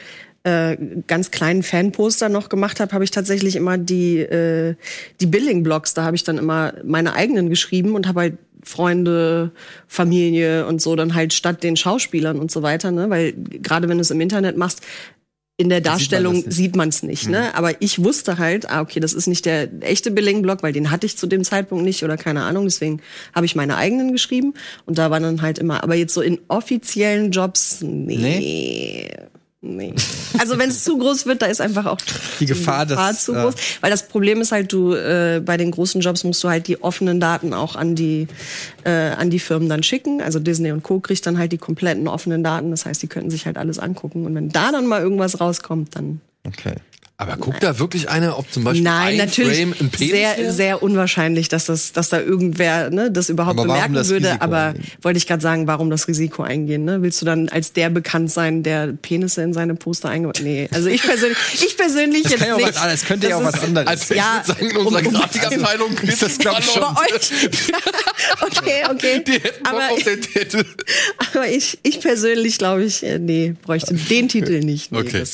äh, 0.48 0.76
ganz 1.06 1.30
kleinen 1.30 1.62
Fanposter 1.62 2.28
noch 2.30 2.48
gemacht 2.48 2.80
habe, 2.80 2.92
habe 2.92 3.04
ich 3.04 3.10
tatsächlich 3.10 3.54
immer 3.54 3.76
die, 3.76 4.18
äh, 4.18 4.76
die 5.20 5.26
Billing-Blogs, 5.26 5.92
da 5.92 6.04
habe 6.04 6.16
ich 6.16 6.24
dann 6.24 6.38
immer 6.38 6.72
meine 6.84 7.12
eigenen 7.12 7.50
geschrieben 7.50 7.94
und 7.94 8.08
habe 8.08 8.20
halt 8.20 8.38
Freunde, 8.62 9.52
Familie 9.86 10.66
und 10.66 10.80
so 10.80 10.96
dann 10.96 11.14
halt 11.14 11.32
statt 11.32 11.62
den 11.62 11.76
Schauspielern 11.76 12.38
und 12.38 12.50
so 12.50 12.62
weiter, 12.62 12.90
ne? 12.90 13.10
Weil 13.10 13.34
gerade 13.34 13.88
wenn 13.88 13.98
du 13.98 14.02
es 14.02 14.10
im 14.10 14.20
Internet 14.20 14.56
machst, 14.56 14.82
in 15.60 15.68
der 15.68 15.80
Da 15.80 15.98
sieht 15.98 16.12
man 16.12 16.22
Darstellung 16.22 16.34
das 16.36 16.46
nicht. 16.46 16.56
sieht 16.56 16.76
man 16.76 16.88
es 16.88 17.02
nicht, 17.02 17.28
ne? 17.28 17.54
Aber 17.54 17.82
ich 17.82 18.02
wusste 18.02 18.38
halt, 18.38 18.70
ah, 18.70 18.80
okay, 18.80 19.00
das 19.00 19.12
ist 19.12 19.26
nicht 19.26 19.44
der 19.44 19.68
echte 19.80 20.10
Billing-Blog, 20.10 20.62
weil 20.62 20.72
den 20.72 20.90
hatte 20.90 21.04
ich 21.06 21.18
zu 21.18 21.26
dem 21.26 21.44
Zeitpunkt 21.44 21.84
nicht 21.84 22.04
oder 22.04 22.16
keine 22.16 22.44
Ahnung. 22.44 22.64
Deswegen 22.64 23.00
habe 23.34 23.44
ich 23.44 23.54
meine 23.54 23.76
eigenen 23.76 24.12
geschrieben 24.12 24.54
und 24.86 24.98
da 24.98 25.10
waren 25.10 25.24
dann 25.24 25.42
halt 25.42 25.58
immer, 25.58 25.82
aber 25.82 25.94
jetzt 25.94 26.14
so 26.14 26.22
in 26.22 26.38
offiziellen 26.48 27.32
Jobs, 27.32 27.80
nee. 27.82 28.16
Nee. 28.16 29.10
Also 30.38 30.56
wenn 30.58 30.70
es 30.70 30.84
zu 30.84 30.98
groß 30.98 31.26
wird, 31.26 31.42
da 31.42 31.46
ist 31.46 31.60
einfach 31.60 31.86
auch 31.86 31.98
Die 32.38 32.46
Gefahr, 32.46 32.86
dass, 32.86 33.24
zu 33.24 33.34
äh, 33.34 33.42
groß. 33.42 33.54
Weil 33.80 33.90
das 33.90 34.06
Problem 34.06 34.40
ist 34.40 34.52
halt, 34.52 34.72
du 34.72 34.94
äh, 34.94 35.42
bei 35.44 35.56
den 35.56 35.72
großen 35.72 36.00
Jobs 36.00 36.22
musst 36.22 36.44
du 36.44 36.48
halt 36.48 36.68
die 36.68 36.80
offenen 36.82 37.18
Daten 37.18 37.52
auch 37.52 37.74
an 37.74 37.96
die 37.96 38.28
äh, 38.84 38.90
an 38.90 39.30
die 39.30 39.40
Firmen 39.40 39.68
dann 39.68 39.82
schicken. 39.82 40.22
Also 40.22 40.38
Disney 40.38 40.70
und 40.70 40.84
Co. 40.84 41.00
kriegt 41.00 41.26
dann 41.26 41.38
halt 41.38 41.50
die 41.50 41.58
kompletten 41.58 42.06
offenen 42.06 42.44
Daten. 42.44 42.70
Das 42.70 42.86
heißt, 42.86 43.02
die 43.02 43.08
könnten 43.08 43.30
sich 43.30 43.46
halt 43.46 43.58
alles 43.58 43.80
angucken. 43.80 44.26
Und 44.26 44.34
wenn 44.36 44.48
da 44.48 44.70
dann 44.70 44.86
mal 44.86 45.02
irgendwas 45.02 45.40
rauskommt, 45.40 45.96
dann 45.96 46.20
Okay. 46.46 46.74
Aber 47.20 47.36
guckt 47.36 47.64
da 47.64 47.80
wirklich 47.80 48.08
einer, 48.08 48.38
ob 48.38 48.48
zum 48.52 48.62
Beispiel 48.62 48.84
Nein, 48.84 49.08
ein 49.14 49.16
natürlich 49.26 49.56
Frame 49.58 49.74
ein 49.80 49.90
Penis 49.90 50.10
sehr, 50.12 50.36
wäre? 50.38 50.52
sehr 50.52 50.82
unwahrscheinlich, 50.84 51.48
dass 51.48 51.64
das, 51.64 51.90
dass 51.92 52.10
da 52.10 52.20
irgendwer 52.20 52.90
ne, 52.90 53.10
das 53.10 53.28
überhaupt 53.28 53.58
Aber 53.58 53.66
bemerken 53.66 53.94
das 53.94 54.08
würde. 54.08 54.26
Risiko 54.28 54.44
Aber 54.44 54.62
eingehen? 54.66 54.84
wollte 55.02 55.16
ich 55.18 55.26
gerade 55.26 55.42
sagen, 55.42 55.66
warum 55.66 55.90
das 55.90 56.06
Risiko 56.06 56.44
eingehen? 56.44 56.84
Ne? 56.84 57.02
Willst 57.02 57.20
du 57.20 57.26
dann 57.26 57.48
als 57.48 57.72
der 57.72 57.90
bekannt 57.90 58.30
sein, 58.30 58.62
der 58.62 58.92
Penisse 59.02 59.42
in 59.42 59.52
seine 59.52 59.74
Poster 59.74 60.08
eingebaut? 60.10 60.38
Nee, 60.44 60.68
also 60.72 60.88
ich 60.88 61.02
persönlich, 61.02 61.36
ich 61.54 61.76
persönlich 61.76 62.22
Das 62.22 62.32
jetzt 62.32 62.40
kann 62.40 62.48
ja 62.50 62.54
auch 62.54 62.58
nicht. 62.60 62.68
was 62.68 62.76
anderes. 62.76 63.00
Das 63.00 63.08
könnte 63.08 63.28
ja 63.28 63.36
auch 63.36 63.42
was 63.44 63.62
anderes. 63.64 63.88
Als 63.88 64.10
ich 64.12 64.16
Ja, 64.16 64.42
sagen, 64.46 64.70
in 64.70 64.76
unserer 64.76 65.00
um- 65.00 65.06
um- 65.08 65.12
Grafikabteilung 65.14 65.98
ist 66.04 66.22
das, 66.22 66.38
glaube 66.38 66.60
ich, 66.60 66.66
schon. 66.66 66.82
Bei 66.82 67.14
euch. 67.16 67.30
okay, 68.42 68.82
okay. 68.90 69.24
Die 69.26 69.32
hätten 69.32 69.66
Aber, 69.66 69.90
auf 69.90 70.02
den 70.04 70.20
Titel. 70.20 70.64
aber 71.32 71.48
ich, 71.48 71.80
ich 71.82 72.00
persönlich 72.00 72.58
glaube 72.58 72.84
ich, 72.84 73.02
äh, 73.02 73.18
nee, 73.18 73.56
bräuchte 73.60 73.94
den 73.94 74.28
Titel 74.28 74.60
nicht. 74.60 74.92
Nee, 74.92 74.98
Okay. 74.98 75.24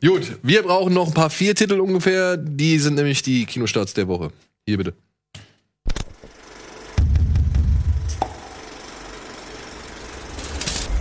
Gut, 0.00 0.22
wir 0.44 0.62
brauchen 0.62 0.94
noch 0.94 1.08
ein 1.08 1.14
paar 1.14 1.23
vier 1.30 1.54
Titel 1.54 1.80
ungefähr. 1.80 2.36
Die 2.36 2.78
sind 2.78 2.94
nämlich 2.94 3.22
die 3.22 3.46
Kinostarts 3.46 3.94
der 3.94 4.08
Woche. 4.08 4.30
Hier 4.66 4.78
bitte. 4.78 4.94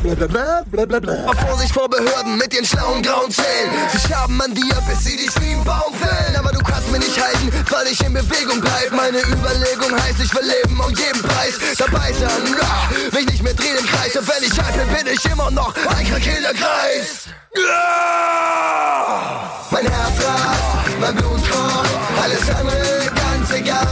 Vorsicht 0.03 1.73
vor 1.73 1.89
Behörden 1.89 2.37
mit 2.37 2.53
ihren 2.53 2.65
schlauen 2.65 3.01
grauen 3.01 3.31
Zähnen. 3.31 3.71
Sie 3.89 3.99
schaben 3.99 4.41
an 4.41 4.53
dir, 4.53 4.75
bis 4.87 5.05
sie 5.05 5.15
dich 5.15 5.31
wie 5.39 5.53
ein 5.53 5.63
Baum 5.63 5.93
fällen. 5.93 6.35
Aber 6.35 6.51
du 6.51 6.59
kannst 6.59 6.91
mir 6.91 6.99
nicht 6.99 7.17
halten, 7.21 7.51
weil 7.69 7.87
ich 7.87 8.03
in 8.03 8.13
Bewegung 8.13 8.59
bleib. 8.59 8.91
Meine 8.91 9.19
Überlegung 9.19 9.93
heißt, 9.93 10.19
ich 10.19 10.33
will 10.35 10.45
leben 10.45 10.79
um 10.79 10.89
jeden 10.89 11.21
Preis. 11.21 11.53
Dabei 11.77 12.11
sein, 12.11 12.29
ah, 12.61 12.89
mich 13.13 13.25
nicht 13.27 13.43
mehr 13.43 13.53
drehen 13.53 13.77
im 13.79 13.85
Kreis. 13.85 14.15
Und 14.15 14.27
wenn 14.27 14.43
ich 14.43 14.61
alt 14.61 14.73
bin, 14.73 15.05
bin 15.05 15.13
ich 15.13 15.25
immer 15.25 15.49
noch 15.51 15.73
ein 15.75 16.05
krakeler 16.05 16.53
Kreis. 16.53 17.29
Ah! 17.57 19.51
Mein 19.71 19.87
Herz 19.87 20.25
rast, 20.25 20.99
mein 20.99 21.15
Blut 21.15 21.49
kocht, 21.49 21.89
alles 22.21 22.49
andere 22.49 23.09
ganz 23.15 23.51
egal. 23.53 23.87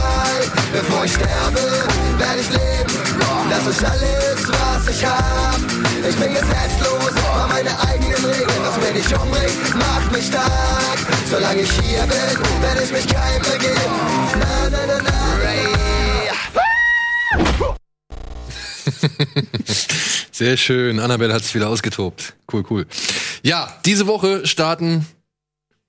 Bevor 0.72 1.04
ich 1.04 1.12
sterbe, 1.14 1.60
werde 2.18 2.40
ich 2.40 2.50
leben. 2.50 3.11
Das 3.50 3.66
ist 3.66 3.84
alles, 3.84 4.48
was 4.48 4.88
ich 4.88 5.04
hab. 5.04 5.56
Ich 6.08 6.16
bin 6.16 6.32
gesetzlos, 6.32 7.12
aber 7.26 7.46
meine 7.48 7.78
eigenen 7.80 8.24
Regeln. 8.24 8.62
Was 8.62 8.76
mir 8.78 8.92
nicht 8.92 9.12
umbringt, 9.12 9.74
macht 9.76 10.12
mich 10.12 10.26
stark. 10.26 10.98
Solange 11.30 11.62
ich 11.62 11.70
hier 11.70 12.00
bin, 12.02 12.62
werde 12.62 12.82
ich 12.84 12.92
mich 12.92 13.06
keinem 13.06 13.42
begeben. 13.42 13.94
Na, 14.38 14.70
na, 14.70 14.86
na, 14.86 14.98
na, 15.02 15.36
Ray. 15.42 15.72
Sehr 20.32 20.56
schön. 20.56 20.98
Annabelle 21.00 21.32
hat 21.34 21.44
sich 21.44 21.54
wieder 21.54 21.68
ausgetobt. 21.68 22.34
Cool, 22.52 22.64
cool. 22.70 22.86
Ja, 23.42 23.68
diese 23.84 24.06
Woche 24.06 24.46
starten 24.46 25.06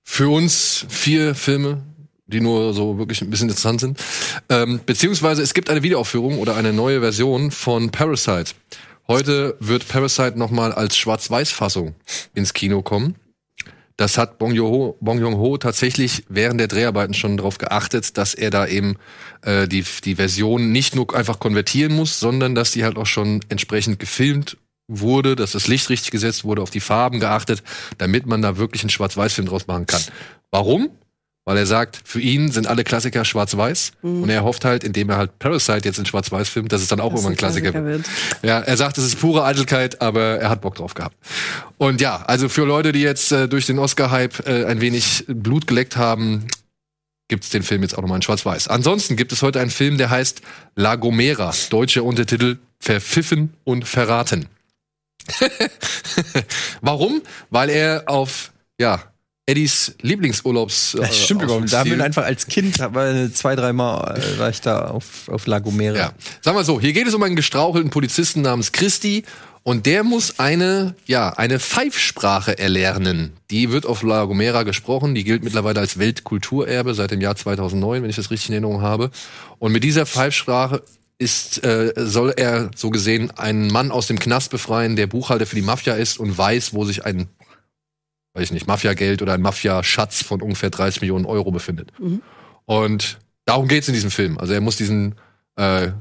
für 0.02 0.28
uns 0.28 0.86
vier 0.88 1.34
Filme, 1.34 1.82
die 2.26 2.40
nur 2.40 2.72
so 2.72 2.98
wirklich 2.98 3.20
ein 3.22 3.30
bisschen 3.30 3.48
interessant 3.48 3.80
sind. 3.80 4.00
Ähm, 4.48 4.80
beziehungsweise 4.84 5.42
es 5.42 5.54
gibt 5.54 5.70
eine 5.70 5.82
Wiederaufführung 5.82 6.38
oder 6.38 6.56
eine 6.56 6.72
neue 6.72 7.00
Version 7.00 7.50
von 7.50 7.90
Parasite. 7.90 8.52
Heute 9.06 9.56
wird 9.60 9.86
Parasite 9.86 10.38
nochmal 10.38 10.72
als 10.72 10.96
Schwarz-Weiß-Fassung 10.96 11.94
ins 12.34 12.54
Kino 12.54 12.82
kommen. 12.82 13.16
Das 13.96 14.18
hat 14.18 14.38
Bong 14.38 14.52
Joon-ho 14.52 14.96
Bong 15.00 15.20
Joon-ho 15.20 15.56
tatsächlich 15.58 16.24
während 16.28 16.58
der 16.58 16.66
Dreharbeiten 16.66 17.14
schon 17.14 17.36
darauf 17.36 17.58
geachtet, 17.58 18.18
dass 18.18 18.34
er 18.34 18.50
da 18.50 18.66
eben 18.66 18.96
äh, 19.42 19.68
die, 19.68 19.84
die 20.04 20.16
Version 20.16 20.72
nicht 20.72 20.96
nur 20.96 21.14
einfach 21.14 21.38
konvertieren 21.38 21.94
muss, 21.94 22.18
sondern 22.18 22.56
dass 22.56 22.72
die 22.72 22.82
halt 22.82 22.96
auch 22.96 23.06
schon 23.06 23.40
entsprechend 23.50 24.00
gefilmt 24.00 24.56
wurde, 24.88 25.36
dass 25.36 25.52
das 25.52 25.68
Licht 25.68 25.88
richtig 25.90 26.10
gesetzt 26.10 26.44
wurde, 26.44 26.62
auf 26.62 26.70
die 26.70 26.80
Farben 26.80 27.20
geachtet, 27.20 27.62
damit 27.98 28.26
man 28.26 28.42
da 28.42 28.56
wirklich 28.56 28.82
einen 28.82 28.90
Schwarz-Weiß-Film 28.90 29.48
draus 29.48 29.66
machen 29.66 29.86
kann. 29.86 30.02
Warum? 30.50 30.90
Weil 31.46 31.58
er 31.58 31.66
sagt, 31.66 32.00
für 32.04 32.20
ihn 32.20 32.50
sind 32.50 32.66
alle 32.66 32.84
Klassiker 32.84 33.24
schwarz-weiß 33.24 33.92
Mhm. 34.02 34.22
und 34.22 34.28
er 34.30 34.44
hofft 34.44 34.64
halt, 34.64 34.82
indem 34.82 35.10
er 35.10 35.18
halt 35.18 35.38
Parasite 35.38 35.86
jetzt 35.86 35.98
in 35.98 36.06
schwarz-weiß 36.06 36.48
filmt, 36.48 36.72
dass 36.72 36.80
es 36.80 36.88
dann 36.88 37.00
auch 37.00 37.10
Dass 37.12 37.20
irgendwann 37.24 37.32
ein 37.32 37.34
ein 37.34 37.36
Klassiker, 37.36 37.70
Klassiker 37.72 37.86
wird. 37.86 38.06
wird. 38.06 38.44
Ja, 38.50 38.60
er 38.60 38.76
sagt, 38.78 38.96
es 38.96 39.04
ist 39.04 39.20
pure 39.20 39.44
Eitelkeit, 39.44 40.00
aber 40.00 40.38
er 40.40 40.48
hat 40.48 40.62
Bock 40.62 40.74
drauf 40.76 40.94
gehabt. 40.94 41.16
Und 41.76 42.00
ja, 42.00 42.22
also 42.26 42.48
für 42.48 42.64
Leute, 42.64 42.92
die 42.92 43.02
jetzt 43.02 43.30
äh, 43.32 43.46
durch 43.46 43.66
den 43.66 43.78
Oscar-Hype 43.78 44.46
äh, 44.46 44.64
ein 44.64 44.80
wenig 44.80 45.24
Blut 45.28 45.66
geleckt 45.66 45.96
haben, 45.98 46.46
gibt's 47.28 47.50
den 47.50 47.62
Film 47.62 47.82
jetzt 47.82 47.96
auch 47.98 48.02
nochmal 48.02 48.16
in 48.16 48.22
schwarz-weiß. 48.22 48.68
Ansonsten 48.68 49.16
gibt 49.16 49.32
es 49.32 49.42
heute 49.42 49.60
einen 49.60 49.70
Film, 49.70 49.98
der 49.98 50.08
heißt 50.10 50.40
La 50.76 50.96
Gomera, 50.96 51.52
deutscher 51.68 52.04
Untertitel 52.04 52.56
Verpfiffen 52.80 53.52
und 53.64 53.86
Verraten. 53.86 54.46
Warum? 56.80 57.22
Weil 57.50 57.70
er 57.70 58.04
auf, 58.06 58.52
ja, 58.78 59.02
Eddies 59.46 59.94
Lieblingsurlaubs. 60.00 60.94
Äh, 60.94 60.98
Das 61.00 61.18
stimmt 61.18 61.42
überhaupt. 61.42 61.70
Da 61.72 61.82
Ausflugsziel- 61.82 61.94
ihn 61.94 62.00
einfach 62.00 62.24
als 62.24 62.46
Kind, 62.46 62.76
zwei, 62.76 63.56
dreimal 63.56 64.18
äh, 64.18 64.38
war 64.38 64.48
ich 64.50 64.60
da 64.60 64.86
auf, 64.86 65.28
auf 65.28 65.46
La 65.46 65.58
Gomera. 65.58 65.96
Ja. 65.96 66.12
Sagen 66.40 66.56
wir 66.56 66.64
so, 66.64 66.80
hier 66.80 66.92
geht 66.92 67.06
es 67.06 67.14
um 67.14 67.22
einen 67.22 67.36
gestrauchelten 67.36 67.90
Polizisten 67.90 68.40
namens 68.42 68.72
Christi 68.72 69.24
und 69.62 69.86
der 69.86 70.02
muss 70.02 70.38
eine, 70.38 70.94
ja, 71.06 71.30
eine 71.30 71.58
Pfeifsprache 71.60 72.58
erlernen. 72.58 73.32
Die 73.50 73.70
wird 73.70 73.84
auf 73.86 74.02
La 74.02 74.24
Gomera 74.24 74.62
gesprochen, 74.62 75.14
die 75.14 75.24
gilt 75.24 75.44
mittlerweile 75.44 75.80
als 75.80 75.98
Weltkulturerbe 75.98 76.94
seit 76.94 77.10
dem 77.10 77.20
Jahr 77.20 77.36
2009, 77.36 78.02
wenn 78.02 78.10
ich 78.10 78.16
das 78.16 78.30
richtig 78.30 78.48
in 78.48 78.54
Erinnerung 78.54 78.80
habe. 78.82 79.10
Und 79.58 79.72
mit 79.72 79.84
dieser 79.84 80.06
Pfeifsprache 80.06 80.82
ist, 81.18 81.62
äh, 81.64 81.92
soll 81.96 82.32
er 82.36 82.70
so 82.74 82.90
gesehen 82.90 83.30
einen 83.32 83.68
Mann 83.68 83.90
aus 83.90 84.06
dem 84.06 84.18
Knast 84.18 84.50
befreien, 84.50 84.96
der 84.96 85.06
Buchhalter 85.06 85.46
für 85.46 85.56
die 85.56 85.62
Mafia 85.62 85.94
ist 85.94 86.18
und 86.18 86.36
weiß, 86.36 86.74
wo 86.74 86.84
sich 86.84 87.04
ein, 87.06 87.28
weiß 88.34 88.44
ich 88.44 88.52
nicht, 88.52 88.66
Mafiageld 88.66 89.22
oder 89.22 89.32
ein 89.32 89.40
Mafia-Schatz 89.40 90.22
von 90.22 90.42
ungefähr 90.42 90.70
30 90.70 91.00
Millionen 91.00 91.24
Euro 91.24 91.50
befindet. 91.50 91.92
Und 92.66 93.18
darum 93.44 93.68
geht's 93.68 93.88
in 93.88 93.94
diesem 93.94 94.10
Film. 94.10 94.38
Also 94.38 94.52
er 94.52 94.60
muss 94.60 94.76
diesen 94.76 95.14
äh, 95.56 95.92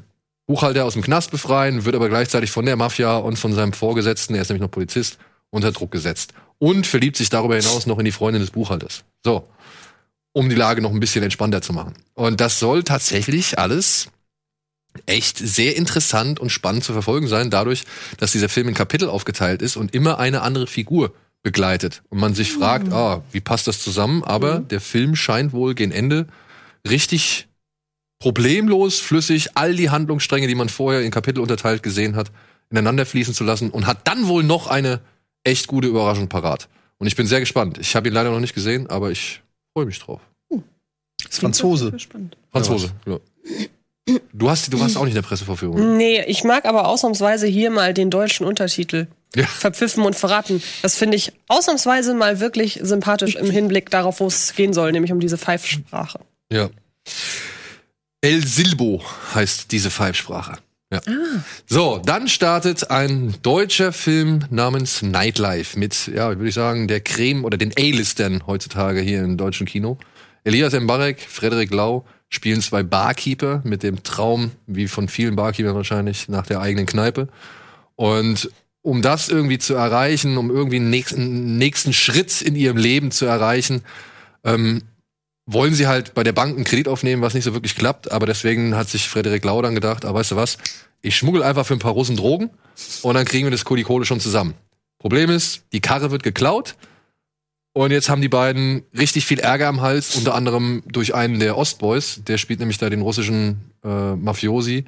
Buchhalter 0.47 0.86
aus 0.86 0.93
dem 0.93 1.03
Knast 1.03 1.31
befreien, 1.31 1.86
wird 1.86 1.95
aber 1.95 2.09
gleichzeitig 2.09 2.51
von 2.51 2.65
der 2.65 2.75
Mafia 2.75 3.17
und 3.17 3.38
von 3.38 3.53
seinem 3.53 3.73
Vorgesetzten, 3.73 4.36
er 4.36 4.41
ist 4.41 4.49
nämlich 4.49 4.61
noch 4.61 4.71
Polizist, 4.71 5.19
unter 5.51 5.71
Druck 5.71 5.91
gesetzt. 5.91 6.34
Und 6.57 6.88
verliebt 6.88 7.17
sich 7.17 7.29
darüber 7.29 7.55
hinaus 7.55 7.86
noch 7.86 7.99
in 7.99 8.05
die 8.05 8.11
Freundin 8.11 8.41
des 8.41 8.51
Buchhalters. 8.51 9.03
So. 9.23 9.47
Um 10.31 10.49
die 10.49 10.55
Lage 10.55 10.81
noch 10.81 10.91
ein 10.91 10.99
bisschen 10.99 11.23
entspannter 11.23 11.61
zu 11.61 11.73
machen. 11.73 11.93
Und 12.15 12.41
das 12.41 12.59
soll 12.59 12.84
tatsächlich 12.84 13.59
alles 13.59 14.07
echt 15.05 15.38
sehr 15.38 15.75
interessant 15.75 16.39
und 16.39 16.51
spannend 16.51 16.84
zu 16.84 16.93
verfolgen 16.93 17.27
sein, 17.27 17.51
dadurch, 17.51 17.84
dass 18.17 18.31
dieser 18.31 18.49
Film 18.49 18.67
in 18.67 18.73
Kapitel 18.73 19.09
aufgeteilt 19.09 19.61
ist 19.61 19.75
und 19.75 19.93
immer 19.93 20.19
eine 20.19 20.41
andere 20.41 20.67
Figur 20.67 21.13
begleitet. 21.43 22.01
Und 22.09 22.19
man 22.19 22.33
sich 22.33 22.53
fragt, 22.53 22.91
ah, 22.91 23.21
wie 23.31 23.41
passt 23.41 23.67
das 23.67 23.81
zusammen? 23.81 24.23
Aber 24.23 24.59
der 24.59 24.81
Film 24.81 25.15
scheint 25.15 25.53
wohl 25.53 25.75
gegen 25.75 25.91
Ende 25.91 26.27
richtig 26.87 27.47
problemlos, 28.19 28.99
flüssig, 28.99 29.49
all 29.55 29.75
die 29.75 29.89
Handlungsstränge, 29.89 30.47
die 30.47 30.55
man 30.55 30.69
vorher 30.69 31.01
in 31.01 31.11
Kapitel 31.11 31.41
unterteilt 31.41 31.83
gesehen 31.83 32.15
hat, 32.15 32.31
ineinander 32.69 33.05
fließen 33.05 33.33
zu 33.33 33.43
lassen 33.43 33.69
und 33.69 33.85
hat 33.85 34.07
dann 34.07 34.27
wohl 34.27 34.43
noch 34.43 34.67
eine 34.67 35.01
echt 35.43 35.67
gute 35.67 35.89
Überraschung 35.89 36.29
parat. 36.29 36.69
Und 36.97 37.07
ich 37.07 37.17
bin 37.17 37.27
sehr 37.27 37.41
gespannt. 37.41 37.77
Ich 37.79 37.95
habe 37.97 38.07
ihn 38.07 38.13
leider 38.13 38.31
noch 38.31 38.39
nicht 38.39 38.55
gesehen, 38.55 38.89
aber 38.89 39.11
ich 39.11 39.41
freue 39.73 39.85
mich 39.85 39.99
drauf. 39.99 40.21
ist 41.29 41.39
Franzose. 41.41 41.93
Franzose. 42.51 42.91
Ja. 43.05 43.19
Du 44.33 44.49
hast, 44.49 44.73
du 44.73 44.79
warst 44.79 44.97
auch 44.97 45.03
nicht 45.03 45.11
in 45.11 45.21
der 45.21 45.27
Pressevorführung. 45.27 45.97
Nee, 45.97 46.21
ich 46.27 46.43
mag 46.43 46.65
aber 46.65 46.87
ausnahmsweise 46.87 47.47
hier 47.47 47.71
mal 47.71 47.93
den 47.93 48.09
deutschen 48.09 48.45
Untertitel. 48.45 49.07
Ja. 49.35 49.45
Verpfiffen 49.45 50.03
und 50.03 50.15
verraten. 50.15 50.61
Das 50.81 50.95
finde 50.95 51.17
ich 51.17 51.31
ausnahmsweise 51.47 52.13
mal 52.13 52.39
wirklich 52.39 52.79
sympathisch 52.83 53.35
im 53.35 53.49
Hinblick 53.49 53.89
darauf, 53.89 54.19
wo 54.19 54.27
es 54.27 54.53
gehen 54.55 54.73
soll, 54.73 54.91
nämlich 54.91 55.11
um 55.11 55.19
diese 55.19 55.37
Pfeifsprache. 55.37 56.19
Ja. 56.51 56.69
El 58.21 58.45
Silbo 58.45 59.01
heißt 59.33 59.71
diese 59.71 59.89
Pfeifsprache. 59.89 60.57
Ja. 60.91 61.01
So, 61.65 61.99
dann 62.05 62.27
startet 62.27 62.91
ein 62.91 63.33
deutscher 63.41 63.91
Film 63.91 64.45
namens 64.51 65.01
Nightlife 65.01 65.79
mit, 65.79 66.11
ja, 66.13 66.29
würde 66.29 66.49
ich 66.49 66.53
sagen, 66.53 66.87
der 66.87 67.01
Creme 67.01 67.45
oder 67.45 67.57
den 67.57 67.73
A-Listern 67.75 68.45
heutzutage 68.45 69.01
hier 69.01 69.23
im 69.23 69.37
deutschen 69.37 69.65
Kino. 69.65 69.97
Elias 70.43 70.73
Mbarek, 70.73 71.19
Frederik 71.19 71.71
Lau 71.71 72.05
spielen 72.34 72.61
zwei 72.61 72.84
Barkeeper 72.84 73.61
mit 73.63 73.84
dem 73.84 74.03
Traum, 74.03 74.51
wie 74.65 74.88
von 74.88 75.07
vielen 75.07 75.36
Barkeepern 75.36 75.75
wahrscheinlich, 75.75 76.29
nach 76.29 76.45
der 76.45 76.61
eigenen 76.61 76.86
Kneipe. 76.86 77.27
Und 77.95 78.49
um 78.81 79.01
das 79.01 79.29
irgendwie 79.29 79.59
zu 79.59 79.75
erreichen, 79.75 80.38
um 80.38 80.49
irgendwie 80.49 80.77
einen 80.77 80.89
nächsten, 80.89 81.57
nächsten 81.57 81.93
Schritt 81.93 82.41
in 82.41 82.55
ihrem 82.55 82.77
Leben 82.77 83.11
zu 83.11 83.25
erreichen, 83.25 83.84
ähm, 84.43 84.81
wollen 85.45 85.73
sie 85.73 85.88
halt 85.88 86.13
bei 86.13 86.23
der 86.23 86.31
Bank 86.31 86.55
einen 86.55 86.65
Kredit 86.65 86.88
aufnehmen, 86.88 87.21
was 87.21 87.34
nicht 87.34 87.43
so 87.43 87.53
wirklich 87.53 87.75
klappt. 87.75 88.11
Aber 88.11 88.25
deswegen 88.25 88.75
hat 88.75 88.89
sich 88.89 89.07
Frederik 89.07 89.43
Lau 89.45 89.61
dann 89.61 89.75
gedacht, 89.75 90.05
ah, 90.05 90.13
weißt 90.13 90.31
du 90.31 90.36
was, 90.36 90.57
ich 91.01 91.15
schmuggel 91.15 91.43
einfach 91.43 91.65
für 91.65 91.73
ein 91.73 91.79
paar 91.79 91.91
Russen 91.91 92.15
Drogen 92.15 92.49
und 93.03 93.13
dann 93.13 93.25
kriegen 93.25 93.45
wir 93.45 93.51
das 93.51 93.65
Kohle 93.65 94.05
schon 94.05 94.19
zusammen. 94.19 94.53
Problem 94.99 95.29
ist, 95.29 95.63
die 95.73 95.81
Karre 95.81 96.11
wird 96.11 96.23
geklaut 96.23 96.75
und 97.74 97.91
jetzt 97.91 98.09
haben 98.09 98.21
die 98.21 98.30
beiden 98.30 98.84
richtig 98.97 99.26
viel 99.26 99.39
Ärger 99.39 99.67
am 99.67 99.82
Hals, 99.82 100.15
unter 100.15 100.36
anderem 100.36 100.84
durch 100.86 101.15
einen 101.15 101.39
der 101.39 101.57
Ostboys, 101.57 102.21
der 102.28 102.38
spielt 102.38 102.59
nämlich 102.59 102.78
da 102.78 102.89
den 102.89 103.01
russischen 103.01 103.71
äh, 103.84 104.15
Mafiosi, 104.15 104.86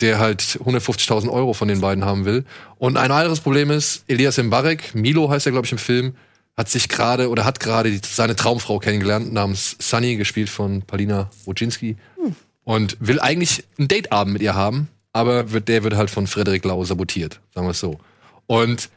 der 0.00 0.18
halt 0.18 0.40
150.000 0.42 1.28
Euro 1.30 1.52
von 1.52 1.68
den 1.68 1.82
beiden 1.82 2.04
haben 2.04 2.24
will. 2.24 2.44
Und 2.78 2.96
ein 2.96 3.10
weiteres 3.10 3.40
Problem 3.40 3.70
ist, 3.70 4.04
Elias 4.08 4.38
Mbarek, 4.38 4.94
Milo 4.94 5.28
heißt 5.28 5.46
er, 5.46 5.52
glaube 5.52 5.66
ich, 5.66 5.72
im 5.72 5.78
Film, 5.78 6.16
hat 6.56 6.70
sich 6.70 6.88
gerade 6.88 7.28
oder 7.28 7.44
hat 7.44 7.60
gerade 7.60 7.98
seine 8.02 8.34
Traumfrau 8.34 8.78
kennengelernt, 8.78 9.30
namens 9.32 9.76
Sunny, 9.78 10.16
gespielt 10.16 10.48
von 10.48 10.82
Palina 10.82 11.30
Wojcinski. 11.44 11.96
Und 12.64 12.96
will 12.98 13.20
eigentlich 13.20 13.64
einen 13.78 13.88
Dateabend 13.88 14.32
mit 14.32 14.42
ihr 14.42 14.54
haben, 14.54 14.88
aber 15.12 15.52
wird, 15.52 15.68
der 15.68 15.84
wird 15.84 15.94
halt 15.94 16.10
von 16.10 16.26
Frederik 16.26 16.64
Lau 16.64 16.82
sabotiert, 16.82 17.40
sagen 17.54 17.66
wir 17.66 17.72
es 17.72 17.80
so. 17.80 18.00
Und 18.46 18.88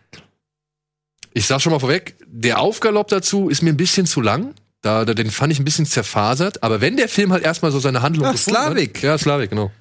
ich 1.34 1.46
sag 1.46 1.62
schon 1.62 1.72
mal 1.72 1.80
vorweg, 1.80 2.16
der 2.28 2.60
Aufgalopp 2.60 3.08
dazu 3.10 3.50
ist 3.50 3.62
mir 3.62 3.70
ein 3.72 3.78
bisschen 3.78 4.06
zu 4.06 4.22
lang. 4.22 4.54
Da, 4.82 5.04
da, 5.06 5.14
den 5.14 5.30
fand 5.30 5.52
ich 5.52 5.60
ein 5.60 5.66
bisschen 5.66 5.86
zerfasert. 5.86 6.64
Aber 6.64 6.80
wenn 6.82 6.96
der 6.98 7.10
Film 7.10 7.34
halt 7.34 7.44
erstmal 7.44 7.72
so 7.72 7.80
seine 7.80 8.02
Handlung 8.02 8.26
Ach, 8.28 8.32
gefunden 8.32 8.58
hat- 8.60 8.66
Slavik. 8.68 9.04
Ja, 9.04 9.18
Slavik, 9.18 9.50
genau. 9.50 9.72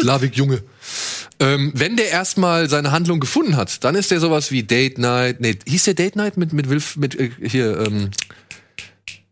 Slavik 0.00 0.36
Junge. 0.36 0.62
Ähm, 1.38 1.72
wenn 1.74 1.96
der 1.96 2.08
erstmal 2.10 2.68
seine 2.68 2.92
Handlung 2.92 3.20
gefunden 3.20 3.56
hat, 3.56 3.84
dann 3.84 3.94
ist 3.94 4.10
der 4.10 4.20
sowas 4.20 4.50
wie 4.50 4.62
Date 4.62 4.98
Night. 4.98 5.40
Nee, 5.40 5.58
hieß 5.66 5.84
der 5.84 5.94
Date 5.94 6.16
Night 6.16 6.36
mit, 6.36 6.52
mit 6.52 6.68
Wilf, 6.68 6.96
mit, 6.96 7.14
äh, 7.18 7.30
hier, 7.42 7.78
ähm, 7.86 8.10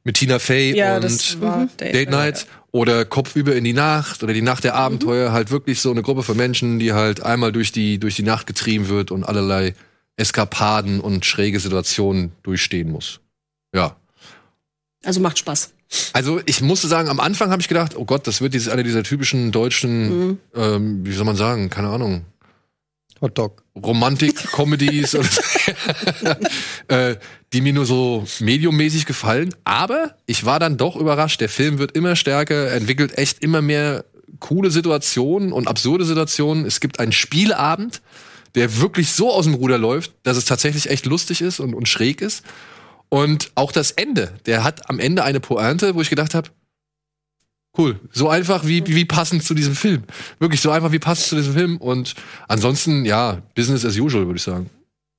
mit 0.04 0.16
Tina 0.16 0.38
Fey 0.38 0.74
Ja, 0.76 0.96
und 0.96 1.04
das 1.04 1.40
war 1.40 1.58
Mhm. 1.60 1.68
Date 1.78 1.94
Date 1.94 2.10
Night, 2.10 2.34
Night 2.36 2.46
oder 2.70 3.04
Kopfüber 3.04 3.54
in 3.56 3.64
die 3.64 3.72
Nacht 3.72 4.22
oder 4.22 4.32
die 4.32 4.42
Nacht 4.42 4.64
der 4.64 4.74
Abenteuer, 4.74 5.32
halt 5.32 5.50
wirklich 5.50 5.80
so 5.80 5.90
eine 5.90 6.02
Gruppe 6.02 6.22
von 6.22 6.36
Menschen, 6.36 6.78
die 6.78 6.92
halt 6.92 7.22
einmal 7.22 7.52
durch 7.52 7.72
die, 7.72 7.98
durch 7.98 8.14
die 8.16 8.22
Nacht 8.22 8.46
getrieben 8.46 8.88
wird 8.88 9.10
und 9.10 9.24
allerlei 9.24 9.74
Eskapaden 10.18 11.00
und 11.00 11.24
schräge 11.24 11.60
Situationen 11.60 12.32
durchstehen 12.42 12.90
muss. 12.90 13.20
Ja. 13.74 13.96
Also 15.04 15.20
macht 15.20 15.38
Spaß. 15.38 15.72
Also 16.12 16.40
ich 16.44 16.60
musste 16.60 16.86
sagen, 16.88 17.08
am 17.08 17.20
Anfang 17.20 17.50
habe 17.50 17.62
ich 17.62 17.68
gedacht, 17.68 17.96
oh 17.96 18.04
Gott, 18.04 18.26
das 18.26 18.40
wird 18.42 18.52
dieses 18.52 18.68
eine 18.68 18.82
dieser 18.82 19.02
typischen 19.04 19.52
deutschen, 19.52 20.08
Mhm. 20.28 20.38
ähm, 20.54 21.06
wie 21.06 21.12
soll 21.12 21.24
man 21.24 21.36
sagen, 21.36 21.70
keine 21.70 21.88
Ahnung, 21.88 22.26
Hotdog. 23.20 23.62
Romantik-Comedies, 23.74 25.14
äh, 26.88 27.16
die 27.52 27.60
mir 27.60 27.72
nur 27.72 27.86
so 27.86 28.24
mediummäßig 28.40 29.06
gefallen. 29.06 29.54
Aber 29.64 30.14
ich 30.26 30.44
war 30.44 30.60
dann 30.60 30.76
doch 30.76 30.94
überrascht. 30.96 31.40
Der 31.40 31.48
Film 31.48 31.78
wird 31.78 31.92
immer 31.96 32.14
stärker, 32.16 32.70
entwickelt 32.72 33.18
echt 33.18 33.42
immer 33.42 33.62
mehr 33.62 34.04
coole 34.40 34.70
Situationen 34.70 35.52
und 35.52 35.66
absurde 35.68 36.04
Situationen. 36.04 36.64
Es 36.64 36.80
gibt 36.80 37.00
einen 37.00 37.12
Spielabend, 37.12 38.02
der 38.54 38.78
wirklich 38.80 39.12
so 39.12 39.32
aus 39.32 39.44
dem 39.44 39.54
Ruder 39.54 39.78
läuft, 39.78 40.12
dass 40.22 40.36
es 40.36 40.44
tatsächlich 40.44 40.90
echt 40.90 41.06
lustig 41.06 41.40
ist 41.40 41.60
und, 41.60 41.74
und 41.74 41.88
schräg 41.88 42.20
ist. 42.20 42.44
Und 43.08 43.52
auch 43.54 43.72
das 43.72 43.90
Ende, 43.92 44.32
der 44.46 44.64
hat 44.64 44.90
am 44.90 44.98
Ende 44.98 45.24
eine 45.24 45.40
Pointe, 45.40 45.94
wo 45.94 46.00
ich 46.00 46.10
gedacht 46.10 46.34
habe, 46.34 46.50
cool, 47.76 47.98
so 48.12 48.28
einfach 48.28 48.66
wie, 48.66 48.86
wie 48.86 49.04
passend 49.04 49.44
zu 49.44 49.54
diesem 49.54 49.74
Film. 49.74 50.04
Wirklich 50.38 50.60
so 50.60 50.70
einfach 50.70 50.92
wie 50.92 50.98
passend 50.98 51.28
zu 51.28 51.36
diesem 51.36 51.54
Film. 51.54 51.76
Und 51.78 52.14
ansonsten, 52.48 53.04
ja, 53.04 53.40
Business 53.54 53.84
as 53.84 53.96
usual, 53.96 54.26
würde 54.26 54.36
ich 54.36 54.42
sagen. 54.42 54.68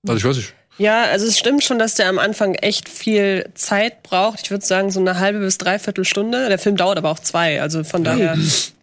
Also 0.07 0.17
ich 0.17 0.25
weiß 0.25 0.37
nicht. 0.37 0.53
Ja, 0.77 1.03
also 1.03 1.25
es 1.25 1.37
stimmt 1.37 1.63
schon, 1.63 1.77
dass 1.77 1.95
der 1.95 2.07
am 2.07 2.19
Anfang 2.19 2.55
echt 2.55 2.87
viel 2.87 3.49
Zeit 3.53 4.01
braucht. 4.01 4.41
Ich 4.43 4.51
würde 4.51 4.65
sagen, 4.65 4.91
so 4.91 4.99
eine 5.01 5.19
halbe 5.19 5.39
bis 5.39 5.57
dreiviertel 5.57 6.05
Stunde. 6.05 6.47
Der 6.47 6.57
Film 6.57 6.77
dauert 6.77 6.97
aber 6.97 7.09
auch 7.09 7.19
zwei, 7.19 7.61
also 7.61 7.83
von 7.83 8.03
daher. 8.03 8.37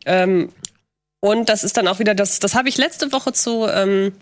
Ähm, 0.05 0.51
und 1.21 1.49
das 1.49 1.65
ist 1.65 1.77
dann 1.79 1.89
auch 1.89 1.99
wieder 1.99 2.15
das, 2.15 2.39
das 2.39 2.55
habe 2.55 2.69
ich 2.69 2.77
letzte 2.77 3.13
Woche 3.13 3.33
zu 3.33 3.67
ähm, 3.67 4.13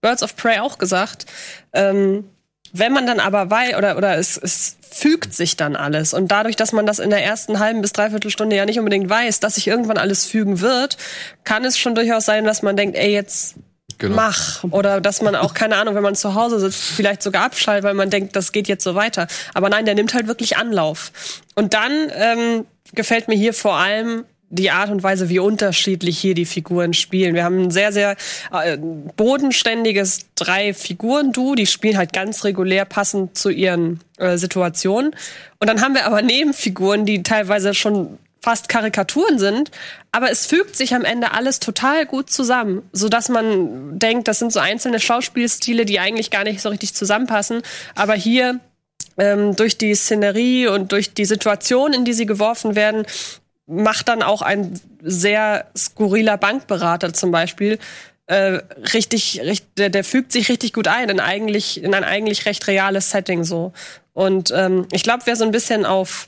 Birds 0.00 0.22
of 0.22 0.36
Prey 0.36 0.58
auch 0.58 0.78
gesagt. 0.78 1.26
Ähm, 1.72 2.24
wenn 2.72 2.92
man 2.92 3.06
dann 3.06 3.20
aber 3.20 3.50
weiß, 3.50 3.76
oder, 3.76 3.96
oder 3.96 4.16
es, 4.18 4.36
es 4.36 4.76
fügt 4.90 5.34
sich 5.34 5.56
dann 5.56 5.76
alles. 5.76 6.12
Und 6.14 6.28
dadurch, 6.28 6.56
dass 6.56 6.72
man 6.72 6.86
das 6.86 6.98
in 6.98 7.10
der 7.10 7.24
ersten 7.24 7.58
halben 7.58 7.80
bis 7.80 7.92
dreiviertel 7.92 8.30
Stunde 8.30 8.56
ja 8.56 8.64
nicht 8.66 8.78
unbedingt 8.78 9.08
weiß, 9.08 9.40
dass 9.40 9.54
sich 9.54 9.66
irgendwann 9.66 9.98
alles 9.98 10.26
fügen 10.26 10.60
wird, 10.60 10.96
kann 11.44 11.64
es 11.64 11.78
schon 11.78 11.94
durchaus 11.94 12.24
sein, 12.24 12.44
dass 12.44 12.62
man 12.62 12.76
denkt, 12.76 12.96
ey, 12.96 13.12
jetzt 13.12 13.54
Genau. 13.98 14.16
mach. 14.16 14.62
Oder 14.64 15.00
dass 15.00 15.22
man 15.22 15.34
auch, 15.34 15.54
keine 15.54 15.76
Ahnung, 15.76 15.94
wenn 15.94 16.02
man 16.02 16.14
zu 16.14 16.34
Hause 16.34 16.60
sitzt, 16.60 16.82
vielleicht 16.82 17.22
sogar 17.22 17.44
abschaltet, 17.44 17.84
weil 17.84 17.94
man 17.94 18.10
denkt, 18.10 18.36
das 18.36 18.52
geht 18.52 18.68
jetzt 18.68 18.84
so 18.84 18.94
weiter. 18.94 19.26
Aber 19.54 19.70
nein, 19.70 19.86
der 19.86 19.94
nimmt 19.94 20.12
halt 20.12 20.26
wirklich 20.26 20.58
Anlauf. 20.58 21.12
Und 21.54 21.72
dann 21.72 21.92
ähm, 22.14 22.66
gefällt 22.92 23.28
mir 23.28 23.36
hier 23.36 23.54
vor 23.54 23.76
allem 23.76 24.24
die 24.48 24.70
Art 24.70 24.90
und 24.90 25.02
Weise, 25.02 25.28
wie 25.28 25.38
unterschiedlich 25.38 26.18
hier 26.18 26.34
die 26.34 26.44
Figuren 26.44 26.94
spielen. 26.94 27.34
Wir 27.34 27.44
haben 27.44 27.64
ein 27.64 27.70
sehr, 27.70 27.92
sehr 27.92 28.16
äh, 28.52 28.78
bodenständiges 29.16 30.26
Drei-Figuren-Duo. 30.36 31.54
Die 31.54 31.66
spielen 31.66 31.96
halt 31.96 32.12
ganz 32.12 32.44
regulär 32.44 32.84
passend 32.84 33.36
zu 33.36 33.50
ihren 33.50 34.00
äh, 34.18 34.36
Situationen. 34.36 35.14
Und 35.58 35.68
dann 35.68 35.80
haben 35.80 35.94
wir 35.94 36.06
aber 36.06 36.22
Nebenfiguren, 36.22 37.06
die 37.06 37.22
teilweise 37.22 37.74
schon 37.74 38.18
fast 38.46 38.68
Karikaturen 38.68 39.40
sind, 39.40 39.72
aber 40.12 40.30
es 40.30 40.46
fügt 40.46 40.76
sich 40.76 40.94
am 40.94 41.04
Ende 41.04 41.32
alles 41.32 41.58
total 41.58 42.06
gut 42.06 42.30
zusammen, 42.30 42.88
so 42.92 43.08
dass 43.08 43.28
man 43.28 43.98
denkt, 43.98 44.28
das 44.28 44.38
sind 44.38 44.52
so 44.52 44.60
einzelne 44.60 45.00
Schauspielstile, 45.00 45.84
die 45.84 45.98
eigentlich 45.98 46.30
gar 46.30 46.44
nicht 46.44 46.60
so 46.60 46.68
richtig 46.68 46.94
zusammenpassen, 46.94 47.62
aber 47.96 48.14
hier 48.14 48.60
ähm, 49.18 49.56
durch 49.56 49.78
die 49.78 49.96
Szenerie 49.96 50.68
und 50.68 50.92
durch 50.92 51.12
die 51.12 51.24
Situation, 51.24 51.92
in 51.92 52.04
die 52.04 52.12
sie 52.12 52.26
geworfen 52.26 52.76
werden, 52.76 53.04
macht 53.66 54.08
dann 54.08 54.22
auch 54.22 54.42
ein 54.42 54.80
sehr 55.02 55.66
skurriler 55.76 56.36
Bankberater 56.36 57.12
zum 57.12 57.30
Beispiel 57.30 57.78
äh, 58.26 58.60
richtig, 58.94 59.40
richtig 59.40 59.66
der, 59.76 59.90
der 59.90 60.04
fügt 60.04 60.32
sich 60.32 60.48
richtig 60.48 60.72
gut 60.72 60.88
ein 60.88 61.08
in 61.08 61.20
eigentlich 61.20 61.82
in 61.82 61.94
ein 61.94 62.04
eigentlich 62.04 62.46
recht 62.46 62.66
reales 62.66 63.10
Setting 63.10 63.44
so 63.44 63.72
und 64.14 64.52
ähm, 64.54 64.86
ich 64.92 65.02
glaube, 65.02 65.22
wer 65.26 65.36
so 65.36 65.44
ein 65.44 65.52
bisschen 65.52 65.84
auf 65.84 66.26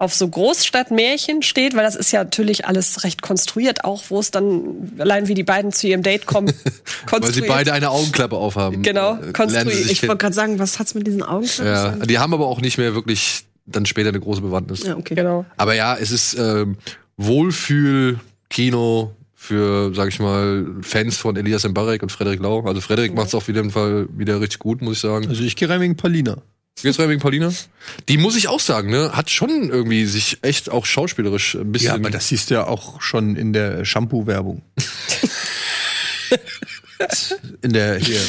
auf 0.00 0.14
so 0.14 0.26
Großstadtmärchen 0.26 1.42
steht, 1.42 1.76
weil 1.76 1.84
das 1.84 1.94
ist 1.94 2.10
ja 2.10 2.24
natürlich 2.24 2.66
alles 2.66 3.04
recht 3.04 3.20
konstruiert, 3.20 3.84
auch 3.84 4.04
wo 4.08 4.18
es 4.18 4.30
dann 4.30 4.92
allein 4.98 5.28
wie 5.28 5.34
die 5.34 5.42
beiden 5.42 5.72
zu 5.72 5.88
ihrem 5.88 6.02
Date 6.02 6.24
kommen, 6.24 6.50
Weil 7.10 7.34
sie 7.34 7.42
beide 7.42 7.74
eine 7.74 7.90
Augenklappe 7.90 8.34
aufhaben. 8.34 8.82
Genau, 8.82 9.16
äh, 9.16 9.32
konstruiert. 9.32 9.90
Ich 9.90 10.00
wollte 10.02 10.16
gerade 10.16 10.34
sagen, 10.34 10.58
was 10.58 10.78
hat's 10.78 10.94
mit 10.94 11.06
diesen 11.06 11.22
Augenklappen 11.22 12.00
Ja, 12.00 12.06
die 12.06 12.18
haben 12.18 12.32
aber 12.32 12.46
auch 12.46 12.62
nicht 12.62 12.78
mehr 12.78 12.94
wirklich 12.94 13.44
dann 13.70 13.86
später 13.86 14.08
eine 14.10 14.20
große 14.20 14.40
Bewandtnis. 14.40 14.84
Ja, 14.84 14.96
okay. 14.96 15.14
Genau. 15.14 15.44
Aber 15.56 15.74
ja, 15.74 15.96
es 15.96 16.10
ist 16.10 16.36
ähm, 16.38 16.76
Wohlfühl-Kino 17.16 19.14
für, 19.34 19.94
sag 19.94 20.08
ich 20.08 20.20
mal, 20.20 20.66
Fans 20.82 21.16
von 21.16 21.36
Elias 21.36 21.66
Mbarek 21.66 22.02
und 22.02 22.12
Frederik 22.12 22.40
Lau. 22.40 22.62
Also 22.66 22.80
Frederik 22.80 23.14
macht 23.14 23.28
es 23.28 23.34
auf 23.34 23.48
jeden 23.48 23.70
Fall 23.70 24.06
wieder 24.16 24.40
richtig 24.40 24.58
gut, 24.58 24.82
muss 24.82 24.94
ich 24.94 25.00
sagen. 25.00 25.28
Also 25.28 25.42
ich 25.42 25.56
gehe 25.56 25.68
rein 25.68 25.80
wegen 25.80 25.96
Paulina. 25.96 26.38
Jetzt 26.82 27.00
rein 27.00 27.08
wegen 27.08 27.20
Paulina. 27.20 27.52
Die 28.08 28.16
muss 28.16 28.36
ich 28.36 28.48
auch 28.48 28.60
sagen, 28.60 28.90
ne, 28.90 29.12
hat 29.12 29.30
schon 29.30 29.70
irgendwie 29.70 30.06
sich 30.06 30.38
echt 30.42 30.70
auch 30.70 30.86
schauspielerisch 30.86 31.54
ein 31.56 31.72
bisschen. 31.72 31.88
Ja, 31.88 31.94
aber 31.94 32.10
das 32.10 32.28
siehst 32.28 32.50
du 32.50 32.54
ja 32.54 32.66
auch 32.66 33.02
schon 33.02 33.36
in 33.36 33.52
der 33.52 33.84
Shampoo-Werbung. 33.84 34.62
in 37.62 37.72
der 37.72 37.96
hier. 37.96 38.20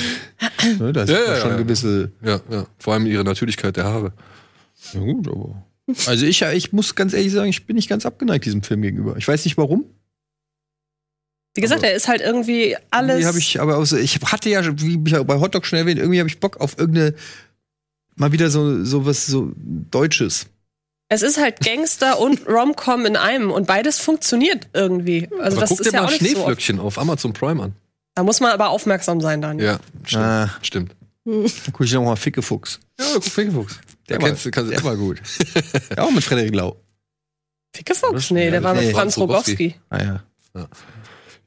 Ne, 0.80 0.94
da 0.94 1.06
sieht 1.06 1.16
Ja, 1.16 1.22
man 1.24 1.34
ja, 1.36 1.42
schon 1.42 1.52
ja. 1.52 1.58
gewisse. 1.58 2.12
Ja, 2.24 2.39
ja. 2.50 2.66
Vor 2.80 2.94
allem 2.94 3.06
ihre 3.06 3.24
Natürlichkeit 3.24 3.78
der 3.78 3.86
Haare. 3.86 4.12
Ja 4.94 5.00
gut, 5.00 5.28
aber. 5.28 5.66
Also 6.08 6.26
ich, 6.26 6.42
ich 6.42 6.74
muss 6.74 6.96
ganz 6.96 7.14
ehrlich 7.14 7.32
sagen, 7.32 7.50
ich 7.50 7.66
bin 7.66 7.76
nicht 7.76 7.90
ganz 7.90 8.06
abgeneigt 8.06 8.46
diesem 8.46 8.64
Film 8.64 8.82
gegenüber. 8.82 9.18
Ich 9.18 9.28
weiß 9.28 9.44
nicht 9.46 9.58
warum. 9.58 9.86
Wie 11.54 11.62
gesagt, 11.62 11.84
er 11.84 11.94
ist 11.94 12.08
halt 12.08 12.22
irgendwie 12.22 12.78
alles. 12.92 13.16
Irgendwie 13.16 13.28
habe 13.28 13.40
ich, 13.40 13.60
aber 13.60 13.78
auch 13.78 13.86
so, 13.86 13.98
ich 13.98 14.20
hatte 14.22 14.50
ja, 14.50 14.62
wie 14.82 14.98
bei 14.98 15.40
Hotdog 15.40 15.66
schon 15.66 15.80
erwähnt, 15.80 16.00
irgendwie 16.00 16.20
habe 16.20 16.30
ich 16.30 16.40
Bock 16.40 16.62
auf 16.62 16.78
irgendeine, 16.78 17.14
mal 18.16 18.32
wieder 18.32 18.50
so, 18.50 18.86
so 18.86 19.06
was 19.06 19.26
so 19.26 19.52
Deutsches. 19.56 20.46
es 21.10 21.24
ist 21.24 21.38
halt 21.40 21.60
Gangster 21.60 22.20
und 22.20 22.48
Rom-Com 22.48 23.06
in 23.06 23.18
einem 23.18 23.52
und 23.52 23.68
beides 23.68 24.00
funktioniert 24.00 24.70
irgendwie. 24.74 25.28
Also 25.40 25.58
aber 25.58 25.62
das 25.62 25.70
guck 25.72 25.80
ist 25.82 25.92
dir 25.92 25.96
ja 25.96 26.04
mal 26.04 26.08
auch 26.08 26.12
nicht 26.12 26.22
so. 26.22 26.28
Schneeflöckchen 26.28 26.80
auf 26.80 26.98
Amazon 26.98 27.34
Prime 27.34 27.62
an. 27.62 27.76
Da 28.16 28.24
muss 28.24 28.40
man 28.40 28.52
aber 28.52 28.70
aufmerksam 28.70 29.20
sein, 29.20 29.42
Daniel. 29.42 29.66
Ja, 29.66 29.80
stimmt. 30.06 30.24
Ah. 30.24 30.50
stimmt. 30.62 30.96
Dann 31.26 31.46
gucke 31.66 31.84
ich 31.84 31.94
noch 31.94 32.04
mal 32.04 32.16
Fickefuchs. 32.16 32.80
Ja, 33.00 33.06
guck 33.14 33.24
Fingerfuchs. 33.26 33.80
Der, 34.10 34.22
war, 34.22 34.30
kennst 34.30 34.45
du- 34.45 34.52
kannst- 34.52 34.72
der 34.72 34.84
war 34.84 34.95
gut. 34.95 35.22
ja, 35.97 36.04
auch 36.04 36.12
mit 36.12 36.24
Frederik 36.24 36.54
Lau. 36.56 36.78
Fickefuchs? 37.76 38.32
Nee, 38.32 38.52
der 38.52 38.64
war 38.64 38.74
mit 38.74 38.84
Nee. 38.86 38.91
Franz 38.91 39.18
Rogowski. 39.18 39.76
Ah 39.89 40.04
ja. 40.04 40.68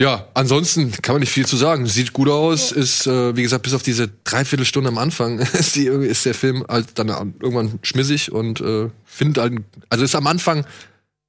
Ja, 0.00 0.28
ansonsten 0.34 0.90
kann 0.90 1.14
man 1.14 1.20
nicht 1.20 1.30
viel 1.32 1.46
zu 1.46 1.56
sagen. 1.56 1.86
Sieht 1.86 2.12
gut 2.12 2.28
aus, 2.28 2.72
ist, 2.72 3.06
äh, 3.06 3.36
wie 3.36 3.42
gesagt, 3.42 3.62
bis 3.62 3.74
auf 3.74 3.82
diese 3.82 4.08
Dreiviertelstunde 4.24 4.88
am 4.88 4.98
Anfang 4.98 5.38
ist, 5.52 5.76
die, 5.76 5.86
ist 5.86 6.24
der 6.26 6.34
Film 6.34 6.64
halt 6.68 6.98
dann 6.98 7.08
irgendwann 7.08 7.78
schmissig 7.82 8.32
und 8.32 8.60
äh, 8.60 8.88
findet 9.04 9.38
halt, 9.42 9.62
also 9.90 10.04
ist 10.04 10.14
am 10.16 10.26
Anfang 10.26 10.66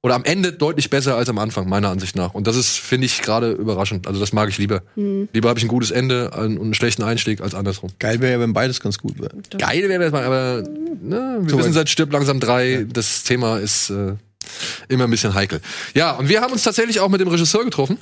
oder 0.06 0.14
am 0.14 0.22
Ende 0.22 0.52
deutlich 0.52 0.88
besser 0.88 1.16
als 1.16 1.28
am 1.28 1.38
Anfang, 1.38 1.68
meiner 1.68 1.90
Ansicht 1.90 2.14
nach. 2.14 2.32
Und 2.32 2.46
das 2.46 2.54
ist, 2.54 2.78
finde 2.78 3.06
ich, 3.06 3.22
gerade 3.22 3.50
überraschend. 3.50 4.06
Also 4.06 4.20
das 4.20 4.32
mag 4.32 4.48
ich 4.48 4.56
lieber. 4.56 4.82
Mhm. 4.94 5.28
Lieber 5.32 5.48
habe 5.48 5.58
ich 5.58 5.64
ein 5.64 5.68
gutes 5.68 5.90
Ende 5.90 6.30
und 6.30 6.60
einen 6.60 6.74
schlechten 6.74 7.02
Einstieg 7.02 7.40
als 7.40 7.56
andersrum. 7.56 7.90
Geil 7.98 8.20
wäre 8.20 8.34
ja, 8.34 8.38
wenn 8.38 8.52
beides 8.52 8.78
ganz 8.78 8.98
gut 8.98 9.18
wäre. 9.18 9.32
Geil 9.58 9.88
wäre 9.88 10.08
mal, 10.12 10.22
aber 10.22 10.62
ne, 10.62 11.38
wir 11.40 11.50
So 11.50 11.58
wissen 11.58 11.72
seit 11.72 11.88
Stirb 11.88 12.12
langsam 12.12 12.38
drei, 12.38 12.86
das 12.88 13.24
Thema 13.24 13.58
ist 13.58 13.90
äh, 13.90 14.14
immer 14.86 15.04
ein 15.04 15.10
bisschen 15.10 15.34
heikel. 15.34 15.60
Ja, 15.96 16.12
und 16.12 16.28
wir 16.28 16.40
haben 16.40 16.52
uns 16.52 16.62
tatsächlich 16.62 17.00
auch 17.00 17.08
mit 17.08 17.20
dem 17.20 17.26
Regisseur 17.26 17.64
getroffen 17.64 17.98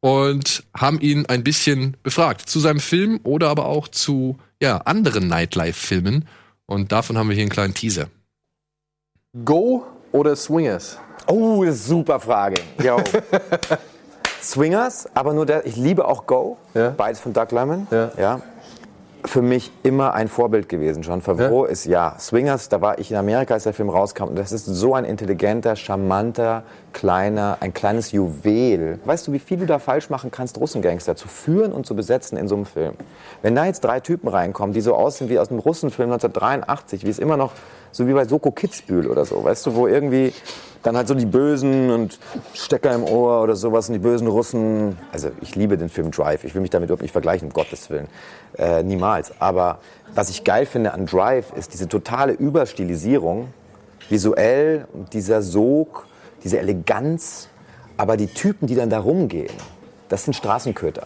und 0.00 0.64
haben 0.76 1.00
ihn 1.00 1.26
ein 1.26 1.44
bisschen 1.44 1.96
befragt 2.02 2.48
zu 2.48 2.58
seinem 2.58 2.80
Film 2.80 3.20
oder 3.22 3.50
aber 3.50 3.66
auch 3.66 3.86
zu 3.86 4.36
ja, 4.60 4.78
anderen 4.78 5.28
Nightlife-Filmen. 5.28 6.26
Und 6.66 6.90
davon 6.90 7.16
haben 7.16 7.28
wir 7.28 7.34
hier 7.34 7.44
einen 7.44 7.50
kleinen 7.50 7.74
Teaser. 7.74 8.08
Go 9.44 9.86
oder 10.10 10.34
Swingers? 10.34 10.98
Oh, 11.26 11.64
super 11.70 12.20
Frage. 12.20 12.60
Yo. 12.82 12.98
Swingers, 14.42 15.08
aber 15.14 15.34
nur 15.34 15.46
der, 15.46 15.66
ich 15.66 15.76
liebe 15.76 16.06
auch 16.06 16.26
Go. 16.26 16.56
Beides 16.96 17.20
von 17.20 17.32
Doug 17.32 17.50
Lemon. 17.50 17.86
Ja. 17.90 18.40
Für 19.22 19.42
mich 19.42 19.70
immer 19.82 20.14
ein 20.14 20.28
Vorbild 20.28 20.70
gewesen. 20.70 21.02
John 21.02 21.20
Favreau 21.20 21.66
ist 21.66 21.84
ja. 21.84 22.16
Swingers, 22.18 22.70
da 22.70 22.80
war 22.80 22.98
ich 22.98 23.10
in 23.10 23.18
Amerika, 23.18 23.52
als 23.52 23.64
der 23.64 23.74
Film 23.74 23.90
rauskam. 23.90 24.24
Und 24.24 24.38
das 24.38 24.50
ist 24.50 24.64
so 24.64 24.94
ein 24.94 25.04
intelligenter, 25.04 25.76
charmanter, 25.76 26.62
kleiner, 26.94 27.58
ein 27.60 27.74
kleines 27.74 28.12
Juwel. 28.12 28.98
Weißt 29.04 29.28
du, 29.28 29.32
wie 29.32 29.38
viel 29.38 29.58
du 29.58 29.66
da 29.66 29.78
falsch 29.78 30.08
machen 30.08 30.30
kannst, 30.30 30.58
Russengangster 30.58 31.16
zu 31.16 31.28
führen 31.28 31.72
und 31.72 31.84
zu 31.84 31.94
besetzen 31.94 32.38
in 32.38 32.48
so 32.48 32.54
einem 32.54 32.64
Film? 32.64 32.94
Wenn 33.42 33.54
da 33.54 33.66
jetzt 33.66 33.84
drei 33.84 34.00
Typen 34.00 34.28
reinkommen, 34.28 34.72
die 34.72 34.80
so 34.80 34.94
aussehen 34.94 35.28
wie 35.28 35.38
aus 35.38 35.48
dem 35.48 35.58
Russenfilm 35.58 36.10
1983, 36.12 37.04
wie 37.04 37.10
es 37.10 37.18
immer 37.18 37.36
noch, 37.36 37.52
so 37.92 38.08
wie 38.08 38.14
bei 38.14 38.24
Soko 38.24 38.52
Kitzbühel 38.52 39.06
oder 39.06 39.26
so, 39.26 39.44
weißt 39.44 39.66
du, 39.66 39.74
wo 39.74 39.86
irgendwie 39.86 40.32
dann 40.82 40.96
halt 40.96 41.08
so 41.08 41.14
die 41.14 41.26
Bösen 41.26 41.90
und 41.90 42.18
Stecker 42.54 42.94
im 42.94 43.04
Ohr 43.04 43.42
oder 43.42 43.54
sowas 43.54 43.88
und 43.88 43.94
die 43.94 43.98
bösen 43.98 44.26
Russen. 44.26 44.96
Also 45.12 45.30
ich 45.42 45.54
liebe 45.54 45.76
den 45.76 45.88
Film 45.88 46.10
Drive. 46.10 46.44
Ich 46.44 46.54
will 46.54 46.62
mich 46.62 46.70
damit 46.70 46.88
überhaupt 46.88 47.02
nicht 47.02 47.12
vergleichen, 47.12 47.48
um 47.48 47.52
Gottes 47.52 47.90
Willen. 47.90 48.08
Äh, 48.56 48.82
niemals. 48.82 49.32
Aber 49.40 49.78
was 50.14 50.30
ich 50.30 50.44
geil 50.44 50.66
finde 50.66 50.92
an 50.92 51.06
Drive 51.06 51.52
ist 51.54 51.72
diese 51.74 51.88
totale 51.88 52.32
Überstilisierung. 52.32 53.48
Visuell, 54.08 54.86
dieser 55.12 55.42
Sog, 55.42 56.06
diese 56.42 56.58
Eleganz. 56.58 57.48
Aber 57.96 58.16
die 58.16 58.28
Typen, 58.28 58.66
die 58.66 58.74
dann 58.74 58.88
da 58.88 59.00
rumgehen, 59.00 59.52
das 60.08 60.24
sind 60.24 60.34
Straßenköter. 60.34 61.02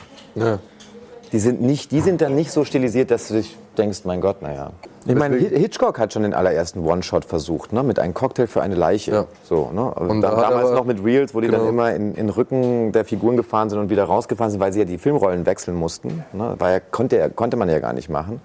Die 1.33 1.39
sind, 1.41 1.61
nicht, 1.61 1.91
die 1.91 2.01
sind 2.01 2.21
dann 2.21 2.37
nicht 2.37 2.53
so 2.53 2.65
stilisiert, 2.65 3.11
dass 3.11 3.29
du 3.29 3.35
dich 3.35 3.57
denkst, 3.79 4.01
mein 4.05 4.21
Gott, 4.21 4.43
naja. 4.43 4.71
Ich 5.07 5.15
meine, 5.15 5.37
Hi- 5.37 5.59
Hitchcock 5.59 5.99
hat 5.99 6.13
schon 6.15 6.23
den 6.23 6.33
allerersten 6.33 6.81
One-Shot 6.85 7.25
versucht, 7.27 7.73
ne? 7.73 7.83
mit 7.83 7.99
einem 7.99 8.15
Cocktail 8.15 8.47
für 8.47 8.63
eine 8.63 8.75
Leiche. 8.75 9.27
So, 9.45 9.71
ne? 9.73 9.93
Und 9.93 10.23
da, 10.23 10.31
damals 10.31 10.67
aber- 10.69 10.75
noch 10.75 10.85
mit 10.85 11.05
Reels, 11.05 11.35
wo 11.35 11.41
die 11.41 11.49
dann 11.49 11.61
genau. 11.61 11.71
immer 11.71 11.93
in, 11.95 12.11
in 12.11 12.15
den 12.27 12.29
Rücken 12.31 12.93
der 12.93 13.05
Figuren 13.05 13.37
gefahren 13.37 13.69
sind 13.69 13.79
und 13.79 13.91
wieder 13.91 14.05
rausgefahren 14.05 14.51
sind, 14.51 14.61
weil 14.61 14.73
sie 14.73 14.79
ja 14.79 14.85
die 14.87 14.97
Filmrollen 14.99 15.45
wechseln 15.45 15.77
mussten. 15.77 16.25
Ne? 16.33 16.55
War 16.59 16.71
ja, 16.71 16.81
konnte, 16.81 17.31
konnte 17.35 17.57
man 17.59 17.69
ja 17.69 17.81
gar 17.81 17.93
nicht 17.93 18.09
machen. 18.09 18.41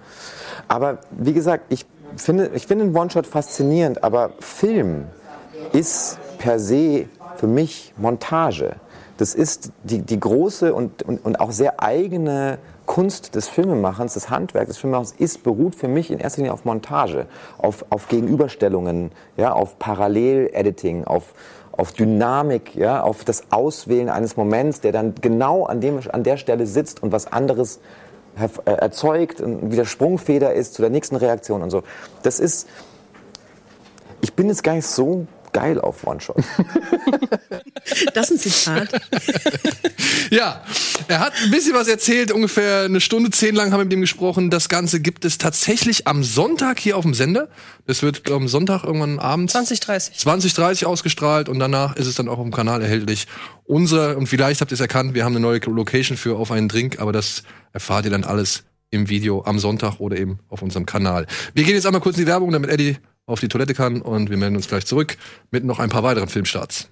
Aber 0.68 0.98
wie 1.12 1.32
gesagt, 1.32 1.64
ich 1.70 1.86
finde, 2.16 2.50
ich 2.54 2.66
finde 2.66 2.84
den 2.84 2.96
One-Shot 2.96 3.26
faszinierend, 3.26 4.04
aber 4.04 4.30
Film 4.40 5.06
ist 5.72 6.18
per 6.38 6.58
se 6.58 7.06
für 7.36 7.46
mich 7.46 7.94
Montage. 7.96 8.72
Das 9.16 9.34
ist 9.34 9.72
die, 9.84 10.00
die 10.00 10.18
große 10.18 10.74
und, 10.74 11.02
und, 11.02 11.24
und 11.24 11.40
auch 11.40 11.50
sehr 11.52 11.82
eigene 11.82 12.58
Kunst 12.90 13.36
des 13.36 13.46
Filmemachens, 13.46 14.14
des 14.14 14.30
Handwerks 14.30 14.70
des 14.70 14.78
Filmemachens, 14.78 15.14
ist, 15.16 15.44
beruht 15.44 15.76
für 15.76 15.86
mich 15.86 16.10
in 16.10 16.18
erster 16.18 16.38
Linie 16.38 16.52
auf 16.52 16.64
Montage, 16.64 17.26
auf, 17.56 17.84
auf 17.88 18.08
Gegenüberstellungen, 18.08 19.12
ja, 19.36 19.52
auf 19.52 19.78
Parallel-Editing, 19.78 21.04
auf, 21.04 21.32
auf 21.70 21.92
Dynamik, 21.92 22.74
ja, 22.74 23.00
auf 23.00 23.22
das 23.22 23.44
Auswählen 23.52 24.08
eines 24.08 24.36
Moments, 24.36 24.80
der 24.80 24.90
dann 24.90 25.14
genau 25.14 25.66
an, 25.66 25.80
dem, 25.80 26.00
an 26.10 26.24
der 26.24 26.36
Stelle 26.36 26.66
sitzt 26.66 27.00
und 27.00 27.12
was 27.12 27.32
anderes 27.32 27.78
äh, 28.64 28.72
erzeugt 28.72 29.40
und 29.40 29.70
wieder 29.70 29.84
Sprungfeder 29.84 30.52
ist 30.54 30.74
zu 30.74 30.82
der 30.82 30.90
nächsten 30.90 31.14
Reaktion 31.14 31.62
und 31.62 31.70
so. 31.70 31.84
Das 32.24 32.40
ist, 32.40 32.66
ich 34.20 34.34
bin 34.34 34.48
jetzt 34.48 34.64
gar 34.64 34.74
nicht 34.74 34.88
so 34.88 35.28
geil 35.52 35.80
auf 35.80 36.06
One-Shot. 36.06 36.36
Das 38.14 38.30
ist 38.30 38.46
ein 38.46 38.50
Zitat. 38.50 39.00
Ja, 40.30 40.62
er 41.08 41.18
hat 41.18 41.32
ein 41.42 41.50
bisschen 41.50 41.74
was 41.74 41.88
erzählt, 41.88 42.30
ungefähr 42.30 42.82
eine 42.82 43.00
Stunde 43.00 43.30
zehn 43.30 43.54
lang 43.54 43.72
haben 43.72 43.80
wir 43.80 43.84
mit 43.84 43.92
ihm 43.92 44.00
gesprochen. 44.00 44.48
Das 44.48 44.68
Ganze 44.68 45.00
gibt 45.00 45.24
es 45.24 45.38
tatsächlich 45.38 46.06
am 46.06 46.22
Sonntag 46.22 46.78
hier 46.78 46.96
auf 46.96 47.02
dem 47.02 47.14
Sender. 47.14 47.48
Das 47.86 48.02
wird 48.02 48.30
am 48.30 48.46
Sonntag 48.46 48.84
irgendwann 48.84 49.18
abends 49.18 49.52
2030. 49.52 50.18
2030 50.18 50.86
ausgestrahlt 50.86 51.48
und 51.48 51.58
danach 51.58 51.96
ist 51.96 52.06
es 52.06 52.14
dann 52.14 52.28
auch 52.28 52.38
auf 52.38 52.44
dem 52.44 52.52
Kanal 52.52 52.80
erhältlich. 52.80 53.26
Unser, 53.64 54.16
und 54.16 54.28
vielleicht 54.28 54.60
habt 54.60 54.70
ihr 54.70 54.74
es 54.74 54.80
erkannt, 54.80 55.14
wir 55.14 55.24
haben 55.24 55.32
eine 55.34 55.40
neue 55.40 55.58
Location 55.58 56.16
für 56.16 56.36
auf 56.36 56.52
einen 56.52 56.68
Drink, 56.68 57.00
aber 57.00 57.12
das 57.12 57.42
erfahrt 57.72 58.04
ihr 58.04 58.10
dann 58.12 58.24
alles 58.24 58.64
im 58.90 59.08
Video 59.08 59.44
am 59.44 59.58
Sonntag 59.58 60.00
oder 60.00 60.16
eben 60.16 60.38
auf 60.48 60.62
unserem 60.62 60.86
Kanal. 60.86 61.26
Wir 61.54 61.64
gehen 61.64 61.74
jetzt 61.74 61.86
einmal 61.86 62.00
kurz 62.00 62.16
in 62.16 62.24
die 62.24 62.28
Werbung, 62.28 62.52
damit 62.52 62.70
Eddie 62.70 62.98
auf 63.30 63.40
die 63.40 63.48
Toilette 63.48 63.74
kann 63.74 64.02
und 64.02 64.28
wir 64.28 64.36
melden 64.36 64.56
uns 64.56 64.68
gleich 64.68 64.84
zurück 64.84 65.16
mit 65.50 65.64
noch 65.64 65.78
ein 65.78 65.88
paar 65.88 66.02
weiteren 66.02 66.28
Filmstarts. 66.28 66.88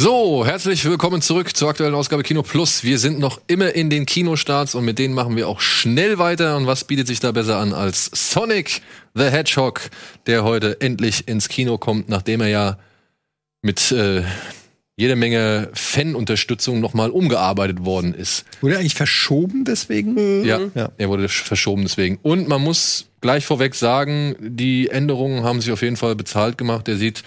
So, 0.00 0.46
herzlich 0.46 0.84
willkommen 0.84 1.22
zurück 1.22 1.56
zur 1.56 1.70
aktuellen 1.70 1.94
Ausgabe 1.94 2.22
Kino 2.22 2.42
Plus. 2.42 2.84
Wir 2.84 3.00
sind 3.00 3.18
noch 3.18 3.40
immer 3.48 3.74
in 3.74 3.90
den 3.90 4.06
Kinostarts 4.06 4.76
und 4.76 4.84
mit 4.84 4.98
denen 5.00 5.12
machen 5.12 5.34
wir 5.34 5.48
auch 5.48 5.60
schnell 5.60 6.18
weiter. 6.18 6.56
Und 6.56 6.68
was 6.68 6.84
bietet 6.84 7.08
sich 7.08 7.18
da 7.18 7.32
besser 7.32 7.58
an 7.58 7.72
als 7.72 8.08
Sonic 8.14 8.80
the 9.14 9.24
Hedgehog, 9.24 9.90
der 10.28 10.44
heute 10.44 10.80
endlich 10.80 11.26
ins 11.26 11.48
Kino 11.48 11.78
kommt, 11.78 12.08
nachdem 12.08 12.40
er 12.42 12.48
ja 12.48 12.78
mit 13.60 13.90
äh, 13.90 14.22
jede 14.98 15.14
Menge 15.14 15.70
Fanunterstützung 15.74 16.80
nochmal 16.80 17.10
umgearbeitet 17.10 17.84
worden 17.84 18.14
ist. 18.14 18.44
Wurde 18.60 18.74
er 18.74 18.80
eigentlich 18.80 18.96
verschoben 18.96 19.64
deswegen? 19.64 20.44
Ja, 20.44 20.58
Ja. 20.74 20.90
er 20.98 21.08
wurde 21.08 21.28
verschoben 21.28 21.82
deswegen. 21.82 22.18
Und 22.22 22.48
man 22.48 22.60
muss 22.60 23.06
gleich 23.20 23.46
vorweg 23.46 23.76
sagen, 23.76 24.34
die 24.40 24.88
Änderungen 24.88 25.44
haben 25.44 25.60
sich 25.60 25.70
auf 25.70 25.82
jeden 25.82 25.96
Fall 25.96 26.16
bezahlt 26.16 26.58
gemacht. 26.58 26.88
Der 26.88 26.96
sieht 26.96 27.22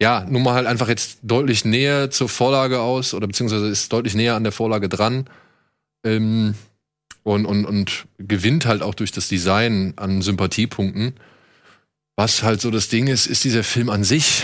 ja 0.00 0.24
nun 0.30 0.44
mal 0.44 0.54
halt 0.54 0.68
einfach 0.68 0.88
jetzt 0.88 1.18
deutlich 1.24 1.64
näher 1.64 2.10
zur 2.12 2.28
Vorlage 2.28 2.80
aus 2.80 3.12
oder 3.12 3.26
beziehungsweise 3.26 3.66
ist 3.66 3.92
deutlich 3.92 4.14
näher 4.14 4.36
an 4.36 4.44
der 4.44 4.52
Vorlage 4.52 4.88
dran. 4.88 5.28
Ähm, 6.06 6.54
und, 7.24 7.44
und, 7.44 7.66
und 7.66 8.06
gewinnt 8.18 8.66
halt 8.66 8.82
auch 8.82 8.94
durch 8.94 9.10
das 9.10 9.26
Design 9.26 9.94
an 9.96 10.22
Sympathiepunkten. 10.22 11.14
Was 12.20 12.42
halt 12.42 12.60
so 12.60 12.70
das 12.70 12.90
Ding 12.90 13.06
ist, 13.06 13.24
ist 13.24 13.44
dieser 13.44 13.64
Film 13.64 13.88
an 13.88 14.04
sich. 14.04 14.42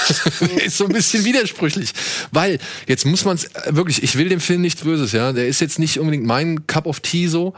ist 0.64 0.78
so 0.78 0.86
ein 0.86 0.92
bisschen 0.94 1.26
widersprüchlich. 1.26 1.92
Weil, 2.30 2.58
jetzt 2.86 3.04
muss 3.04 3.26
man 3.26 3.36
es 3.36 3.50
wirklich, 3.66 4.02
ich 4.02 4.16
will 4.16 4.30
dem 4.30 4.40
Film 4.40 4.62
nichts 4.62 4.80
Böses, 4.80 5.12
ja. 5.12 5.34
Der 5.34 5.46
ist 5.46 5.60
jetzt 5.60 5.78
nicht 5.78 6.00
unbedingt 6.00 6.24
mein 6.24 6.66
Cup 6.66 6.86
of 6.86 7.00
Tea 7.00 7.26
so, 7.26 7.52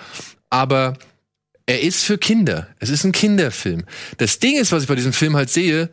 aber 0.48 0.94
er 1.66 1.82
ist 1.82 2.02
für 2.02 2.18
Kinder. 2.18 2.66
Es 2.80 2.90
ist 2.90 3.04
ein 3.04 3.12
Kinderfilm. 3.12 3.84
Das 4.16 4.40
Ding 4.40 4.58
ist, 4.58 4.72
was 4.72 4.82
ich 4.82 4.88
bei 4.88 4.96
diesem 4.96 5.12
Film 5.12 5.36
halt 5.36 5.50
sehe, 5.50 5.88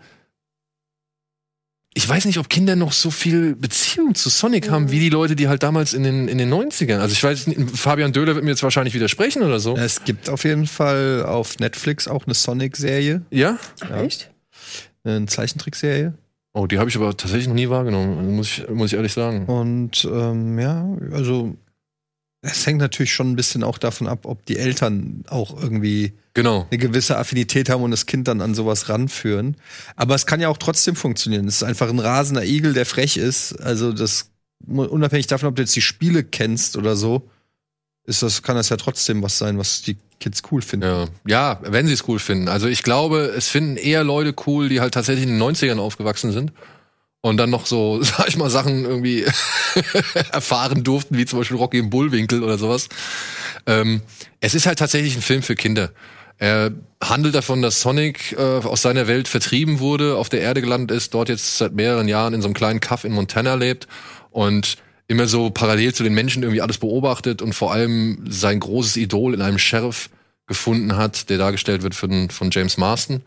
ich 1.94 2.08
weiß 2.08 2.26
nicht, 2.26 2.38
ob 2.38 2.50
Kinder 2.50 2.76
noch 2.76 2.92
so 2.92 3.10
viel 3.10 3.56
Beziehung 3.56 4.14
zu 4.14 4.30
Sonic 4.30 4.70
haben, 4.70 4.92
wie 4.92 5.00
die 5.00 5.10
Leute, 5.10 5.36
die 5.36 5.48
halt 5.48 5.64
damals 5.64 5.94
in 5.94 6.04
den, 6.04 6.28
in 6.28 6.38
den 6.38 6.54
90ern. 6.54 7.00
Also 7.00 7.14
ich 7.14 7.24
weiß 7.24 7.48
nicht, 7.48 7.72
Fabian 7.72 8.14
Döhler 8.14 8.36
wird 8.36 8.44
mir 8.44 8.52
jetzt 8.52 8.62
wahrscheinlich 8.62 8.94
widersprechen 8.94 9.42
oder 9.42 9.60
so. 9.60 9.76
Es 9.76 10.04
gibt 10.04 10.30
auf 10.30 10.44
jeden 10.44 10.68
Fall 10.68 11.26
auf 11.26 11.58
Netflix 11.60 12.08
auch 12.08 12.26
eine 12.26 12.36
Sonic-Serie. 12.36 13.24
Ja? 13.32 13.58
Ja. 13.90 14.02
Echt? 14.04 14.30
Eine 15.04 15.26
Zeichentrickserie. 15.26 16.14
Oh, 16.54 16.68
die 16.68 16.80
habe 16.80 16.90
ich 16.90 16.96
aber 16.96 17.16
tatsächlich 17.16 17.48
noch 17.48 17.56
nie 17.56 17.70
wahrgenommen, 17.70 18.36
muss 18.36 18.48
ich, 18.48 18.70
muss 18.70 18.92
ich 18.92 18.98
ehrlich 18.98 19.14
sagen. 19.14 19.46
Und 19.46 20.06
ähm, 20.12 20.60
ja, 20.60 20.88
also 21.12 21.56
es 22.42 22.66
hängt 22.66 22.80
natürlich 22.80 23.14
schon 23.14 23.32
ein 23.32 23.36
bisschen 23.36 23.64
auch 23.64 23.78
davon 23.78 24.08
ab, 24.08 24.26
ob 24.26 24.46
die 24.46 24.58
Eltern 24.58 25.24
auch 25.30 25.62
irgendwie 25.62 26.14
genau. 26.38 26.68
eine 26.70 26.78
gewisse 26.78 27.18
Affinität 27.18 27.68
haben 27.68 27.82
und 27.82 27.92
das 27.92 28.06
Kind 28.06 28.28
dann 28.28 28.42
an 28.42 28.54
sowas 28.54 28.90
ranführen. 28.90 29.58
Aber 29.96 30.14
es 30.14 30.28
kann 30.28 30.40
ja 30.40 30.50
auch 30.50 30.58
trotzdem 30.58 30.96
funktionieren. 30.96 31.48
Es 31.48 31.56
ist 31.56 31.64
einfach 31.64 31.90
ein 31.90 32.00
rasender 32.00 32.46
Igel, 32.46 32.74
der 32.74 32.86
frech 32.86 33.18
ist. 33.18 33.54
Also 33.54 33.92
das 33.92 34.30
unabhängig 34.66 35.28
davon, 35.28 35.50
ob 35.50 35.56
du 35.56 35.64
jetzt 35.64 35.76
die 35.76 35.82
Spiele 35.82 36.24
kennst 36.24 36.78
oder 36.78 36.96
so, 36.96 37.30
ist 38.06 38.22
das 38.22 38.44
kann 38.44 38.56
das 38.56 38.70
ja 38.70 38.78
trotzdem 38.78 39.22
was 39.24 39.38
sein, 39.38 39.58
was 39.58 39.82
die 39.82 39.98
Kids 40.20 40.44
cool 40.52 40.62
finden. 40.62 40.88
Ja, 40.88 41.08
ja 41.26 41.60
wenn 41.64 41.88
sie 41.88 41.94
es 41.94 42.08
cool 42.08 42.20
finden. 42.20 42.48
Also 42.48 42.68
ich 42.68 42.84
glaube, 42.84 43.34
es 43.36 43.48
finden 43.48 43.76
eher 43.76 44.04
Leute 44.04 44.36
cool, 44.46 44.70
die 44.70 44.80
halt 44.80 44.94
tatsächlich 44.94 45.26
in 45.26 45.40
den 45.40 45.42
90ern 45.42 45.80
aufgewachsen 45.80 46.32
sind 46.32 46.54
und 47.22 47.38
dann 47.38 47.50
noch 47.50 47.66
so, 47.66 48.00
sag 48.04 48.28
ich 48.28 48.38
mal, 48.38 48.52
Sachen 48.52 48.86
irgendwie 48.86 49.26
erfahren 50.32 50.84
durften, 50.84 51.18
wie 51.18 51.26
zum 51.26 51.40
Beispiel 51.40 51.58
Rocky 51.58 51.80
im 51.80 51.90
Bullwinkel 51.90 52.44
oder 52.44 52.60
sowas. 52.60 52.90
Ähm, 53.66 54.02
es 54.40 54.54
ist 54.54 54.68
halt 54.68 54.78
tatsächlich 54.78 55.16
ein 55.16 55.24
Film 55.24 55.42
für 55.42 55.56
Kinder. 55.56 55.92
Er 56.40 56.72
handelt 57.04 57.36
davon, 57.36 57.62
dass 57.62 57.82
Sonic 57.82 58.34
äh, 58.38 58.42
aus 58.42 58.84
seiner 58.84 59.08
Welt 59.08 59.28
vertrieben 59.28 59.80
wurde, 59.80 60.18
auf 60.18 60.30
der 60.30 60.42
Erde 60.42 60.62
gelandet 60.62 60.96
ist, 60.96 61.14
dort 61.14 61.30
jetzt 61.30 61.58
seit 61.58 61.74
mehreren 61.74 62.08
Jahren 62.08 62.34
in 62.34 62.42
so 62.42 62.48
einem 62.48 62.54
kleinen 62.54 62.80
Kaff 62.80 63.04
in 63.04 63.12
Montana 63.12 63.56
lebt 63.56 63.88
und 64.30 64.78
immer 65.08 65.28
so 65.28 65.50
parallel 65.50 65.94
zu 65.94 66.04
den 66.04 66.14
Menschen 66.14 66.44
irgendwie 66.44 66.62
alles 66.62 66.78
beobachtet 66.78 67.42
und 67.42 67.54
vor 67.54 67.72
allem 67.72 68.26
sein 68.30 68.60
großes 68.60 68.98
Idol 68.98 69.34
in 69.34 69.42
einem 69.42 69.58
Sheriff 69.58 70.10
gefunden 70.48 70.96
hat, 70.96 71.30
der 71.30 71.38
dargestellt 71.38 71.82
wird 71.82 71.96
von, 71.96 72.30
von 72.30 72.52
James 72.52 72.78
Marston. 72.78 73.22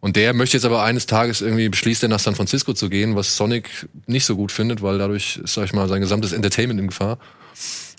Und 0.00 0.16
der 0.16 0.34
möchte 0.34 0.56
jetzt 0.56 0.64
aber 0.64 0.82
eines 0.82 1.06
Tages 1.06 1.40
irgendwie 1.40 1.68
beschließt, 1.68 2.02
er 2.02 2.08
nach 2.08 2.18
San 2.18 2.34
Francisco 2.34 2.74
zu 2.74 2.88
gehen, 2.88 3.16
was 3.16 3.36
Sonic 3.36 3.88
nicht 4.06 4.24
so 4.24 4.36
gut 4.36 4.52
findet, 4.52 4.82
weil 4.82 4.98
dadurch 4.98 5.38
ist, 5.42 5.54
sag 5.54 5.64
ich 5.64 5.72
mal, 5.72 5.88
sein 5.88 6.00
gesamtes 6.00 6.32
Entertainment 6.32 6.80
in 6.80 6.88
Gefahr. 6.88 7.18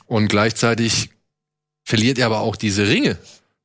Und 0.06 0.28
gleichzeitig 0.28 1.10
verliert 1.84 2.18
er 2.18 2.28
aber 2.28 2.40
auch 2.40 2.56
diese 2.56 2.88
Ringe, 2.88 3.18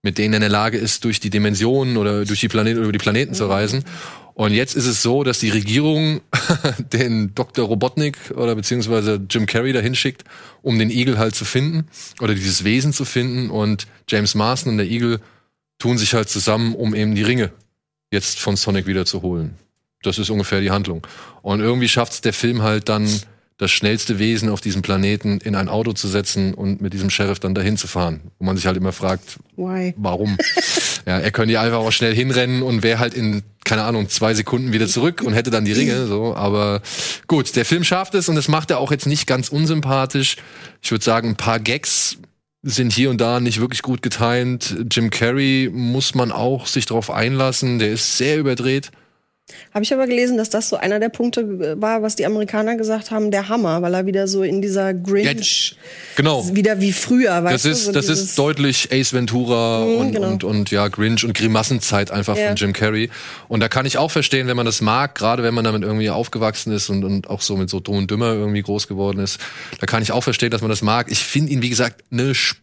mit 0.03 0.19
denen 0.19 0.35
er 0.35 0.39
in 0.39 0.43
der 0.43 0.51
Lage 0.51 0.79
ist, 0.79 1.05
durch 1.05 1.21
die 1.21 1.31
Dimensionen 1.31 1.97
oder 1.97 2.25
durch 2.25 2.41
die 2.41 2.49
Planeten 2.49 2.79
oder 2.79 2.85
über 2.85 2.93
die 2.93 2.99
Planeten 2.99 3.35
zu 3.35 3.47
reisen. 3.47 3.85
Und 4.35 4.53
jetzt 4.53 4.75
ist 4.75 4.87
es 4.87 5.03
so, 5.03 5.25
dass 5.25 5.39
die 5.39 5.51
Regierung 5.51 6.21
den 6.93 7.35
Dr. 7.35 7.67
Robotnik 7.67 8.17
oder 8.35 8.55
beziehungsweise 8.55 9.21
Jim 9.29 9.47
Carrey 9.47 9.73
dahin 9.73 9.95
schickt, 9.95 10.25
um 10.63 10.79
den 10.79 10.91
Igel 10.91 11.19
halt 11.19 11.35
zu 11.35 11.45
finden 11.45 11.87
oder 12.21 12.35
dieses 12.35 12.65
Wesen 12.65 12.93
zu 12.93 13.05
finden. 13.05 13.51
Und 13.51 13.87
James 14.09 14.35
Marston 14.35 14.73
und 14.73 14.79
der 14.79 14.91
Igel 14.91 15.21
tun 15.79 15.99
sich 15.99 16.15
halt 16.15 16.29
zusammen, 16.29 16.75
um 16.75 16.95
eben 16.95 17.15
die 17.15 17.23
Ringe 17.23 17.53
jetzt 18.11 18.41
von 18.41 18.57
Sonic 18.57 18.87
wieder 18.87 19.05
zu 19.05 19.23
holen. 19.23 19.57
Das 20.03 20.19
ist 20.19 20.31
ungefähr 20.31 20.61
die 20.61 20.71
Handlung. 20.71 21.07
Und 21.43 21.61
irgendwie 21.61 21.89
schafft 21.89 22.13
es 22.13 22.21
der 22.23 22.33
Film 22.33 22.63
halt 22.63 22.89
dann, 22.89 23.09
das 23.63 23.71
schnellste 23.71 24.19
Wesen 24.19 24.49
auf 24.49 24.61
diesem 24.61 24.83
Planeten 24.83 25.39
in 25.39 25.55
ein 25.55 25.69
Auto 25.69 25.93
zu 25.93 26.09
setzen 26.09 26.53
und 26.53 26.81
mit 26.81 26.93
diesem 26.93 27.11
Sheriff 27.11 27.39
dann 27.39 27.55
dahin 27.55 27.77
zu 27.77 27.87
fahren. 27.87 28.21
Wo 28.39 28.45
man 28.45 28.57
sich 28.57 28.67
halt 28.67 28.77
immer 28.77 28.93
fragt, 28.93 29.39
Why? 29.57 29.95
warum? 29.97 30.37
ja, 31.07 31.19
er 31.19 31.31
könnte 31.31 31.55
ja 31.55 31.63
einfach 31.63 31.79
auch 31.79 31.93
schnell 31.93 32.15
hinrennen 32.15 32.63
und 32.63 32.83
wäre 32.83 32.99
halt 32.99 33.15
in, 33.15 33.43
keine 33.65 33.85
Ahnung, 33.85 34.09
zwei 34.09 34.35
Sekunden 34.35 34.73
wieder 34.73 34.89
zurück 34.89 35.23
und 35.25 35.33
hätte 35.33 35.51
dann 35.51 35.65
die 35.65 35.73
Ringe, 35.73 36.07
so. 36.07 36.35
Aber 36.35 36.83
gut, 37.29 37.55
der 37.55 37.65
Film 37.65 37.85
schafft 37.85 38.15
es 38.15 38.29
und 38.29 38.35
das 38.35 38.49
macht 38.49 38.71
er 38.71 38.79
auch 38.79 38.91
jetzt 38.91 39.07
nicht 39.07 39.29
ganz 39.29 39.49
unsympathisch. 39.49 40.37
Ich 40.83 40.91
würde 40.91 41.05
sagen, 41.05 41.31
ein 41.31 41.37
paar 41.37 41.61
Gags 41.61 42.19
sind 42.63 42.93
hier 42.93 43.11
und 43.11 43.21
da 43.21 43.39
nicht 43.39 43.61
wirklich 43.61 43.83
gut 43.83 44.03
getimt. 44.03 44.77
Jim 44.91 45.11
Carrey 45.11 45.71
muss 45.73 46.15
man 46.15 46.33
auch 46.33 46.67
sich 46.67 46.87
darauf 46.87 47.11
einlassen. 47.11 47.79
Der 47.79 47.93
ist 47.93 48.17
sehr 48.17 48.39
überdreht. 48.39 48.91
Habe 49.75 49.85
ich 49.85 49.93
aber 49.93 50.07
gelesen, 50.07 50.37
dass 50.39 50.51
das 50.51 50.69
so 50.69 50.77
einer 50.77 51.01
der 51.01 51.09
Punkte 51.09 51.41
äh, 51.41 51.81
war, 51.81 52.01
was 52.03 52.15
die 52.17 52.25
Amerikaner 52.25 52.77
gesagt 52.77 53.11
haben, 53.11 53.31
der 53.31 53.49
Hammer, 53.49 53.83
weil 53.83 53.93
er 53.93 54.07
wieder 54.07 54.29
so 54.29 54.43
in 54.43 54.63
dieser 54.63 54.95
Grinch, 54.95 55.77
Genau. 56.17 56.55
wieder 56.55 56.81
wie 56.81 56.93
früher, 56.93 57.43
weißt 57.43 57.55
Das 57.55 57.63
du? 57.65 57.69
ist, 57.71 57.85
so 57.87 57.93
das 57.93 58.09
ist 58.09 58.39
deutlich 58.39 58.91
Ace 58.93 59.13
Ventura 59.13 59.85
Mhm, 59.85 59.97
und, 59.97 60.13
genau. 60.13 60.29
und, 60.29 60.45
und 60.45 60.71
ja, 60.71 60.89
Grinch 60.89 61.25
und 61.25 61.35
Grimassenzeit 61.35 62.11
einfach 62.11 62.37
Ja. 62.37 62.49
von 62.49 62.57
Jim 62.57 62.73
Carrey. 62.73 63.11
Und 63.49 63.61
da 63.61 63.69
kann 63.69 63.85
ich 63.85 63.99
auch 63.99 64.11
verstehen, 64.11 64.47
wenn 64.47 64.57
man 64.57 64.67
das 64.67 64.81
mag, 64.81 65.15
gerade 65.17 65.43
wenn 65.43 65.55
man 65.55 65.65
damit 65.65 65.83
irgendwie 65.83 66.09
aufgewachsen 66.11 66.73
ist 66.73 66.89
und, 66.89 67.03
und 67.05 67.29
auch 67.29 67.41
so 67.43 67.57
mit 67.57 67.69
so 67.69 67.81
Dumm 67.81 67.97
und 67.97 68.11
Dümmer 68.11 68.33
irgendwie 68.33 68.63
groß 68.63 68.87
geworden 68.89 69.19
ist. 69.19 69.39
Da 69.81 69.87
kann 69.87 70.03
ich 70.03 70.13
auch 70.13 70.23
verstehen, 70.23 70.51
dass 70.51 70.61
man 70.61 70.71
das 70.71 70.83
mag. 70.83 71.11
Ich 71.11 71.19
finde 71.25 71.53
ihn, 71.53 71.63
wie 71.63 71.69
gesagt, 71.71 72.05
eine 72.13 72.35
Spur 72.35 72.62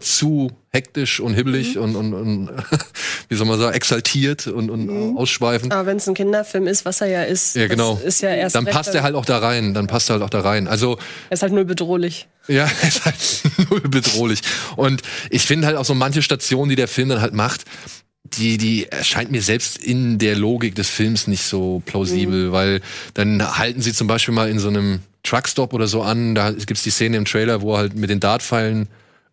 zu 0.00 0.50
hektisch 0.72 1.20
und 1.20 1.34
hibbelig 1.34 1.74
Mhm. 1.76 1.82
und, 1.82 1.96
und, 1.96 2.14
und 2.14 2.50
wie 3.28 3.34
soll 3.36 3.46
man 3.46 3.58
sagen, 3.58 3.74
exaltiert 3.74 4.46
und, 4.46 4.70
und 4.70 4.86
Mhm. 4.86 5.16
ausschweifend. 5.18 5.72
Aber 5.72 5.86
wenn 5.86 5.98
es 5.98 6.08
ein 6.08 6.14
Kinderfilm 6.14 6.66
ist, 6.66 6.84
was 6.84 7.00
er 7.00 7.08
ja 7.08 7.22
ist, 7.24 7.56
Ja, 7.56 7.66
genau. 7.66 8.00
ist 8.04 8.22
ja 8.22 8.30
erst 8.30 8.54
dann 8.56 8.64
recht, 8.64 8.76
passt 8.76 8.94
er 8.94 9.02
halt 9.02 9.14
auch 9.14 9.24
da 9.26 9.38
rein. 9.38 9.74
Dann 9.74 9.86
passt 9.86 10.08
er 10.10 10.14
halt 10.14 10.22
auch 10.22 10.30
da 10.30 10.40
rein. 10.40 10.66
Also 10.68 10.98
Er 11.28 11.34
ist 11.34 11.42
halt 11.42 11.52
nur 11.52 11.64
bedrohlich. 11.64 12.28
Ja, 12.48 12.64
ist 12.86 13.04
halt 13.04 13.16
null 13.70 13.80
bedrohlich. 13.80 14.40
Und 14.76 15.02
ich 15.28 15.42
finde 15.42 15.66
halt 15.66 15.76
auch 15.76 15.84
so 15.84 15.94
manche 15.94 16.22
Stationen, 16.22 16.70
die 16.70 16.76
der 16.76 16.88
Film 16.88 17.08
dann 17.10 17.20
halt 17.20 17.34
macht, 17.34 17.64
die, 18.24 18.58
die 18.58 18.86
erscheint 18.86 19.30
mir 19.30 19.42
selbst 19.42 19.76
in 19.76 20.18
der 20.18 20.36
Logik 20.36 20.74
des 20.76 20.88
Films 20.88 21.26
nicht 21.26 21.42
so 21.42 21.82
plausibel, 21.84 22.48
Mhm. 22.48 22.52
weil 22.52 22.80
dann 23.14 23.58
halten 23.58 23.82
sie 23.82 23.92
zum 23.92 24.06
Beispiel 24.06 24.32
mal 24.34 24.48
in 24.48 24.58
so 24.58 24.68
einem 24.68 25.00
Truckstop 25.24 25.74
oder 25.74 25.86
so 25.88 26.02
an, 26.02 26.34
da 26.34 26.50
gibt's 26.52 26.82
die 26.84 26.90
Szene 26.90 27.16
im 27.18 27.24
Trailer, 27.24 27.60
wo 27.60 27.74
er 27.74 27.78
halt 27.78 27.94
mit 27.96 28.08
den 28.08 28.20
Dartpfeilen 28.20 28.88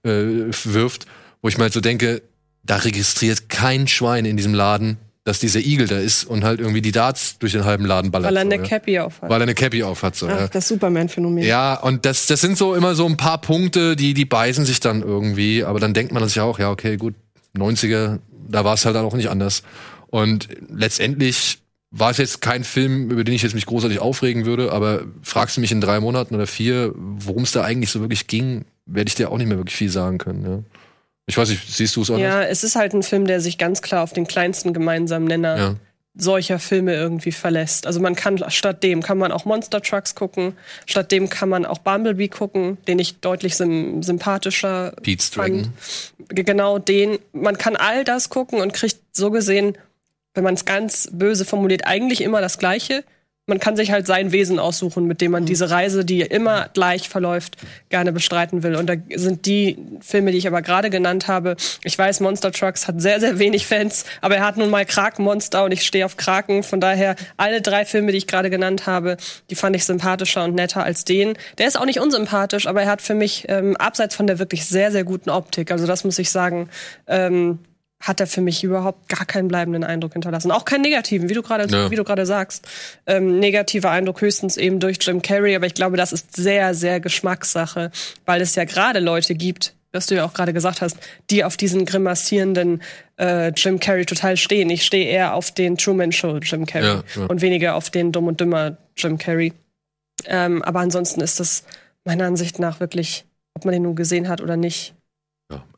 äh, 0.07 0.51
wirft, 0.65 1.05
wo 1.41 1.47
ich 1.47 1.57
mir 1.57 1.63
halt 1.63 1.73
so 1.73 1.81
denke, 1.81 2.21
da 2.63 2.77
registriert 2.77 3.49
kein 3.49 3.88
Schwein 3.88 4.25
in 4.25 4.38
diesem 4.38 4.53
Laden, 4.53 4.97
dass 5.23 5.39
dieser 5.39 5.59
Igel 5.59 5.88
da 5.88 5.99
ist 5.99 6.23
und 6.23 6.45
halt 6.45 6.61
irgendwie 6.61 6.81
die 6.81 6.93
Darts 6.93 7.38
durch 7.39 7.51
den 7.51 7.65
halben 7.65 7.85
Laden 7.85 8.11
ballert. 8.11 8.29
Weil 8.29 8.38
er 8.38 8.43
so, 8.43 8.47
eine 8.49 8.55
ja. 8.55 8.63
Cappy 8.63 8.99
auf 8.99 9.21
hat. 9.21 9.29
Weil 9.29 9.41
er 9.41 9.43
eine 9.43 9.55
Cappy 9.55 9.84
auf 9.84 10.03
hat. 10.03 10.15
So, 10.15 10.27
Ach, 10.27 10.39
ja. 10.39 10.47
das 10.47 10.69
Superman-Phänomen. 10.69 11.43
Ja, 11.43 11.73
und 11.75 12.05
das, 12.05 12.27
das 12.27 12.39
sind 12.39 12.57
so 12.57 12.75
immer 12.75 12.95
so 12.95 13.05
ein 13.05 13.17
paar 13.17 13.41
Punkte, 13.41 13.97
die, 13.97 14.13
die 14.13 14.23
beißen 14.23 14.63
sich 14.63 14.79
dann 14.79 15.01
irgendwie. 15.01 15.65
Aber 15.65 15.81
dann 15.81 15.93
denkt 15.93 16.13
man 16.13 16.25
sich 16.25 16.39
auch, 16.39 16.59
ja, 16.59 16.71
okay, 16.71 16.95
gut, 16.95 17.13
90er, 17.57 18.19
da 18.49 18.63
war 18.63 18.75
es 18.75 18.85
halt 18.85 18.95
dann 18.95 19.03
auch 19.03 19.15
nicht 19.15 19.29
anders. 19.29 19.63
Und 20.09 20.47
letztendlich 20.69 21.59
war 21.91 22.11
es 22.11 22.17
jetzt 22.17 22.41
kein 22.41 22.63
Film, 22.63 23.11
über 23.11 23.25
den 23.25 23.35
ich 23.35 23.41
jetzt 23.41 23.55
mich 23.55 23.65
großartig 23.65 23.99
aufregen 23.99 24.45
würde, 24.45 24.71
aber 24.71 25.03
fragst 25.23 25.57
du 25.57 25.61
mich 25.61 25.71
in 25.71 25.81
drei 25.81 25.99
Monaten 25.99 26.35
oder 26.35 26.47
vier, 26.47 26.93
worum 26.95 27.43
es 27.43 27.51
da 27.51 27.63
eigentlich 27.63 27.89
so 27.89 27.99
wirklich 27.99 28.27
ging, 28.27 28.65
werde 28.88 29.09
ich 29.09 29.15
dir 29.15 29.31
auch 29.31 29.38
nicht 29.38 29.47
mehr 29.47 29.57
wirklich 29.57 29.76
viel 29.76 29.89
sagen 29.89 30.18
können. 30.18 30.43
Ja. 30.45 30.77
Ich 31.26 31.38
weiß 31.38 31.49
nicht, 31.49 31.68
siehst 31.68 31.95
du 31.95 32.01
es 32.01 32.09
anders? 32.09 32.23
Ja, 32.23 32.41
es 32.43 32.64
ist 32.64 32.76
halt 32.76 32.93
ein 32.93 33.03
Film, 33.03 33.27
der 33.27 33.41
sich 33.41 33.57
ganz 33.57 33.81
klar 33.81 34.03
auf 34.03 34.14
den 34.14 34.27
kleinsten 34.27 34.73
gemeinsamen 34.73 35.27
Nenner 35.27 35.57
Ja. 35.57 35.76
solcher 36.18 36.57
Filme 36.57 36.93
irgendwie 36.95 37.34
verlässt. 37.34 37.85
Also 37.85 37.99
man 37.99 38.15
kann 38.15 38.43
statt 38.49 38.81
dem 38.81 39.03
kann 39.03 39.18
man 39.18 39.31
auch 39.31 39.45
Monster 39.45 39.81
Trucks 39.81 40.15
gucken, 40.15 40.53
statt 40.85 41.11
dem 41.11 41.30
kann 41.30 41.49
man 41.49 41.65
auch 41.65 41.80
Bumblebee 41.80 42.30
gucken, 42.30 42.77
den 42.88 42.97
ich 42.97 43.19
deutlich 43.19 43.55
sim 43.57 44.01
sympathischer 44.03 44.93
Pete's 45.03 45.30
fand. 45.30 45.49
Dragon. 45.49 45.73
Genau 46.30 46.80
den. 46.80 47.19
Man 47.34 47.57
kann 47.57 47.76
all 47.76 48.03
das 48.03 48.30
gucken 48.30 48.61
und 48.61 48.73
kriegt 48.73 48.97
so 49.11 49.30
gesehen, 49.30 49.77
wenn 50.34 50.43
man 50.43 50.53
es 50.53 50.65
ganz 50.65 51.09
böse 51.11 51.45
formuliert, 51.45 51.85
eigentlich 51.85 52.22
immer 52.22 52.41
das 52.41 52.57
Gleiche. 52.57 53.03
Man 53.49 53.60
kann 53.60 53.78
sich 53.78 53.91
halt 53.91 54.06
sein 54.06 54.34
Wesen 54.34 54.60
aussuchen, 54.60 55.06
mit 55.06 55.22
dem 55.22 55.32
man 55.32 55.45
diese 55.45 55.69
Reise, 55.69 56.03
die 56.03 56.19
immer 56.19 56.68
gleich 56.74 57.07
verläuft, 57.07 57.56
gerne 57.88 58.11
bestreiten 58.11 58.61
will. 58.61 58.76
Und 58.76 58.88
da 58.88 58.95
sind 59.15 59.45
die 59.45 59.78
Filme, 60.02 60.34
die 60.34 60.38
ich 60.38 60.48
aber 60.48 60.61
gerade 60.61 60.90
genannt 60.90 61.30
habe. 61.30 61.56
Ich 61.86 61.98
weiß, 61.98 62.19
Monster 62.19 62.52
Trucks 62.52 62.90
hat 62.90 63.02
sehr, 63.02 63.22
sehr 63.22 63.40
wenig 63.40 63.65
Fans, 63.65 64.03
aber 64.19 64.36
er 64.36 64.45
hat 64.45 64.57
nun 64.57 64.69
mal 64.69 64.86
Krakenmonster 64.86 65.64
und 65.64 65.72
ich 65.72 65.86
stehe 65.86 66.06
auf 66.06 66.18
Kraken. 66.18 66.61
Von 66.61 66.82
daher, 66.82 67.15
alle 67.38 67.61
drei 67.61 67.86
Filme, 67.86 68.11
die 68.11 68.18
ich 68.18 68.28
gerade 68.28 68.49
genannt 68.49 68.86
habe, 68.86 69.15
die 69.49 69.56
fand 69.56 69.78
ich 69.78 69.86
sympathischer 69.86 70.44
und 70.44 70.53
netter 70.53 70.84
als 70.84 71.06
den. 71.06 71.38
Der 71.57 71.69
ist 71.69 71.80
auch 71.80 71.86
nicht 71.86 72.02
unsympathisch, 72.02 72.68
aber 72.68 72.82
er 72.82 72.91
hat 72.91 73.02
für 73.02 73.15
mich, 73.15 73.45
ähm, 73.48 73.78
abseits 73.78 74.14
von 74.14 74.28
der 74.28 74.40
wirklich 74.40 74.65
sehr, 74.65 74.91
sehr 74.91 75.06
guten 75.06 75.30
Optik, 75.30 75.72
also 75.72 75.88
das 75.88 76.03
muss 76.03 76.19
ich 76.19 76.32
sagen, 76.32 76.68
ähm, 77.07 77.60
hat 77.99 78.19
er 78.19 78.28
für 78.28 78.41
mich 78.41 78.64
überhaupt 78.64 79.10
gar 79.10 79.26
keinen 79.26 79.48
bleibenden 79.48 79.84
Eindruck 79.84 80.14
hinterlassen. 80.14 80.52
Auch 80.52 80.65
keinen 80.65 80.82
negativen, 80.82 81.30
wie 81.30 81.34
du 81.34 81.41
gerade 81.41 81.68
Ja. 81.74 81.90
wie 81.90 81.95
du 81.95 82.03
gerade 82.03 82.26
sagst. 82.26 82.68
Ähm, 83.07 83.40
negativer 83.40 83.90
Eindruck 83.90 84.22
höchstens 84.22 84.56
eben 84.57 84.80
durch 84.80 84.98
Jim 85.02 85.22
Carrey, 85.22 85.56
aber 85.56 85.65
ich 85.65 85.74
glaube, 85.74 85.98
das 85.98 86.14
ist 86.14 86.36
sehr, 86.36 86.74
sehr 86.76 86.99
Geschmackssache, 86.99 87.91
weil 88.26 88.41
es 88.41 88.53
ja 88.56 88.65
gerade 88.65 88.99
Leute 88.99 89.34
gibt, 89.34 89.74
was 89.94 90.06
du 90.06 90.15
ja 90.15 90.26
auch 90.26 90.34
gerade 90.36 90.53
gesagt 90.53 90.82
hast, 90.82 90.98
die 91.32 91.44
auf 91.44 91.57
diesen 91.57 91.86
grimassierenden 91.86 92.84
äh, 93.19 93.48
Jim 93.56 93.80
Carrey 93.80 94.06
total 94.06 94.38
stehen. 94.38 94.69
Ich 94.69 94.86
stehe 94.86 95.06
eher 95.07 95.34
auf 95.34 95.49
den 95.52 95.76
Truman 95.78 96.11
Show 96.11 96.38
Jim 96.38 96.68
Carrey 96.68 96.86
Ja, 96.88 97.03
ja. 97.15 97.26
und 97.26 97.41
weniger 97.41 97.74
auf 97.76 97.90
den 97.90 98.11
Dumm 98.11 98.28
und 98.28 98.40
Dümmer 98.40 98.78
Jim 98.95 99.18
Carrey. 99.18 99.53
Ähm, 100.26 100.61
aber 100.61 100.82
ansonsten 100.82 101.22
ist 101.22 101.40
das 101.40 101.64
meiner 102.06 102.26
Ansicht 102.26 102.60
nach 102.60 102.80
wirklich, 102.80 103.26
ob 103.56 103.65
man 103.65 103.72
den 103.74 103.84
nun 103.84 103.95
gesehen 103.95 104.28
hat 104.28 104.40
oder 104.41 104.56
nicht. 104.56 104.94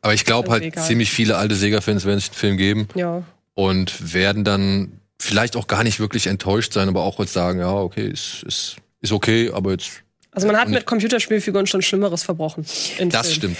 Aber 0.02 0.14
ich 0.14 0.24
glaube 0.24 0.50
halt, 0.50 0.62
Egal. 0.64 0.84
ziemlich 0.84 1.10
viele 1.12 1.36
alte 1.36 1.54
Sega-Fans 1.54 2.04
werden 2.04 2.18
sich 2.18 2.30
den 2.30 2.36
Film 2.36 2.56
geben. 2.56 2.88
Ja. 2.94 3.22
und 3.54 4.12
werden 4.14 4.44
dann 4.44 5.00
vielleicht 5.18 5.56
auch 5.56 5.66
gar 5.66 5.84
nicht 5.84 6.00
wirklich 6.00 6.26
enttäuscht 6.26 6.72
sein, 6.72 6.88
aber 6.88 7.02
auch 7.02 7.18
jetzt 7.18 7.34
sagen, 7.34 7.60
ja, 7.60 7.72
okay, 7.72 8.08
ist, 8.08 8.42
ist, 8.46 8.76
ist 9.00 9.12
okay, 9.12 9.50
aber 9.52 9.72
jetzt. 9.72 10.02
Also 10.32 10.46
man 10.46 10.56
hat 10.56 10.68
mit 10.68 10.86
Computerspielfiguren 10.86 11.66
schon 11.66 11.82
Schlimmeres 11.82 12.22
verbrochen. 12.22 12.64
Das 12.64 12.96
Filmen. 12.96 13.24
stimmt. 13.24 13.56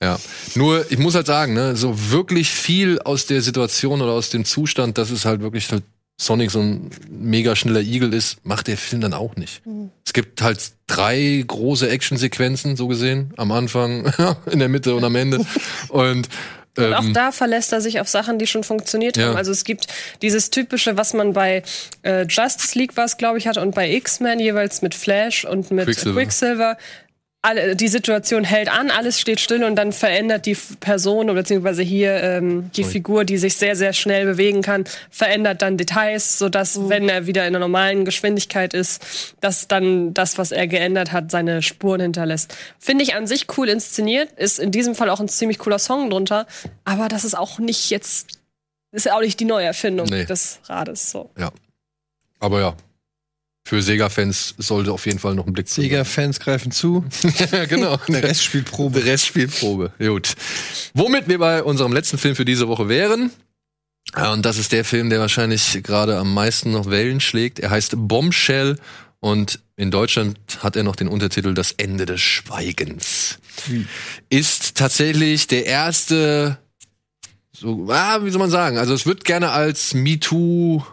Ja. 0.00 0.18
Nur, 0.54 0.84
ich 0.90 0.98
muss 0.98 1.14
halt 1.14 1.26
sagen, 1.26 1.54
ne, 1.54 1.74
so 1.74 2.10
wirklich 2.10 2.50
viel 2.50 3.00
aus 3.00 3.26
der 3.26 3.40
Situation 3.42 4.02
oder 4.02 4.12
aus 4.12 4.30
dem 4.30 4.44
Zustand, 4.44 4.98
dass 4.98 5.10
es 5.10 5.24
halt 5.24 5.40
wirklich 5.40 5.70
halt 5.72 5.82
Sonic 6.18 6.50
so 6.50 6.60
ein 6.60 6.90
mega 7.10 7.54
schneller 7.56 7.80
Igel 7.80 8.14
ist, 8.14 8.38
macht 8.44 8.68
der 8.68 8.76
Film 8.78 9.02
dann 9.02 9.12
auch 9.12 9.36
nicht. 9.36 9.64
Mhm. 9.66 9.90
Es 10.04 10.12
gibt 10.14 10.40
halt 10.40 10.58
drei 10.86 11.44
große 11.46 11.88
Actionsequenzen, 11.90 12.76
so 12.76 12.86
gesehen, 12.88 13.32
am 13.36 13.52
Anfang, 13.52 14.10
in 14.50 14.58
der 14.60 14.68
Mitte 14.68 14.94
und 14.94 15.04
am 15.04 15.14
Ende. 15.16 15.44
und 15.88 16.28
Und 16.78 16.92
auch 16.92 17.04
ähm, 17.04 17.14
da 17.14 17.32
verlässt 17.32 17.72
er 17.72 17.80
sich 17.80 18.00
auf 18.00 18.08
Sachen, 18.08 18.38
die 18.38 18.46
schon 18.46 18.62
funktioniert 18.62 19.16
Ja. 19.16 19.28
haben. 19.28 19.36
Also 19.36 19.50
es 19.50 19.64
gibt 19.64 19.86
dieses 20.20 20.50
typische, 20.50 20.98
was 20.98 21.14
man 21.14 21.32
bei 21.32 21.62
äh, 22.02 22.26
Justice 22.26 22.78
League 22.78 22.98
was, 22.98 23.16
glaube 23.16 23.38
ich, 23.38 23.46
hatte 23.46 23.62
und 23.62 23.74
bei 23.74 23.90
X-Men 23.92 24.40
jeweils 24.40 24.82
mit 24.82 24.94
Flash 24.94 25.46
und 25.46 25.70
mit 25.70 25.86
Quicksilver. 25.86 26.20
Quicksilver. 26.20 26.76
Alle, 27.48 27.76
die 27.76 27.86
Situation 27.86 28.42
hält 28.42 28.68
an, 28.68 28.90
alles 28.90 29.20
steht 29.20 29.38
still 29.38 29.62
und 29.62 29.76
dann 29.76 29.92
verändert 29.92 30.46
die 30.46 30.56
Person 30.80 31.30
oder 31.30 31.34
beziehungsweise 31.42 31.82
hier 31.84 32.20
ähm, 32.20 32.72
die 32.74 32.82
Sorry. 32.82 32.92
Figur, 32.92 33.24
die 33.24 33.38
sich 33.38 33.56
sehr, 33.56 33.76
sehr 33.76 33.92
schnell 33.92 34.26
bewegen 34.26 34.62
kann, 34.62 34.82
verändert 35.10 35.62
dann 35.62 35.76
Details, 35.76 36.38
sodass, 36.40 36.88
wenn 36.88 37.08
er 37.08 37.26
wieder 37.28 37.46
in 37.46 37.52
der 37.52 37.60
normalen 37.60 38.04
Geschwindigkeit 38.04 38.74
ist, 38.74 39.34
dass 39.40 39.68
dann 39.68 40.12
das, 40.12 40.38
was 40.38 40.50
er 40.50 40.66
geändert 40.66 41.12
hat, 41.12 41.30
seine 41.30 41.62
Spuren 41.62 42.00
hinterlässt. 42.00 42.52
Finde 42.80 43.04
ich 43.04 43.14
an 43.14 43.28
sich 43.28 43.46
cool 43.56 43.68
inszeniert, 43.68 44.32
ist 44.36 44.58
in 44.58 44.72
diesem 44.72 44.96
Fall 44.96 45.08
auch 45.08 45.20
ein 45.20 45.28
ziemlich 45.28 45.58
cooler 45.60 45.78
Song 45.78 46.10
drunter, 46.10 46.46
aber 46.84 47.06
das 47.06 47.24
ist 47.24 47.38
auch 47.38 47.60
nicht 47.60 47.90
jetzt, 47.90 48.40
ist 48.90 49.06
ja 49.06 49.14
auch 49.14 49.20
nicht 49.20 49.38
die 49.38 49.44
Neuerfindung 49.44 50.08
Nee. 50.08 50.24
des 50.24 50.58
Rades. 50.64 51.12
So. 51.12 51.30
ja. 51.38 51.52
Aber 52.40 52.60
ja. 52.60 52.74
Für 53.66 53.82
Sega-Fans 53.82 54.54
sollte 54.58 54.92
auf 54.92 55.06
jeden 55.06 55.18
Fall 55.18 55.34
noch 55.34 55.44
ein 55.44 55.52
Blick 55.52 55.66
zu. 55.66 55.80
Sega-Fans 55.80 56.38
greifen 56.38 56.70
zu. 56.70 57.04
ja, 57.50 57.64
genau. 57.64 57.98
Eine 58.06 58.22
Restspielprobe. 58.22 59.04
Restspielprobe. 59.04 59.90
Gut. 59.98 60.36
Womit 60.94 61.26
wir 61.26 61.40
bei 61.40 61.64
unserem 61.64 61.92
letzten 61.92 62.16
Film 62.16 62.36
für 62.36 62.44
diese 62.44 62.68
Woche 62.68 62.88
wären. 62.88 63.32
Und 64.14 64.46
das 64.46 64.58
ist 64.58 64.70
der 64.70 64.84
Film, 64.84 65.10
der 65.10 65.18
wahrscheinlich 65.18 65.82
gerade 65.82 66.16
am 66.16 66.32
meisten 66.32 66.70
noch 66.70 66.88
Wellen 66.88 67.18
schlägt. 67.18 67.58
Er 67.58 67.70
heißt 67.70 67.94
Bombshell 67.96 68.78
und 69.18 69.58
in 69.74 69.90
Deutschland 69.90 70.38
hat 70.60 70.76
er 70.76 70.84
noch 70.84 70.94
den 70.94 71.08
Untertitel 71.08 71.52
Das 71.52 71.72
Ende 71.72 72.06
des 72.06 72.20
Schweigens. 72.20 73.40
Ist 74.28 74.76
tatsächlich 74.76 75.48
der 75.48 75.66
erste, 75.66 76.58
so, 77.50 77.88
ah, 77.90 78.24
wie 78.24 78.30
soll 78.30 78.38
man 78.38 78.50
sagen? 78.50 78.78
Also 78.78 78.94
es 78.94 79.06
wird 79.06 79.24
gerne 79.24 79.50
als 79.50 79.92
MeToo 79.92 80.84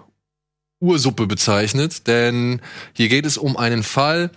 Ursuppe 0.84 1.27
bezeichnet, 1.27 2.07
denn 2.07 2.61
hier 2.93 3.07
geht 3.07 3.26
es 3.26 3.38
um 3.38 3.55
einen 3.55 3.84
Fall 3.84 4.31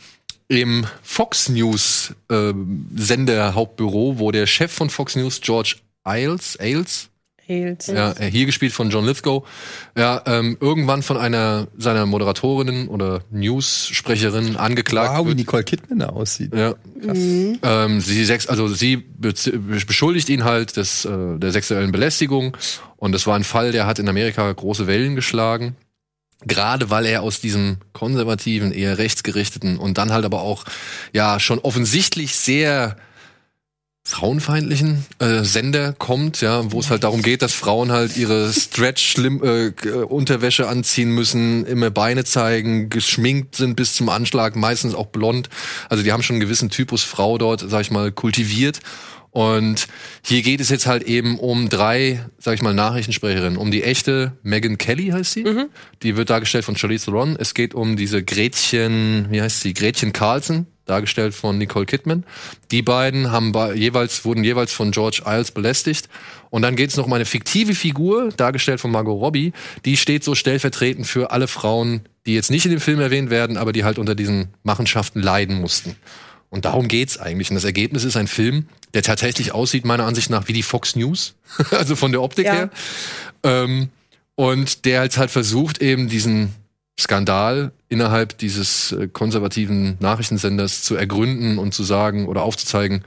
im 0.49 0.87
Fox 1.03 1.49
News 1.49 2.15
äh, 2.31 2.53
Sender 2.95 3.55
Hauptbüro, 3.55 4.19
wo 4.19 4.31
der 4.31 4.47
Chef 4.47 4.73
von 4.73 4.89
Fox 4.89 5.17
News, 5.17 5.41
George 5.41 5.77
Ailes, 6.05 6.57
Ailes, 6.61 7.09
Hehlt. 7.47 7.87
ja, 7.89 8.13
äh, 8.13 8.31
hier 8.31 8.47
gespielt 8.47 8.73
von 8.73 8.91
John 8.91 9.07
Lithgow, 9.07 9.47
ja, 9.97 10.23
ähm, 10.27 10.57
irgendwann 10.61 11.03
von 11.03 11.17
einer 11.17 11.69
seiner 11.77 12.07
Moderatorinnen 12.07 12.89
oder 12.89 13.23
News-Sprecherin 13.31 14.57
angeklagt 14.57 15.17
Wow, 15.17 15.25
wie 15.25 15.29
wird. 15.29 15.39
Nicole 15.39 15.65
Kidman 15.65 15.99
da 16.01 16.07
aussieht. 16.11 16.55
Ja. 16.55 16.75
Mhm. 17.03 17.59
Ähm, 17.63 18.01
sie 18.01 18.25
sex, 18.25 18.47
also 18.49 18.69
sie 18.69 18.97
beschuldigt 18.97 20.29
ihn 20.29 20.45
halt 20.45 20.77
des, 20.77 21.05
äh, 21.05 21.39
der 21.39 21.51
sexuellen 21.51 21.93
Belästigung 21.93 22.57
und 22.97 23.13
das 23.13 23.27
war 23.27 23.37
ein 23.37 23.45
Fall, 23.45 23.73
der 23.73 23.87
hat 23.87 23.99
in 23.99 24.09
Amerika 24.09 24.51
große 24.51 24.87
Wellen 24.87 25.15
geschlagen. 25.15 25.77
Gerade 26.45 26.91
weil 26.91 27.07
er 27.07 27.23
aus 27.23 27.41
diesem 27.41 27.79
konservativen, 27.93 28.73
eher 28.73 28.99
rechtsgerichteten 28.99 29.79
und 29.79 29.99
dann 29.99 30.13
halt 30.13 30.25
aber 30.25 30.43
auch 30.43 30.65
ja 31.13 31.41
schon 31.41 31.59
offensichtlich 31.59 32.37
sehr 32.37 32.97
frauenfeindlichen 34.07 35.05
äh, 35.19 35.43
Sender 35.43 35.93
kommt, 35.93 36.41
ja, 36.41 36.71
wo 36.71 36.79
es 36.79 36.91
halt 36.91 37.03
darum 37.03 37.23
geht, 37.23 37.43
dass 37.43 37.55
Frauen 37.55 37.91
halt 37.91 38.17
ihre 38.17 38.53
Stretch 38.53 39.19
äh, 39.19 39.67
äh, 39.67 39.73
Unterwäsche 40.05 40.69
anziehen 40.69 41.11
müssen, 41.11 41.67
immer 41.67 41.91
Beine 41.91 42.25
zeigen, 42.25 42.89
geschminkt 42.89 43.57
sind 43.57 43.75
bis 43.75 43.95
zum 43.95 44.09
Anschlag, 44.09 44.55
meistens 44.55 44.95
auch 44.95 45.07
blond. 45.07 45.49
Also 45.89 46.05
die 46.05 46.13
haben 46.13 46.23
schon 46.23 46.35
einen 46.35 46.41
gewissen 46.41 46.71
Typus 46.71 47.03
Frau 47.03 47.37
dort, 47.37 47.65
sag 47.69 47.81
ich 47.81 47.91
mal, 47.91 48.13
kultiviert. 48.13 48.79
Und 49.37 49.89
hier 50.25 50.41
geht 50.41 50.63
es 50.63 50.71
jetzt 50.71 50.87
halt 50.87 51.03
eben 51.03 51.39
um 51.39 51.69
drei, 51.69 52.25
sag 52.39 52.55
ich 52.55 52.63
mal, 52.63 52.73
Nachrichtensprecherinnen. 52.73 53.59
Um 53.59 53.71
die 53.71 53.83
echte 53.83 54.33
Megan 54.43 54.79
Kelly 54.79 55.09
heißt 55.09 55.33
sie. 55.33 55.45
Die 56.03 56.17
wird 56.17 56.31
dargestellt 56.31 56.65
von 56.65 56.75
Charlize 56.75 57.05
Theron. 57.05 57.37
Es 57.39 57.53
geht 57.53 57.75
um 57.75 57.97
diese 57.97 58.25
Gretchen, 58.25 59.27
wie 59.29 59.43
heißt 59.43 59.61
sie? 59.61 59.75
Gretchen 59.75 60.15
Carlson, 60.15 60.67
dargestellt 60.87 61.35
von 61.35 61.59
Nicole 61.59 61.85
Kidman. 61.85 62.25
Die 62.71 62.81
beiden 62.81 63.31
haben 63.31 63.53
jeweils, 63.75 64.25
wurden 64.25 64.43
jeweils 64.43 64.73
von 64.73 64.91
George 64.91 65.25
Isles 65.27 65.51
belästigt. 65.51 66.09
Und 66.49 66.63
dann 66.63 66.75
geht 66.75 66.89
es 66.89 66.97
noch 66.97 67.05
um 67.05 67.13
eine 67.13 67.27
fiktive 67.27 67.75
Figur, 67.75 68.31
dargestellt 68.35 68.81
von 68.81 68.91
Margot 68.91 69.21
Robbie. 69.21 69.53
Die 69.85 69.99
steht 69.99 70.25
so 70.25 70.35
stellvertretend 70.35 71.07
für 71.07 71.31
alle 71.31 71.47
Frauen, 71.47 72.01
die 72.25 72.35
jetzt 72.35 72.51
nicht 72.51 72.65
in 72.65 72.71
dem 72.71 72.81
Film 72.81 73.01
erwähnt 73.01 73.29
werden, 73.29 73.59
aber 73.59 73.75
die 73.75 73.85
halt 73.85 73.99
unter 73.99 74.15
diesen 74.15 74.55
Machenschaften 74.63 75.21
leiden 75.21 75.61
mussten. 75.61 75.95
Und 76.51 76.65
darum 76.65 76.89
geht's 76.89 77.19
eigentlich. 77.19 77.51
Und 77.51 77.57
das 77.57 77.65
Ergebnis 77.65 78.05
ist 78.05 78.17
ein 78.17 78.29
Film, 78.29 78.69
der 78.95 79.03
tatsächlich 79.03 79.53
aussieht, 79.53 79.85
meiner 79.85 80.05
Ansicht 80.05 80.31
nach, 80.31 80.49
wie 80.49 80.53
die 80.53 80.63
Fox 80.63 80.97
News. 80.97 81.35
also 81.71 81.97
von 81.97 82.13
der 82.13 82.23
Optik 82.23 82.47
Ja. 82.47 82.53
her. 82.55 82.71
Ähm, 83.43 83.91
und 84.35 84.85
der 84.85 85.03
jetzt 85.03 85.19
halt 85.19 85.31
versucht, 85.31 85.81
eben 85.83 86.09
diesen 86.09 86.55
Skandal 86.99 87.73
innerhalb 87.89 88.39
dieses 88.39 88.93
äh, 88.93 89.09
konservativen 89.09 89.97
Nachrichtensenders 90.01 90.83
zu 90.83 90.95
ergründen 90.97 91.59
und 91.59 91.75
zu 91.75 91.85
sagen 91.85 92.27
oder 92.27 92.43
aufzuzeigen, 92.43 93.05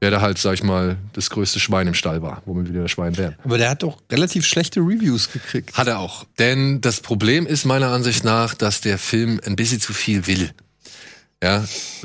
wer 0.00 0.10
da 0.10 0.20
halt, 0.20 0.38
sag 0.38 0.54
ich 0.54 0.62
mal, 0.62 0.96
das 1.12 1.30
größte 1.30 1.60
Schwein 1.60 1.86
im 1.86 1.94
Stall 1.94 2.22
war, 2.22 2.42
womit 2.46 2.68
wieder 2.70 2.82
das 2.82 2.90
Schwein 2.90 3.16
wären. 3.16 3.36
Aber 3.44 3.58
der 3.58 3.70
hat 3.70 3.82
doch 3.82 4.00
relativ 4.10 4.46
schlechte 4.46 4.80
Reviews 4.80 5.30
gekriegt. 5.32 5.76
Hat 5.76 5.86
er 5.88 5.98
auch. 6.00 6.24
Denn 6.38 6.80
das 6.80 7.00
Problem 7.00 7.46
ist 7.46 7.64
meiner 7.64 7.88
Ansicht 7.88 8.24
nach, 8.24 8.54
dass 8.54 8.80
der 8.80 8.98
Film 8.98 9.40
ein 9.44 9.56
bisschen 9.56 9.80
zu 9.80 9.92
viel 9.92 10.26
will. 10.26 10.50
Ja, 11.42 11.64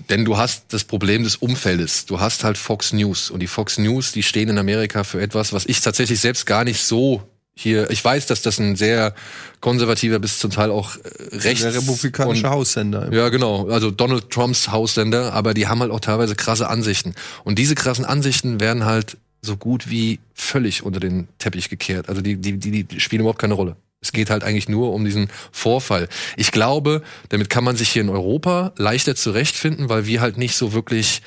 denn 0.10 0.24
du 0.24 0.38
hast 0.38 0.66
das 0.70 0.86
Problem 0.86 1.24
des 1.24 1.36
Umfeldes. 1.36 2.06
Du 2.06 2.22
hast 2.22 2.44
halt 2.46 2.58
Fox 2.58 2.94
News 2.94 3.30
und 3.30 3.42
die 3.42 3.48
Fox 3.48 3.78
News, 3.78 4.14
die 4.14 4.24
stehen 4.24 4.48
in 4.50 4.58
Amerika 4.58 5.04
für 5.04 5.22
etwas, 5.22 5.52
was 5.52 5.66
ich 5.66 5.82
tatsächlich 5.82 6.22
selbst 6.22 6.46
gar 6.46 6.64
nicht 6.64 6.82
so 6.82 7.22
hier. 7.54 7.90
Ich 7.90 8.04
weiß, 8.04 8.28
dass 8.28 8.42
das 8.42 8.60
ein 8.60 8.78
sehr 8.78 9.14
konservativer 9.60 10.20
bis 10.20 10.40
zum 10.40 10.52
Teil 10.52 10.72
auch 10.72 10.96
äh, 10.98 11.36
rechts 11.38 11.64
Der 11.64 11.74
republikanische 11.76 12.46
und- 12.46 12.50
Haussender. 12.50 13.12
ja, 13.14 13.28
genau. 13.30 13.68
Also 13.70 13.92
Donald 13.92 14.30
Trumps 14.30 14.70
Haussender, 14.72 15.34
aber 15.34 15.54
die 15.54 15.68
haben 15.68 15.82
halt 15.82 15.92
auch 15.92 16.00
teilweise 16.00 16.36
krasse 16.36 16.70
Ansichten. 16.70 17.14
Und 17.44 17.60
diese 17.60 17.76
krassen 17.76 18.06
Ansichten 18.06 18.62
werden 18.62 18.86
halt 18.86 19.18
so 19.42 19.58
gut 19.58 19.90
wie 19.90 20.20
völlig 20.34 20.84
unter 20.84 21.00
den 21.02 21.28
Teppich 21.40 21.70
gekehrt. 21.70 22.08
Also 22.10 22.22
die, 22.22 22.38
die, 22.38 22.58
die, 22.58 22.84
die 22.86 23.00
spielen 23.02 23.20
überhaupt 23.22 23.40
keine 23.40 23.54
Rolle. 23.54 23.76
Es 24.06 24.12
geht 24.12 24.30
halt 24.30 24.44
eigentlich 24.44 24.70
nur 24.70 24.94
um 24.94 25.04
diesen 25.04 25.30
Vorfall. 25.52 26.08
Ich 26.38 26.52
glaube, 26.52 27.02
damit 27.30 27.50
kann 27.50 27.64
man 27.64 27.76
sich 27.76 27.90
hier 27.90 28.04
in 28.04 28.10
Europa 28.10 28.74
leichter 28.78 29.16
zurechtfinden, 29.16 29.90
weil 29.90 30.06
wir 30.06 30.22
halt 30.22 30.38
nicht 30.38 30.56
so 30.56 30.74
wirklich 30.74 31.22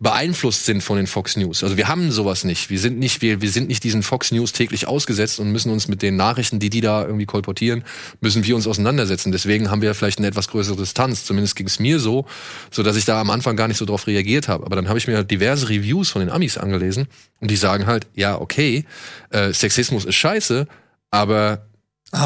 beeinflusst 0.00 0.66
sind 0.66 0.82
von 0.82 0.96
den 0.96 1.06
Fox 1.06 1.36
News. 1.36 1.62
Also 1.62 1.76
wir 1.76 1.86
haben 1.88 2.10
sowas 2.10 2.44
nicht. 2.44 2.70
Wir 2.70 2.78
sind 2.78 2.98
nicht, 2.98 3.22
wir, 3.22 3.40
wir 3.40 3.50
sind 3.50 3.68
nicht 3.68 3.84
diesen 3.84 4.02
Fox 4.02 4.32
News 4.32 4.52
täglich 4.52 4.88
ausgesetzt 4.88 5.38
und 5.38 5.52
müssen 5.52 5.70
uns 5.70 5.86
mit 5.86 6.02
den 6.02 6.16
Nachrichten, 6.16 6.58
die 6.58 6.70
die 6.70 6.80
da 6.80 7.04
irgendwie 7.04 7.24
kolportieren, 7.24 7.84
müssen 8.20 8.44
wir 8.44 8.56
uns 8.56 8.66
auseinandersetzen. 8.66 9.30
Deswegen 9.32 9.70
haben 9.70 9.82
wir 9.82 9.94
vielleicht 9.94 10.18
eine 10.18 10.26
etwas 10.26 10.48
größere 10.48 10.76
Distanz. 10.76 11.24
Zumindest 11.24 11.54
ging 11.56 11.66
es 11.66 11.78
mir 11.78 12.00
so, 12.00 12.26
so 12.70 12.82
dass 12.82 12.96
ich 12.96 13.04
da 13.04 13.20
am 13.20 13.30
Anfang 13.30 13.56
gar 13.56 13.68
nicht 13.68 13.78
so 13.78 13.84
drauf 13.84 14.06
reagiert 14.06 14.48
habe. 14.48 14.66
Aber 14.66 14.74
dann 14.74 14.88
habe 14.88 14.98
ich 14.98 15.06
mir 15.06 15.22
diverse 15.22 15.68
Reviews 15.68 16.10
von 16.10 16.20
den 16.20 16.30
Amis 16.30 16.58
angelesen 16.58 17.06
und 17.40 17.50
die 17.50 17.56
sagen 17.56 17.86
halt, 17.86 18.06
ja, 18.14 18.40
okay, 18.40 18.84
äh, 19.30 19.52
Sexismus 19.52 20.04
ist 20.04 20.16
scheiße, 20.16 20.66
aber 21.10 21.64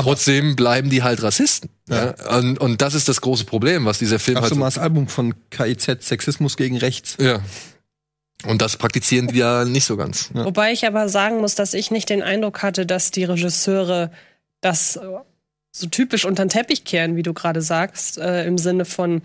Trotzdem 0.02 0.56
bleiben 0.56 0.90
die 0.90 1.02
halt 1.02 1.22
Rassisten. 1.22 1.70
Ja. 1.88 2.14
Und, 2.36 2.58
und 2.58 2.80
das 2.82 2.94
ist 2.94 3.08
das 3.08 3.20
große 3.20 3.44
Problem, 3.44 3.84
was 3.84 3.98
dieser 3.98 4.18
Film 4.18 4.36
Hast 4.36 4.44
halt 4.44 4.52
du 4.52 4.56
mal 4.56 4.66
das 4.66 4.78
Album 4.78 5.08
von 5.08 5.34
KIZ 5.50 6.02
Sexismus 6.02 6.56
gegen 6.56 6.76
Rechts? 6.76 7.16
Ja. 7.20 7.40
Und 8.46 8.62
das 8.62 8.76
praktizieren 8.76 9.28
die 9.28 9.38
ja 9.38 9.64
nicht 9.64 9.84
so 9.84 9.96
ganz. 9.96 10.30
Wobei 10.32 10.72
ich 10.72 10.86
aber 10.86 11.08
sagen 11.08 11.40
muss, 11.40 11.54
dass 11.54 11.74
ich 11.74 11.90
nicht 11.90 12.08
den 12.08 12.22
Eindruck 12.22 12.62
hatte, 12.62 12.86
dass 12.86 13.10
die 13.10 13.24
Regisseure 13.24 14.10
das 14.60 14.96
äh, 14.96 15.06
so 15.72 15.86
typisch 15.88 16.24
unter 16.24 16.44
den 16.44 16.48
Teppich 16.48 16.84
kehren, 16.84 17.16
wie 17.16 17.22
du 17.22 17.34
gerade 17.34 17.62
sagst, 17.62 18.18
äh, 18.18 18.46
im 18.46 18.58
Sinne 18.58 18.84
von, 18.84 19.22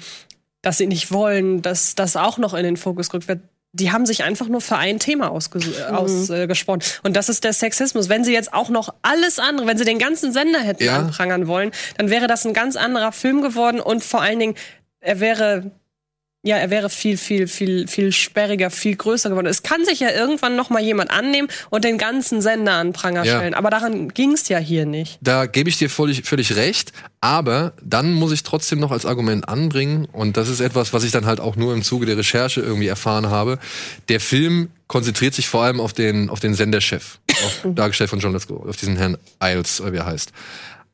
dass 0.61 0.77
sie 0.77 0.87
nicht 0.87 1.11
wollen, 1.11 1.61
dass 1.61 1.95
das 1.95 2.17
auch 2.17 2.37
noch 2.37 2.53
in 2.53 2.63
den 2.63 2.77
Fokus 2.77 3.09
gerückt 3.09 3.27
wird. 3.27 3.41
Die 3.77 3.91
haben 3.91 4.05
sich 4.05 4.23
einfach 4.23 4.47
nur 4.47 4.61
für 4.61 4.77
ein 4.77 4.99
Thema 4.99 5.31
ausges- 5.31 5.77
äh, 5.77 5.91
ausgesprochen. 5.91 6.81
Und 7.03 7.15
das 7.17 7.27
ist 7.27 7.43
der 7.43 7.51
Sexismus. 7.51 8.07
Wenn 8.07 8.23
sie 8.23 8.31
jetzt 8.33 8.53
auch 8.53 8.69
noch 8.69 8.93
alles 9.01 9.37
andere, 9.37 9.67
wenn 9.67 9.77
sie 9.77 9.83
den 9.83 9.99
ganzen 9.99 10.31
Sender 10.31 10.59
hätten 10.59 10.83
Ja. 10.85 10.97
anprangern 10.99 11.47
wollen, 11.47 11.71
dann 11.97 12.09
wäre 12.09 12.27
das 12.27 12.45
ein 12.45 12.53
ganz 12.53 12.77
anderer 12.77 13.11
Film 13.11 13.41
geworden 13.41 13.81
und 13.81 14.03
vor 14.03 14.21
allen 14.21 14.39
Dingen, 14.39 14.55
er 15.01 15.19
wäre 15.19 15.71
ja, 16.45 16.57
er 16.57 16.69
wäre 16.69 16.91
viel, 16.91 17.17
viel, 17.17 17.47
viel, 17.47 17.87
viel 17.87 18.11
sperriger, 18.11 18.69
viel 18.69 18.95
größer 18.95 19.29
geworden. 19.29 19.47
Es 19.47 19.63
kann 19.63 19.83
sich 19.83 19.99
ja 19.99 20.11
irgendwann 20.11 20.55
noch 20.55 20.69
mal 20.69 20.81
jemand 20.81 21.09
annehmen 21.09 21.47
und 21.71 21.83
den 21.83 21.97
ganzen 21.97 22.39
Sender 22.39 22.73
an 22.73 22.93
Pranger 22.93 23.25
Ja. 23.25 23.37
stellen. 23.37 23.55
Aber 23.55 23.71
daran 23.71 24.09
ging 24.09 24.33
es 24.33 24.47
ja 24.47 24.59
hier 24.59 24.85
nicht. 24.85 25.17
Da 25.21 25.47
gebe 25.47 25.69
ich 25.69 25.77
dir 25.77 25.89
völlig, 25.89 26.23
völlig 26.23 26.55
recht, 26.55 26.93
aber 27.19 27.73
dann 27.83 28.13
muss 28.13 28.31
ich 28.31 28.43
trotzdem 28.43 28.79
noch 28.79 28.91
als 28.91 29.05
Argument 29.07 29.49
anbringen, 29.49 30.05
und 30.05 30.37
das 30.37 30.47
ist 30.47 30.59
etwas, 30.59 30.93
was 30.93 31.03
ich 31.03 31.11
dann 31.11 31.25
halt 31.25 31.39
auch 31.39 31.55
nur 31.55 31.73
im 31.73 31.81
Zuge 31.81 32.05
der 32.05 32.17
Recherche 32.17 32.61
irgendwie 32.61 32.87
erfahren 32.87 33.29
habe. 33.29 33.57
Der 34.09 34.19
Film 34.19 34.69
konzentriert 34.87 35.33
sich 35.33 35.47
vor 35.47 35.63
allem 35.63 35.81
auf 35.81 35.93
den, 35.93 36.29
auf 36.29 36.39
den 36.39 36.53
Senderchef, 36.53 37.17
auf, 37.31 37.61
dargestellt 37.73 38.11
von 38.11 38.19
John 38.19 38.33
Lithgow, 38.33 38.67
auf 38.69 38.77
diesen 38.77 38.97
Herrn 38.97 39.17
Isles, 39.41 39.81
oder 39.81 39.93
wie 39.93 39.97
er 39.97 40.05
heißt. 40.05 40.31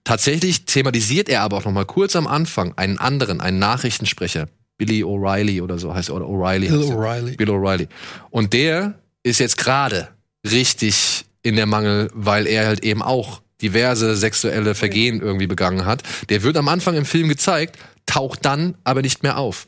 Tatsächlich 0.05 0.65
thematisiert 0.65 1.27
er 1.29 1.41
aber 1.41 1.57
auch 1.57 1.65
noch 1.65 1.71
mal 1.73 1.85
kurz 1.85 2.15
am 2.15 2.25
Anfang 2.25 2.73
einen 2.77 2.97
anderen, 2.97 3.41
einen 3.41 3.59
Nachrichtensprecher, 3.59 4.47
Billy 4.81 5.03
O'Reilly 5.03 5.61
oder 5.61 5.77
so 5.77 5.93
heißt 5.93 6.09
er, 6.09 6.15
oder 6.15 6.25
O'Reilly. 6.25 6.67
Bill. 6.69 6.91
O'Reilly. 6.91 7.35
Bill 7.37 7.49
O'Reilly. 7.51 7.87
Und 8.31 8.51
der 8.53 8.95
ist 9.21 9.37
jetzt 9.39 9.55
gerade 9.57 10.07
richtig 10.43 11.25
in 11.43 11.55
der 11.55 11.67
Mangel, 11.67 12.09
weil 12.15 12.47
er 12.47 12.65
halt 12.65 12.83
eben 12.83 13.03
auch 13.03 13.43
diverse 13.61 14.15
sexuelle 14.17 14.73
Vergehen 14.73 15.21
irgendwie 15.21 15.45
begangen 15.45 15.85
hat. 15.85 16.01
Der 16.29 16.41
wird 16.41 16.57
am 16.57 16.67
Anfang 16.67 16.95
im 16.95 17.05
Film 17.05 17.29
gezeigt, 17.29 17.77
taucht 18.07 18.43
dann 18.43 18.75
aber 18.83 19.03
nicht 19.03 19.21
mehr 19.21 19.37
auf. 19.37 19.67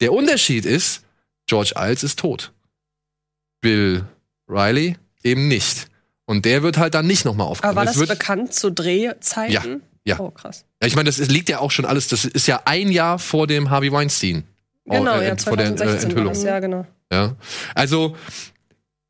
Der 0.00 0.14
Unterschied 0.14 0.64
ist, 0.64 1.02
George 1.46 1.74
Iles 1.76 2.02
ist 2.02 2.18
tot. 2.18 2.52
Bill 3.60 4.06
Riley 4.48 4.96
eben 5.22 5.46
nicht. 5.46 5.88
Und 6.24 6.46
der 6.46 6.62
wird 6.62 6.78
halt 6.78 6.94
dann 6.94 7.06
nicht 7.06 7.26
nochmal 7.26 7.48
Aber 7.48 7.50
aufgenommen. 7.52 7.76
war 7.76 7.84
Es 7.84 7.90
das 7.90 7.98
wird, 7.98 8.08
bekannt 8.18 8.54
zu 8.54 8.70
Drehzeiten? 8.70 9.52
Ja, 9.52 9.62
ja. 10.06 10.20
Oh, 10.20 10.30
krass. 10.30 10.64
ja, 10.80 10.88
ich 10.88 10.96
meine, 10.96 11.10
das 11.10 11.18
liegt 11.18 11.50
ja 11.50 11.58
auch 11.58 11.70
schon 11.70 11.84
alles, 11.84 12.08
das 12.08 12.24
ist 12.24 12.46
ja 12.46 12.62
ein 12.64 12.90
Jahr 12.90 13.18
vor 13.18 13.46
dem 13.46 13.68
Harvey 13.68 13.92
Weinstein. 13.92 14.44
Genau, 14.86 15.18
äh, 15.18 15.28
ja, 15.28 15.36
vor 15.36 15.56
der 15.56 15.66
äh, 15.66 15.76
2016 15.76 15.78
war 15.78 16.02
Enthüllung. 16.02 16.32
das, 16.32 16.42
ja, 16.42 16.60
genau. 16.60 16.86
Ja. 17.10 17.36
Also, 17.74 18.16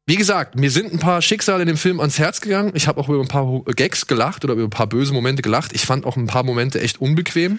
wie 0.06 0.16
gesagt, 0.16 0.56
mir 0.56 0.70
sind 0.70 0.92
ein 0.92 0.98
paar 0.98 1.22
Schicksale 1.22 1.62
in 1.62 1.68
dem 1.68 1.76
Film 1.76 2.00
ans 2.00 2.18
Herz 2.18 2.40
gegangen. 2.40 2.72
Ich 2.74 2.86
habe 2.86 3.00
auch 3.00 3.08
über 3.08 3.20
ein 3.20 3.28
paar 3.28 3.62
Gags 3.74 4.06
gelacht 4.06 4.44
oder 4.44 4.54
über 4.54 4.64
ein 4.64 4.70
paar 4.70 4.86
böse 4.86 5.12
Momente 5.12 5.42
gelacht. 5.42 5.72
Ich 5.72 5.86
fand 5.86 6.04
auch 6.04 6.16
ein 6.16 6.26
paar 6.26 6.42
Momente 6.42 6.80
echt 6.80 7.00
unbequem. 7.00 7.58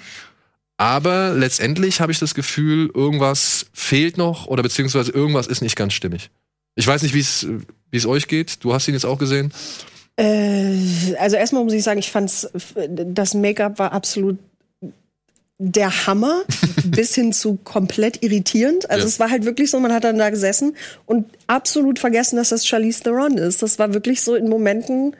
Aber 0.77 1.33
letztendlich 1.33 2.01
habe 2.01 2.11
ich 2.11 2.19
das 2.19 2.35
Gefühl, 2.35 2.91
irgendwas 2.93 3.67
fehlt 3.73 4.17
noch 4.17 4.47
oder 4.47 4.61
beziehungsweise 4.61 5.11
irgendwas 5.11 5.47
ist 5.47 5.61
nicht 5.61 5.75
ganz 5.75 5.93
stimmig. 5.93 6.29
Ich 6.75 6.85
weiß 6.85 7.01
nicht, 7.03 7.15
wie 7.15 7.21
es 7.21 7.47
wie 7.91 7.97
es 7.97 8.05
euch 8.05 8.27
geht. 8.27 8.63
Du 8.63 8.73
hast 8.73 8.87
ihn 8.87 8.93
jetzt 8.93 9.05
auch 9.05 9.17
gesehen. 9.17 9.53
Äh, 10.17 11.15
also 11.17 11.37
erstmal 11.37 11.63
muss 11.63 11.73
ich 11.73 11.83
sagen, 11.83 11.99
ich 11.99 12.11
fand's, 12.11 12.49
das 12.87 13.33
Make-up 13.33 13.79
war 13.79 13.91
absolut 13.91 14.37
der 15.57 16.07
Hammer, 16.07 16.43
bis 16.85 17.15
hin 17.15 17.31
zu 17.33 17.57
komplett 17.63 18.23
irritierend. 18.23 18.89
Also 18.89 19.03
Ja. 19.03 19.07
es 19.07 19.19
war 19.19 19.29
halt 19.29 19.45
wirklich 19.45 19.71
so, 19.71 19.79
man 19.79 19.93
hat 19.93 20.03
dann 20.03 20.17
da 20.17 20.29
gesessen 20.29 20.75
und 21.05 21.25
absolut 21.47 21.99
vergessen, 21.99 22.35
dass 22.35 22.49
das 22.49 22.65
Charlize 22.67 23.03
Theron 23.03 23.37
ist. 23.37 23.61
Das 23.63 23.79
war 23.79 23.93
wirklich 23.93 24.21
so 24.21 24.35
in 24.35 24.49
Momenten 24.49 25.15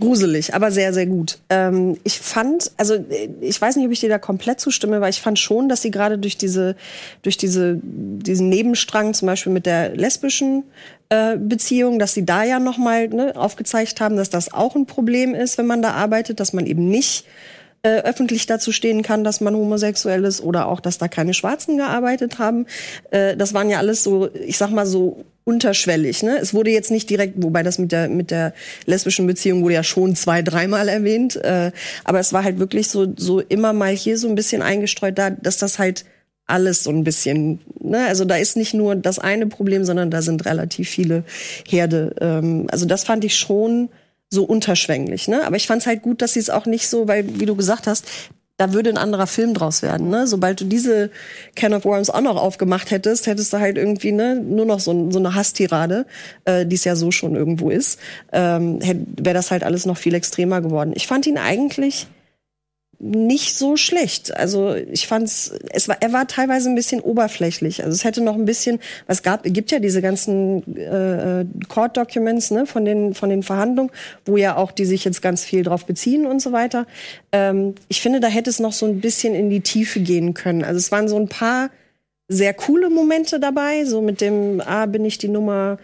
gruselig, 0.00 0.54
aber 0.54 0.72
sehr, 0.72 0.92
sehr 0.92 1.06
gut. 1.06 1.38
Ähm, 1.50 1.98
ich 2.02 2.18
fand, 2.18 2.72
also 2.76 2.94
äh, 2.94 3.28
ich 3.40 3.60
weiß 3.60 3.76
nicht, 3.76 3.86
ob 3.86 3.92
ich 3.92 4.00
dir 4.00 4.08
da 4.08 4.18
komplett 4.18 4.58
zustimme, 4.58 5.00
weil 5.00 5.10
ich 5.10 5.20
fand 5.20 5.38
schon, 5.38 5.68
dass 5.68 5.82
sie 5.82 5.92
gerade 5.92 6.18
durch 6.18 6.36
diese, 6.36 6.74
durch 7.22 7.36
diese, 7.36 7.78
diesen 7.80 8.48
Nebenstrang, 8.48 9.14
zum 9.14 9.26
Beispiel 9.26 9.52
mit 9.52 9.66
der 9.66 9.94
lesbischen 9.94 10.64
äh, 11.10 11.36
Beziehung, 11.36 12.00
dass 12.00 12.12
sie 12.12 12.26
da 12.26 12.42
ja 12.42 12.58
noch 12.58 12.76
mal 12.76 13.06
ne, 13.08 13.36
aufgezeigt 13.36 14.00
haben, 14.00 14.16
dass 14.16 14.30
das 14.30 14.52
auch 14.52 14.74
ein 14.74 14.86
Problem 14.86 15.32
ist, 15.32 15.58
wenn 15.58 15.66
man 15.66 15.80
da 15.80 15.92
arbeitet, 15.92 16.40
dass 16.40 16.52
man 16.52 16.66
eben 16.66 16.88
nicht 16.88 17.24
äh, 17.84 18.00
öffentlich 18.00 18.46
dazu 18.46 18.72
stehen 18.72 19.02
kann, 19.02 19.24
dass 19.24 19.42
man 19.42 19.54
homosexuell 19.54 20.24
ist 20.24 20.40
oder 20.40 20.68
auch, 20.68 20.80
dass 20.80 20.96
da 20.96 21.06
keine 21.06 21.34
Schwarzen 21.34 21.76
gearbeitet 21.76 22.38
haben. 22.38 22.66
Äh, 23.10 23.36
das 23.36 23.52
waren 23.52 23.68
ja 23.68 23.78
alles 23.78 24.02
so, 24.02 24.30
ich 24.34 24.56
sag 24.56 24.70
mal 24.70 24.86
so 24.86 25.24
unterschwellig. 25.44 26.22
Ne? 26.22 26.38
Es 26.40 26.54
wurde 26.54 26.70
jetzt 26.70 26.90
nicht 26.90 27.10
direkt, 27.10 27.34
wobei 27.36 27.62
das 27.62 27.78
mit 27.78 27.92
der 27.92 28.08
mit 28.08 28.30
der 28.30 28.54
lesbischen 28.86 29.26
Beziehung 29.26 29.62
wurde 29.62 29.74
ja 29.74 29.84
schon 29.84 30.16
zwei, 30.16 30.40
dreimal 30.40 30.88
erwähnt, 30.88 31.36
äh, 31.36 31.72
aber 32.04 32.20
es 32.20 32.32
war 32.32 32.42
halt 32.42 32.58
wirklich 32.58 32.88
so 32.88 33.06
so 33.16 33.40
immer 33.40 33.74
mal 33.74 33.92
hier 33.94 34.16
so 34.16 34.28
ein 34.28 34.34
bisschen 34.34 34.62
eingestreut, 34.62 35.18
da, 35.18 35.28
dass 35.28 35.58
das 35.58 35.78
halt 35.78 36.06
alles 36.46 36.84
so 36.84 36.90
ein 36.90 37.04
bisschen, 37.04 37.60
ne, 37.80 38.06
also 38.06 38.24
da 38.24 38.36
ist 38.36 38.56
nicht 38.56 38.74
nur 38.74 38.96
das 38.96 39.18
eine 39.18 39.46
Problem, 39.46 39.84
sondern 39.84 40.10
da 40.10 40.22
sind 40.22 40.44
relativ 40.46 40.88
viele 40.88 41.24
Herde. 41.66 42.14
Ähm, 42.20 42.66
also 42.70 42.86
das 42.86 43.04
fand 43.04 43.24
ich 43.24 43.36
schon 43.36 43.90
so 44.34 44.44
unterschwänglich, 44.44 45.28
ne? 45.28 45.46
Aber 45.46 45.56
ich 45.56 45.66
fand 45.66 45.82
es 45.82 45.86
halt 45.86 46.02
gut, 46.02 46.20
dass 46.20 46.34
sie 46.34 46.40
es 46.40 46.50
auch 46.50 46.66
nicht 46.66 46.88
so, 46.88 47.08
weil, 47.08 47.40
wie 47.40 47.46
du 47.46 47.56
gesagt 47.56 47.86
hast, 47.86 48.06
da 48.56 48.72
würde 48.72 48.90
ein 48.90 48.98
anderer 48.98 49.26
Film 49.26 49.52
draus 49.52 49.82
werden, 49.82 50.10
ne? 50.10 50.26
Sobald 50.26 50.60
du 50.60 50.64
diese 50.64 51.10
Can 51.56 51.74
of 51.74 51.84
Worms 51.84 52.10
auch 52.10 52.20
noch 52.20 52.36
aufgemacht 52.36 52.90
hättest, 52.90 53.26
hättest 53.26 53.52
du 53.52 53.58
halt 53.58 53.76
irgendwie 53.76 54.12
ne, 54.12 54.36
nur 54.36 54.64
noch 54.64 54.78
so, 54.78 55.10
so 55.10 55.18
eine 55.18 55.34
Hasstirade, 55.34 56.06
äh, 56.44 56.64
die 56.64 56.76
es 56.76 56.84
ja 56.84 56.94
so 56.94 57.10
schon 57.10 57.34
irgendwo 57.34 57.70
ist, 57.70 57.98
ähm, 58.32 58.78
wäre 58.80 59.34
das 59.34 59.50
halt 59.50 59.64
alles 59.64 59.86
noch 59.86 59.96
viel 59.96 60.14
extremer 60.14 60.60
geworden. 60.60 60.92
Ich 60.94 61.06
fand 61.06 61.26
ihn 61.26 61.38
eigentlich 61.38 62.06
nicht 62.98 63.54
so 63.54 63.76
schlecht. 63.76 64.36
Also 64.36 64.74
ich 64.74 65.06
fand's, 65.06 65.52
es 65.70 65.88
war, 65.88 65.96
er 66.00 66.12
war 66.12 66.26
teilweise 66.26 66.68
ein 66.68 66.74
bisschen 66.74 67.00
oberflächlich. 67.00 67.84
Also 67.84 67.94
es 67.94 68.04
hätte 68.04 68.20
noch 68.20 68.34
ein 68.34 68.44
bisschen, 68.44 68.80
es 69.06 69.22
gab, 69.22 69.42
gibt 69.44 69.70
ja 69.70 69.78
diese 69.78 70.02
ganzen 70.02 70.76
äh, 70.76 71.44
Court 71.68 71.96
Documents 71.96 72.50
ne, 72.50 72.66
von 72.66 72.84
den 72.84 73.14
von 73.14 73.28
den 73.28 73.42
Verhandlungen, 73.42 73.90
wo 74.24 74.36
ja 74.36 74.56
auch 74.56 74.72
die 74.72 74.84
sich 74.84 75.04
jetzt 75.04 75.22
ganz 75.22 75.44
viel 75.44 75.62
drauf 75.62 75.86
beziehen 75.86 76.26
und 76.26 76.40
so 76.40 76.52
weiter. 76.52 76.86
Ähm, 77.32 77.74
ich 77.88 78.00
finde, 78.00 78.20
da 78.20 78.28
hätte 78.28 78.50
es 78.50 78.60
noch 78.60 78.72
so 78.72 78.86
ein 78.86 79.00
bisschen 79.00 79.34
in 79.34 79.50
die 79.50 79.60
Tiefe 79.60 80.00
gehen 80.00 80.34
können. 80.34 80.64
Also 80.64 80.78
es 80.78 80.92
waren 80.92 81.08
so 81.08 81.16
ein 81.16 81.28
paar 81.28 81.70
sehr 82.28 82.54
coole 82.54 82.90
Momente 82.90 83.38
dabei, 83.38 83.84
so 83.84 84.00
mit 84.00 84.20
dem, 84.20 84.62
ah, 84.64 84.86
bin 84.86 85.04
ich 85.04 85.18
die 85.18 85.28
Nummer, 85.28 85.78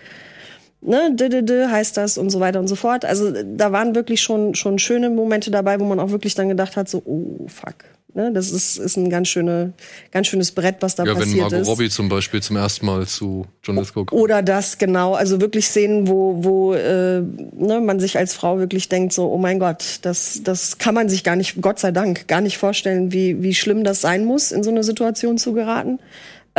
ne, 0.81 1.12
d, 1.15 1.28
d, 1.28 1.43
d, 1.43 1.66
heißt 1.66 1.97
das 1.97 2.19
und 2.19 2.31
so 2.31 2.40
weiter 2.40 2.61
und 2.61 2.69
so 2.69 2.77
fort. 2.77 3.05
Also 3.05 3.32
da 3.32 3.73
waren 3.73 3.94
wirklich 3.94 4.20
schon, 4.20 4.55
schon 4.55 4.78
schöne 4.78 5.11
Momente 5.11 5.51
dabei, 5.51 5.78
wo 5.81 5.85
man 5.85 6.01
auch 6.01 6.11
wirklich 6.11 6.35
dann 6.35 6.48
gedacht 6.48 6.77
hat, 6.77 6.89
so, 6.89 7.02
oh, 7.05 7.47
fuck. 7.48 7.77
Ne, 8.12 8.32
das 8.32 8.51
ist, 8.51 8.77
ist 8.77 8.97
ein 8.97 9.09
ganz, 9.09 9.28
schöne, 9.28 9.73
ganz 10.11 10.27
schönes 10.27 10.51
Brett, 10.51 10.77
was 10.81 10.97
da 10.97 11.05
Ja, 11.05 11.12
wenn 11.12 11.20
passiert 11.20 11.43
Margot 11.43 11.61
ist. 11.61 11.69
Robbie 11.69 11.90
zum 11.90 12.09
Beispiel 12.09 12.43
zum 12.43 12.57
ersten 12.57 12.85
Mal 12.86 13.07
zu 13.07 13.47
John 13.62 13.77
Lithgow 13.77 14.05
kommt. 14.07 14.20
Oder 14.20 14.43
das, 14.43 14.78
genau. 14.78 15.15
Also 15.15 15.40
wirklich 15.40 15.66
Szenen, 15.66 16.09
wo, 16.09 16.43
wo 16.43 16.74
äh, 16.74 17.20
ne, 17.20 17.81
man 17.81 18.01
sich 18.01 18.19
als 18.19 18.35
Frau 18.35 18.59
wirklich 18.59 18.89
denkt, 18.89 19.12
so, 19.12 19.31
oh 19.31 19.39
mein 19.39 19.61
Gott, 19.61 20.01
das, 20.02 20.40
das 20.43 20.78
kann 20.78 20.94
man 20.94 21.09
sich 21.09 21.23
gar 21.23 21.36
nicht, 21.36 21.62
Gott 21.62 21.78
sei 21.78 21.93
Dank, 21.93 22.27
gar 22.27 22.40
nicht 22.40 22.59
vorstellen, 22.59 23.12
wie, 23.12 23.44
wie 23.44 23.55
schlimm 23.55 23.85
das 23.85 24.01
sein 24.01 24.24
muss, 24.24 24.51
in 24.51 24.65
so 24.65 24.70
eine 24.70 24.82
Situation 24.82 25.39
zu 25.39 25.52
geraten. 25.52 26.01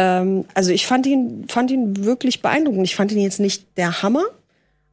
Ähm, 0.01 0.45
also 0.53 0.71
ich 0.71 0.87
fand 0.87 1.05
ihn, 1.05 1.45
fand 1.47 1.71
ihn 1.71 2.03
wirklich 2.03 2.41
beeindruckend. 2.41 2.85
Ich 2.85 2.95
fand 2.95 3.11
ihn 3.11 3.19
jetzt 3.19 3.39
nicht 3.39 3.65
der 3.77 4.01
Hammer. 4.01 4.23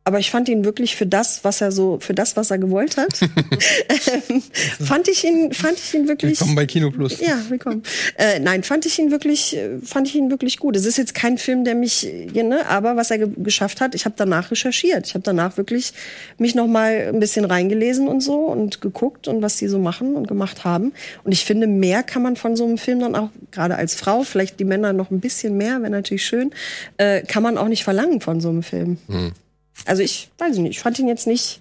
Aber 0.09 0.19
ich 0.19 0.31
fand 0.31 0.49
ihn 0.49 0.65
wirklich 0.65 0.97
für 0.97 1.05
das, 1.05 1.45
was 1.45 1.61
er 1.61 1.71
so, 1.71 1.99
für 2.01 2.15
das, 2.15 2.35
was 2.35 2.51
er 2.51 2.57
gewollt 2.57 2.97
hat, 2.97 3.21
ähm, 4.31 4.43
fand 4.81 5.07
ich 5.07 5.23
ihn, 5.23 5.53
fand 5.53 5.79
ich 5.79 5.93
ihn 5.93 6.09
wirklich. 6.09 6.41
Willkommen 6.41 6.55
bei 6.57 6.65
Kino 6.65 6.91
Plus. 6.91 7.21
Ja, 7.21 7.39
willkommen. 7.51 7.83
Äh, 8.17 8.39
nein, 8.39 8.63
fand 8.63 8.87
ich 8.87 8.99
ihn 8.99 9.11
wirklich, 9.11 9.55
äh, 9.55 9.79
fand 9.85 10.09
ich 10.09 10.15
ihn 10.15 10.31
wirklich 10.31 10.57
gut. 10.57 10.77
Es 10.77 10.87
ist 10.87 10.97
jetzt 10.97 11.15
kein 11.15 11.37
Film, 11.37 11.63
der 11.65 11.75
mich, 11.75 12.07
äh, 12.07 12.43
ne, 12.43 12.67
aber 12.71 12.97
was 12.97 13.11
er 13.11 13.19
ge 13.19 13.29
geschafft 13.37 13.83
hat, 13.83 13.95
ich 13.95 14.07
habe 14.07 14.15
danach 14.17 14.51
recherchiert. 14.51 15.07
Ich 15.07 15.13
habe 15.13 15.25
danach 15.25 15.59
wirklich 15.59 15.93
mich 16.39 16.55
noch 16.55 16.69
mal 16.69 17.11
ein 17.13 17.21
bisschen 17.21 17.45
reingelesen 17.45 18.09
und 18.09 18.23
so 18.23 18.47
und 18.47 18.81
geguckt 18.81 19.29
und 19.29 19.43
was 19.43 19.57
die 19.57 19.69
so 19.69 19.79
machen 19.79 20.17
und 20.17 20.27
gemacht 20.27 20.65
haben. 20.65 20.95
Und 21.25 21.33
ich 21.33 21.45
finde, 21.45 21.67
mehr 21.67 22.03
kann 22.03 22.23
man 22.23 22.37
von 22.37 22.57
so 22.57 22.65
einem 22.65 22.79
Film 22.79 23.01
dann 23.01 23.15
auch 23.15 23.29
gerade 23.51 23.77
als 23.77 23.95
Frau, 23.95 24.23
vielleicht 24.23 24.59
die 24.59 24.65
Männer 24.65 24.95
noch 24.95 25.11
ein 25.11 25.21
bisschen 25.21 25.59
mehr, 25.59 25.83
wäre 25.83 25.91
natürlich 25.91 26.25
schön, 26.25 26.53
äh, 26.97 27.21
kann 27.25 27.43
man 27.43 27.59
auch 27.59 27.69
nicht 27.69 27.85
verlangen 27.85 28.23
von 28.23 28.41
so 28.41 28.49
einem 28.49 28.63
Film. 28.63 28.97
Hm. 29.09 29.33
Also 29.85 30.03
ich 30.03 30.31
weiß 30.39 30.59
nicht, 30.59 30.71
ich 30.71 30.81
fand 30.81 30.99
ihn 30.99 31.09
jetzt 31.09 31.27
nicht 31.27 31.61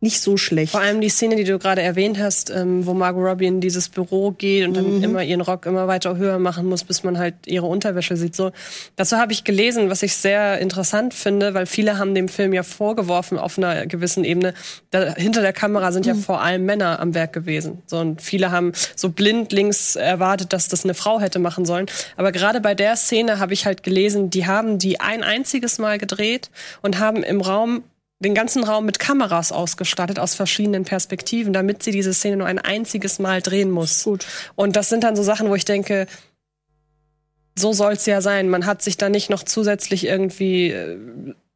nicht 0.00 0.20
so 0.20 0.36
schlecht. 0.36 0.70
Vor 0.70 0.80
allem 0.80 1.00
die 1.00 1.08
Szene, 1.08 1.34
die 1.34 1.42
du 1.42 1.58
gerade 1.58 1.82
erwähnt 1.82 2.18
hast, 2.20 2.50
ähm, 2.50 2.86
wo 2.86 2.94
Margot 2.94 3.24
Robbie 3.24 3.46
in 3.46 3.60
dieses 3.60 3.88
Büro 3.88 4.30
geht 4.30 4.64
und 4.66 4.76
dann 4.76 4.98
Mhm. 4.98 5.02
immer 5.02 5.22
ihren 5.24 5.40
Rock 5.40 5.66
immer 5.66 5.88
weiter 5.88 6.16
höher 6.16 6.38
machen 6.38 6.66
muss, 6.66 6.84
bis 6.84 7.02
man 7.02 7.18
halt 7.18 7.34
ihre 7.46 7.66
Unterwäsche 7.66 8.16
sieht. 8.16 8.36
So, 8.36 8.52
dazu 8.94 9.16
habe 9.16 9.32
ich 9.32 9.42
gelesen, 9.42 9.90
was 9.90 10.04
ich 10.04 10.14
sehr 10.14 10.58
interessant 10.60 11.14
finde, 11.14 11.52
weil 11.54 11.66
viele 11.66 11.98
haben 11.98 12.14
dem 12.14 12.28
Film 12.28 12.52
ja 12.52 12.62
vorgeworfen 12.62 13.38
auf 13.38 13.58
einer 13.58 13.86
gewissen 13.88 14.22
Ebene. 14.24 14.54
Da, 14.92 15.14
hinter 15.16 15.42
der 15.42 15.52
Kamera 15.52 15.90
sind 15.90 16.06
ja 16.06 16.14
Mhm. 16.14 16.20
vor 16.20 16.42
allem 16.42 16.64
Männer 16.64 17.00
am 17.00 17.14
Werk 17.14 17.32
gewesen. 17.32 17.82
So, 17.86 17.98
und 17.98 18.22
viele 18.22 18.52
haben 18.52 18.72
so 18.94 19.08
blindlings 19.08 19.96
erwartet, 19.96 20.52
dass 20.52 20.68
das 20.68 20.84
eine 20.84 20.94
Frau 20.94 21.18
hätte 21.18 21.40
machen 21.40 21.64
sollen. 21.64 21.86
Aber 22.16 22.30
gerade 22.30 22.60
bei 22.60 22.76
der 22.76 22.94
Szene 22.94 23.40
habe 23.40 23.52
ich 23.52 23.66
halt 23.66 23.82
gelesen, 23.82 24.30
die 24.30 24.46
haben 24.46 24.78
die 24.78 25.00
ein 25.00 25.24
einziges 25.24 25.78
Mal 25.78 25.98
gedreht 25.98 26.50
und 26.82 27.00
haben 27.00 27.24
im 27.24 27.40
Raum 27.40 27.82
den 28.20 28.34
ganzen 28.34 28.64
Raum 28.64 28.84
mit 28.84 28.98
Kameras 28.98 29.52
ausgestattet 29.52 30.18
aus 30.18 30.34
verschiedenen 30.34 30.84
Perspektiven, 30.84 31.52
damit 31.52 31.82
sie 31.82 31.92
diese 31.92 32.12
Szene 32.12 32.38
nur 32.38 32.46
ein 32.46 32.58
einziges 32.58 33.18
Mal 33.18 33.42
drehen 33.42 33.70
muss. 33.70 34.04
Gut. 34.04 34.26
Und 34.56 34.74
das 34.76 34.88
sind 34.88 35.04
dann 35.04 35.14
so 35.14 35.22
Sachen, 35.22 35.48
wo 35.48 35.54
ich 35.54 35.64
denke, 35.64 36.06
so 37.56 37.72
soll's 37.72 38.06
ja 38.06 38.20
sein. 38.20 38.48
Man 38.48 38.66
hat 38.66 38.82
sich 38.82 38.96
da 38.96 39.08
nicht 39.08 39.30
noch 39.30 39.42
zusätzlich 39.44 40.04
irgendwie 40.04 40.70
äh, 40.70 40.96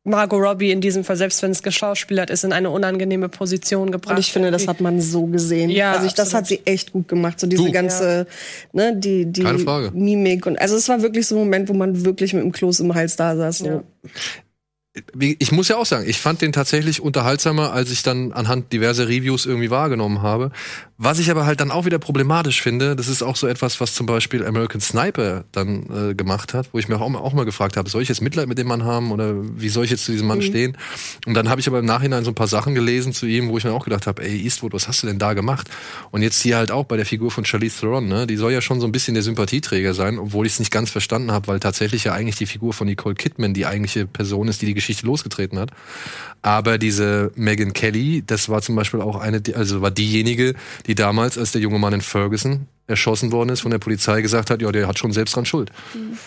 Margot 0.05 0.41
Robbie 0.41 0.73
in 0.73 0.81
diesem 0.81 1.05
Fall, 1.05 1.17
selbst 1.17 1.43
wenn 1.43 1.53
es 1.53 1.63
geschauspielert 1.63 2.29
ist, 2.31 2.43
in 2.43 2.53
eine 2.53 2.71
unangenehme 2.71 3.29
Position 3.29 3.93
gebracht. 3.93 4.17
Und 4.17 4.21
ich 4.21 4.33
finde, 4.33 4.51
das 4.51 4.67
hat 4.67 4.81
man 4.81 5.01
so 5.01 5.27
gesehen. 5.27 5.71
Ja, 5.71 5.93
also 5.93 6.07
ich, 6.07 6.15
das 6.15 6.35
hat 6.35 6.47
sie 6.47 6.61
echt 6.65 6.93
gut 6.93 7.07
gemacht. 7.07 7.39
So 7.39 7.47
diese 7.47 7.65
Du. 7.65 7.73
ganze, 7.73 8.27
ne, 8.73 8.97
die, 8.97 9.27
die 9.27 9.43
Keine 9.43 9.61
Frage. 9.61 9.93
Mimik 9.93 10.47
und 10.47 10.61
also 10.61 10.77
es 10.77 10.89
war 10.89 11.03
wirklich 11.03 11.27
so 11.27 11.37
ein 11.37 11.39
Moment, 11.39 11.69
wo 11.69 11.73
man 11.73 12.05
wirklich 12.05 12.35
mit 12.35 12.43
dem 12.43 12.51
Kloß 12.51 12.81
im 12.81 12.95
Hals 12.95 13.15
da 13.15 13.37
saß. 13.37 13.59
So. 13.59 13.85
Ich 15.19 15.53
muss 15.53 15.69
ja 15.69 15.77
auch 15.79 15.87
sagen, 15.87 16.07
ich 16.07 16.21
fand 16.21 16.43
den 16.43 16.53
tatsächlich 16.53 17.01
unterhaltsamer, 17.01 17.73
als 17.73 17.91
ich 17.91 18.03
dann 18.03 18.33
anhand 18.33 18.75
diverser 18.75 19.09
Reviews 19.09 19.47
irgendwie 19.47 19.71
wahrgenommen 19.71 20.21
habe. 20.21 20.53
Was 21.05 21.19
ich 21.19 21.33
aber 21.33 21.47
halt 21.47 21.59
dann 21.59 21.73
auch 21.73 21.85
wieder 21.85 21.99
problematisch 21.99 22.63
finde, 22.63 22.95
das 22.95 23.09
ist 23.09 23.25
auch 23.25 23.35
so 23.35 23.49
etwas, 23.49 23.81
was 23.81 23.93
zum 23.93 24.07
Beispiel 24.07 24.47
American 24.47 24.81
Sniper 24.81 25.43
dann 25.51 26.11
äh, 26.11 26.15
gemacht 26.15 26.55
hat, 26.55 26.69
wo 26.73 26.79
ich 26.79 26.87
mir 26.89 27.01
auch, 27.01 27.13
auch 27.15 27.33
mal 27.33 27.45
gefragt 27.45 27.77
habe, 27.77 27.91
soll 27.91 28.03
ich 28.03 28.09
jetzt 28.09 28.21
Mitleid 28.23 28.47
mit 28.47 28.57
dem 28.57 28.69
Mann 28.69 28.85
haben 28.85 29.11
oder 29.11 29.35
wie 29.35 29.69
soll 29.69 29.85
ich 29.85 29.91
jetzt 29.91 30.05
zu 30.05 30.13
diesem 30.13 30.29
Mann 30.29 30.39
Mhm. 30.39 30.43
stehen? 30.43 30.77
Und 31.27 31.35
dann 31.35 31.49
habe 31.49 31.61
ich 31.61 31.67
aber 31.67 31.81
im 31.81 31.87
Nachhinein 31.87 32.23
so 32.23 32.31
ein 32.31 32.37
paar 32.37 32.47
Sachen 32.47 32.77
gelesen 32.77 33.13
zu 33.13 33.27
ihm, 33.27 33.49
wo 33.49 33.59
ich 33.59 33.65
mir 33.65 33.73
auch 33.73 33.83
gedacht 33.83 34.07
habe, 34.07 34.23
ey 34.23 34.43
Eastwood, 34.45 34.75
was 34.75 34.87
hast 34.87 35.03
du 35.03 35.09
denn 35.09 35.19
da 35.19 35.33
gemacht? 35.33 35.69
Und 36.13 36.23
jetzt 36.23 36.41
hier 36.41 36.57
halt 36.57 36.71
auch 36.71 36.85
bei 36.85 36.97
der 36.97 37.05
Figur 37.05 37.33
von 37.33 37.45
Charlize 37.45 37.81
Theron, 37.81 38.07
ne? 38.07 38.29
die 38.29 38.37
soll 38.37 38.53
ja 38.53 38.61
schon 38.61 38.81
so 38.81 38.87
ein 38.87 38.93
bisschen 38.93 39.15
der 39.15 39.25
Sympathieträger 39.25 39.95
sein, 39.95 40.21
obwohl 40.21 40.47
ich 40.47 40.53
es 40.53 40.59
nicht 40.61 40.71
ganz 40.71 40.89
verstanden 40.91 41.33
habe, 41.33 41.49
weil 41.49 41.59
tatsächlich 41.59 42.05
ja 42.05 42.13
eigentlich 42.13 42.37
die 42.37 42.47
Figur 42.47 42.75
von 42.75 42.87
Nicole 42.87 43.17
Kidman 43.17 43.55
die 43.55 43.67
eigentliche 43.67 44.07
Person 44.07 44.47
ist, 44.47 44.63
die 44.63 44.67
die 44.67 44.75
Geschichte 44.75 45.05
losgetreten 45.05 45.59
hat. 45.59 45.71
Aber 46.43 46.79
diese 46.79 47.33
Megan 47.35 47.73
Kelly, 47.73 48.23
das 48.27 48.49
war 48.49 48.63
zum 48.63 48.77
Beispiel 48.77 49.01
auch 49.01 49.17
eine, 49.17 49.43
also 49.55 49.81
war 49.81 49.91
diejenige, 49.91 50.55
die 50.87 50.92
damals, 50.95 51.39
als 51.39 51.53
der 51.53 51.61
junge 51.61 51.79
Mann 51.79 51.93
in 51.93 52.01
Ferguson 52.01 52.67
erschossen 52.89 53.33
worden 53.33 53.51
ist, 53.51 53.61
von 53.61 53.71
der 53.71 53.79
Polizei 53.79 54.21
gesagt 54.23 54.51
hat, 54.51 54.61
ja, 54.61 54.71
der 54.73 54.87
hat 54.89 54.99
schon 54.99 55.13
selbst 55.13 55.37
dran 55.37 55.47
Schuld. 55.47 55.71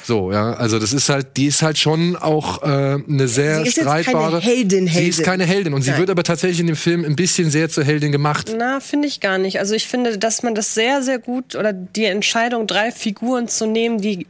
So, 0.04 0.32
ja, 0.32 0.54
also 0.54 0.80
das 0.80 0.94
ist 0.94 1.10
halt, 1.10 1.38
die 1.38 1.48
ist 1.48 1.62
halt 1.62 1.78
schon 1.78 2.16
auch 2.16 2.64
äh, 2.64 2.66
eine 3.08 3.28
sehr 3.28 3.62
Sie 3.62 3.68
ist 3.68 3.78
jetzt 3.78 3.86
keine 3.86 4.04
streitbare. 4.04 4.40
Heldin, 4.40 4.88
Sie 4.88 4.94
ist 5.08 5.18
Heldin. 5.18 5.26
keine 5.26 5.46
Heldin 5.46 5.74
und 5.74 5.82
sie 5.82 5.92
Nein. 5.92 6.00
wird 6.00 6.10
aber 6.10 6.24
tatsächlich 6.24 6.60
in 6.62 6.68
dem 6.68 6.76
Film 6.76 7.04
ein 7.04 7.16
bisschen 7.16 7.50
sehr 7.52 7.70
zur 7.70 7.84
Heldin 7.84 8.12
gemacht. 8.12 8.54
Na, 8.58 8.80
finde 8.80 9.08
ich 9.08 9.20
gar 9.20 9.38
nicht. 9.38 9.60
Also 9.60 9.76
ich 9.76 9.88
finde, 9.88 10.18
dass 10.18 10.44
man 10.44 10.56
das 10.56 10.74
sehr, 10.74 11.04
sehr 11.04 11.20
gut 11.20 11.56
oder 11.56 11.74
die 11.74 12.06
Entscheidung, 12.06 12.68
drei 12.68 12.92
Figuren 12.92 13.48
zu 13.48 13.68
nehmen, 13.68 14.00
die 14.00 14.26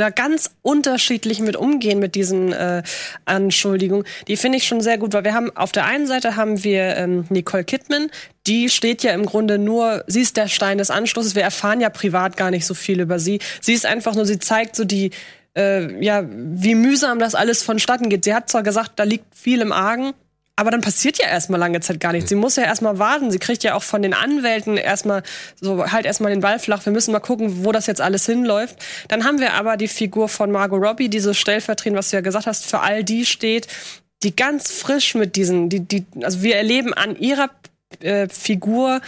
da 0.00 0.10
ganz 0.10 0.50
unterschiedlich 0.62 1.40
mit 1.40 1.56
umgehen 1.56 1.98
mit 1.98 2.14
diesen 2.14 2.52
äh, 2.52 2.82
Anschuldigungen, 3.24 4.06
die 4.28 4.36
finde 4.36 4.58
ich 4.58 4.66
schon 4.66 4.80
sehr 4.80 4.98
gut, 4.98 5.12
weil 5.12 5.24
wir 5.24 5.34
haben 5.34 5.54
auf 5.56 5.72
der 5.72 5.86
einen 5.86 6.06
Seite 6.06 6.36
haben 6.36 6.62
wir 6.64 6.96
ähm, 6.96 7.24
Nicole 7.30 7.64
Kidman, 7.64 8.10
die 8.46 8.68
steht 8.68 9.02
ja 9.02 9.12
im 9.12 9.26
Grunde 9.26 9.58
nur, 9.58 10.04
sie 10.06 10.20
ist 10.20 10.36
der 10.36 10.48
Stein 10.48 10.78
des 10.78 10.90
Anstoßes. 10.90 11.34
Wir 11.34 11.42
erfahren 11.42 11.80
ja 11.80 11.88
privat 11.88 12.36
gar 12.36 12.50
nicht 12.50 12.66
so 12.66 12.74
viel 12.74 13.00
über 13.00 13.18
sie. 13.18 13.38
Sie 13.60 13.72
ist 13.72 13.86
einfach 13.86 14.14
nur, 14.14 14.26
sie 14.26 14.38
zeigt 14.38 14.76
so 14.76 14.84
die 14.84 15.10
äh, 15.56 16.04
ja, 16.04 16.24
wie 16.28 16.74
mühsam 16.74 17.18
das 17.18 17.34
alles 17.34 17.62
vonstatten 17.62 18.08
geht. 18.08 18.24
Sie 18.24 18.34
hat 18.34 18.50
zwar 18.50 18.62
gesagt, 18.62 18.92
da 18.96 19.04
liegt 19.04 19.34
viel 19.34 19.60
im 19.60 19.72
Argen, 19.72 20.12
aber 20.56 20.70
dann 20.70 20.82
passiert 20.82 21.18
ja 21.18 21.26
erstmal 21.26 21.58
lange 21.58 21.80
Zeit 21.80 21.98
gar 21.98 22.12
nichts. 22.12 22.28
Sie 22.28 22.36
muss 22.36 22.56
ja 22.56 22.62
erstmal 22.62 22.98
warten. 22.98 23.30
Sie 23.30 23.40
kriegt 23.40 23.64
ja 23.64 23.74
auch 23.74 23.82
von 23.82 24.02
den 24.02 24.14
Anwälten 24.14 24.76
erstmal 24.76 25.24
so 25.60 25.90
halt 25.90 26.06
erstmal 26.06 26.30
den 26.30 26.40
Ball 26.40 26.60
flach. 26.60 26.84
Wir 26.84 26.92
müssen 26.92 27.10
mal 27.10 27.20
gucken, 27.20 27.64
wo 27.64 27.72
das 27.72 27.86
jetzt 27.86 28.00
alles 28.00 28.26
hinläuft. 28.26 28.76
Dann 29.08 29.24
haben 29.24 29.40
wir 29.40 29.54
aber 29.54 29.76
die 29.76 29.88
Figur 29.88 30.28
von 30.28 30.52
Margot 30.52 30.80
Robbie, 30.80 31.08
diese 31.08 31.34
stellvertretend, 31.34 31.98
was 31.98 32.10
du 32.10 32.16
ja 32.16 32.20
gesagt 32.20 32.46
hast, 32.46 32.66
für 32.66 32.80
all 32.80 33.02
die 33.02 33.26
steht, 33.26 33.66
die 34.22 34.36
ganz 34.36 34.70
frisch 34.70 35.16
mit 35.16 35.34
diesen, 35.34 35.68
die, 35.68 35.80
die, 35.80 36.06
also 36.22 36.42
wir 36.42 36.56
erleben 36.56 36.94
an 36.94 37.16
ihrer 37.16 37.50
äh, 38.00 38.28
Figur 38.28 39.00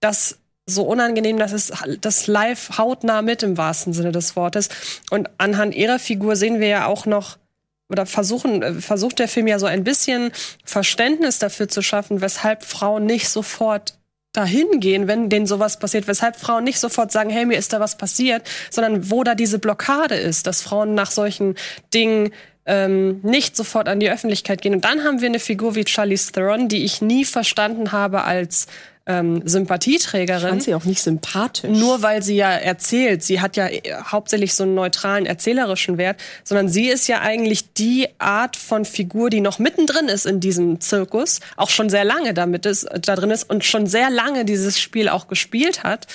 das 0.00 0.38
so 0.68 0.82
unangenehm, 0.82 1.38
dass 1.38 1.52
es 1.52 1.72
das 2.00 2.26
live 2.26 2.78
hautnah 2.78 3.22
mit 3.22 3.42
im 3.42 3.56
wahrsten 3.56 3.92
Sinne 3.92 4.12
des 4.12 4.34
Wortes. 4.34 4.68
Und 5.10 5.28
anhand 5.38 5.74
ihrer 5.74 5.98
Figur 5.98 6.36
sehen 6.36 6.58
wir 6.58 6.68
ja 6.68 6.86
auch 6.86 7.06
noch 7.06 7.38
oder 7.88 8.06
versuchen, 8.06 8.62
äh, 8.62 8.74
versucht 8.74 9.18
der 9.18 9.28
Film 9.28 9.46
ja 9.46 9.58
so 9.58 9.66
ein 9.66 9.84
bisschen 9.84 10.32
Verständnis 10.64 11.38
dafür 11.38 11.68
zu 11.68 11.82
schaffen, 11.82 12.20
weshalb 12.20 12.64
Frauen 12.64 13.06
nicht 13.06 13.28
sofort 13.28 13.94
dahin 14.32 14.80
gehen, 14.80 15.08
wenn 15.08 15.28
denen 15.28 15.46
sowas 15.46 15.78
passiert, 15.78 16.06
weshalb 16.06 16.36
Frauen 16.36 16.64
nicht 16.64 16.78
sofort 16.78 17.10
sagen, 17.10 17.30
hey, 17.30 17.46
mir 17.46 17.56
ist 17.56 17.72
da 17.72 17.80
was 17.80 17.96
passiert, 17.96 18.46
sondern 18.70 19.10
wo 19.10 19.24
da 19.24 19.34
diese 19.34 19.58
Blockade 19.58 20.14
ist, 20.14 20.46
dass 20.46 20.60
Frauen 20.60 20.94
nach 20.94 21.10
solchen 21.10 21.54
Dingen 21.94 22.32
ähm, 22.66 23.20
nicht 23.22 23.56
sofort 23.56 23.88
an 23.88 24.00
die 24.00 24.10
Öffentlichkeit 24.10 24.60
gehen. 24.60 24.74
Und 24.74 24.84
dann 24.84 25.04
haben 25.04 25.20
wir 25.20 25.28
eine 25.28 25.38
Figur 25.38 25.74
wie 25.74 25.86
Charlize 25.86 26.32
Theron, 26.32 26.68
die 26.68 26.84
ich 26.84 27.00
nie 27.00 27.24
verstanden 27.24 27.92
habe 27.92 28.24
als 28.24 28.66
ähm, 29.06 29.42
Sympathieträgerin. 29.44 30.42
Ich 30.42 30.48
fand 30.48 30.62
sie 30.64 30.74
auch 30.74 30.84
nicht 30.84 31.00
sympathisch. 31.00 31.70
Nur 31.70 32.02
weil 32.02 32.22
sie 32.22 32.36
ja 32.36 32.50
erzählt. 32.50 33.22
Sie 33.22 33.40
hat 33.40 33.56
ja 33.56 33.68
äh, 33.68 33.82
hauptsächlich 34.04 34.54
so 34.54 34.64
einen 34.64 34.74
neutralen 34.74 35.26
erzählerischen 35.26 35.96
Wert, 35.96 36.20
sondern 36.42 36.68
sie 36.68 36.88
ist 36.88 37.06
ja 37.06 37.20
eigentlich 37.20 37.72
die 37.72 38.08
Art 38.18 38.56
von 38.56 38.84
Figur, 38.84 39.30
die 39.30 39.40
noch 39.40 39.58
mittendrin 39.58 40.08
ist 40.08 40.26
in 40.26 40.40
diesem 40.40 40.80
Zirkus, 40.80 41.40
auch 41.56 41.70
schon 41.70 41.88
sehr 41.88 42.04
lange 42.04 42.34
damit 42.34 42.66
ist, 42.66 42.86
da 43.02 43.14
drin 43.14 43.30
ist 43.30 43.48
und 43.48 43.64
schon 43.64 43.86
sehr 43.86 44.10
lange 44.10 44.44
dieses 44.44 44.80
Spiel 44.80 45.08
auch 45.08 45.28
gespielt 45.28 45.84
hat. 45.84 46.06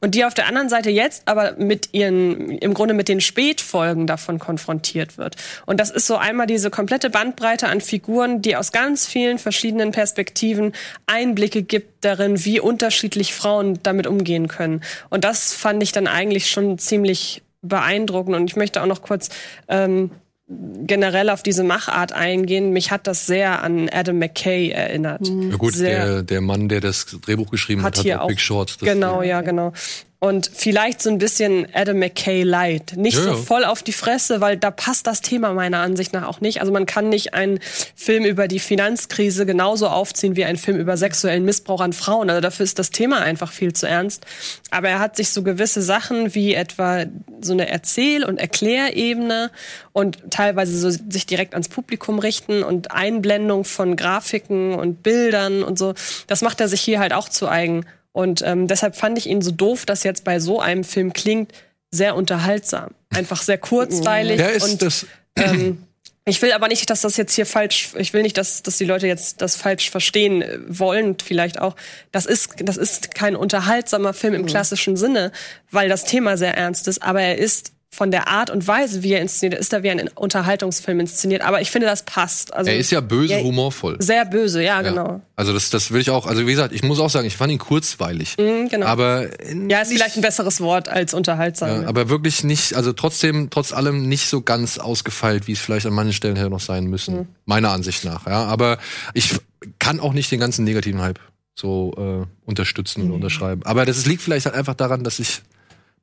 Und 0.00 0.14
die 0.14 0.24
auf 0.24 0.34
der 0.34 0.46
anderen 0.46 0.68
Seite 0.68 0.90
jetzt 0.90 1.26
aber 1.26 1.54
mit 1.58 1.90
ihren, 1.92 2.50
im 2.50 2.74
Grunde 2.74 2.94
mit 2.94 3.08
den 3.08 3.20
Spätfolgen 3.20 4.06
davon 4.06 4.38
konfrontiert 4.38 5.18
wird. 5.18 5.36
Und 5.66 5.80
das 5.80 5.90
ist 5.90 6.06
so 6.06 6.16
einmal 6.16 6.46
diese 6.46 6.70
komplette 6.70 7.10
Bandbreite 7.10 7.68
an 7.68 7.80
Figuren, 7.80 8.40
die 8.40 8.56
aus 8.56 8.70
ganz 8.70 9.06
vielen 9.06 9.38
verschiedenen 9.38 9.90
Perspektiven 9.90 10.72
Einblicke 11.06 11.62
gibt 11.62 12.04
darin, 12.04 12.44
wie 12.44 12.60
unterschiedlich 12.60 13.34
Frauen 13.34 13.80
damit 13.82 14.06
umgehen 14.06 14.46
können. 14.46 14.82
Und 15.10 15.24
das 15.24 15.52
fand 15.52 15.82
ich 15.82 15.92
dann 15.92 16.06
eigentlich 16.06 16.48
schon 16.48 16.78
ziemlich 16.78 17.42
beeindruckend. 17.62 18.36
Und 18.36 18.48
ich 18.48 18.56
möchte 18.56 18.82
auch 18.82 18.86
noch 18.86 19.02
kurz 19.02 19.30
ähm, 19.68 20.10
generell 20.48 21.28
auf 21.30 21.42
diese 21.42 21.62
Machart 21.62 22.12
eingehen. 22.12 22.72
Mich 22.72 22.90
hat 22.90 23.06
das 23.06 23.26
sehr 23.26 23.62
an 23.62 23.90
Adam 23.90 24.18
McKay 24.18 24.70
erinnert. 24.70 25.28
Ja 25.28 25.56
gut, 25.56 25.74
Sehr- 25.74 26.04
der, 26.06 26.22
der 26.22 26.40
Mann, 26.40 26.68
der 26.68 26.80
das 26.80 27.04
Drehbuch 27.20 27.50
geschrieben 27.50 27.82
hat, 27.82 27.88
hat 27.94 27.98
hat 27.98 28.02
hier 28.04 28.22
auch 28.22 28.28
Big 28.28 28.40
Short. 28.40 28.76
das 28.80 28.88
genau, 28.88 29.22
ja, 29.22 29.42
genau. 29.42 29.72
Und 30.20 30.50
vielleicht 30.52 31.00
so 31.00 31.10
ein 31.10 31.18
bisschen 31.18 31.68
Adam 31.72 32.00
McKay 32.00 32.42
light. 32.42 32.96
Nicht 32.96 33.16
Ja, 33.18 33.22
so 33.22 33.34
voll 33.34 33.64
auf 33.64 33.84
die 33.84 33.92
Fresse, 33.92 34.40
weil 34.40 34.56
da 34.56 34.72
passt 34.72 35.06
das 35.06 35.20
Thema 35.20 35.52
meiner 35.52 35.78
Ansicht 35.78 36.12
nach 36.12 36.26
auch 36.26 36.40
nicht. 36.40 36.60
Also 36.60 36.72
man 36.72 36.86
kann 36.86 37.08
nicht 37.08 37.34
einen 37.34 37.60
Film 37.94 38.24
über 38.24 38.48
die 38.48 38.58
Finanzkrise 38.58 39.46
genauso 39.46 39.86
aufziehen 39.86 40.34
wie 40.34 40.44
einen 40.44 40.58
Film 40.58 40.76
über 40.76 40.96
sexuellen 40.96 41.44
Missbrauch 41.44 41.80
an 41.80 41.92
Frauen. 41.92 42.30
Also 42.30 42.40
dafür 42.40 42.64
ist 42.64 42.80
das 42.80 42.90
Thema 42.90 43.20
einfach 43.20 43.52
viel 43.52 43.72
zu 43.74 43.86
ernst. 43.86 44.26
Aber 44.70 44.88
er 44.88 44.98
hat 44.98 45.14
sich 45.14 45.30
so 45.30 45.44
gewisse 45.44 45.82
Sachen 45.82 46.34
wie 46.34 46.52
etwa 46.52 47.04
so 47.40 47.52
eine 47.52 47.68
Erzähl- 47.68 48.24
und 48.24 48.38
Erklärebene 48.40 49.52
und 49.92 50.18
teilweise 50.30 50.76
so 50.76 50.90
sich 50.90 51.26
direkt 51.26 51.54
ans 51.54 51.68
Publikum 51.68 52.18
richten 52.18 52.64
und 52.64 52.90
Einblendung 52.90 53.62
von 53.62 53.94
Grafiken 53.94 54.74
und 54.74 55.04
Bildern 55.04 55.62
und 55.62 55.78
so. 55.78 55.94
Das 56.26 56.42
macht 56.42 56.60
er 56.60 56.66
sich 56.66 56.80
hier 56.80 56.98
halt 56.98 57.12
auch 57.12 57.28
zu 57.28 57.48
eigen. 57.48 57.84
Und 58.18 58.42
ähm, 58.42 58.66
deshalb 58.66 58.96
fand 58.96 59.16
ich 59.16 59.28
ihn 59.28 59.42
so 59.42 59.52
doof, 59.52 59.86
dass 59.86 60.02
jetzt 60.02 60.24
bei 60.24 60.40
so 60.40 60.58
einem 60.60 60.82
Film 60.82 61.12
klingt, 61.12 61.52
sehr 61.92 62.16
unterhaltsam. 62.16 62.90
Einfach 63.14 63.40
sehr 63.42 63.58
kurzweilig. 63.58 64.40
Ja, 64.40 64.48
ist 64.48 64.64
und, 64.64 64.82
das- 64.82 65.06
ähm, 65.36 65.84
ich 66.24 66.42
will 66.42 66.50
aber 66.50 66.66
nicht, 66.66 66.90
dass 66.90 67.02
das 67.02 67.16
jetzt 67.16 67.32
hier 67.34 67.46
falsch, 67.46 67.90
ich 67.96 68.12
will 68.12 68.22
nicht, 68.22 68.36
dass, 68.36 68.64
dass 68.64 68.76
die 68.76 68.84
Leute 68.86 69.06
jetzt 69.06 69.40
das 69.40 69.54
falsch 69.54 69.88
verstehen 69.90 70.42
äh, 70.42 70.58
wollen, 70.66 71.16
vielleicht 71.24 71.60
auch. 71.60 71.76
Das 72.10 72.26
ist, 72.26 72.56
das 72.58 72.76
ist 72.76 73.14
kein 73.14 73.36
unterhaltsamer 73.36 74.12
Film 74.12 74.34
im 74.34 74.46
klassischen 74.46 74.96
Sinne, 74.96 75.30
weil 75.70 75.88
das 75.88 76.04
Thema 76.04 76.36
sehr 76.36 76.54
ernst 76.56 76.88
ist, 76.88 77.00
aber 77.04 77.22
er 77.22 77.38
ist 77.38 77.70
von 77.90 78.10
der 78.10 78.28
Art 78.28 78.50
und 78.50 78.66
Weise, 78.68 79.02
wie 79.02 79.12
er 79.12 79.22
inszeniert, 79.22 79.58
ist 79.58 79.72
er 79.72 79.82
wie 79.82 79.90
ein 79.90 80.08
Unterhaltungsfilm 80.14 81.00
inszeniert. 81.00 81.40
Aber 81.42 81.62
ich 81.62 81.70
finde, 81.70 81.86
das 81.86 82.02
passt. 82.04 82.52
Also, 82.52 82.70
er 82.70 82.76
ist 82.76 82.90
ja 82.90 83.00
böse, 83.00 83.34
Ja, 83.34 83.40
humorvoll. 83.40 83.96
Sehr 84.00 84.24
böse, 84.26 84.62
ja, 84.62 84.82
Ja. 84.82 84.90
genau. 84.90 85.22
Also 85.36 85.52
das, 85.54 85.70
das 85.70 85.90
will 85.90 86.00
ich 86.00 86.10
auch, 86.10 86.26
also 86.26 86.46
wie 86.46 86.50
gesagt, 86.50 86.74
ich 86.74 86.82
muss 86.82 87.00
auch 87.00 87.08
sagen, 87.08 87.26
ich 87.26 87.36
fand 87.36 87.50
ihn 87.50 87.58
kurzweilig. 87.58 88.36
Mhm, 88.38 88.68
genau. 88.68 88.86
Aber 88.86 89.28
ja, 89.68 89.80
ist 89.80 89.90
vielleicht 89.92 90.16
ein 90.16 90.22
besseres 90.22 90.60
Wort 90.60 90.88
als 90.88 91.14
unterhaltsam. 91.14 91.82
Ja, 91.82 91.88
aber 91.88 92.08
wirklich 92.10 92.44
nicht, 92.44 92.74
also 92.74 92.92
trotzdem, 92.92 93.48
trotz 93.50 93.72
allem 93.72 94.06
nicht 94.08 94.28
so 94.28 94.42
ganz 94.42 94.78
ausgefeilt, 94.78 95.46
wie 95.46 95.52
es 95.52 95.60
vielleicht 95.60 95.86
an 95.86 95.94
manchen 95.94 96.12
Stellen 96.12 96.36
her 96.36 96.50
noch 96.50 96.60
sein 96.60 96.84
müssen. 96.86 97.16
Mhm. 97.20 97.26
Meiner 97.46 97.70
Ansicht 97.70 98.04
nach, 98.04 98.26
ja. 98.26 98.44
Aber 98.44 98.78
ich 99.14 99.34
kann 99.78 99.98
auch 99.98 100.12
nicht 100.12 100.30
den 100.30 100.40
ganzen 100.40 100.64
negativen 100.64 101.00
Hype 101.00 101.20
so 101.54 101.94
äh, 101.96 102.26
unterstützen 102.48 103.00
Mhm. 103.04 103.06
und 103.08 103.14
unterschreiben. 103.16 103.62
Aber 103.64 103.86
das 103.86 104.04
liegt 104.06 104.22
vielleicht 104.22 104.44
halt 104.46 104.54
einfach 104.54 104.74
daran, 104.74 105.02
dass 105.04 105.18
ich 105.18 105.40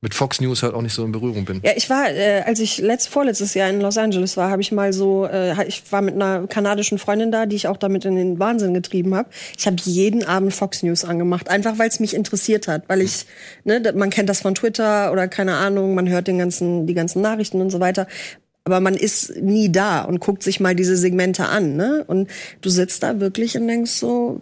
mit 0.01 0.13
Fox 0.13 0.39
News 0.41 0.63
halt 0.63 0.73
auch 0.73 0.81
nicht 0.81 0.93
so 0.93 1.03
in 1.03 1.11
Berührung 1.11 1.45
bin. 1.45 1.61
Ja, 1.63 1.72
ich 1.76 1.89
war, 1.89 2.09
äh, 2.09 2.41
als 2.45 2.59
ich 2.59 2.77
letzt, 2.77 3.09
vorletztes 3.09 3.53
Jahr 3.53 3.69
in 3.69 3.81
Los 3.81 3.97
Angeles 3.97 4.38
war, 4.38 4.49
habe 4.49 4.61
ich 4.61 4.72
mal 4.72 4.93
so, 4.93 5.26
äh, 5.26 5.67
ich 5.67 5.84
war 5.91 6.01
mit 6.01 6.15
einer 6.15 6.47
kanadischen 6.47 6.99
Freundin 6.99 7.31
da, 7.31 7.45
die 7.45 7.55
ich 7.55 7.67
auch 7.67 7.77
damit 7.77 8.05
in 8.05 8.15
den 8.15 8.39
Wahnsinn 8.39 8.73
getrieben 8.73 9.15
habe. 9.15 9.30
Ich 9.57 9.65
habe 9.65 9.77
jeden 9.84 10.23
Abend 10.23 10.53
Fox 10.53 10.84
News 10.84 11.03
angemacht, 11.03 11.49
einfach 11.49 11.80
weil 11.80 11.89
es 11.89 11.99
mich 11.99 12.13
interessiert 12.13 12.67
hat, 12.67 12.88
weil 12.88 13.01
ich, 13.01 13.26
ne, 13.63 13.81
man 13.95 14.09
kennt 14.09 14.30
das 14.30 14.41
von 14.41 14.55
Twitter 14.55 15.11
oder 15.11 15.27
keine 15.27 15.55
Ahnung, 15.55 15.95
man 15.95 16.09
hört 16.09 16.27
den 16.27 16.38
ganzen, 16.38 16.88
die 16.88 16.93
ganzen 16.93 17.22
Nachrichten 17.22 17.61
und 17.61 17.69
so 17.69 17.80
weiter. 17.80 18.07
Aber 18.67 18.80
man 18.80 18.95
ist 18.95 19.38
nie 19.38 19.72
da 19.72 20.01
und 20.01 20.19
guckt 20.19 20.41
sich 20.41 20.59
mal 20.59 20.76
diese 20.76 20.97
Segmente 20.97 21.45
an, 21.45 21.76
ne? 21.76 22.03
Und 22.07 22.31
du 22.61 22.69
sitzt 22.69 23.03
da 23.03 23.19
wirklich 23.19 23.55
und 23.55 23.67
denkst 23.67 23.91
so, 23.91 24.41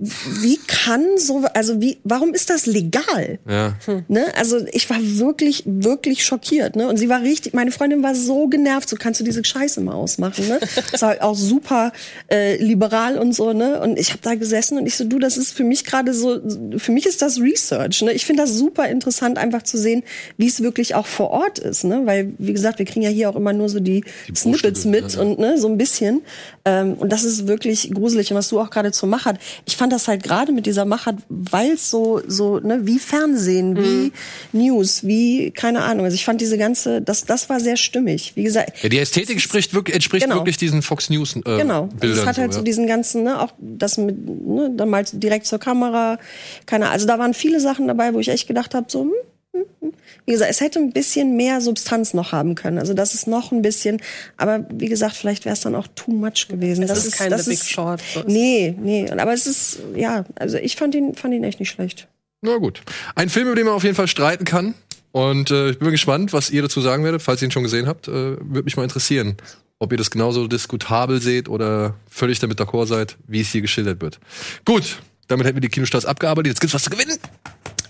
wie 0.00 0.58
kann 0.66 1.04
so, 1.18 1.44
also 1.54 1.80
wie, 1.80 1.98
warum 2.04 2.32
ist 2.32 2.50
das 2.50 2.66
legal? 2.66 3.38
Ja. 3.48 3.76
Ne? 4.08 4.26
Also 4.36 4.58
ich 4.72 4.88
war 4.88 4.98
wirklich, 5.00 5.62
wirklich 5.66 6.24
schockiert. 6.24 6.76
Ne? 6.76 6.88
Und 6.88 6.96
sie 6.96 7.08
war 7.08 7.20
richtig, 7.22 7.52
meine 7.52 7.70
Freundin 7.70 8.02
war 8.02 8.14
so 8.14 8.48
genervt, 8.48 8.88
so 8.88 8.96
kannst 8.96 9.20
du 9.20 9.24
diese 9.24 9.44
Scheiße 9.44 9.80
mal 9.80 9.94
ausmachen. 9.94 10.48
Ne? 10.48 10.58
Das 10.92 11.02
war 11.02 11.10
halt 11.10 11.22
auch 11.22 11.34
super 11.36 11.92
äh, 12.30 12.56
liberal 12.56 13.18
und 13.18 13.34
so. 13.34 13.52
Ne? 13.52 13.80
Und 13.80 13.98
ich 13.98 14.10
habe 14.10 14.20
da 14.22 14.34
gesessen 14.34 14.78
und 14.78 14.86
ich 14.86 14.96
so, 14.96 15.04
du, 15.04 15.18
das 15.18 15.36
ist 15.36 15.52
für 15.52 15.64
mich 15.64 15.84
gerade 15.84 16.14
so, 16.14 16.40
für 16.78 16.92
mich 16.92 17.06
ist 17.06 17.22
das 17.22 17.40
Research. 17.40 18.02
Ne? 18.02 18.12
Ich 18.12 18.24
finde 18.24 18.42
das 18.42 18.54
super 18.54 18.88
interessant, 18.88 19.38
einfach 19.38 19.62
zu 19.62 19.76
sehen, 19.76 20.02
wie 20.36 20.46
es 20.46 20.62
wirklich 20.62 20.94
auch 20.94 21.06
vor 21.06 21.30
Ort 21.30 21.58
ist. 21.58 21.84
Ne? 21.84 22.02
Weil, 22.04 22.32
wie 22.38 22.52
gesagt, 22.52 22.78
wir 22.78 22.86
kriegen 22.86 23.02
ja 23.02 23.10
hier 23.10 23.28
auch 23.30 23.36
immer 23.36 23.52
nur 23.52 23.68
so 23.68 23.80
die, 23.80 24.02
Snippets 24.34 24.84
mit 24.84 25.16
und 25.16 25.38
ne, 25.38 25.58
so 25.58 25.68
ein 25.68 25.78
bisschen. 25.78 26.22
Ähm, 26.64 26.94
und 26.94 27.10
das 27.10 27.24
ist 27.24 27.46
wirklich 27.46 27.90
gruselig. 27.92 28.30
Und 28.30 28.36
was 28.36 28.48
du 28.48 28.60
auch 28.60 28.70
gerade 28.70 28.92
zur 28.92 29.08
Machart, 29.08 29.38
ich 29.66 29.76
fand 29.76 29.89
das 29.90 30.08
halt 30.08 30.22
gerade 30.22 30.52
mit 30.52 30.66
dieser 30.66 30.84
Machart, 30.84 31.16
weil 31.28 31.72
es 31.72 31.90
so, 31.90 32.22
so, 32.26 32.58
ne, 32.60 32.86
wie 32.86 32.98
Fernsehen, 32.98 33.76
wie 33.76 34.12
News, 34.52 35.04
wie, 35.04 35.50
keine 35.50 35.82
Ahnung. 35.82 36.04
Also 36.04 36.14
ich 36.14 36.24
fand 36.24 36.40
diese 36.40 36.56
ganze, 36.56 37.02
das, 37.02 37.24
das 37.24 37.48
war 37.48 37.60
sehr 37.60 37.76
stimmig. 37.76 38.32
Wie 38.36 38.42
gesagt, 38.42 38.82
Ja, 38.82 38.88
die 38.88 38.98
Ästhetik 38.98 39.40
spricht 39.40 39.74
wirklich, 39.74 39.94
entspricht 39.94 40.24
Genau. 40.24 40.36
wirklich 40.36 40.56
diesen 40.56 40.82
Fox 40.82 41.10
News 41.10 41.36
äh, 41.36 41.40
Genau. 41.40 41.82
Also 41.84 41.96
Bildern. 41.96 42.18
es 42.20 42.26
hat 42.26 42.38
halt 42.38 42.52
so, 42.52 42.60
ja. 42.60 42.64
diesen 42.64 42.86
ganzen, 42.86 43.24
ne, 43.24 43.40
auch 43.40 43.52
das 43.58 43.98
mit, 43.98 44.16
ne, 44.26 44.70
dann 44.76 44.88
mal 44.88 45.04
direkt 45.12 45.46
zur 45.46 45.58
Kamera. 45.58 46.18
Keine, 46.66 46.88
also 46.90 47.06
da 47.06 47.18
waren 47.18 47.34
viele 47.34 47.60
Sachen 47.60 47.86
dabei, 47.88 48.14
wo 48.14 48.20
ich 48.20 48.28
echt 48.28 48.46
gedacht 48.48 48.74
habe, 48.74 48.86
so, 48.88 49.02
hm. 49.02 49.12
Wie 49.52 50.32
gesagt, 50.32 50.50
es 50.50 50.60
hätte 50.60 50.78
ein 50.78 50.92
bisschen 50.92 51.36
mehr 51.36 51.60
Substanz 51.60 52.14
noch 52.14 52.32
haben 52.32 52.54
können. 52.54 52.78
Also 52.78 52.94
das 52.94 53.14
ist 53.14 53.26
noch 53.26 53.52
ein 53.52 53.62
bisschen, 53.62 54.00
aber 54.36 54.64
wie 54.72 54.88
gesagt, 54.88 55.16
vielleicht 55.16 55.44
wäre 55.44 55.54
es 55.54 55.60
dann 55.60 55.74
auch 55.74 55.86
too 55.94 56.12
much 56.12 56.46
gewesen. 56.48 56.82
Es 56.84 56.90
das 56.90 57.04
ist 57.06 57.18
kein 57.18 57.30
das 57.30 57.44
The 57.44 57.50
Big 57.50 57.60
Short. 57.64 58.00
So 58.14 58.20
ist- 58.20 58.28
Nee, 58.28 58.74
nee, 58.80 59.10
aber 59.10 59.32
es 59.32 59.46
ist, 59.46 59.80
ja, 59.96 60.24
also 60.36 60.56
ich 60.58 60.76
fand 60.76 60.94
ihn, 60.94 61.14
fand 61.14 61.34
ihn 61.34 61.44
echt 61.44 61.58
nicht 61.60 61.70
schlecht. 61.70 62.06
Na 62.42 62.56
gut. 62.58 62.82
Ein 63.14 63.28
Film, 63.28 63.46
über 63.48 63.56
den 63.56 63.66
man 63.66 63.74
auf 63.74 63.84
jeden 63.84 63.96
Fall 63.96 64.08
streiten 64.08 64.44
kann. 64.44 64.74
Und 65.12 65.50
äh, 65.50 65.70
ich 65.70 65.78
bin 65.78 65.90
gespannt, 65.90 66.32
was 66.32 66.50
ihr 66.50 66.62
dazu 66.62 66.80
sagen 66.80 67.02
werdet. 67.04 67.20
Falls 67.20 67.42
ihr 67.42 67.48
ihn 67.48 67.50
schon 67.50 67.64
gesehen 67.64 67.86
habt, 67.88 68.06
äh, 68.06 68.12
würde 68.12 68.62
mich 68.62 68.76
mal 68.76 68.84
interessieren, 68.84 69.36
ob 69.80 69.90
ihr 69.92 69.98
das 69.98 70.10
genauso 70.10 70.46
diskutabel 70.46 71.20
seht 71.20 71.48
oder 71.48 71.94
völlig 72.08 72.38
damit 72.38 72.60
d'accord 72.60 72.86
seid, 72.86 73.16
wie 73.26 73.40
es 73.40 73.48
hier 73.50 73.60
geschildert 73.60 74.00
wird. 74.00 74.20
Gut, 74.64 75.02
damit 75.26 75.46
hätten 75.46 75.56
wir 75.56 75.60
die 75.62 75.68
Kinostarts 75.68 76.06
abgearbeitet. 76.06 76.52
Jetzt 76.52 76.60
gibt's 76.60 76.74
was 76.74 76.84
zu 76.84 76.90
gewinnen. 76.90 77.18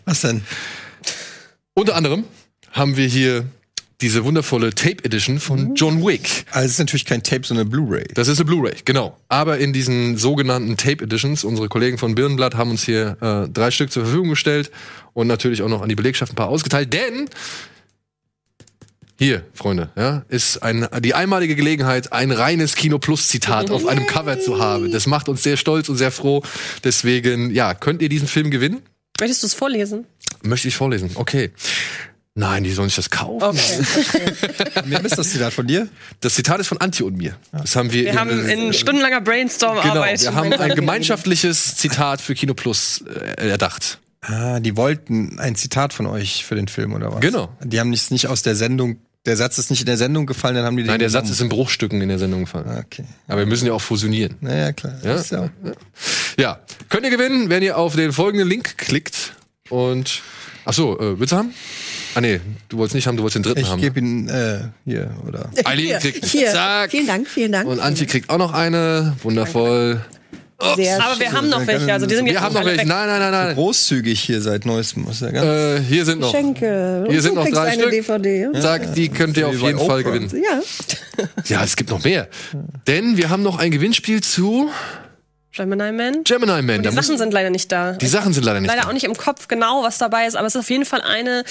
Was 0.06 0.22
denn? 0.22 0.42
Unter 1.74 1.94
anderem 1.96 2.24
haben 2.72 2.96
wir 2.96 3.06
hier 3.06 3.46
diese 4.00 4.24
wundervolle 4.24 4.74
Tape 4.74 5.04
Edition 5.04 5.40
von 5.40 5.74
John 5.74 6.04
Wick. 6.04 6.46
Also 6.50 6.66
es 6.66 6.72
ist 6.72 6.78
natürlich 6.78 7.04
kein 7.04 7.22
Tape, 7.22 7.42
sondern 7.44 7.66
eine 7.66 7.70
Blu-ray. 7.70 8.06
Das 8.14 8.28
ist 8.28 8.38
eine 8.38 8.46
Blu-ray, 8.46 8.76
genau. 8.84 9.16
Aber 9.28 9.58
in 9.58 9.72
diesen 9.72 10.16
sogenannten 10.16 10.76
Tape 10.76 11.04
Editions, 11.04 11.44
unsere 11.44 11.68
Kollegen 11.68 11.98
von 11.98 12.14
Birnenblatt 12.14 12.54
haben 12.54 12.70
uns 12.70 12.82
hier 12.82 13.16
äh, 13.20 13.48
drei 13.52 13.70
Stück 13.70 13.92
zur 13.92 14.04
Verfügung 14.04 14.30
gestellt 14.30 14.70
und 15.12 15.26
natürlich 15.26 15.62
auch 15.62 15.68
noch 15.68 15.82
an 15.82 15.88
die 15.88 15.96
Belegschaft 15.96 16.32
ein 16.32 16.36
paar 16.36 16.48
ausgeteilt, 16.48 16.92
denn 16.92 17.28
hier, 19.18 19.44
Freunde, 19.52 19.90
ja, 19.96 20.24
ist 20.30 20.62
ein, 20.62 20.88
die 21.00 21.12
einmalige 21.12 21.54
Gelegenheit, 21.54 22.10
ein 22.10 22.30
reines 22.30 22.74
Kino 22.74 22.98
Plus 22.98 23.28
Zitat 23.28 23.70
auf 23.70 23.86
einem 23.86 24.06
Cover 24.06 24.40
zu 24.40 24.58
haben. 24.58 24.90
Das 24.92 25.06
macht 25.06 25.28
uns 25.28 25.42
sehr 25.42 25.58
stolz 25.58 25.90
und 25.90 25.98
sehr 25.98 26.10
froh. 26.10 26.42
Deswegen, 26.84 27.50
ja, 27.50 27.74
könnt 27.74 28.00
ihr 28.00 28.08
diesen 28.08 28.28
Film 28.28 28.50
gewinnen? 28.50 28.80
Möchtest 29.20 29.42
du 29.42 29.48
es 29.48 29.52
vorlesen? 29.52 30.06
Möchte 30.42 30.68
ich 30.68 30.76
vorlesen. 30.76 31.10
Okay. 31.14 31.50
Nein, 32.34 32.62
die 32.62 32.70
sollen 32.70 32.88
sich 32.88 32.96
das 32.96 33.10
kaufen. 33.10 33.42
Okay. 33.42 34.32
Wer 34.84 35.04
ist 35.04 35.18
das 35.18 35.30
Zitat 35.30 35.52
von 35.52 35.66
dir? 35.66 35.88
Das 36.20 36.34
Zitat 36.34 36.60
ist 36.60 36.68
von 36.68 36.78
Antje 36.78 37.04
und 37.04 37.16
mir. 37.16 37.36
Das 37.52 37.74
haben 37.76 37.92
wir, 37.92 38.04
Wir 38.04 38.14
haben 38.18 38.48
in 38.48 38.72
stundenlanger 38.72 39.18
Genau, 39.20 39.30
Brainstorm-Arbeit. 39.30 40.22
wir 40.22 40.34
haben 40.34 40.52
ein 40.52 40.74
gemeinschaftliches 40.74 41.76
Zitat 41.76 42.20
für 42.20 42.34
Kino 42.34 42.54
Plus 42.54 43.04
äh, 43.36 43.48
erdacht. 43.48 43.98
Ah, 44.22 44.60
die 44.60 44.76
wollten 44.76 45.38
ein 45.40 45.56
Zitat 45.56 45.92
von 45.92 46.06
euch 46.06 46.44
für 46.44 46.54
den 46.54 46.68
Film, 46.68 46.92
oder 46.94 47.12
was? 47.12 47.20
Genau. 47.20 47.50
Die 47.64 47.80
haben 47.80 47.92
es 47.92 48.10
nicht 48.10 48.28
aus 48.28 48.42
der 48.42 48.54
Sendung, 48.54 48.98
der 49.26 49.36
Satz 49.36 49.58
ist 49.58 49.70
nicht 49.70 49.80
in 49.80 49.86
der 49.86 49.96
Sendung 49.96 50.26
gefallen, 50.26 50.54
dann 50.54 50.64
haben 50.66 50.76
die 50.76 50.82
den 50.84 50.88
Nein, 50.88 50.98
der 51.00 51.10
Satz 51.10 51.22
genommen. 51.24 51.32
ist 51.34 51.40
in 51.40 51.48
Bruchstücken 51.48 52.00
in 52.00 52.08
der 52.10 52.18
Sendung 52.18 52.40
gefallen. 52.44 52.84
Okay. 52.86 53.04
Aber 53.28 53.38
wir 53.40 53.46
müssen 53.46 53.66
ja 53.66 53.72
auch 53.72 53.80
fusionieren. 53.82 54.36
Naja, 54.40 54.72
klar. 54.72 54.94
Ja? 55.02 55.14
Ist 55.14 55.32
ja. 55.32 55.50
Ja, 56.38 56.60
könnt 56.88 57.04
ihr 57.04 57.10
gewinnen, 57.10 57.50
wenn 57.50 57.62
ihr 57.62 57.76
auf 57.76 57.96
den 57.96 58.12
folgenden 58.12 58.48
Link 58.48 58.78
klickt 58.78 59.34
und 59.70 60.22
ach 60.66 60.72
so, 60.74 60.98
äh, 61.00 61.18
willst 61.18 61.32
du 61.32 61.36
haben? 61.36 61.54
Ah 62.14 62.20
nee, 62.20 62.40
du 62.68 62.78
wolltest 62.78 62.94
nicht 62.96 63.06
haben, 63.06 63.16
du 63.16 63.22
wolltest 63.22 63.36
den 63.36 63.42
dritten 63.44 63.60
Ich 63.60 63.68
haben. 63.70 63.80
gebe 63.80 63.98
ihn 64.00 64.28
äh, 64.28 64.60
hier, 64.84 65.10
oder? 65.26 65.48
Eileen 65.64 65.98
kriegt 66.00 66.24
Hier, 66.26 66.50
zack 66.50 66.90
vielen 66.90 67.06
Dank, 67.06 67.28
vielen 67.28 67.52
Dank. 67.52 67.68
und 67.68 67.80
Antje 67.80 68.06
kriegt 68.06 68.28
auch 68.30 68.38
noch 68.38 68.52
eine, 68.52 69.16
wundervoll. 69.22 70.00
Sehr 70.76 71.02
Aber 71.02 71.18
wir 71.18 71.32
haben 71.32 71.48
noch 71.48 71.66
welche, 71.66 71.90
also 71.90 72.04
die 72.04 72.14
sind 72.16 72.26
jetzt 72.26 72.34
Wir 72.34 72.42
haben 72.42 72.52
noch 72.52 72.60
alle 72.60 72.72
welche. 72.72 72.82
weg. 72.82 72.88
Nein, 72.88 73.06
nein, 73.08 73.20
nein, 73.20 73.32
nein. 73.32 73.54
Großzügig 73.54 74.20
hier 74.20 74.42
seit 74.42 74.66
neuestem. 74.66 75.04
Muss 75.04 75.20
ja 75.20 75.30
ganz 75.30 75.46
Äh, 75.46 75.82
hier 75.88 76.04
sind 76.04 76.20
noch. 76.20 76.32
Geschenke. 76.32 77.06
Hier 77.08 77.22
sind 77.22 77.34
noch 77.36 77.48
drei 77.48 77.68
eine 77.68 77.80
Stück. 77.80 77.90
DVD. 77.92 78.48
Sag, 78.60 78.94
die 78.94 79.08
könnt 79.08 79.38
ihr 79.38 79.48
auf 79.48 79.54
jeden 79.54 79.78
Fall 79.78 80.00
Oprah. 80.00 80.02
gewinnen. 80.02 80.30
Ja. 80.44 80.60
Ja, 81.46 81.64
es 81.64 81.76
gibt 81.76 81.88
noch 81.88 82.04
mehr. 82.04 82.28
Denn 82.86 83.16
wir 83.16 83.30
haben 83.30 83.42
noch 83.42 83.58
ein 83.58 83.70
Gewinnspiel 83.70 84.20
zu 84.22 84.68
Gemini 85.52 85.92
Man. 85.92 86.24
Gemini 86.24 86.62
Man. 86.62 86.76
Und 86.76 86.86
die 86.86 86.90
Sachen 86.90 87.18
sind 87.18 87.32
leider 87.32 87.50
nicht 87.50 87.72
da. 87.72 87.92
die 87.92 88.06
Sachen 88.06 88.32
sind 88.32 88.44
leider 88.44 88.60
nicht 88.60 88.68
leider 88.68 88.82
da. 88.82 88.88
auch 88.88 88.92
nicht 88.92 89.04
im 89.04 89.16
Kopf 89.16 89.48
genau, 89.48 89.82
was 89.82 89.98
dabei 89.98 90.26
ist, 90.26 90.36
aber 90.36 90.46
es 90.46 90.54
ist 90.54 90.60
auf 90.60 90.70
jeden 90.70 90.84
Fall 90.84 91.00
eine 91.00 91.44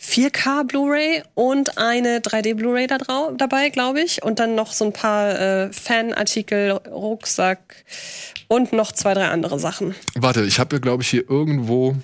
4K 0.00 0.64
Blu-ray 0.64 1.22
und 1.34 1.78
eine 1.78 2.18
3D 2.18 2.54
Blu-ray 2.54 2.86
da 2.86 2.98
dabei, 3.36 3.70
glaube 3.70 4.00
ich. 4.02 4.22
Und 4.22 4.38
dann 4.38 4.54
noch 4.54 4.72
so 4.72 4.84
ein 4.84 4.92
paar 4.92 5.38
äh, 5.40 5.72
Fanartikel, 5.72 6.72
Rucksack 6.72 7.84
und 8.48 8.72
noch 8.72 8.92
zwei, 8.92 9.14
drei 9.14 9.28
andere 9.28 9.58
Sachen. 9.58 9.94
Warte, 10.14 10.44
ich 10.44 10.58
habe, 10.58 10.80
glaube 10.80 11.02
ich, 11.02 11.08
hier 11.08 11.28
irgendwo 11.28 11.96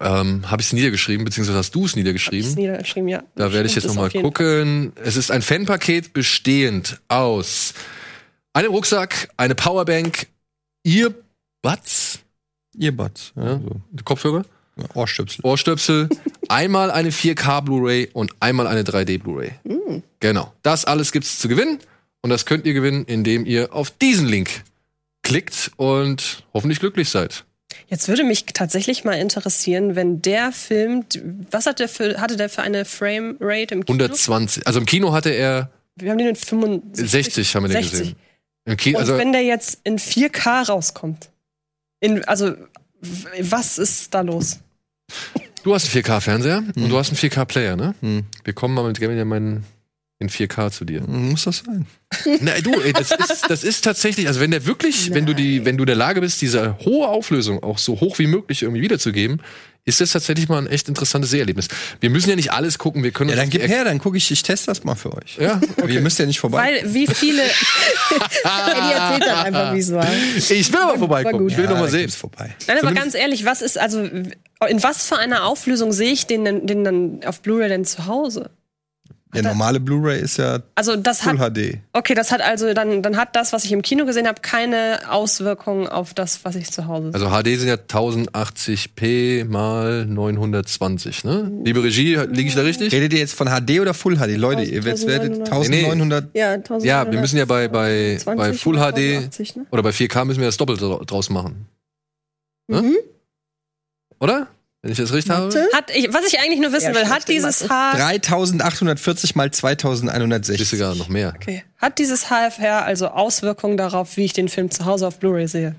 ähm, 0.00 0.50
habe 0.50 0.62
ich 0.62 0.68
es 0.68 0.72
niedergeschrieben, 0.72 1.24
beziehungsweise 1.24 1.58
hast 1.58 1.74
du 1.74 1.84
es 1.84 1.94
niedergeschrieben. 1.94 2.54
niedergeschrieben, 2.54 3.08
ja. 3.08 3.22
Da 3.36 3.52
werde 3.52 3.68
ich 3.68 3.74
jetzt 3.74 3.84
ist 3.84 3.90
noch 3.90 3.96
mal 3.96 4.06
auf 4.06 4.14
jeden 4.14 4.24
gucken. 4.24 4.92
Es 5.02 5.16
ist 5.16 5.30
ein 5.30 5.42
Fanpaket 5.42 6.12
bestehend 6.14 7.00
aus 7.08 7.74
einem 8.54 8.70
Rucksack, 8.70 9.28
eine 9.36 9.54
Powerbank, 9.54 10.28
Earbuds, 10.84 12.20
Earbuds. 12.78 13.32
Ja, 13.36 13.44
ja, 13.44 13.60
so. 13.60 13.80
Kopfhörer, 14.04 14.44
Ja, 14.76 14.84
Ohrstöpsel. 14.94 15.44
Ohrstöpsel, 15.44 16.08
einmal 16.48 16.90
eine 16.90 17.10
4K 17.10 17.62
Blu-ray 17.62 18.10
und 18.12 18.32
einmal 18.40 18.66
eine 18.66 18.82
3D 18.82 19.18
Blu-ray. 19.22 19.52
Mm. 19.64 20.02
Genau. 20.20 20.52
Das 20.62 20.84
alles 20.84 21.12
gibt's 21.12 21.38
zu 21.38 21.48
gewinnen 21.48 21.78
und 22.22 22.30
das 22.30 22.46
könnt 22.46 22.66
ihr 22.66 22.74
gewinnen, 22.74 23.04
indem 23.04 23.46
ihr 23.46 23.72
auf 23.72 23.90
diesen 23.90 24.26
Link 24.26 24.62
klickt 25.22 25.70
und 25.76 26.44
hoffentlich 26.52 26.80
glücklich 26.80 27.08
seid. 27.08 27.44
Jetzt 27.88 28.08
würde 28.08 28.24
mich 28.24 28.46
tatsächlich 28.46 29.04
mal 29.04 29.14
interessieren, 29.14 29.96
wenn 29.96 30.22
der 30.22 30.52
Film, 30.52 31.04
was 31.50 31.66
hat 31.66 31.80
der 31.80 31.88
für, 31.88 32.20
hatte 32.20 32.36
der 32.36 32.48
für 32.48 32.62
eine 32.62 32.84
Frame 32.84 33.36
Rate 33.40 33.74
im 33.74 33.84
Kino? 33.84 34.02
120. 34.04 34.66
Also 34.66 34.80
im 34.80 34.86
Kino 34.86 35.12
hatte 35.12 35.30
er 35.30 35.70
Wir 35.96 36.10
haben 36.10 36.18
den 36.18 36.28
in 36.28 36.36
65. 36.36 37.10
60 37.10 37.56
haben 37.56 37.62
wir 37.64 37.68
den 37.68 37.82
60. 37.82 37.90
gesehen. 38.00 38.16
Im 38.66 38.76
Kino, 38.76 38.98
Und 38.98 39.02
also 39.02 39.18
wenn 39.18 39.32
der 39.32 39.42
jetzt 39.42 39.80
in 39.84 39.98
4K 39.98 40.66
rauskommt, 40.68 41.30
in, 42.00 42.24
also 42.24 42.54
was 43.40 43.78
ist 43.78 44.14
da 44.14 44.20
los? 44.22 44.60
du 45.62 45.74
hast 45.74 45.94
einen 45.94 46.04
4K 46.04 46.20
Fernseher 46.20 46.58
Hm. 46.58 46.84
und 46.84 46.88
du 46.88 46.98
hast 46.98 47.08
einen 47.08 47.18
4K 47.18 47.44
Player, 47.44 47.76
ne? 47.76 47.94
Wir 48.44 48.52
kommen 48.54 48.74
mal 48.74 48.86
mit 48.86 49.00
Gavin 49.00 49.18
ja 49.18 49.24
meinen 49.24 49.64
in 50.20 50.30
4K 50.30 50.70
zu 50.70 50.84
dir. 50.84 51.02
Muss 51.02 51.44
das 51.44 51.58
sein? 51.66 51.86
Na, 52.40 52.52
du, 52.60 52.72
ey, 52.80 52.92
das 52.92 53.10
ist, 53.10 53.44
das 53.50 53.64
ist 53.64 53.82
tatsächlich, 53.82 54.28
also 54.28 54.40
wenn 54.40 54.52
der 54.52 54.64
wirklich, 54.64 55.12
wenn 55.12 55.26
du 55.26 55.34
die, 55.34 55.64
wenn 55.66 55.76
du 55.76 55.82
in 55.82 55.86
der 55.88 55.96
Lage 55.96 56.20
bist, 56.20 56.40
diese 56.40 56.78
hohe 56.78 57.08
Auflösung 57.08 57.62
auch 57.62 57.78
so 57.78 58.00
hoch 58.00 58.18
wie 58.18 58.26
möglich 58.28 58.62
irgendwie 58.62 58.80
wiederzugeben, 58.80 59.42
ist 59.86 60.00
das 60.00 60.12
tatsächlich 60.12 60.48
mal 60.48 60.58
ein 60.58 60.66
echt 60.66 60.88
interessantes 60.88 61.30
Seherlebnis. 61.30 61.68
Wir 62.00 62.08
müssen 62.08 62.30
ja 62.30 62.36
nicht 62.36 62.52
alles 62.52 62.78
gucken, 62.78 63.02
wir 63.02 63.10
können 63.10 63.30
Ja, 63.30 63.36
dann 63.36 63.44
uns 63.46 63.52
gib 63.52 63.62
die- 63.62 63.68
her, 63.68 63.84
dann 63.84 63.98
gucke 63.98 64.16
ich, 64.16 64.30
ich 64.30 64.42
teste 64.42 64.66
das 64.68 64.82
mal 64.84 64.94
für 64.94 65.12
euch. 65.14 65.36
Ja, 65.38 65.60
Ihr 65.86 66.00
müsst 66.00 66.18
ja 66.18 66.24
nicht 66.26 66.40
vorbei. 66.40 66.58
Weil 66.82 66.94
wie 66.94 67.06
viele. 67.06 67.42
Eddie 68.12 68.92
erzählt 68.92 69.22
dann 69.26 69.46
einfach, 69.46 69.74
wie 69.74 69.78
es 69.78 69.92
war. 69.92 70.06
Ich 70.36 70.72
will 70.72 70.80
aber 70.80 70.98
vorbeikommen. 70.98 71.48
Ich 71.48 71.56
will 71.56 71.64
Ja, 71.64 71.70
noch 71.70 71.76
mal 71.78 71.82
dann 71.84 71.90
sehen. 71.92 72.10
vorbei. 72.10 72.54
Nein, 72.66 72.78
aber 72.82 72.92
ganz 72.92 73.14
ehrlich, 73.14 73.44
was 73.44 73.62
ist 73.62 73.78
also 73.78 74.00
in 74.02 74.82
was 74.82 75.06
für 75.06 75.18
einer 75.18 75.44
Auflösung 75.44 75.92
sehe 75.92 76.12
ich 76.12 76.26
den, 76.26 76.44
denn- 76.44 76.66
den 76.66 76.84
dann 76.84 77.20
auf 77.26 77.40
Blu-ray 77.42 77.68
denn 77.68 77.84
zu 77.84 78.06
Hause? 78.06 78.50
Der 79.34 79.42
normale 79.42 79.80
Blu-ray 79.80 80.20
ist 80.20 80.36
ja 80.38 80.60
Also 80.74 80.96
das 80.96 81.20
Full 81.22 81.38
hat 81.38 81.54
HD. 81.54 81.78
okay, 81.92 82.14
das 82.14 82.30
hat 82.32 82.40
also 82.40 82.72
dann 82.74 83.02
dann 83.02 83.16
hat 83.16 83.34
das, 83.36 83.52
was 83.52 83.64
ich 83.64 83.72
im 83.72 83.82
Kino 83.82 84.04
gesehen 84.06 84.26
habe, 84.26 84.40
keine 84.40 85.00
Auswirkungen 85.10 85.86
auf 85.88 86.14
das, 86.14 86.44
was 86.44 86.54
ich 86.56 86.70
zu 86.70 86.86
Hause. 86.86 87.12
sehe. 87.12 87.14
Also 87.14 87.28
HD 87.30 87.58
sind 87.58 87.68
ja 87.68 87.74
1080p 87.76 89.44
mal 89.44 90.06
920, 90.06 91.24
ne? 91.24 91.50
Liebe 91.64 91.82
Regie, 91.82 92.16
liege 92.16 92.48
ich 92.48 92.54
da 92.54 92.62
richtig? 92.62 92.92
Redet 92.92 93.12
ihr 93.12 93.18
jetzt 93.18 93.34
von 93.34 93.48
HD 93.48 93.80
oder 93.80 93.94
Full 93.94 94.16
HD? 94.16 94.36
Leute, 94.36 94.62
ihr 94.62 94.82
jetzt 94.82 95.06
werdet 95.06 95.32
1900. 95.50 96.34
Ja, 96.34 96.56
Ja, 96.80 97.10
wir 97.10 97.20
müssen 97.20 97.36
ja 97.38 97.44
bei, 97.44 97.68
bei, 97.68 98.16
20 98.20 98.36
bei 98.36 98.52
Full 98.52 98.76
oder 98.76 98.92
HD 98.92 98.98
1080, 99.16 99.56
ne? 99.56 99.66
oder 99.70 99.82
bei 99.82 99.90
4K 99.90 100.24
müssen 100.24 100.40
wir 100.40 100.46
das 100.46 100.56
doppelt 100.56 100.80
dra- 100.80 101.04
draus 101.04 101.30
machen. 101.30 101.66
Ne? 102.68 102.82
Mhm. 102.82 102.96
Oder? 104.20 104.46
Wenn 104.84 104.92
ich 104.92 104.98
das 104.98 105.14
richtig 105.14 105.34
habe? 105.34 105.66
Hat 105.72 105.90
ich, 105.96 106.12
was 106.12 106.26
ich 106.26 106.38
eigentlich 106.40 106.60
nur 106.60 106.70
wissen 106.74 106.92
Ja, 106.92 106.94
will, 106.94 107.08
hat 107.08 107.26
dieses 107.26 107.62
Mathe. 107.62 107.74
Haar 107.74 108.18
3840 108.18 109.34
mal 109.34 109.48
Bist 109.48 109.60
2160. 109.62 110.68
sogar 110.68 110.94
noch 110.94 111.08
mehr. 111.08 111.32
okay, 111.34 111.64
hat 111.78 111.98
dieses 111.98 112.26
HFR 112.26 112.84
also 112.84 113.08
Auswirkungen 113.08 113.78
darauf, 113.78 114.18
wie 114.18 114.26
ich 114.26 114.34
den 114.34 114.50
Film 114.50 114.70
zu 114.70 114.84
Hause 114.84 115.06
auf 115.06 115.18
Blu-ray 115.20 115.48
sehe? 115.48 115.74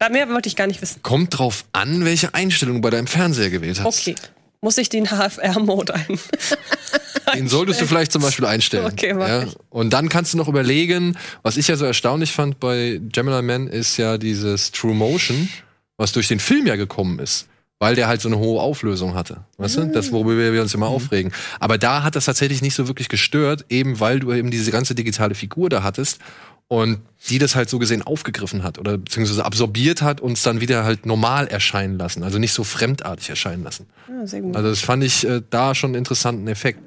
Da 0.00 0.08
mehr 0.08 0.28
wollte 0.28 0.48
ich 0.48 0.56
gar 0.56 0.66
nicht 0.66 0.82
wissen. 0.82 1.00
Kommt 1.04 1.38
drauf 1.38 1.64
an, 1.72 2.04
welche 2.04 2.34
Einstellung 2.34 2.76
du 2.76 2.80
bei 2.80 2.90
deinem 2.90 3.06
Fernseher 3.06 3.50
gewählt 3.50 3.78
hast. 3.84 4.00
Okay. 4.00 4.16
Muss 4.62 4.78
ich 4.78 4.88
den 4.88 5.06
HFR-Mode 5.06 5.94
ein? 5.94 6.18
Den 7.36 7.48
solltest 7.48 7.80
du 7.80 7.86
vielleicht 7.86 8.10
zum 8.10 8.22
Beispiel 8.22 8.46
einstellen. 8.46 8.84
Okay, 8.84 9.14
mach 9.14 9.28
ja? 9.28 9.42
ich. 9.44 9.56
Und 9.68 9.90
dann 9.92 10.08
kannst 10.08 10.34
du 10.34 10.38
noch 10.38 10.48
überlegen, 10.48 11.16
was 11.42 11.56
ich 11.56 11.68
ja 11.68 11.76
so 11.76 11.84
erstaunlich 11.84 12.32
fand 12.32 12.58
bei 12.58 13.00
Gemini 13.00 13.42
Man, 13.42 13.68
ist 13.68 13.96
ja 13.96 14.18
dieses 14.18 14.72
True 14.72 14.94
Motion, 14.94 15.48
was 15.96 16.10
durch 16.10 16.26
den 16.26 16.40
Film 16.40 16.66
ja 16.66 16.74
gekommen 16.74 17.20
ist. 17.20 17.46
Weil 17.80 17.94
der 17.96 18.08
halt 18.08 18.20
so 18.20 18.28
eine 18.28 18.38
hohe 18.38 18.60
Auflösung 18.60 19.14
hatte. 19.14 19.38
Weißt 19.56 19.78
du? 19.78 19.86
Das, 19.86 20.12
worüber 20.12 20.52
wir 20.52 20.60
uns 20.62 20.74
immer 20.74 20.88
aufregen. 20.88 21.32
Aber 21.60 21.78
da 21.78 22.02
hat 22.02 22.14
das 22.14 22.26
tatsächlich 22.26 22.60
nicht 22.60 22.74
so 22.74 22.86
wirklich 22.88 23.08
gestört, 23.08 23.64
eben 23.70 24.00
weil 24.00 24.20
du 24.20 24.32
eben 24.32 24.50
diese 24.50 24.70
ganze 24.70 24.94
digitale 24.94 25.34
Figur 25.34 25.70
da 25.70 25.82
hattest 25.82 26.20
und 26.68 27.00
die 27.28 27.38
das 27.38 27.56
halt 27.56 27.68
so 27.70 27.78
gesehen 27.78 28.02
aufgegriffen 28.02 28.62
hat 28.62 28.78
oder 28.78 28.98
beziehungsweise 28.98 29.44
absorbiert 29.44 30.02
hat 30.02 30.20
und 30.20 30.32
es 30.32 30.42
dann 30.42 30.60
wieder 30.60 30.84
halt 30.84 31.06
normal 31.06 31.48
erscheinen 31.48 31.98
lassen. 31.98 32.22
Also 32.22 32.38
nicht 32.38 32.52
so 32.52 32.64
fremdartig 32.64 33.30
erscheinen 33.30 33.64
lassen. 33.64 33.86
Ja, 34.08 34.26
sehr 34.26 34.42
gut. 34.42 34.54
Also 34.54 34.68
das 34.68 34.80
fand 34.80 35.02
ich 35.02 35.26
äh, 35.26 35.40
da 35.48 35.74
schon 35.74 35.88
einen 35.88 35.96
interessanten 35.96 36.46
Effekt. 36.48 36.80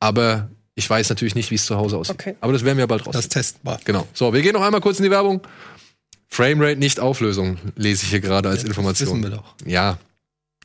Aber 0.00 0.48
ich 0.74 0.88
weiß 0.88 1.08
natürlich 1.08 1.34
nicht, 1.34 1.50
wie 1.50 1.56
es 1.56 1.66
zu 1.66 1.76
Hause 1.76 1.98
aussieht. 1.98 2.14
Okay. 2.20 2.36
Aber 2.40 2.52
das 2.52 2.64
werden 2.64 2.78
wir 2.78 2.86
bald 2.86 3.04
raus. 3.06 3.12
Das 3.12 3.28
testbar. 3.28 3.80
Genau. 3.84 4.06
So, 4.14 4.32
wir 4.32 4.42
gehen 4.42 4.52
noch 4.52 4.62
einmal 4.62 4.80
kurz 4.80 4.98
in 4.98 5.04
die 5.04 5.10
Werbung. 5.10 5.40
Framerate 6.28 6.78
nicht 6.78 7.00
Auflösung, 7.00 7.58
lese 7.76 8.04
ich 8.04 8.10
hier 8.10 8.20
gerade 8.20 8.48
als 8.48 8.64
Information. 8.64 9.22
wissen 9.22 9.22
wir 9.22 9.38
doch. 9.38 9.54
Ja. 9.64 9.98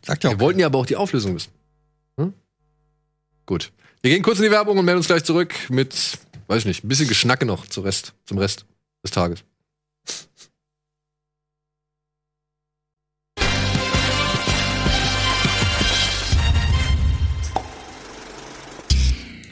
Sagt 0.06 0.24
ja 0.24 0.30
auch 0.30 0.34
Wir 0.34 0.40
wollten 0.40 0.60
ja 0.60 0.68
aber 0.68 0.80
auch 0.80 0.86
die 0.86 0.96
Auflösung 0.96 1.36
wissen. 1.36 1.52
Hm? 2.18 2.34
Gut. 3.46 3.72
Wir 4.02 4.12
gehen 4.12 4.24
kurz 4.24 4.40
in 4.40 4.46
die 4.46 4.52
Werbung 4.52 4.78
und 4.78 4.86
melden 4.86 4.98
uns 4.98 5.08
gleich 5.08 5.24
zurück 5.24 5.54
mit, 5.70 6.18
weiß 6.48 6.60
ich 6.60 6.66
nicht, 6.66 6.84
ein 6.84 6.88
bisschen 6.88 7.08
Geschnacke 7.08 7.46
noch 7.46 7.68
zum 7.68 7.84
Rest, 7.84 8.14
zum 8.26 8.40
Rest 8.40 8.66
des 9.04 9.12
Tages. 9.12 9.44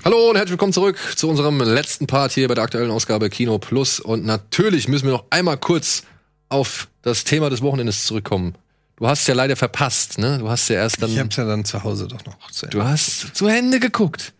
Hallo 0.04 0.30
und 0.30 0.38
herzlich 0.38 0.52
willkommen 0.52 0.74
zurück 0.74 0.98
zu 1.16 1.30
unserem 1.30 1.60
letzten 1.60 2.08
Part 2.08 2.32
hier 2.32 2.48
bei 2.48 2.56
der 2.56 2.64
aktuellen 2.64 2.90
Ausgabe 2.90 3.30
Kino 3.30 3.60
Plus. 3.60 4.00
Und 4.00 4.26
natürlich 4.26 4.88
müssen 4.88 5.06
wir 5.06 5.12
noch 5.12 5.26
einmal 5.30 5.58
kurz 5.58 6.04
auf 6.48 6.88
das 7.04 7.26
Thema 7.26 7.52
des 7.52 7.62
Wochenendes 7.62 8.06
zurückkommen. 8.06 8.56
Du 9.00 9.08
hast 9.08 9.22
es 9.22 9.28
ja 9.28 9.34
leider 9.34 9.56
verpasst, 9.56 10.18
ne? 10.18 10.38
Du 10.40 10.50
hast 10.50 10.68
ja 10.70 10.76
erst 10.76 11.02
dann. 11.02 11.10
Ich 11.12 11.20
hab's 11.20 11.36
ja 11.38 11.46
dann 11.46 11.64
zu 11.66 11.84
Hause 11.84 12.08
doch 12.08 12.24
noch 12.26 12.52
zu 12.52 12.66
Ende. 12.66 12.78
Du 12.78 12.84
hast 12.84 13.34
zu 13.36 13.50
Hände 13.50 13.80
geguckt. 13.80 14.34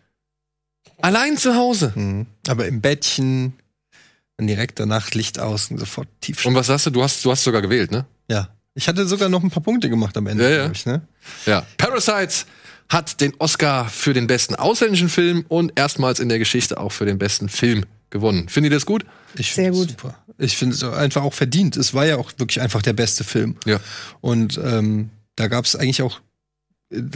Allein 1.00 1.38
zu 1.38 1.54
Hause. 1.56 1.92
Mhm. 1.94 2.26
Aber 2.46 2.66
im 2.66 2.80
Bettchen, 2.82 3.54
dann 4.36 4.46
direkt 4.46 4.78
danach 4.78 5.10
Licht 5.12 5.38
aus 5.38 5.70
und 5.70 5.78
sofort 5.78 6.08
tief 6.20 6.44
Und 6.44 6.54
was 6.54 6.68
hast 6.68 6.86
du? 6.86 6.90
Du 6.90 7.02
hast, 7.02 7.24
du 7.24 7.30
hast 7.30 7.42
sogar 7.44 7.62
gewählt, 7.62 7.90
ne? 7.90 8.04
Ja. 8.28 8.48
Ich 8.74 8.86
hatte 8.86 9.06
sogar 9.06 9.28
noch 9.30 9.42
ein 9.42 9.50
paar 9.50 9.62
Punkte 9.62 9.88
gemacht 9.88 10.16
am 10.16 10.26
Ende, 10.26 10.44
Ja, 10.44 10.64
ja. 10.64 10.70
ich, 10.70 10.84
ne? 10.86 11.00
Ja. 11.46 11.66
Parasite 11.78 12.44
hat 12.88 13.20
den 13.20 13.32
Oscar 13.38 13.88
für 13.88 14.12
den 14.12 14.26
besten 14.26 14.54
ausländischen 14.56 15.08
Film 15.08 15.44
und 15.48 15.72
erstmals 15.76 16.20
in 16.20 16.28
der 16.28 16.38
Geschichte 16.38 16.78
auch 16.78 16.90
für 16.92 17.06
den 17.06 17.18
besten 17.18 17.48
Film 17.48 17.84
gewonnen. 18.10 18.48
Findet 18.48 18.72
ihr 18.72 18.76
das 18.76 18.86
gut? 18.86 19.04
Ich 19.36 19.52
Sehr 19.54 19.70
gut. 19.70 19.90
Super. 19.90 20.18
Ich 20.38 20.56
finde 20.56 20.74
es 20.74 20.82
einfach 20.82 21.22
auch 21.22 21.34
verdient. 21.34 21.76
Es 21.76 21.94
war 21.94 22.06
ja 22.06 22.16
auch 22.16 22.32
wirklich 22.38 22.60
einfach 22.60 22.82
der 22.82 22.92
beste 22.92 23.24
Film. 23.24 23.56
Ja. 23.66 23.78
Und 24.20 24.58
ähm, 24.62 25.10
da 25.36 25.48
gab 25.48 25.64
es 25.64 25.76
eigentlich 25.76 26.02
auch, 26.02 26.20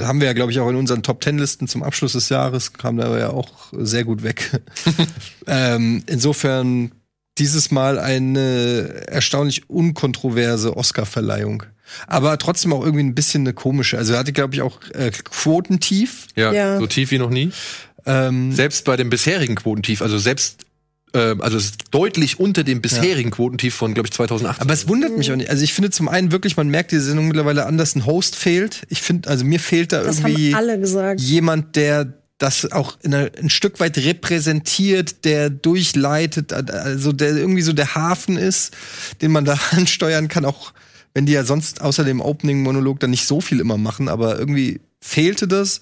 haben 0.01 0.21
wir 0.21 0.27
ja, 0.27 0.33
glaube 0.35 0.53
ich, 0.53 0.61
auch 0.61 0.69
in 0.69 0.77
unseren 0.77 1.03
Top 1.03 1.21
Ten 1.21 1.39
Listen 1.39 1.67
zum 1.67 1.83
Abschluss 1.83 2.13
des 2.13 2.29
Jahres, 2.29 2.73
kam 2.75 2.97
da 2.97 3.19
ja 3.19 3.31
auch 3.31 3.73
sehr 3.73 4.05
gut 4.05 4.23
weg. 4.23 4.61
ähm, 5.47 6.03
insofern 6.07 6.93
dieses 7.39 7.71
Mal 7.71 7.99
eine 7.99 9.05
erstaunlich 9.09 9.69
unkontroverse 9.69 10.77
Oscar-Verleihung. 10.77 11.65
Aber 12.07 12.39
trotzdem 12.39 12.73
auch 12.73 12.83
irgendwie 12.85 13.05
ein 13.05 13.15
bisschen 13.15 13.43
eine 13.43 13.53
komische. 13.53 13.99
Also 13.99 14.13
er 14.15 14.21
hatte, 14.21 14.33
glaube 14.33 14.55
ich, 14.55 14.63
auch 14.63 14.81
äh, 14.93 15.11
Quotentief. 15.11 16.29
Ja, 16.37 16.53
Ja. 16.53 16.79
so 16.79 16.87
tief 16.87 17.11
wie 17.11 17.19
noch 17.19 17.31
nie. 17.31 17.51
Ähm, 18.07 18.53
Selbst 18.53 18.85
bei 18.85 18.97
dem 18.97 19.11
bisherigen 19.11 19.55
Quotentief, 19.55 20.03
also 20.03 20.19
selbst, 20.19 20.64
äh, 21.15 21.37
also 21.39 21.57
es 21.57 21.67
ist 21.67 21.77
deutlich 21.93 22.41
unter 22.41 22.65
dem 22.65 22.81
bisherigen 22.81 23.31
Quotentief 23.31 23.75
von, 23.75 23.95
glaube 23.95 24.09
ich, 24.09 24.13
2008. 24.13 24.61
Aber 24.61 24.75
es 24.75 24.89
wundert 24.89 25.17
mich 25.17 25.31
auch 25.33 25.37
nicht. 25.37 25.49
Also 25.49 25.63
ich 25.63 25.73
finde 25.73 25.91
zum 25.91 26.09
einen 26.09 26.33
wirklich, 26.33 26.57
man 26.57 26.69
merkt 26.69 26.93
diese 26.93 27.03
Sendung 27.03 27.29
mittlerweile 27.29 27.67
an, 27.67 27.79
dass 27.79 27.95
ein 27.95 28.05
Host 28.05 28.37
fehlt. 28.37 28.83
Ich 28.89 29.01
finde, 29.01 29.29
also 29.29 29.45
mir 29.45 29.61
fehlt 29.61 29.93
da 29.93 30.03
Das 30.03 30.19
irgendwie 30.19 30.55
jemand, 31.17 31.77
der 31.77 32.13
das 32.39 32.71
auch 32.73 32.99
in 33.03 33.15
einer, 33.15 33.31
ein 33.41 33.49
Stück 33.49 33.79
weit 33.81 33.97
repräsentiert, 33.97 35.25
der 35.25 35.51
durchleitet, 35.51 36.53
also 36.53 37.13
der 37.13 37.37
irgendwie 37.37 37.63
so 37.63 37.73
der 37.73 37.95
Hafen 37.95 38.37
ist, 38.37 38.75
den 39.23 39.31
man 39.31 39.45
da 39.45 39.59
ansteuern 39.71 40.29
kann, 40.29 40.45
auch 40.45 40.73
wenn 41.15 41.27
die 41.27 41.33
ja 41.33 41.45
sonst 41.45 41.81
außer 41.81 42.03
dem 42.03 42.21
Opening-Monolog 42.21 42.99
dann 42.99 43.11
nicht 43.11 43.27
so 43.27 43.41
viel 43.41 43.61
immer 43.61 43.79
machen, 43.79 44.09
aber 44.09 44.37
irgendwie 44.39 44.81
fehlte 45.01 45.47
das. 45.47 45.81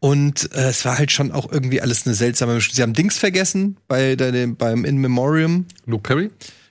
Und 0.00 0.50
äh, 0.54 0.68
es 0.68 0.84
war 0.84 0.98
halt 0.98 1.12
schon 1.12 1.30
auch 1.30 1.50
irgendwie 1.52 1.80
alles 1.80 2.06
eine 2.06 2.14
seltsame 2.14 2.54
Mischung. 2.54 2.74
Sie 2.74 2.82
haben 2.82 2.94
Dings 2.94 3.18
vergessen 3.18 3.76
bei 3.86 4.16
der, 4.16 4.46
beim 4.46 4.84
In 4.84 4.96
Memoriam. 4.98 5.66
Luke 5.84 6.02
Perry? 6.02 6.30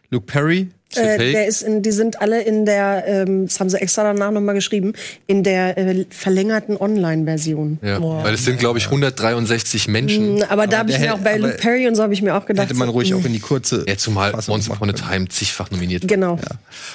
Luke 0.09 0.25
Perry. 0.25 0.69
Äh, 0.95 1.17
der 1.19 1.45
ist 1.45 1.61
in, 1.61 1.83
die 1.83 1.91
sind 1.91 2.19
alle 2.19 2.41
in 2.41 2.65
der, 2.65 3.03
ähm, 3.05 3.45
das 3.45 3.59
haben 3.59 3.69
sie 3.69 3.79
extra 3.79 4.03
danach 4.03 4.31
nochmal 4.31 4.55
geschrieben, 4.55 4.93
in 5.27 5.43
der 5.43 5.77
äh, 5.77 6.05
verlängerten 6.09 6.77
Online-Version. 6.77 7.77
Ja, 7.83 8.01
weil 8.01 8.33
es 8.33 8.45
sind, 8.45 8.57
glaube 8.57 8.79
ich, 8.79 8.85
163 8.85 9.87
Menschen. 9.87 10.37
Mm, 10.37 10.43
Aber 10.49 10.65
da 10.65 10.79
habe 10.79 10.89
ich 10.89 10.97
mir 10.97 11.13
auch 11.13 11.19
bei 11.19 11.37
Luke 11.37 11.57
Perry 11.59 11.87
und 11.87 11.93
so 11.93 12.01
habe 12.01 12.13
ich 12.13 12.23
mir 12.23 12.35
auch 12.35 12.47
gedacht. 12.47 12.69
Hätte 12.69 12.79
man 12.79 12.87
so, 12.87 12.93
ruhig 12.93 13.11
mm, 13.11 13.17
auch 13.17 13.25
in 13.25 13.33
die 13.33 13.39
kurze. 13.39 13.85
Ja, 13.87 13.97
zumal 13.97 14.31
Fassung 14.31 14.55
Once 14.55 14.67
Upon 14.67 14.89
a. 14.89 14.93
Time 14.93 15.27
zigfach 15.27 15.69
nominiert. 15.69 16.07
Genau. 16.07 16.39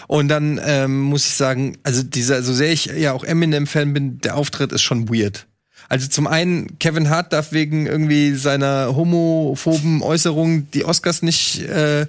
Und 0.09 0.27
dann 0.27 0.61
ähm, 0.65 1.01
muss 1.03 1.27
ich 1.27 1.35
sagen, 1.35 1.79
also 1.85 2.03
dieser, 2.03 2.43
so 2.43 2.53
sehr 2.53 2.73
ich 2.73 2.87
ja 2.87 3.13
auch 3.13 3.23
Eminem-Fan 3.23 3.95
bin, 3.95 4.19
der 4.19 4.37
Auftritt 4.37 4.73
ist 4.73 4.83
schon 4.83 5.09
weird. 5.09 5.47
Also 5.89 6.09
zum 6.09 6.27
einen, 6.27 6.79
Kevin 6.79 7.11
Hart 7.11 7.33
darf 7.33 7.53
wegen 7.53 7.87
irgendwie 7.87 8.35
seiner 8.35 8.95
homophoben 8.97 10.03
Äußerungen 10.03 10.69
die 10.73 10.85
Oscars 10.85 11.23
nicht 11.23 11.61
äh, 11.63 12.07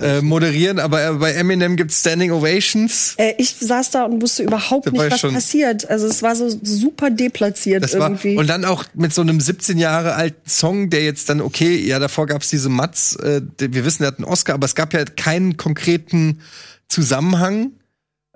äh, 0.00 0.22
moderieren, 0.22 0.78
aber 0.78 1.14
bei 1.14 1.32
Eminem 1.32 1.76
gibt's 1.76 2.00
Standing 2.00 2.32
Ovations. 2.32 3.14
Äh, 3.18 3.34
ich 3.38 3.50
saß 3.60 3.90
da 3.90 4.04
und 4.04 4.20
wusste 4.22 4.42
überhaupt 4.42 4.86
war 4.86 4.92
nicht, 4.92 5.04
ich 5.06 5.12
was 5.12 5.20
schon- 5.20 5.34
passiert. 5.34 5.88
Also 5.88 6.06
es 6.06 6.22
war 6.22 6.34
so 6.34 6.48
super 6.62 7.10
deplatziert 7.10 7.84
Das 7.84 7.98
war, 7.98 8.08
irgendwie. 8.08 8.36
und 8.36 8.46
dann 8.48 8.64
auch 8.64 8.84
mit 8.94 9.12
so 9.12 9.20
einem 9.20 9.40
17 9.40 9.78
Jahre 9.78 10.14
alten 10.14 10.48
Song, 10.48 10.90
der 10.90 11.04
jetzt 11.04 11.28
dann, 11.28 11.40
okay, 11.40 11.76
ja, 11.76 11.98
davor 11.98 12.26
gab's 12.26 12.48
diese 12.50 12.68
Mats, 12.70 13.14
äh, 13.16 13.42
wir 13.58 13.84
wissen, 13.84 14.02
der 14.02 14.08
hat 14.08 14.18
einen 14.18 14.24
Oscar, 14.24 14.54
aber 14.54 14.64
es 14.64 14.74
gab 14.74 14.92
ja 14.94 15.04
keinen 15.04 15.56
konkreten 15.56 16.40
Zusammenhang. 16.88 17.72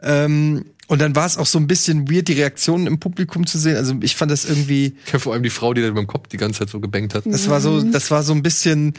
Ähm, 0.03 0.67
und 0.89 1.01
dann 1.01 1.17
war 1.17 1.27
es 1.27 1.37
auch 1.37 1.47
so 1.47 1.59
ein 1.59 1.67
bisschen 1.67 2.11
weird, 2.11 2.29
die 2.29 2.35
Reaktionen 2.35 2.87
im 2.87 3.01
Publikum 3.01 3.47
zu 3.47 3.59
sehen. 3.59 3.77
Also 3.77 3.97
ich 4.03 4.15
fand 4.15 4.31
das 4.31 4.45
irgendwie. 4.45 4.97
Ja, 5.13 5.19
vor 5.19 5.33
allem 5.33 5.43
die 5.43 5.51
Frau, 5.51 5.75
die 5.75 5.83
da 5.83 5.89
mit 5.89 5.97
dem 5.97 6.07
Kopf 6.07 6.29
die 6.29 6.37
ganze 6.37 6.61
Zeit 6.61 6.71
so 6.71 6.81
gebankt 6.81 7.15
hat. 7.15 7.25
Das 7.27 7.49
war 7.49 7.61
so, 7.61 7.83
das 7.83 8.11
war 8.11 8.23
so 8.23 8.33
ein 8.33 8.43
bisschen. 8.43 8.95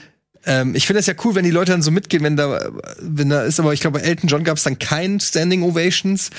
Ähm, 0.45 0.75
ich 0.75 0.85
finde 0.85 0.99
das 0.99 1.07
ja 1.07 1.13
cool, 1.23 1.35
wenn 1.35 1.45
die 1.45 1.51
Leute 1.51 1.71
dann 1.71 1.81
so 1.81 1.91
mitgehen, 1.91 2.23
wenn 2.23 2.35
da, 2.35 2.71
wenn 2.99 3.29
da 3.29 3.43
ist, 3.43 3.59
aber 3.59 3.73
ich 3.73 3.81
glaube, 3.81 3.99
bei 3.99 4.05
Elton 4.05 4.29
John 4.29 4.43
gab 4.43 4.57
es 4.57 4.63
dann 4.63 4.79
kein 4.79 5.19
Standing 5.19 5.63
Ovations. 5.63 6.29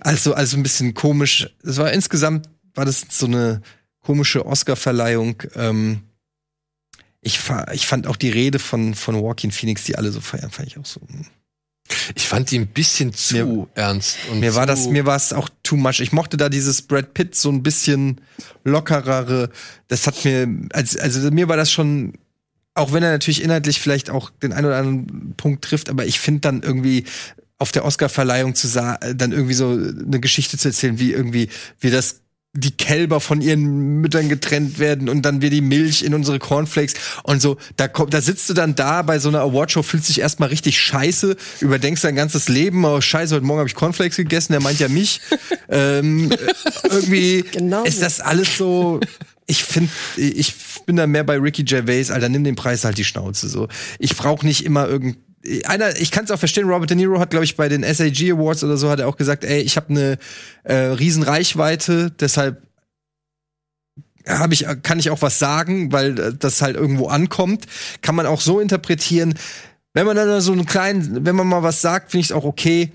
Also, 0.00 0.34
also 0.34 0.56
ein 0.56 0.62
bisschen 0.62 0.94
komisch. 0.94 1.48
Es 1.62 1.78
war 1.78 1.92
insgesamt, 1.92 2.48
war 2.74 2.84
das 2.84 3.04
so 3.10 3.26
eine 3.26 3.60
komische 4.02 4.46
Oscar-Verleihung. 4.46 5.42
Ähm, 5.56 6.00
ich, 7.22 7.40
ich 7.72 7.86
fand 7.86 8.06
auch 8.06 8.16
die 8.16 8.30
Rede 8.30 8.58
von, 8.58 8.94
von 8.94 9.14
Joaquin 9.14 9.50
Phoenix, 9.50 9.84
die 9.84 9.96
alle 9.96 10.10
so 10.10 10.20
feiern, 10.20 10.50
fand 10.50 10.68
ich 10.68 10.78
auch 10.78 10.86
so. 10.86 11.00
hm. 11.00 11.26
Ich 12.14 12.26
fand 12.26 12.50
die 12.50 12.58
ein 12.58 12.66
bisschen 12.66 13.12
zu 13.12 13.68
ernst. 13.74 14.18
Und 14.30 14.40
Mir 14.40 14.54
war 14.54 14.66
das, 14.66 14.86
mir 14.88 15.06
war 15.06 15.16
es 15.16 15.32
auch 15.32 15.48
too 15.62 15.76
much. 15.76 16.00
Ich 16.00 16.12
mochte 16.12 16.36
da 16.36 16.48
dieses 16.48 16.82
Brad 16.82 17.14
Pitt 17.14 17.34
so 17.34 17.50
ein 17.50 17.62
bisschen 17.62 18.20
lockerere. 18.64 19.50
Das 19.88 20.06
hat 20.06 20.24
mir, 20.24 20.48
also, 20.72 20.98
also 20.98 21.30
mir 21.30 21.48
war 21.48 21.56
das 21.56 21.70
schon, 21.70 22.14
auch 22.74 22.92
wenn 22.92 23.02
er 23.02 23.10
natürlich 23.10 23.42
inhaltlich 23.42 23.80
vielleicht 23.80 24.10
auch 24.10 24.30
den 24.30 24.52
einen 24.52 24.66
oder 24.66 24.78
anderen 24.78 25.34
Punkt 25.36 25.64
trifft, 25.64 25.90
aber 25.90 26.06
ich 26.06 26.20
finde 26.20 26.40
dann 26.40 26.62
irgendwie 26.62 27.04
auf 27.58 27.72
der 27.72 27.84
Oscarverleihung 27.84 28.54
zu 28.54 28.68
dann 28.68 29.32
irgendwie 29.32 29.54
so 29.54 29.72
eine 29.72 30.18
Geschichte 30.20 30.56
zu 30.56 30.68
erzählen, 30.68 30.98
wie 30.98 31.12
irgendwie, 31.12 31.50
wie 31.78 31.90
das 31.90 32.22
die 32.52 32.72
Kälber 32.72 33.20
von 33.20 33.40
ihren 33.40 34.00
Müttern 34.00 34.28
getrennt 34.28 34.80
werden 34.80 35.08
und 35.08 35.22
dann 35.22 35.40
wir 35.40 35.50
die 35.50 35.60
Milch 35.60 36.02
in 36.02 36.14
unsere 36.14 36.40
Cornflakes 36.40 36.94
und 37.22 37.40
so, 37.40 37.58
da 37.76 37.86
kommt, 37.86 38.12
da 38.12 38.20
sitzt 38.20 38.50
du 38.50 38.54
dann 38.54 38.74
da 38.74 39.02
bei 39.02 39.20
so 39.20 39.28
einer 39.28 39.40
Awardshow, 39.40 39.82
fühlst 39.82 40.08
dich 40.08 40.20
erstmal 40.20 40.48
richtig 40.48 40.80
scheiße, 40.80 41.36
überdenkst 41.60 42.02
dein 42.02 42.16
ganzes 42.16 42.48
Leben, 42.48 42.84
oh 42.84 43.00
scheiße, 43.00 43.36
heute 43.36 43.44
Morgen 43.44 43.60
habe 43.60 43.68
ich 43.68 43.76
Cornflakes 43.76 44.16
gegessen, 44.16 44.52
der 44.52 44.60
meint 44.60 44.80
ja 44.80 44.88
mich. 44.88 45.20
ähm, 45.68 46.32
äh, 46.32 46.36
irgendwie 46.88 47.44
ist 47.84 48.02
das 48.02 48.20
alles 48.20 48.56
so, 48.56 48.98
ich 49.46 49.62
finde, 49.62 49.90
ich 50.16 50.54
bin 50.86 50.96
da 50.96 51.06
mehr 51.06 51.22
bei 51.22 51.38
Ricky 51.38 51.62
Gervais, 51.62 52.10
Alter, 52.10 52.28
nimm 52.28 52.42
den 52.42 52.56
Preis 52.56 52.84
halt 52.84 52.98
die 52.98 53.04
Schnauze 53.04 53.48
so. 53.48 53.68
Ich 54.00 54.16
brauche 54.16 54.44
nicht 54.44 54.64
immer 54.64 54.88
irgend 54.88 55.18
einer, 55.64 55.96
ich 55.96 56.10
kann 56.10 56.24
es 56.24 56.30
auch 56.30 56.38
verstehen, 56.38 56.68
Robert 56.68 56.90
De 56.90 56.96
Niro 56.96 57.18
hat, 57.18 57.30
glaube 57.30 57.44
ich, 57.44 57.56
bei 57.56 57.68
den 57.68 57.82
SAG 57.82 58.32
Awards 58.32 58.62
oder 58.62 58.76
so, 58.76 58.90
hat 58.90 59.00
er 59.00 59.08
auch 59.08 59.16
gesagt, 59.16 59.44
ey, 59.44 59.60
ich 59.60 59.76
habe 59.76 59.88
eine 59.90 60.18
äh, 60.64 60.74
riesen 60.74 61.22
Reichweite, 61.22 62.10
deshalb 62.10 62.62
habe 64.26 64.54
ich, 64.54 64.66
kann 64.82 64.98
ich 64.98 65.10
auch 65.10 65.22
was 65.22 65.38
sagen, 65.38 65.92
weil 65.92 66.18
äh, 66.18 66.34
das 66.34 66.62
halt 66.62 66.76
irgendwo 66.76 67.08
ankommt. 67.08 67.66
Kann 68.02 68.14
man 68.14 68.26
auch 68.26 68.40
so 68.40 68.60
interpretieren. 68.60 69.34
Wenn 69.92 70.06
man 70.06 70.16
dann 70.16 70.40
so 70.40 70.52
einen 70.52 70.66
kleinen, 70.66 71.24
wenn 71.26 71.36
man 71.36 71.46
mal 71.46 71.62
was 71.62 71.80
sagt, 71.80 72.10
finde 72.10 72.22
ich 72.22 72.26
es 72.26 72.32
auch 72.32 72.44
okay. 72.44 72.92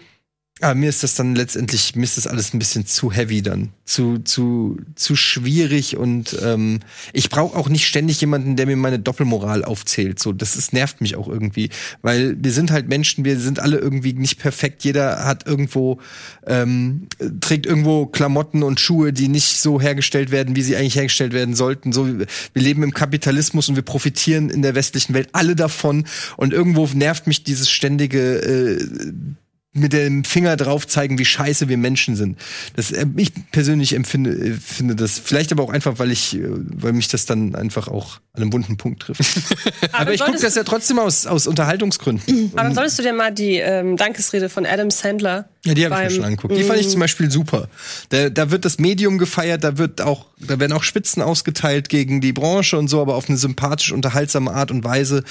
Aber 0.61 0.73
mir 0.73 0.87
ist 0.87 1.03
das 1.03 1.15
dann 1.15 1.35
letztendlich, 1.35 1.97
mir 1.97 2.05
ist 2.05 2.15
das 2.15 2.27
alles 2.27 2.53
ein 2.53 2.59
bisschen 2.59 2.85
zu 2.85 3.11
heavy 3.11 3.41
dann. 3.41 3.73
Zu, 3.83 4.19
zu, 4.19 4.77
zu 4.95 5.17
schwierig 5.17 5.97
und 5.97 6.37
ähm, 6.41 6.79
ich 7.11 7.29
brauche 7.29 7.57
auch 7.57 7.67
nicht 7.67 7.85
ständig 7.85 8.21
jemanden, 8.21 8.55
der 8.55 8.65
mir 8.65 8.77
meine 8.77 8.97
Doppelmoral 8.97 9.65
aufzählt. 9.65 10.17
So, 10.19 10.31
das 10.31 10.55
ist, 10.55 10.71
nervt 10.71 11.01
mich 11.01 11.17
auch 11.17 11.27
irgendwie. 11.27 11.71
Weil 12.01 12.37
wir 12.41 12.53
sind 12.53 12.71
halt 12.71 12.87
Menschen, 12.87 13.25
wir 13.25 13.37
sind 13.37 13.59
alle 13.59 13.79
irgendwie 13.79 14.13
nicht 14.13 14.39
perfekt. 14.39 14.85
Jeder 14.85 15.25
hat 15.25 15.45
irgendwo, 15.45 15.99
ähm, 16.47 17.09
trägt 17.41 17.65
irgendwo 17.65 18.05
Klamotten 18.05 18.63
und 18.63 18.79
Schuhe, 18.79 19.11
die 19.11 19.27
nicht 19.27 19.57
so 19.57 19.81
hergestellt 19.81 20.31
werden, 20.31 20.55
wie 20.55 20.63
sie 20.63 20.77
eigentlich 20.77 20.95
hergestellt 20.95 21.33
werden 21.33 21.53
sollten. 21.53 21.91
So, 21.91 22.07
wir 22.07 22.27
leben 22.53 22.81
im 22.81 22.93
Kapitalismus 22.93 23.67
und 23.67 23.75
wir 23.75 23.83
profitieren 23.83 24.49
in 24.49 24.61
der 24.61 24.73
westlichen 24.73 25.15
Welt 25.15 25.27
alle 25.33 25.57
davon. 25.57 26.05
Und 26.37 26.53
irgendwo 26.53 26.87
nervt 26.93 27.27
mich 27.27 27.43
dieses 27.43 27.69
ständige 27.69 28.37
äh, 28.37 28.87
mit 29.75 29.93
dem 29.93 30.23
Finger 30.23 30.55
drauf 30.55 30.87
zeigen, 30.87 31.19
wie 31.19 31.25
scheiße 31.25 31.67
wir 31.67 31.77
Menschen 31.77 32.15
sind. 32.15 32.39
Das, 32.75 32.91
äh, 32.91 33.05
ich 33.17 33.31
persönlich 33.51 33.93
empfinde 33.93 34.31
äh, 34.31 34.53
finde 34.53 34.95
das 34.95 35.19
vielleicht 35.19 35.51
aber 35.51 35.63
auch 35.63 35.69
einfach, 35.69 35.99
weil 35.99 36.11
ich, 36.11 36.35
äh, 36.35 36.43
weil 36.47 36.93
mich 36.93 37.09
das 37.09 37.25
dann 37.25 37.55
einfach 37.55 37.89
auch 37.89 38.19
an 38.33 38.41
einem 38.41 38.53
wunden 38.53 38.77
Punkt 38.77 39.01
trifft. 39.01 39.21
aber 39.91 40.13
ich 40.13 40.21
gucke 40.21 40.39
das 40.39 40.55
ja 40.55 40.63
trotzdem 40.63 40.97
aus, 40.97 41.27
aus 41.27 41.45
Unterhaltungsgründen. 41.45 42.51
Aber 42.53 42.63
dann 42.63 42.75
solltest 42.75 42.99
du 42.99 43.03
dir 43.03 43.13
mal 43.13 43.33
die 43.33 43.57
ähm, 43.57 43.97
Dankesrede 43.97 44.49
von 44.49 44.65
Adam 44.65 44.89
Sandler. 44.89 45.49
Ja, 45.65 45.73
die 45.73 45.85
habe 45.85 45.95
ich 45.95 46.09
mir 46.09 46.15
schon 46.15 46.23
angeguckt. 46.25 46.55
Die 46.55 46.63
fand 46.63 46.79
ich 46.79 46.89
zum 46.89 46.99
Beispiel 46.99 47.31
super. 47.31 47.67
Da, 48.09 48.29
da 48.29 48.51
wird 48.51 48.65
das 48.65 48.77
Medium 48.77 49.17
gefeiert, 49.17 49.63
da 49.63 49.77
wird 49.77 49.99
auch, 49.99 50.27
da 50.39 50.59
werden 50.59 50.73
auch 50.73 50.83
Spitzen 50.83 51.23
ausgeteilt 51.23 51.89
gegen 51.89 52.21
die 52.21 52.33
Branche 52.33 52.77
und 52.77 52.87
so, 52.87 53.01
aber 53.01 53.15
auf 53.15 53.27
eine 53.29 53.37
sympathisch 53.37 53.91
unterhaltsame 53.91 54.51
Art 54.51 54.69
und 54.69 54.83
Weise. 54.83 55.23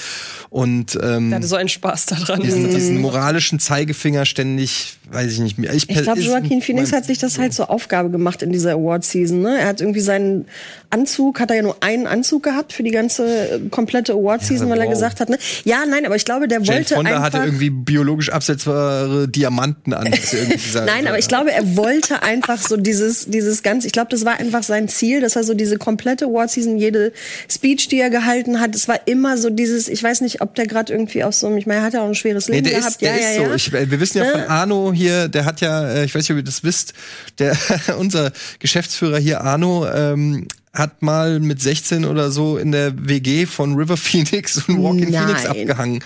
Und 0.49 0.99
ähm, 1.01 1.29
Der 1.29 1.37
hatte 1.37 1.47
so 1.47 1.55
einen 1.55 1.69
Spaß 1.69 2.07
daran. 2.07 2.41
diesen, 2.41 2.69
diesen 2.69 2.99
moralischen 2.99 3.59
Zeigefinger 3.59 4.25
ständig, 4.25 4.97
weiß 5.11 5.31
ich 5.31 5.39
nicht 5.39 5.57
mehr. 5.57 5.73
Ich, 5.73 5.89
Ich 5.89 6.01
glaube, 6.03 6.19
Joaquin 6.19 6.61
Phoenix 6.61 6.91
hat 6.91 7.05
sich 7.05 7.17
das 7.17 7.37
halt 7.37 7.53
zur 7.53 7.69
Aufgabe 7.69 8.09
gemacht 8.09 8.41
in 8.41 8.51
dieser 8.51 8.73
Award-Season. 8.73 9.41
Ne? 9.41 9.59
Er 9.59 9.67
hat 9.67 9.81
irgendwie 9.81 9.99
seinen 9.99 10.45
Anzug, 10.89 11.39
hat 11.39 11.49
er 11.51 11.57
ja 11.57 11.61
nur 11.61 11.77
einen 11.81 12.07
Anzug 12.07 12.43
gehabt 12.43 12.73
für 12.73 12.83
die 12.83 12.91
ganze 12.91 13.25
äh, 13.25 13.59
komplette 13.69 14.13
Award-Season, 14.13 14.69
weil 14.69 14.79
er 14.79 14.85
wow. 14.85 14.93
gesagt 14.93 15.19
hat, 15.19 15.29
ne? 15.29 15.37
Ja, 15.63 15.83
nein, 15.87 16.05
aber 16.05 16.15
ich 16.15 16.25
glaube, 16.25 16.47
der 16.47 16.61
Jane 16.61 16.79
wollte 16.79 16.95
Fonda 16.95 17.11
einfach. 17.11 17.23
hatte 17.23 17.37
irgendwie 17.39 17.69
biologisch 17.69 18.29
absetzbare 18.29 19.27
Diamanten 19.27 19.93
an. 19.93 20.07
er 20.07 20.85
Nein, 20.85 21.07
aber 21.07 21.19
ich 21.19 21.27
glaube, 21.27 21.51
er 21.51 21.75
wollte 21.75 22.23
einfach 22.23 22.61
so 22.61 22.77
dieses, 22.77 23.25
dieses 23.25 23.63
ganze, 23.63 23.87
ich 23.87 23.93
glaube, 23.93 24.09
das 24.11 24.25
war 24.25 24.39
einfach 24.39 24.63
sein 24.63 24.87
Ziel, 24.87 25.21
dass 25.21 25.35
er 25.35 25.43
so 25.43 25.53
diese 25.53 25.77
komplette 25.77 26.25
Award-Season, 26.25 26.77
jede 26.77 27.11
Speech, 27.49 27.87
die 27.89 27.99
er 27.99 28.09
gehalten 28.09 28.59
hat, 28.59 28.75
es 28.75 28.87
war 28.87 28.99
immer 29.05 29.37
so 29.37 29.49
dieses, 29.49 29.87
ich 29.87 30.01
weiß 30.01 30.21
nicht, 30.21 30.41
ob 30.41 30.55
der 30.55 30.67
gerade 30.67 30.93
irgendwie 30.93 31.23
auf 31.23 31.33
so 31.35 31.47
einem, 31.47 31.57
ich 31.57 31.65
meine, 31.65 31.81
er 31.81 31.85
hat 31.85 31.93
ja 31.93 32.01
auch 32.01 32.07
ein 32.07 32.15
schweres 32.15 32.47
Nee, 32.47 32.55
Leben 32.57 32.69
der 32.69 32.77
gehabt. 32.79 32.91
ist, 32.91 33.01
der 33.01 33.09
ja, 33.11 33.15
ist 33.15 33.37
ja, 33.37 33.43
so. 33.43 33.49
ja. 33.49 33.55
Ich, 33.55 33.71
wir 33.91 33.99
wissen 33.99 34.17
ja 34.19 34.25
Ne? 34.25 34.31
von 34.31 34.41
Arno 34.43 34.91
hier, 34.95 35.27
der 35.27 35.45
hat 35.45 35.61
ja, 35.61 35.87
äh, 35.87 36.05
ich 36.05 36.15
weiß 36.15 36.23
nicht, 36.23 36.31
ob 36.31 36.37
ihr 36.37 36.43
das 36.43 36.63
wisst, 36.63 36.93
der 37.39 37.57
unser 37.97 38.31
Geschäftsführer 38.59 39.19
hier, 39.19 39.41
Arno, 39.41 39.87
ähm, 39.87 40.47
hat 40.75 41.01
mal 41.01 41.39
mit 41.39 41.61
16 41.61 42.05
oder 42.05 42.31
so 42.31 42.57
in 42.57 42.71
der 42.71 42.93
WG 43.07 43.45
von 43.45 43.75
River 43.75 43.97
Phoenix 43.97 44.57
und 44.67 44.81
Walking 44.83 45.11
Nein. 45.11 45.27
Phoenix 45.27 45.45
abgehangen. 45.45 46.03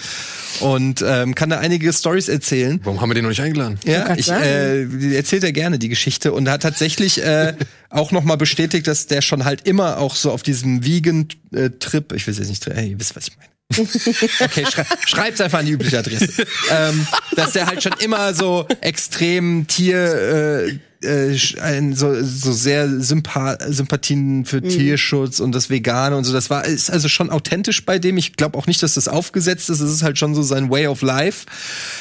Und 0.61 1.03
ähm, 1.05 1.35
kann 1.35 1.49
da 1.49 1.59
einige 1.59 1.91
Stories 1.93 2.27
erzählen. 2.27 2.79
Warum 2.83 3.01
haben 3.01 3.09
wir 3.09 3.15
den 3.15 3.23
noch 3.23 3.29
nicht 3.29 3.41
eingeladen? 3.41 3.79
Ja, 3.85 4.15
ich, 4.15 4.29
äh, 4.29 5.15
erzählt 5.15 5.43
er 5.43 5.51
gerne 5.51 5.79
die 5.79 5.89
Geschichte 5.89 6.33
und 6.33 6.49
hat 6.49 6.61
tatsächlich 6.61 7.23
äh, 7.23 7.53
auch 7.89 8.11
noch 8.11 8.23
mal 8.23 8.35
bestätigt, 8.35 8.87
dass 8.87 9.07
der 9.07 9.21
schon 9.21 9.45
halt 9.45 9.67
immer 9.67 9.97
auch 9.97 10.15
so 10.15 10.31
auf 10.31 10.43
diesem 10.43 10.85
Vegan-Trip, 10.85 12.13
ich 12.13 12.27
will 12.27 12.33
jetzt 12.33 12.49
nicht, 12.49 12.67
äh, 12.67 12.83
ihr 12.83 12.99
wisst, 12.99 13.15
was 13.15 13.27
ich 13.27 13.37
meine. 13.37 13.58
Okay, 13.71 14.65
schrei 14.65 14.85
schreibt's 15.05 15.41
einfach 15.41 15.59
an 15.59 15.65
die 15.65 15.73
übliche 15.73 15.99
Adresse. 15.99 16.45
ähm, 16.71 17.05
dass 17.35 17.51
der 17.53 17.67
halt 17.67 17.83
schon 17.83 17.93
immer 17.99 18.33
so 18.33 18.65
extrem 18.81 19.67
Tier, 19.67 20.79
äh, 21.03 21.35
äh, 21.35 21.93
so, 21.93 22.21
so 22.23 22.51
sehr 22.51 22.89
Sympa 22.99 23.57
Sympathien 23.67 24.45
für 24.45 24.61
Tierschutz 24.61 25.39
und 25.39 25.53
das 25.53 25.69
Vegane 25.69 26.17
und 26.17 26.23
so. 26.23 26.33
Das 26.33 26.49
war 26.49 26.65
ist 26.65 26.89
also 26.89 27.07
schon 27.07 27.29
authentisch 27.29 27.85
bei 27.85 27.99
dem. 27.99 28.17
Ich 28.17 28.33
glaube 28.33 28.57
auch 28.57 28.65
nicht, 28.65 28.81
dass 28.81 28.95
das 28.95 29.07
aufgesetzt 29.07 29.69
ist. 29.69 29.81
Es 29.81 29.91
ist 29.91 30.03
halt 30.03 30.17
schon 30.17 30.33
so 30.33 30.41
sein 30.41 30.69
Way 30.71 30.87
of 30.87 31.01
Life. 31.01 31.45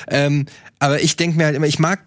Ähm, 0.09 0.47
aber 0.79 1.03
ich 1.03 1.17
denke 1.17 1.37
mir 1.37 1.45
halt 1.45 1.57
immer, 1.57 1.67
ich 1.67 1.79
mag 1.79 2.01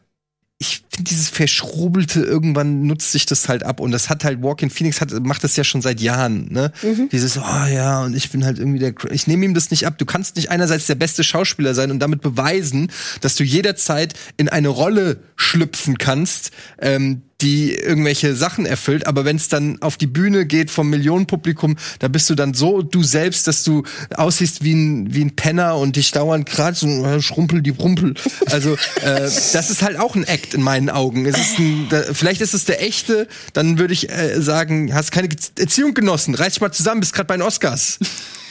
ich 0.62 0.84
finde 0.92 1.10
dieses 1.10 1.28
Verschrubelte, 1.28 2.22
irgendwann 2.22 2.84
nutzt 2.84 3.12
sich 3.12 3.26
das 3.26 3.50
halt 3.50 3.64
ab. 3.64 3.80
Und 3.80 3.92
das 3.92 4.12
hat 4.12 4.24
halt 4.24 4.44
Walking 4.44 4.70
Phoenix 4.70 5.02
hat, 5.02 5.12
macht 5.24 5.44
das 5.44 5.56
ja 5.56 5.64
schon 5.64 5.82
seit 5.82 6.00
Jahren, 6.00 6.54
ne? 6.54 6.72
Dieses, 7.12 7.40
oh 7.40 7.66
ja, 7.74 8.04
und 8.04 8.16
ich 8.16 8.30
bin 8.30 8.46
halt 8.46 8.60
irgendwie 8.60 8.78
der, 8.78 8.94
ich 9.10 9.26
nehme 9.26 9.44
ihm 9.44 9.56
das 9.56 9.72
nicht 9.72 9.88
ab. 9.88 9.98
Du 9.98 10.06
kannst 10.06 10.36
nicht 10.36 10.52
einerseits 10.52 10.86
der 10.86 10.94
beste 10.94 11.24
Schauspieler 11.24 11.74
sein 11.74 11.90
und 11.90 11.98
damit 11.98 12.22
beweisen, 12.22 12.92
dass 13.22 13.34
du 13.36 13.44
jederzeit 13.44 14.14
in 14.38 14.50
eine 14.50 14.68
Rolle 14.68 15.22
schlüpfen 15.36 15.98
kannst, 15.98 16.52
ähm, 16.80 17.24
die 17.42 17.74
irgendwelche 17.74 18.36
Sachen 18.36 18.66
erfüllt, 18.66 19.08
aber 19.08 19.26
wenn 19.26 19.36
es 19.36 19.48
dann 19.48 19.82
auf 19.82 19.98
die 19.98 20.08
Bühne 20.08 20.46
geht 20.46 20.72
vom 20.72 20.90
Millionenpublikum, 20.90 21.78
da 22.00 22.08
bist 22.08 22.30
du 22.30 22.36
dann 22.36 22.54
so 22.54 22.82
du 22.82 23.04
selbst, 23.04 23.48
dass 23.48 23.64
du 23.64 23.84
aussiehst 24.16 24.64
wie 24.64 24.74
ein 24.74 25.14
wie 25.14 25.24
ein 25.24 25.36
Penner 25.36 25.78
und 25.78 25.96
dich 25.96 26.12
dauernd 26.12 26.48
gerade 26.48 26.76
so 26.76 26.88
äh, 26.88 27.22
schrumpel 27.22 27.62
die 27.62 27.72
Rumpel. 27.72 28.14
Also 28.48 28.74
äh, 29.02 29.22
das 29.22 29.70
ist 29.70 29.82
halt 29.82 29.98
auch 29.98 30.16
ein 30.16 30.24
Act 30.24 30.54
in 30.54 30.62
meinen 30.62 30.90
Augen. 30.90 31.26
Es 31.26 31.38
ist 31.38 31.60
ein, 31.60 31.88
da, 31.90 32.04
vielleicht 32.14 32.42
ist 32.42 32.54
es 32.54 32.66
der 32.66 32.84
echte, 32.84 33.28
dann 33.54 33.78
würde 33.78 33.94
ich 33.94 34.10
äh, 34.10 34.42
sagen, 34.42 34.94
hast 34.94 35.12
keine 35.12 35.30
Erziehung 35.58 35.94
genossen, 35.94 36.36
reiß 36.36 36.54
dich 36.54 36.62
mal 36.62 36.72
zusammen, 36.72 37.02
bist 37.02 37.14
gerade 37.14 37.28
bei 37.28 37.38
den 37.38 37.44
Oscars. 37.44 38.00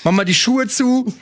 Mach 0.03 0.13
mal 0.13 0.25
die 0.25 0.35
Schuhe 0.35 0.67
zu, 0.67 1.13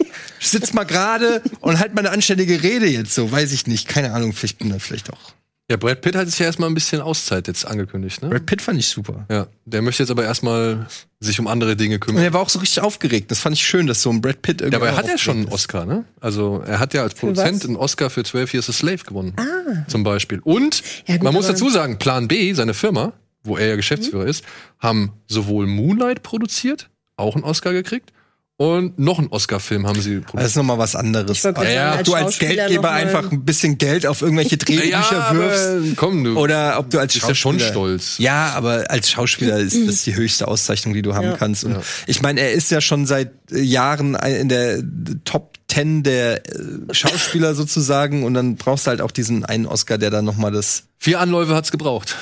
sitz 0.41 0.73
mal 0.73 0.85
gerade 0.85 1.43
und 1.61 1.81
halt 1.81 1.95
mal 1.95 2.01
eine 2.01 2.11
anständige 2.11 2.63
Rede 2.63 2.87
jetzt 2.87 3.15
so, 3.15 3.31
weiß 3.31 3.53
ich 3.53 3.67
nicht, 3.67 3.89
keine 3.89 4.13
Ahnung, 4.13 4.33
vielleicht 4.33 4.59
bin 4.59 4.71
da 4.71 4.79
vielleicht 4.79 5.13
auch 5.13 5.38
Ja, 5.71 5.77
Brad 5.77 6.01
Pitt 6.01 6.17
hat 6.17 6.25
jetzt 6.27 6.39
ja 6.39 6.47
erstmal 6.47 6.71
ein 6.71 6.75
bisschen 6.75 7.03
Auszeit 7.03 7.47
jetzt 7.47 7.67
angekündigt, 7.67 8.23
ne? 8.23 8.31
Brad 8.31 8.47
Pitt 8.47 8.63
fand 8.63 8.79
ich 8.79 8.87
super. 8.87 9.27
Ja, 9.31 9.49
der 9.67 9.83
möchte 9.83 10.03
jetzt 10.03 10.11
aber 10.11 10.25
erstmal 10.25 10.87
sich 11.21 11.39
um 11.41 11.47
andere 11.47 11.77
Dinge 11.77 11.97
Und 11.97 12.01
kümmern. 12.01 12.23
er 12.23 12.33
war 12.33 12.41
auch 12.41 12.49
so 12.49 12.59
richtig 12.59 12.81
aufgeregt. 12.83 13.31
Das 13.31 13.41
fand 13.41 13.55
ich 13.55 13.67
schön, 13.67 13.87
dass 13.87 14.01
so 14.01 14.09
ein 14.09 14.23
Brad 14.23 14.41
Pitt 14.41 14.63
irgendwie. 14.63 14.73
Ja, 14.73 14.79
aber 14.79 14.89
er 14.89 14.97
hat 14.97 15.07
ja 15.09 15.19
schon 15.19 15.37
einen 15.37 15.49
Oscar, 15.49 15.85
ne? 15.85 16.05
Also 16.21 16.63
er 16.67 16.81
hat 16.81 16.95
ja 16.95 17.03
als 17.03 17.13
Produzent 17.15 17.67
einen 17.67 17.77
Oscar 17.77 18.09
für 18.09 18.25
12 18.25 18.55
Years 18.55 18.71
a 18.71 18.73
Slave 18.73 19.05
gewonnen. 19.07 19.35
Ah. 19.37 19.85
Zum 19.89 20.05
Beispiel. 20.05 20.41
Und 20.43 20.83
Ja, 21.07 21.17
gut, 21.17 21.25
man 21.25 21.35
muss 21.35 21.47
dazu 21.49 21.69
sagen, 21.69 21.99
Plan 21.99 22.29
B, 22.29 22.55
seine 22.55 22.73
Firma, 22.73 23.13
wo 23.45 23.59
er 23.59 23.67
ja 23.69 23.77
Geschäftsführer 23.77 24.23
Mhm. 24.25 24.31
ist, 24.31 24.45
haben 24.79 25.13
sowohl 25.27 25.67
Moonlight 25.67 26.23
produziert, 26.23 26.89
auch 27.17 27.35
einen 27.35 27.45
Oscar 27.45 27.75
gekriegt, 27.75 28.11
und 28.59 28.99
noch 28.99 29.19
einen 29.21 29.29
Oscar-Film 29.29 29.87
haben 29.87 30.01
sie 30.03 30.15
ist. 30.15 30.25
Das 30.25 30.31
produziert. 30.33 30.51
ist 30.51 30.57
nochmal 30.57 30.79
was 30.79 30.97
anderes. 30.97 31.43
Ja, 31.45 31.53
sagen, 31.55 31.59
ob 31.61 31.99
als 31.99 32.07
du 32.09 32.15
als 32.15 32.23
Schauspieler 32.25 32.55
Geldgeber 32.55 32.91
einfach 32.91 33.31
ein 33.31 33.45
bisschen 33.45 33.79
Geld 33.79 34.05
auf 34.05 34.21
irgendwelche 34.21 34.57
Drehbücher 34.57 35.25
aber 35.27 35.39
wirfst. 35.39 35.97
komm, 35.97 36.25
du 36.25 36.37
Oder 36.37 36.77
ob 36.81 36.91
du 36.91 36.99
als 36.99 37.15
bist 37.15 37.29
ja 37.29 37.35
schon 37.37 37.61
Schauspieler- 37.61 37.71
stolz. 37.71 38.19
Ja, 38.19 38.53
aber 38.57 38.91
als 38.91 39.11
Schauspieler 39.11 39.59
ist 39.59 39.77
das 39.87 40.03
die 40.03 40.17
höchste 40.17 40.49
Auszeichnung, 40.49 40.93
die 40.93 41.03
du 41.03 41.15
haben 41.15 41.29
Ja. 41.29 41.37
kannst. 41.37 41.63
Und 41.63 41.73
Ja. 41.73 41.83
ich 42.09 42.21
meine, 42.21 42.41
er 42.41 42.53
ist 42.53 42.71
ja 42.73 42.81
schon 42.81 43.07
seit 43.07 43.31
äh, 43.53 43.61
Jahren 43.61 44.17
in 44.17 44.49
der 44.49 44.83
Top 45.25 45.55
Ten 45.69 46.03
der 46.03 46.45
äh, 46.49 46.61
Schauspieler 46.91 47.55
sozusagen 47.55 48.25
und 48.25 48.35
dann 48.35 48.57
brauchst 48.57 48.87
du 48.87 48.91
halt 48.91 49.01
auch 49.03 49.13
diesen 49.13 49.45
einen 49.45 49.67
Oscar, 49.67 49.99
der 49.99 50.11
dann 50.11 50.25
noch 50.25 50.37
mal 50.37 50.51
das 50.51 50.83
Vier 50.99 51.21
Anläufe 51.21 51.55
hat's 51.55 51.71
gebraucht. 51.71 52.17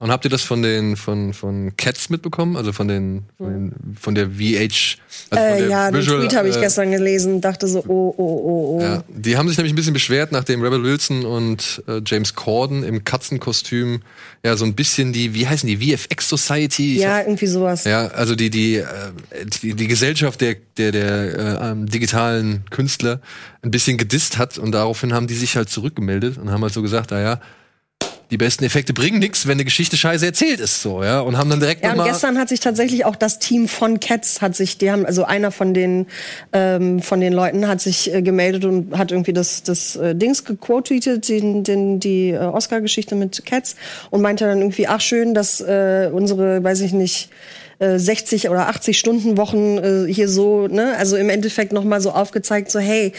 Und 0.00 0.10
habt 0.10 0.24
ihr 0.24 0.30
das 0.30 0.40
von 0.40 0.62
den 0.62 0.96
von 0.96 1.34
von 1.34 1.76
Cats 1.76 2.08
mitbekommen? 2.08 2.56
Also 2.56 2.72
von 2.72 2.88
den 2.88 3.24
von, 3.36 3.46
den, 3.52 3.96
von 4.00 4.14
der 4.14 4.30
VH 4.30 4.96
also 5.28 5.28
von 5.28 5.38
Äh, 5.38 5.58
der 5.58 5.68
ja, 5.68 5.90
den 5.90 6.00
Visual, 6.00 6.20
Tweet 6.20 6.36
habe 6.36 6.48
ich 6.48 6.56
äh, 6.56 6.60
gestern 6.60 6.90
gelesen, 6.90 7.42
dachte 7.42 7.68
so, 7.68 7.80
oh, 7.80 8.14
oh, 8.16 8.16
oh, 8.16 8.78
oh. 8.78 8.80
Ja, 8.80 9.04
die 9.08 9.36
haben 9.36 9.46
sich 9.46 9.58
nämlich 9.58 9.74
ein 9.74 9.76
bisschen 9.76 9.92
beschwert, 9.92 10.32
nachdem 10.32 10.62
Rebel 10.62 10.82
Wilson 10.82 11.26
und 11.26 11.82
äh, 11.86 12.00
James 12.06 12.34
Corden 12.34 12.82
im 12.82 13.04
Katzenkostüm 13.04 14.00
ja 14.42 14.56
so 14.56 14.64
ein 14.64 14.74
bisschen 14.74 15.12
die, 15.12 15.34
wie 15.34 15.46
heißen 15.46 15.66
die, 15.66 15.76
VFX 15.76 16.30
Society? 16.30 16.98
Ja, 16.98 17.20
irgendwie 17.20 17.46
sowas. 17.46 17.84
Ja, 17.84 18.06
also 18.06 18.34
die 18.34 18.48
die 18.48 18.76
äh, 18.76 18.86
die, 19.60 19.74
die 19.74 19.86
Gesellschaft 19.86 20.40
der 20.40 20.56
der 20.78 20.92
der 20.92 21.04
äh, 21.04 21.70
ähm, 21.72 21.84
digitalen 21.84 22.64
Künstler 22.70 23.20
ein 23.60 23.70
bisschen 23.70 23.98
gedisst 23.98 24.38
hat 24.38 24.56
und 24.56 24.72
daraufhin 24.72 25.12
haben 25.12 25.26
die 25.26 25.34
sich 25.34 25.56
halt 25.56 25.68
zurückgemeldet 25.68 26.38
und 26.38 26.50
haben 26.50 26.62
halt 26.62 26.72
so 26.72 26.80
gesagt, 26.80 27.10
naja, 27.10 27.38
die 28.30 28.36
besten 28.36 28.64
Effekte 28.64 28.92
bringen 28.92 29.18
nichts, 29.18 29.46
wenn 29.46 29.52
eine 29.52 29.64
Geschichte 29.64 29.96
scheiße 29.96 30.24
erzählt 30.24 30.60
ist, 30.60 30.82
so 30.82 31.02
ja, 31.02 31.20
und 31.20 31.36
haben 31.36 31.50
dann 31.50 31.60
direkt 31.60 31.82
Ja, 31.82 31.90
und 31.90 31.96
nochmal 31.96 32.12
gestern 32.12 32.38
hat 32.38 32.48
sich 32.48 32.60
tatsächlich 32.60 33.04
auch 33.04 33.16
das 33.16 33.38
Team 33.38 33.68
von 33.68 34.00
Cats 34.00 34.40
hat 34.40 34.54
sich, 34.54 34.78
die 34.78 34.90
haben 34.90 35.04
also 35.04 35.24
einer 35.24 35.50
von 35.50 35.74
den 35.74 36.06
ähm, 36.52 37.02
von 37.02 37.20
den 37.20 37.32
Leuten 37.32 37.66
hat 37.66 37.80
sich 37.80 38.12
äh, 38.14 38.22
gemeldet 38.22 38.64
und 38.64 38.96
hat 38.96 39.10
irgendwie 39.10 39.32
das 39.32 39.62
das 39.62 39.96
äh, 39.96 40.14
Dings 40.14 40.44
gequoted, 40.44 41.28
den, 41.28 41.64
den 41.64 42.00
die 42.00 42.30
äh, 42.30 42.38
Oscar-Geschichte 42.38 43.14
mit 43.14 43.44
Cats 43.44 43.76
und 44.10 44.22
meinte 44.22 44.44
dann 44.44 44.58
irgendwie 44.58 44.86
ach 44.86 45.00
schön, 45.00 45.34
dass 45.34 45.60
äh, 45.60 46.10
unsere, 46.12 46.62
weiß 46.62 46.80
ich 46.82 46.92
nicht 46.92 47.30
äh, 47.80 47.98
60 47.98 48.48
oder 48.48 48.68
80 48.68 48.98
Stunden 48.98 49.36
Wochen 49.36 49.78
äh, 49.78 50.12
hier 50.12 50.28
so, 50.28 50.68
ne, 50.68 50.94
also 50.96 51.16
im 51.16 51.28
Endeffekt 51.28 51.72
noch 51.72 51.84
mal 51.84 52.00
so 52.00 52.12
aufgezeigt, 52.12 52.70
so 52.70 52.78
hey, 52.78 53.12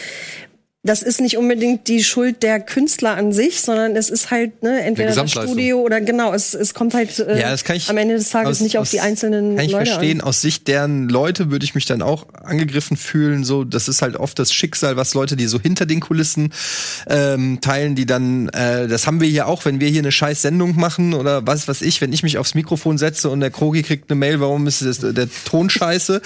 das 0.84 1.02
ist 1.02 1.20
nicht 1.20 1.36
unbedingt 1.36 1.86
die 1.86 2.02
Schuld 2.02 2.42
der 2.42 2.58
Künstler 2.58 3.14
an 3.16 3.32
sich, 3.32 3.60
sondern 3.60 3.94
es 3.94 4.10
ist 4.10 4.32
halt 4.32 4.64
ne, 4.64 4.80
entweder 4.82 5.14
das. 5.14 5.30
Studio 5.30 5.80
oder 5.80 6.00
genau, 6.00 6.32
es, 6.34 6.54
es 6.54 6.74
kommt 6.74 6.92
halt 6.94 7.20
äh, 7.20 7.38
Ja, 7.40 7.50
das 7.50 7.62
kann 7.62 7.76
ich 7.76 7.88
am 7.88 7.96
Ende 7.98 8.16
des 8.16 8.30
Tages 8.30 8.50
aus- 8.58 8.60
nicht 8.60 8.78
auf 8.78 8.82
aus- 8.82 8.90
die 8.90 8.98
einzelnen 8.98 9.54
Kann 9.54 9.64
ich 9.64 9.70
Leute 9.70 9.86
verstehen. 9.92 10.20
an. 10.20 10.26
Aus 10.26 10.40
Sicht 10.40 10.66
deren 10.66 11.08
Leute 11.08 11.52
würde 11.52 11.64
ich 11.64 11.76
mich 11.76 11.86
dann 11.86 12.02
auch 12.02 12.26
angegriffen 12.34 12.96
fühlen. 12.96 13.44
So, 13.44 13.62
das 13.62 13.86
ist 13.86 14.02
halt 14.02 14.16
oft 14.16 14.36
das 14.40 14.52
Schicksal, 14.52 14.96
was 14.96 15.14
Leute, 15.14 15.36
die 15.36 15.46
so 15.46 15.60
hinter 15.60 15.86
den 15.86 16.00
Kulissen 16.00 16.52
ähm, 17.08 17.60
teilen, 17.60 17.94
die 17.94 18.04
dann, 18.06 18.48
äh, 18.48 18.88
das 18.88 19.06
haben 19.06 19.20
wir 19.20 19.28
hier 19.28 19.46
auch, 19.46 19.64
wenn 19.64 19.78
wir 19.78 19.88
hier 19.88 20.00
eine 20.00 20.10
scheiß 20.10 20.42
Sendung 20.42 20.74
machen 20.74 21.14
oder 21.14 21.46
was 21.46 21.68
was 21.68 21.80
ich, 21.82 22.00
wenn 22.00 22.12
ich 22.12 22.24
mich 22.24 22.38
aufs 22.38 22.54
Mikrofon 22.56 22.98
setze 22.98 23.30
und 23.30 23.38
der 23.38 23.50
Krogi 23.52 23.84
kriegt 23.84 24.10
eine 24.10 24.18
Mail, 24.18 24.40
warum 24.40 24.66
ist 24.66 24.82
das, 24.82 24.98
der 24.98 25.28
Ton 25.44 25.70
scheiße? 25.70 26.20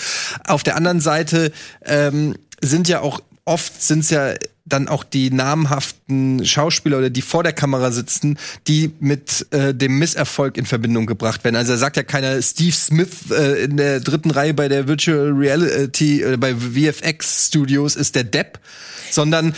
Auf 0.46 0.62
der 0.62 0.76
anderen 0.76 1.00
Seite 1.00 1.52
ähm, 1.84 2.36
sind 2.62 2.88
ja 2.88 3.00
auch 3.00 3.20
oft 3.46 3.82
sind's 3.82 4.10
ja 4.10 4.34
dann 4.68 4.88
auch 4.88 5.04
die 5.04 5.30
namhaften 5.30 6.44
Schauspieler 6.44 6.98
oder 6.98 7.08
die 7.08 7.22
vor 7.22 7.44
der 7.44 7.52
Kamera 7.52 7.92
sitzen, 7.92 8.36
die 8.66 8.90
mit 8.98 9.46
äh, 9.52 9.72
dem 9.72 9.98
Misserfolg 10.00 10.56
in 10.58 10.66
Verbindung 10.66 11.06
gebracht 11.06 11.44
werden. 11.44 11.54
Also 11.54 11.72
er 11.72 11.78
sagt 11.78 11.96
ja 11.96 12.02
keiner 12.02 12.42
Steve 12.42 12.72
Smith 12.72 13.30
äh, 13.30 13.64
in 13.64 13.76
der 13.76 14.00
dritten 14.00 14.32
Reihe 14.32 14.54
bei 14.54 14.68
der 14.68 14.88
Virtual 14.88 15.30
Reality, 15.30 16.20
äh, 16.22 16.36
bei 16.36 16.54
VFX 16.56 17.46
Studios 17.46 17.94
ist 17.94 18.16
der 18.16 18.24
Depp, 18.24 18.58
sondern 19.10 19.54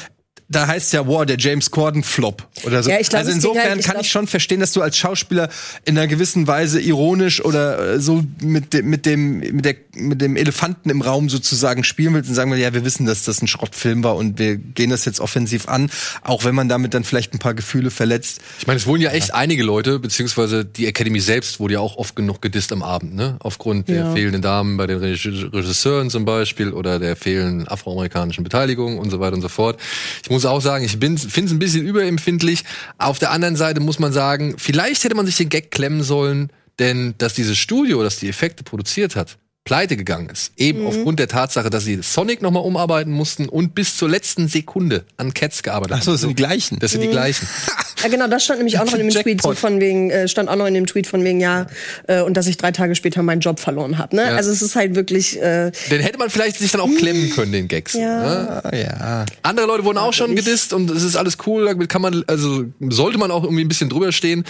da 0.51 0.66
heißt 0.66 0.94
ja, 0.94 1.06
wow, 1.06 1.27
der 1.27 1.36
James 1.39 1.70
Corden 1.70 2.02
Flop 2.02 2.47
oder 2.65 2.82
so. 2.82 2.89
Ja, 2.90 2.98
ich 2.98 3.09
glaub, 3.10 3.19
also 3.20 3.31
es 3.31 3.36
insofern 3.36 3.65
halt- 3.65 3.81
ich 3.81 3.85
kann 3.86 3.94
glaub- 3.94 4.05
ich 4.05 4.10
schon 4.10 4.27
verstehen, 4.27 4.60
dass 4.60 4.73
du 4.73 4.81
als 4.81 4.97
Schauspieler 4.97 5.51
in 5.85 5.98
einer 5.98 6.06
gewissen 6.06 6.47
Weise 6.47 6.81
ironisch 6.81 7.44
oder 7.44 7.94
äh, 7.94 8.01
so 8.01 8.24
mit 8.43 8.73
dem 8.73 8.89
mit 8.89 9.05
dem 9.05 9.39
mit 9.40 9.65
der 9.66 9.74
mit 10.00 10.20
dem 10.20 10.36
Elefanten 10.36 10.90
im 10.90 11.02
Raum 11.02 11.28
sozusagen 11.28 11.84
spielen 11.84 12.14
willst 12.14 12.28
und 12.28 12.34
sagen 12.34 12.50
will, 12.50 12.58
ja, 12.58 12.72
wir 12.74 12.84
wissen, 12.84 13.06
dass 13.06 13.24
das 13.24 13.42
ein 13.42 13.48
Schrottfilm 13.48 14.02
war 14.04 14.16
und 14.16 14.38
wir 14.38 14.56
gehen 14.56 14.90
das 14.90 15.04
jetzt 15.04 15.20
offensiv 15.20 15.68
an, 15.68 15.90
auch 16.22 16.44
wenn 16.44 16.54
man 16.54 16.68
damit 16.68 16.94
dann 16.94 17.04
vielleicht 17.04 17.34
ein 17.34 17.38
paar 17.38 17.54
Gefühle 17.54 17.90
verletzt. 17.90 18.40
Ich 18.58 18.66
meine, 18.66 18.78
es 18.78 18.86
wurden 18.86 19.02
ja 19.02 19.10
echt 19.10 19.34
einige 19.34 19.62
Leute, 19.62 19.98
beziehungsweise 19.98 20.64
die 20.64 20.86
Academy 20.86 21.20
selbst 21.20 21.60
wurde 21.60 21.74
ja 21.74 21.80
auch 21.80 21.96
oft 21.96 22.16
genug 22.16 22.40
gedisst 22.42 22.72
am 22.72 22.82
Abend, 22.82 23.14
ne? 23.14 23.36
Aufgrund 23.40 23.88
der 23.88 23.96
Ja. 23.96 24.12
fehlenden 24.12 24.42
Damen 24.42 24.76
bei 24.76 24.86
den 24.86 24.98
Reg- 24.98 25.24
Regisseuren 25.24 26.10
zum 26.10 26.24
Beispiel 26.24 26.72
oder 26.72 26.98
der 26.98 27.16
fehlenden 27.16 27.68
afroamerikanischen 27.68 28.44
Beteiligung 28.44 28.98
und 28.98 29.10
so 29.10 29.20
weiter 29.20 29.34
und 29.34 29.42
so 29.42 29.48
fort. 29.48 29.80
Ich 30.22 30.30
muss 30.30 30.44
auch 30.46 30.60
sagen, 30.60 30.84
ich 30.84 30.92
finde 30.98 31.20
es 31.22 31.36
ein 31.52 31.58
bisschen 31.58 31.86
überempfindlich. 31.86 32.64
Auf 32.98 33.18
der 33.18 33.30
anderen 33.30 33.56
Seite 33.56 33.80
muss 33.80 33.98
man 33.98 34.12
sagen, 34.12 34.54
vielleicht 34.58 35.04
hätte 35.04 35.14
man 35.14 35.26
sich 35.26 35.36
den 35.36 35.48
Gag 35.48 35.70
klemmen 35.70 36.02
sollen, 36.02 36.50
denn 36.78 37.14
dass 37.18 37.34
dieses 37.34 37.58
Studio, 37.58 38.02
das 38.02 38.18
die 38.18 38.28
Effekte 38.28 38.62
produziert 38.64 39.16
hat, 39.16 39.38
pleite 39.68 39.98
gegangen 39.98 40.30
ist. 40.30 40.52
Eben 40.56 40.80
Mhm. 40.80 40.86
aufgrund 40.86 41.18
der 41.18 41.28
Tatsache, 41.28 41.68
dass 41.68 41.84
sie 41.84 42.00
Sonic 42.02 42.40
nochmal 42.40 42.62
umarbeiten 42.64 43.12
mussten 43.12 43.50
und 43.50 43.74
bis 43.74 43.98
zur 43.98 44.08
letzten 44.08 44.48
Sekunde 44.48 45.04
an 45.18 45.34
Cats 45.34 45.62
gearbeitet 45.62 45.92
haben. 45.92 46.00
Ach 46.00 46.04
so, 46.06 46.12
das 46.12 46.20
sind 46.22 46.30
die 46.30 46.34
gleichen. 46.36 46.78
Das 46.78 46.92
sind 46.92 47.02
die 47.02 47.08
Mhm. 47.08 47.12
gleichen. 47.12 47.46
Ja, 48.00 48.08
genau, 48.08 48.28
das 48.28 48.44
stand 48.44 48.60
nämlich 48.60 48.78
auch 48.78 48.84
noch 48.84 48.94
in 48.94 49.00
dem 49.00 49.10
Tweet 49.10 49.42
so 49.42 49.52
von 49.54 49.80
wegen, 49.80 50.10
äh, 50.12 50.28
stand 50.28 50.48
auch 50.48 50.54
noch 50.54 50.66
in 50.66 50.74
dem 50.74 50.86
Tweet 50.86 51.08
von 51.08 51.24
wegen, 51.24 51.40
ja, 51.40 51.66
äh, 52.06 52.20
und 52.22 52.36
dass 52.36 52.46
ich 52.46 52.56
drei 52.56 52.70
Tage 52.70 52.94
später 52.94 53.24
meinen 53.24 53.40
Job 53.40 53.58
verloren 53.58 53.98
habe. 53.98 54.14
Ne? 54.14 54.22
Ja. 54.22 54.36
Also 54.36 54.52
es 54.52 54.62
ist 54.62 54.76
halt 54.76 54.94
wirklich. 54.94 55.36
Äh, 55.42 55.72
Den 55.90 56.00
hätte 56.00 56.16
man 56.16 56.30
vielleicht 56.30 56.58
sich 56.60 56.70
dann 56.70 56.80
auch 56.80 56.94
klemmen 56.96 57.28
können, 57.34 57.50
den 57.50 57.66
Gags. 57.66 57.94
Ja. 57.94 58.62
Ne? 58.70 58.78
ja. 58.80 59.26
Andere 59.42 59.66
Leute 59.66 59.82
wurden 59.84 59.98
auch 59.98 60.12
schon 60.12 60.36
gedisst 60.36 60.72
und 60.72 60.88
es 60.92 61.02
ist 61.02 61.16
alles 61.16 61.38
cool. 61.48 61.64
Damit 61.66 61.88
kann 61.88 62.00
man, 62.00 62.22
also 62.28 62.66
sollte 62.88 63.18
man 63.18 63.32
auch 63.32 63.42
irgendwie 63.42 63.64
ein 63.64 63.68
bisschen 63.68 63.90
drüber 63.90 64.12
stehen. 64.12 64.44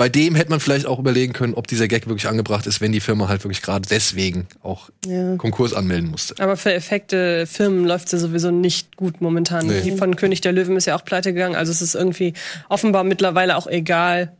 Bei 0.00 0.08
dem 0.08 0.34
hätte 0.34 0.48
man 0.48 0.60
vielleicht 0.60 0.86
auch 0.86 0.98
überlegen 0.98 1.34
können, 1.34 1.52
ob 1.52 1.66
dieser 1.66 1.86
Gag 1.86 2.06
wirklich 2.06 2.26
angebracht 2.26 2.66
ist, 2.66 2.80
wenn 2.80 2.90
die 2.90 3.00
Firma 3.00 3.28
halt 3.28 3.44
wirklich 3.44 3.60
gerade 3.60 3.86
deswegen 3.86 4.46
auch 4.62 4.88
Ja. 5.04 5.36
Konkurs 5.36 5.74
anmelden 5.74 6.10
musste. 6.10 6.42
Aber 6.42 6.56
für 6.56 6.72
Effekte 6.72 7.46
Firmen 7.46 7.84
läuft 7.84 8.10
ja 8.10 8.18
sowieso 8.18 8.50
nicht 8.50 8.96
gut 8.96 9.20
momentan. 9.20 9.66
Nee. 9.66 9.82
Die 9.82 9.92
von 9.92 10.16
König 10.16 10.40
der 10.40 10.52
Löwen 10.52 10.74
ist 10.76 10.86
ja 10.86 10.96
auch 10.96 11.04
pleite 11.04 11.34
gegangen. 11.34 11.54
Also 11.54 11.70
es 11.70 11.82
ist 11.82 11.94
irgendwie 11.94 12.32
offenbar 12.70 13.04
mittlerweile 13.04 13.58
auch 13.58 13.66
egal, 13.66 14.34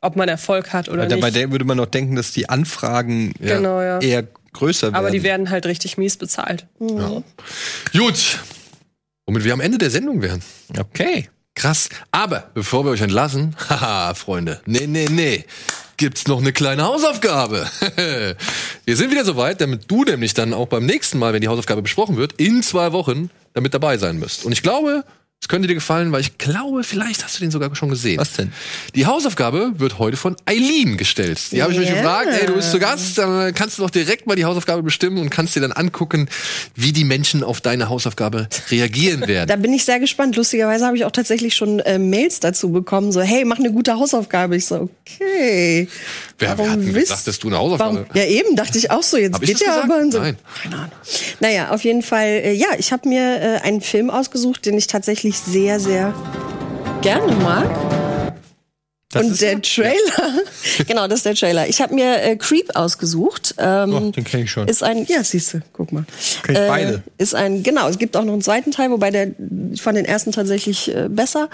ob 0.00 0.14
man 0.14 0.28
Erfolg 0.28 0.72
hat 0.72 0.88
oder 0.88 1.00
Weil 1.02 1.08
nicht. 1.08 1.20
Bei 1.22 1.32
der 1.32 1.50
würde 1.50 1.64
man 1.64 1.76
noch 1.76 1.86
denken, 1.86 2.14
dass 2.14 2.30
die 2.30 2.48
Anfragen 2.48 3.34
Ja. 3.40 3.56
Genau, 3.56 3.80
ja. 3.82 3.98
eher 3.98 4.28
größer 4.52 4.92
werden. 4.92 4.94
Aber 4.94 5.10
die 5.10 5.24
werden 5.24 5.50
halt 5.50 5.66
richtig 5.66 5.98
mies 5.98 6.16
bezahlt. 6.16 6.68
Gut. 6.78 8.38
Womit 9.26 9.42
wir 9.42 9.54
am 9.54 9.60
Ende 9.60 9.78
der 9.78 9.90
Sendung 9.90 10.22
wären. 10.22 10.40
Okay. 10.78 11.28
Krass. 11.54 11.88
Aber 12.10 12.50
bevor 12.54 12.84
wir 12.84 12.90
euch 12.90 13.00
entlassen, 13.00 13.56
haha, 13.68 14.14
Freunde, 14.14 14.60
nee, 14.66 14.86
nee, 14.86 15.06
nee, 15.10 15.44
gibt's 15.96 16.26
noch 16.26 16.40
eine 16.40 16.52
kleine 16.52 16.84
Hausaufgabe. 16.84 17.70
wir 18.84 18.96
sind 18.96 19.10
wieder 19.10 19.24
soweit, 19.24 19.60
damit 19.60 19.90
du 19.90 20.04
nämlich 20.04 20.34
dann 20.34 20.52
auch 20.52 20.66
beim 20.66 20.84
nächsten 20.84 21.18
Mal, 21.18 21.32
wenn 21.32 21.40
die 21.40 21.48
Hausaufgabe 21.48 21.82
besprochen 21.82 22.16
wird, 22.16 22.34
in 22.34 22.62
zwei 22.62 22.92
Wochen 22.92 23.30
damit 23.52 23.72
dabei 23.72 23.98
sein 23.98 24.18
müsst. 24.18 24.44
Und 24.44 24.52
ich 24.52 24.62
glaube, 24.62 25.04
es 25.44 25.48
könnte 25.48 25.68
dir 25.68 25.74
gefallen, 25.74 26.10
weil 26.10 26.22
ich 26.22 26.38
glaube, 26.38 26.82
vielleicht 26.84 27.22
hast 27.22 27.36
du 27.36 27.40
den 27.40 27.50
sogar 27.50 27.74
schon 27.76 27.90
gesehen. 27.90 28.18
Was 28.18 28.32
denn? 28.32 28.50
Die 28.94 29.04
Hausaufgabe 29.04 29.72
wird 29.76 29.98
heute 29.98 30.16
von 30.16 30.36
Eileen 30.46 30.96
gestellt. 30.96 31.38
Die 31.52 31.62
habe 31.62 31.70
ich 31.74 31.78
mich 31.78 31.90
Ja. 31.90 31.96
gefragt, 31.96 32.28
ey, 32.40 32.46
du 32.46 32.54
bist 32.54 32.70
zu 32.70 32.78
Gast, 32.78 33.18
dann 33.18 33.52
kannst 33.54 33.76
du 33.76 33.82
doch 33.82 33.90
direkt 33.90 34.26
mal 34.26 34.36
die 34.36 34.46
Hausaufgabe 34.46 34.82
bestimmen 34.82 35.18
und 35.18 35.28
kannst 35.28 35.54
dir 35.54 35.60
dann 35.60 35.72
angucken, 35.72 36.30
wie 36.74 36.92
die 36.92 37.04
Menschen 37.04 37.44
auf 37.44 37.60
deine 37.60 37.90
Hausaufgabe 37.90 38.48
reagieren 38.70 39.20
werden. 39.28 39.46
da 39.48 39.56
bin 39.56 39.74
ich 39.74 39.84
sehr 39.84 40.00
gespannt. 40.00 40.34
Lustigerweise 40.36 40.86
habe 40.86 40.96
ich 40.96 41.04
auch 41.04 41.10
tatsächlich 41.10 41.54
schon 41.54 41.80
äh, 41.80 41.98
Mails 41.98 42.40
dazu 42.40 42.70
bekommen, 42.72 43.12
so 43.12 43.20
hey, 43.20 43.44
mach 43.44 43.58
eine 43.58 43.70
gute 43.70 43.92
Hausaufgabe. 43.96 44.56
Ich 44.56 44.64
so 44.64 44.88
okay. 45.06 45.88
Wer, 46.38 46.48
wer 46.48 46.58
Warum 46.58 46.70
hat 46.72 46.80
denn 46.80 46.94
wisst- 46.94 47.08
gesagt, 47.10 47.26
dass 47.26 47.38
du 47.38 47.48
eine 47.48 47.58
Hausaufgabe 47.58 47.94
Warum? 47.96 48.06
Ja 48.14 48.24
eben 48.24 48.56
dachte 48.56 48.78
ich 48.78 48.90
auch 48.90 49.02
so. 49.02 49.18
Jetzt 49.18 49.40
geht 49.42 49.60
ja 49.60 49.82
aber 49.82 50.10
so. 50.10 50.18
Nein. 50.20 50.36
Naja, 51.40 51.70
auf 51.70 51.84
jeden 51.84 52.02
Fall, 52.02 52.26
äh, 52.28 52.52
ja, 52.54 52.68
ich 52.78 52.92
habe 52.92 53.08
mir 53.08 53.20
äh, 53.40 53.60
einen 53.62 53.80
Film 53.82 54.08
ausgesucht, 54.10 54.64
den 54.66 54.76
ich 54.78 54.86
tatsächlich 54.86 55.33
sehr, 55.38 55.78
sehr 55.80 56.12
gerne 57.00 57.32
mag. 57.42 57.68
Und 59.16 59.40
der 59.40 59.60
Trailer, 59.62 59.94
genau, 60.86 61.06
das 61.06 61.20
ist 61.20 61.26
der 61.26 61.34
Trailer. 61.34 61.68
Ich 61.68 61.80
habe 61.80 61.94
mir 61.94 62.22
äh, 62.22 62.36
Creep 62.36 62.74
ausgesucht. 62.76 63.54
Ähm, 63.58 63.94
Oh, 63.94 64.10
den 64.10 64.24
kenne 64.24 64.44
ich 64.44 64.50
schon. 64.50 64.66
Ist 64.68 64.82
ein, 64.82 65.06
ja, 65.06 65.22
siehst 65.22 65.54
du, 65.54 65.60
guck 65.72 65.92
mal. 65.92 66.04
Kenn 66.42 66.54
ich 66.56 66.60
beide. 66.68 67.02
Ist 67.18 67.34
ein, 67.34 67.62
genau, 67.62 67.88
es 67.88 67.98
gibt 67.98 68.16
auch 68.16 68.24
noch 68.24 68.32
einen 68.32 68.42
zweiten 68.42 68.70
Teil, 68.70 68.90
wobei 68.90 69.10
der, 69.10 69.28
ich 69.72 69.82
fand 69.82 69.96
den 69.98 70.04
ersten 70.04 70.32
tatsächlich 70.32 70.94
äh, 70.94 71.08
besser. 71.08 71.48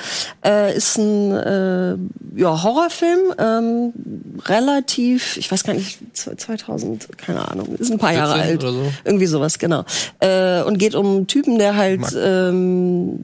Äh, 0.44 0.76
ist 0.76 0.96
ein 0.98 1.32
äh, 1.32 1.96
ja, 2.40 2.62
Horrorfilm, 2.62 3.34
ähm, 3.38 3.92
relativ, 4.46 5.36
ich 5.36 5.50
weiß 5.50 5.64
gar 5.64 5.74
nicht, 5.74 5.98
2000, 6.14 7.08
keine 7.18 7.46
Ahnung, 7.48 7.74
ist 7.78 7.90
ein 7.90 7.98
paar 7.98 8.12
Jahre 8.12 8.34
14 8.34 8.50
alt. 8.50 8.62
oder 8.64 8.72
so? 8.72 8.92
Irgendwie 9.04 9.26
sowas, 9.26 9.58
genau. 9.58 9.84
Äh, 10.20 10.62
und 10.62 10.78
geht 10.78 10.94
um 10.94 11.06
einen 11.06 11.26
Typen, 11.26 11.58
der 11.58 11.76
halt 11.76 12.00
ähm, 12.16 13.18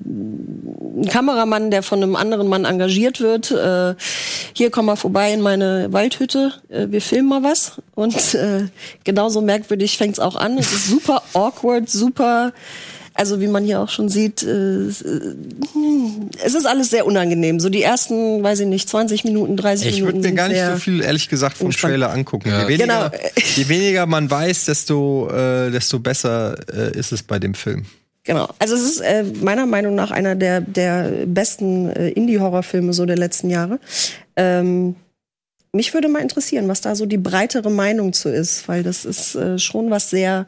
ein 0.99 1.09
Kameramann, 1.09 1.71
der 1.71 1.83
von 1.83 2.03
einem 2.03 2.17
anderen 2.17 2.49
Mann 2.49 2.65
engagiert 2.65 3.21
wird. 3.21 3.51
Äh, 3.51 3.95
hier 4.53 4.71
komm 4.71 4.87
mal 4.87 4.97
vorbei 4.97 5.33
in 5.33 5.41
meine 5.41 5.93
Waldhütte, 5.93 6.53
äh, 6.69 6.87
wir 6.91 7.01
filmen 7.03 7.29
mal 7.29 7.43
was. 7.43 7.73
Und 7.95 8.35
äh, 8.35 8.67
genauso 9.05 9.41
merkwürdig 9.41 9.97
fängt's 9.99 10.19
auch 10.21 10.37
an. 10.37 10.59
Es 10.59 10.73
ist 10.73 10.89
super 10.89 11.23
awkward, 11.35 11.89
super. 11.89 12.53
Also 13.19 13.41
wie 13.41 13.47
man 13.47 13.65
hier 13.65 13.81
auch 13.81 13.89
schon 13.89 14.11
sieht, 14.11 14.43
äh, 14.43 14.47
es 14.89 15.03
es 16.45 16.55
ist 16.55 16.67
alles 16.67 16.91
sehr 16.91 17.07
unangenehm. 17.07 17.61
So 17.61 17.69
die 17.71 17.83
ersten, 17.83 18.43
weiß 18.43 18.61
ich 18.61 18.67
nicht, 18.67 18.89
20 18.89 19.25
Minuten, 19.25 19.57
30 19.57 19.87
Ich 19.89 19.95
Minuten. 20.01 20.17
würde 20.19 20.29
mir 20.29 20.35
gar 20.35 20.49
nicht 20.49 20.63
so 20.65 20.77
viel, 20.77 21.03
ehrlich 21.03 21.29
gesagt, 21.29 21.57
vom 21.57 21.69
entspannt. 21.69 21.93
Trailer 21.93 22.11
angucken. 22.13 22.51
Ja. 22.51 22.63
Je, 22.63 22.69
weniger, 22.69 23.11
Genau. 23.11 23.31
je 23.57 23.69
weniger 23.69 24.05
man 24.07 24.31
weiß, 24.31 24.67
desto, 24.67 25.31
äh, 25.31 25.71
desto 25.71 25.99
besser 25.99 26.57
äh, 26.73 26.97
ist 26.99 27.13
es 27.13 27.23
bei 27.23 27.39
dem 27.39 27.55
Film. 27.55 27.87
Genau. 28.27 28.49
Also 28.59 28.75
es 28.75 28.83
ist 28.83 29.01
äh, 29.01 29.23
meiner 29.41 29.67
Meinung 29.67 29.95
nach 29.95 30.11
einer 30.11 30.35
der, 30.35 30.61
der 30.61 31.27
besten 31.27 31.91
äh, 31.91 32.09
Indie-Horrorfilme 32.11 32.93
so 32.93 33.07
der 33.07 33.17
letzten 33.17 33.51
Jahre. 33.51 33.79
Ähm, 34.35 34.97
mich 35.73 35.95
würde 35.95 36.09
mal 36.09 36.23
interessieren, 36.23 36.69
was 36.69 36.81
da 36.81 36.97
so 36.97 37.07
die 37.07 37.19
breitere 37.19 37.71
Meinung 37.71 38.13
zu 38.13 38.29
ist, 38.29 38.67
weil 38.67 38.83
das 38.83 39.05
ist 39.05 39.37
äh, 39.37 39.59
schon 39.59 39.91
was 39.91 40.11
sehr 40.11 40.47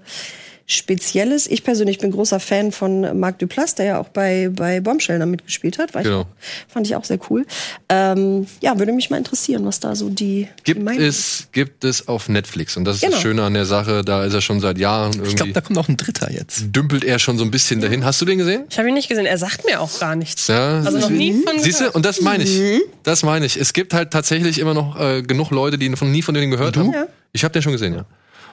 Spezielles. 0.70 1.46
Ich 1.46 1.64
persönlich 1.64 1.98
bin 1.98 2.10
großer 2.10 2.38
Fan 2.40 2.72
von 2.72 3.18
Marc 3.18 3.38
Duplass, 3.38 3.74
der 3.74 3.86
ja 3.86 3.98
auch 3.98 4.08
bei, 4.08 4.50
bei 4.52 4.80
Bombshell 4.80 5.18
da 5.18 5.24
mitgespielt 5.24 5.78
hat. 5.78 5.94
Genau. 5.94 6.26
ich 6.66 6.72
fand 6.72 6.86
ich 6.86 6.94
auch 6.94 7.04
sehr 7.04 7.18
cool. 7.30 7.46
Ähm, 7.88 8.46
ja, 8.60 8.78
würde 8.78 8.92
mich 8.92 9.08
mal 9.08 9.16
interessieren, 9.16 9.64
was 9.64 9.80
da 9.80 9.96
so 9.96 10.10
die, 10.10 10.46
die 10.60 10.64
Gibt 10.64 10.82
Meinung 10.84 11.02
es, 11.02 11.48
gibt 11.52 11.84
es 11.84 12.06
auf 12.06 12.28
Netflix. 12.28 12.76
Und 12.76 12.84
das 12.84 12.96
ist 12.96 13.00
Genau. 13.00 13.12
das 13.14 13.22
Schöne 13.22 13.42
an 13.44 13.54
der 13.54 13.64
Sache, 13.64 14.04
da 14.04 14.24
ist 14.24 14.34
er 14.34 14.42
schon 14.42 14.60
seit 14.60 14.76
Jahren 14.76 15.12
Ich 15.12 15.16
irgendwie. 15.16 15.34
glaube, 15.36 15.52
da 15.52 15.60
kommt 15.62 15.78
auch 15.78 15.88
ein 15.88 15.96
dritter 15.96 16.30
jetzt. 16.30 16.64
dümpelt 16.76 17.02
er 17.02 17.18
schon 17.18 17.38
so 17.38 17.44
ein 17.44 17.50
bisschen 17.50 17.80
dahin. 17.80 18.04
Hast 18.04 18.20
du 18.20 18.26
den 18.26 18.36
gesehen? 18.36 18.64
Ich 18.68 18.78
habe 18.78 18.88
ihn 18.88 18.94
nicht 18.94 19.08
gesehen. 19.08 19.24
Er 19.24 19.38
sagt 19.38 19.64
mir 19.64 19.80
auch 19.80 19.98
gar 19.98 20.16
nichts. 20.16 20.48
Ja, 20.48 20.80
Also 20.82 20.98
noch 20.98 21.08
nie 21.08 21.32
von 21.42 21.58
Siehst 21.58 21.80
du, 21.80 21.90
und 21.92 22.04
das 22.04 22.20
meine 22.20 22.44
ich. 22.44 22.60
Das 23.04 23.22
meine 23.22 23.46
ich. 23.46 23.56
Es 23.56 23.72
gibt 23.72 23.94
halt 23.94 24.10
tatsächlich 24.10 24.58
immer 24.58 24.74
noch 24.74 25.00
äh, 25.00 25.22
genug 25.22 25.50
Leute, 25.50 25.78
die 25.78 25.88
von 25.96 26.12
nie 26.12 26.20
von 26.20 26.34
denen 26.34 26.50
gehört 26.50 26.76
haben. 26.76 26.92
Ja. 26.92 27.06
Ich 27.32 27.42
habe 27.44 27.52
den 27.52 27.62
schon 27.62 27.72
gesehen, 27.72 27.94
ja. 27.94 28.04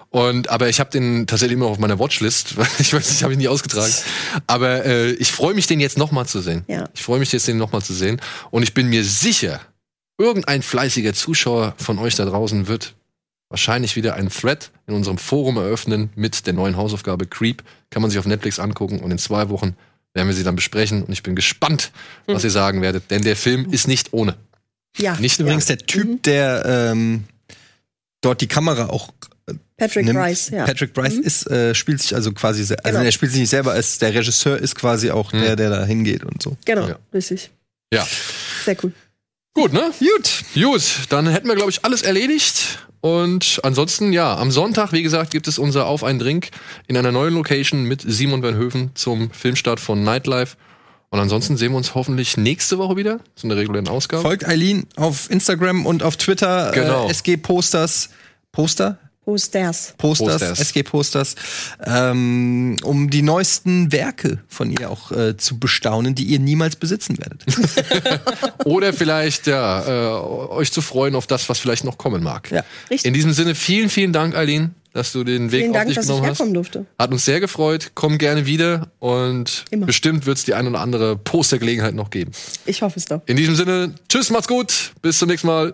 Und 0.10 0.50
aber 0.50 0.70
ich 0.70 0.80
habe 0.80 0.90
den 0.90 1.28
tatsächlich 1.28 1.56
immer 1.56 1.66
noch 1.66 1.74
auf 1.74 1.80
meiner 1.80 2.00
Watchlist, 2.00 2.58
weil 2.58 2.68
ich 2.80 2.94
weiß 2.94 3.10
nicht, 3.10 3.24
habe 3.24 3.34
ich 3.34 3.40
nie 3.40 3.48
ausgetragen. 3.48 3.94
Aber 4.48 4.86
äh, 4.86 5.12
ich 5.14 5.32
freue 5.32 5.54
mich, 5.54 5.68
den 5.68 5.80
jetzt 5.80 5.98
noch 5.98 6.12
mal 6.12 6.26
zu 6.26 6.42
sehen. 6.42 6.64
Ja. 6.68 6.90
Ich 6.94 7.04
freue 7.04 7.20
mich 7.20 7.32
jetzt, 7.32 7.48
den 7.48 7.58
noch 7.58 7.72
mal 7.72 7.82
zu 7.82 7.94
sehen. 7.94 8.22
Und 8.52 8.64
ich 8.64 8.74
bin 8.74 8.88
mir 8.88 9.04
sicher, 9.04 9.62
irgendein 10.18 10.62
fleißiger 10.62 11.14
Zuschauer 11.14 11.76
von 11.78 12.00
euch 12.00 12.16
da 12.16 12.26
draußen 12.26 12.68
wird 12.68 12.96
wahrscheinlich 13.50 13.96
wieder 13.96 14.16
einen 14.16 14.30
Thread 14.30 14.72
in 14.88 14.96
unserem 14.96 15.18
Forum 15.18 15.58
eröffnen 15.58 16.10
mit 16.16 16.48
der 16.48 16.54
neuen 16.54 16.78
Hausaufgabe 16.78 17.26
Creep. 17.28 17.64
Kann 17.90 18.02
man 18.02 18.10
sich 18.10 18.20
auf 18.20 18.26
Netflix 18.26 18.60
angucken 18.60 19.00
und 19.00 19.12
in 19.12 19.18
zwei 19.18 19.50
Wochen 19.50 19.76
werden 20.14 20.28
wir 20.28 20.34
sie 20.34 20.44
dann 20.44 20.56
besprechen. 20.56 21.04
Und 21.04 21.14
ich 21.14 21.24
bin 21.24 21.36
gespannt, 21.36 21.92
was 22.26 22.44
ihr 22.44 22.50
sagen 22.50 22.82
werdet, 22.82 23.12
denn 23.12 23.22
der 23.22 23.36
Film 23.36 23.70
ist 23.72 23.88
nicht 23.88 24.14
ohne. 24.14 24.36
Ja. 24.98 25.16
Nicht 25.18 25.40
Übrigens 25.40 25.66
der 25.66 25.78
Typ, 25.78 26.24
der 26.24 26.64
ähm, 26.66 27.26
dort 28.22 28.42
die 28.42 28.48
Kamera 28.48 28.88
auch 28.88 29.14
Patrick 29.78 30.06
nimmt. 30.06 30.18
Rice, 30.20 30.50
ja. 30.52 30.66
Patrick 30.66 30.94
Bryce 30.94 31.16
ist, 31.18 31.50
äh, 31.52 31.76
spielt 31.76 32.02
sich 32.02 32.16
also 32.16 32.32
quasi, 32.32 32.62
also 32.62 32.76
Genau. 32.84 33.00
er 33.02 33.12
spielt 33.12 33.32
sich 33.32 33.42
nicht 33.42 33.50
selber, 33.50 33.74
als 33.74 33.98
der 33.98 34.14
Regisseur 34.14 34.58
ist 34.58 34.76
quasi 34.76 35.12
auch 35.12 35.32
der, 35.32 35.56
der 35.56 35.70
da 35.70 35.86
hingeht 35.86 36.24
und 36.24 36.42
so. 36.42 36.56
Genau, 36.66 36.88
Ja. 36.88 36.96
richtig. 37.14 37.52
Ja. 37.94 38.08
Sehr 38.64 38.78
cool. 38.84 38.94
Gut, 39.54 39.74
ne? 39.74 39.92
Gut. 40.00 40.44
Gut, 40.54 40.84
dann 41.10 41.28
hätten 41.28 41.48
wir, 41.48 41.56
glaube 41.56 41.72
ich, 41.72 41.84
alles 41.86 42.02
erledigt. 42.02 42.80
Und 43.02 43.60
ansonsten, 43.64 44.12
ja, 44.14 44.36
am 44.36 44.50
Sonntag, 44.52 44.92
wie 44.92 45.04
gesagt, 45.04 45.30
gibt 45.32 45.48
es 45.48 45.60
unser 45.60 45.86
Auf 45.86 46.04
ein 46.04 46.20
Drink 46.20 46.50
in 46.88 46.98
einer 46.98 47.12
neuen 47.12 47.34
Location 47.36 47.84
mit 47.84 48.02
Simon 48.06 48.42
Van 48.42 48.56
Höfen 48.56 48.92
zum 48.96 49.30
Filmstart 49.32 49.80
von 49.80 50.04
Nightlife. 50.04 50.56
Und 51.10 51.20
ansonsten 51.20 51.56
sehen 51.56 51.72
wir 51.72 51.78
uns 51.78 51.94
hoffentlich 51.96 52.36
nächste 52.36 52.78
Woche 52.80 52.98
wieder 52.98 53.20
zu 53.36 53.46
einer 53.48 53.56
regulären 53.56 53.88
Ausgabe. 53.88 54.24
Folgt 54.24 54.48
Eileen 54.48 54.88
auf 54.96 55.30
Instagram 55.30 55.86
und 55.86 56.02
auf 56.02 56.18
Twitter. 56.18 56.72
Genau. 56.74 57.08
Äh, 57.08 57.12
SG 57.12 57.38
Posters. 57.38 58.10
Poster? 58.52 58.98
Posters. 59.26 59.96
Posters, 59.98 60.40
Posters. 60.40 60.60
SG 60.60 60.84
Posters, 60.84 61.36
ähm, 61.84 62.78
um 62.84 63.10
die 63.10 63.24
neuesten 63.24 63.92
Werke 63.92 64.40
von 64.48 64.70
ihr 64.72 64.92
auch 64.92 65.12
äh, 65.12 65.36
zu 65.36 65.60
bestaunen, 65.60 66.14
die 66.14 66.26
ihr 66.26 66.40
niemals 66.40 66.76
besitzen 66.76 67.18
werdet. 67.18 67.44
Oder 68.66 68.94
vielleicht, 68.94 69.48
ja, 69.48 69.82
äh, 69.88 70.22
euch 70.52 70.72
zu 70.72 70.82
freuen 70.82 71.16
auf 71.16 71.26
das, 71.26 71.50
was 71.50 71.58
vielleicht 71.58 71.84
noch 71.86 71.98
kommen 71.98 72.22
mag. 72.22 72.52
Ja. 72.52 72.64
Richtig. 72.90 73.06
In 73.08 73.16
diesem 73.16 73.34
Sinne, 73.34 73.56
vielen, 73.56 73.90
vielen 73.90 74.14
Dank, 74.14 74.36
Eileen, 74.36 74.76
dass 74.94 75.12
du 75.12 75.24
den 75.24 75.52
Weg 75.52 75.62
Vielen 75.62 75.72
auf 75.72 75.78
Dank, 75.78 75.88
dich 75.88 75.96
dass 75.96 76.06
ich 76.06 76.10
genommen 76.10 76.28
hast. 76.30 76.38
herkommen 76.38 76.54
durfte. 76.54 76.86
Hat 77.00 77.12
uns 77.12 77.26
sehr 77.26 77.40
gefreut. 77.40 77.94
Komm 77.96 78.20
gerne 78.20 78.46
wieder 78.46 78.92
und 79.00 79.66
Immer. 79.72 79.88
bestimmt 79.88 80.28
wird 80.28 80.38
es 80.38 80.46
die 80.46 80.54
ein 80.54 80.68
oder 80.68 80.80
andere 80.80 81.18
Postergelegenheit 81.18 81.96
noch 81.96 82.12
geben. 82.12 82.32
Ich 82.68 82.84
hoffe 82.84 83.00
es 83.00 83.06
doch. 83.06 83.22
In 83.26 83.38
diesem 83.38 83.56
Sinne, 83.56 83.96
tschüss, 84.08 84.30
macht's 84.30 84.48
gut, 84.48 84.94
bis 85.02 85.18
zum 85.18 85.30
nächsten 85.30 85.48
Mal. 85.48 85.74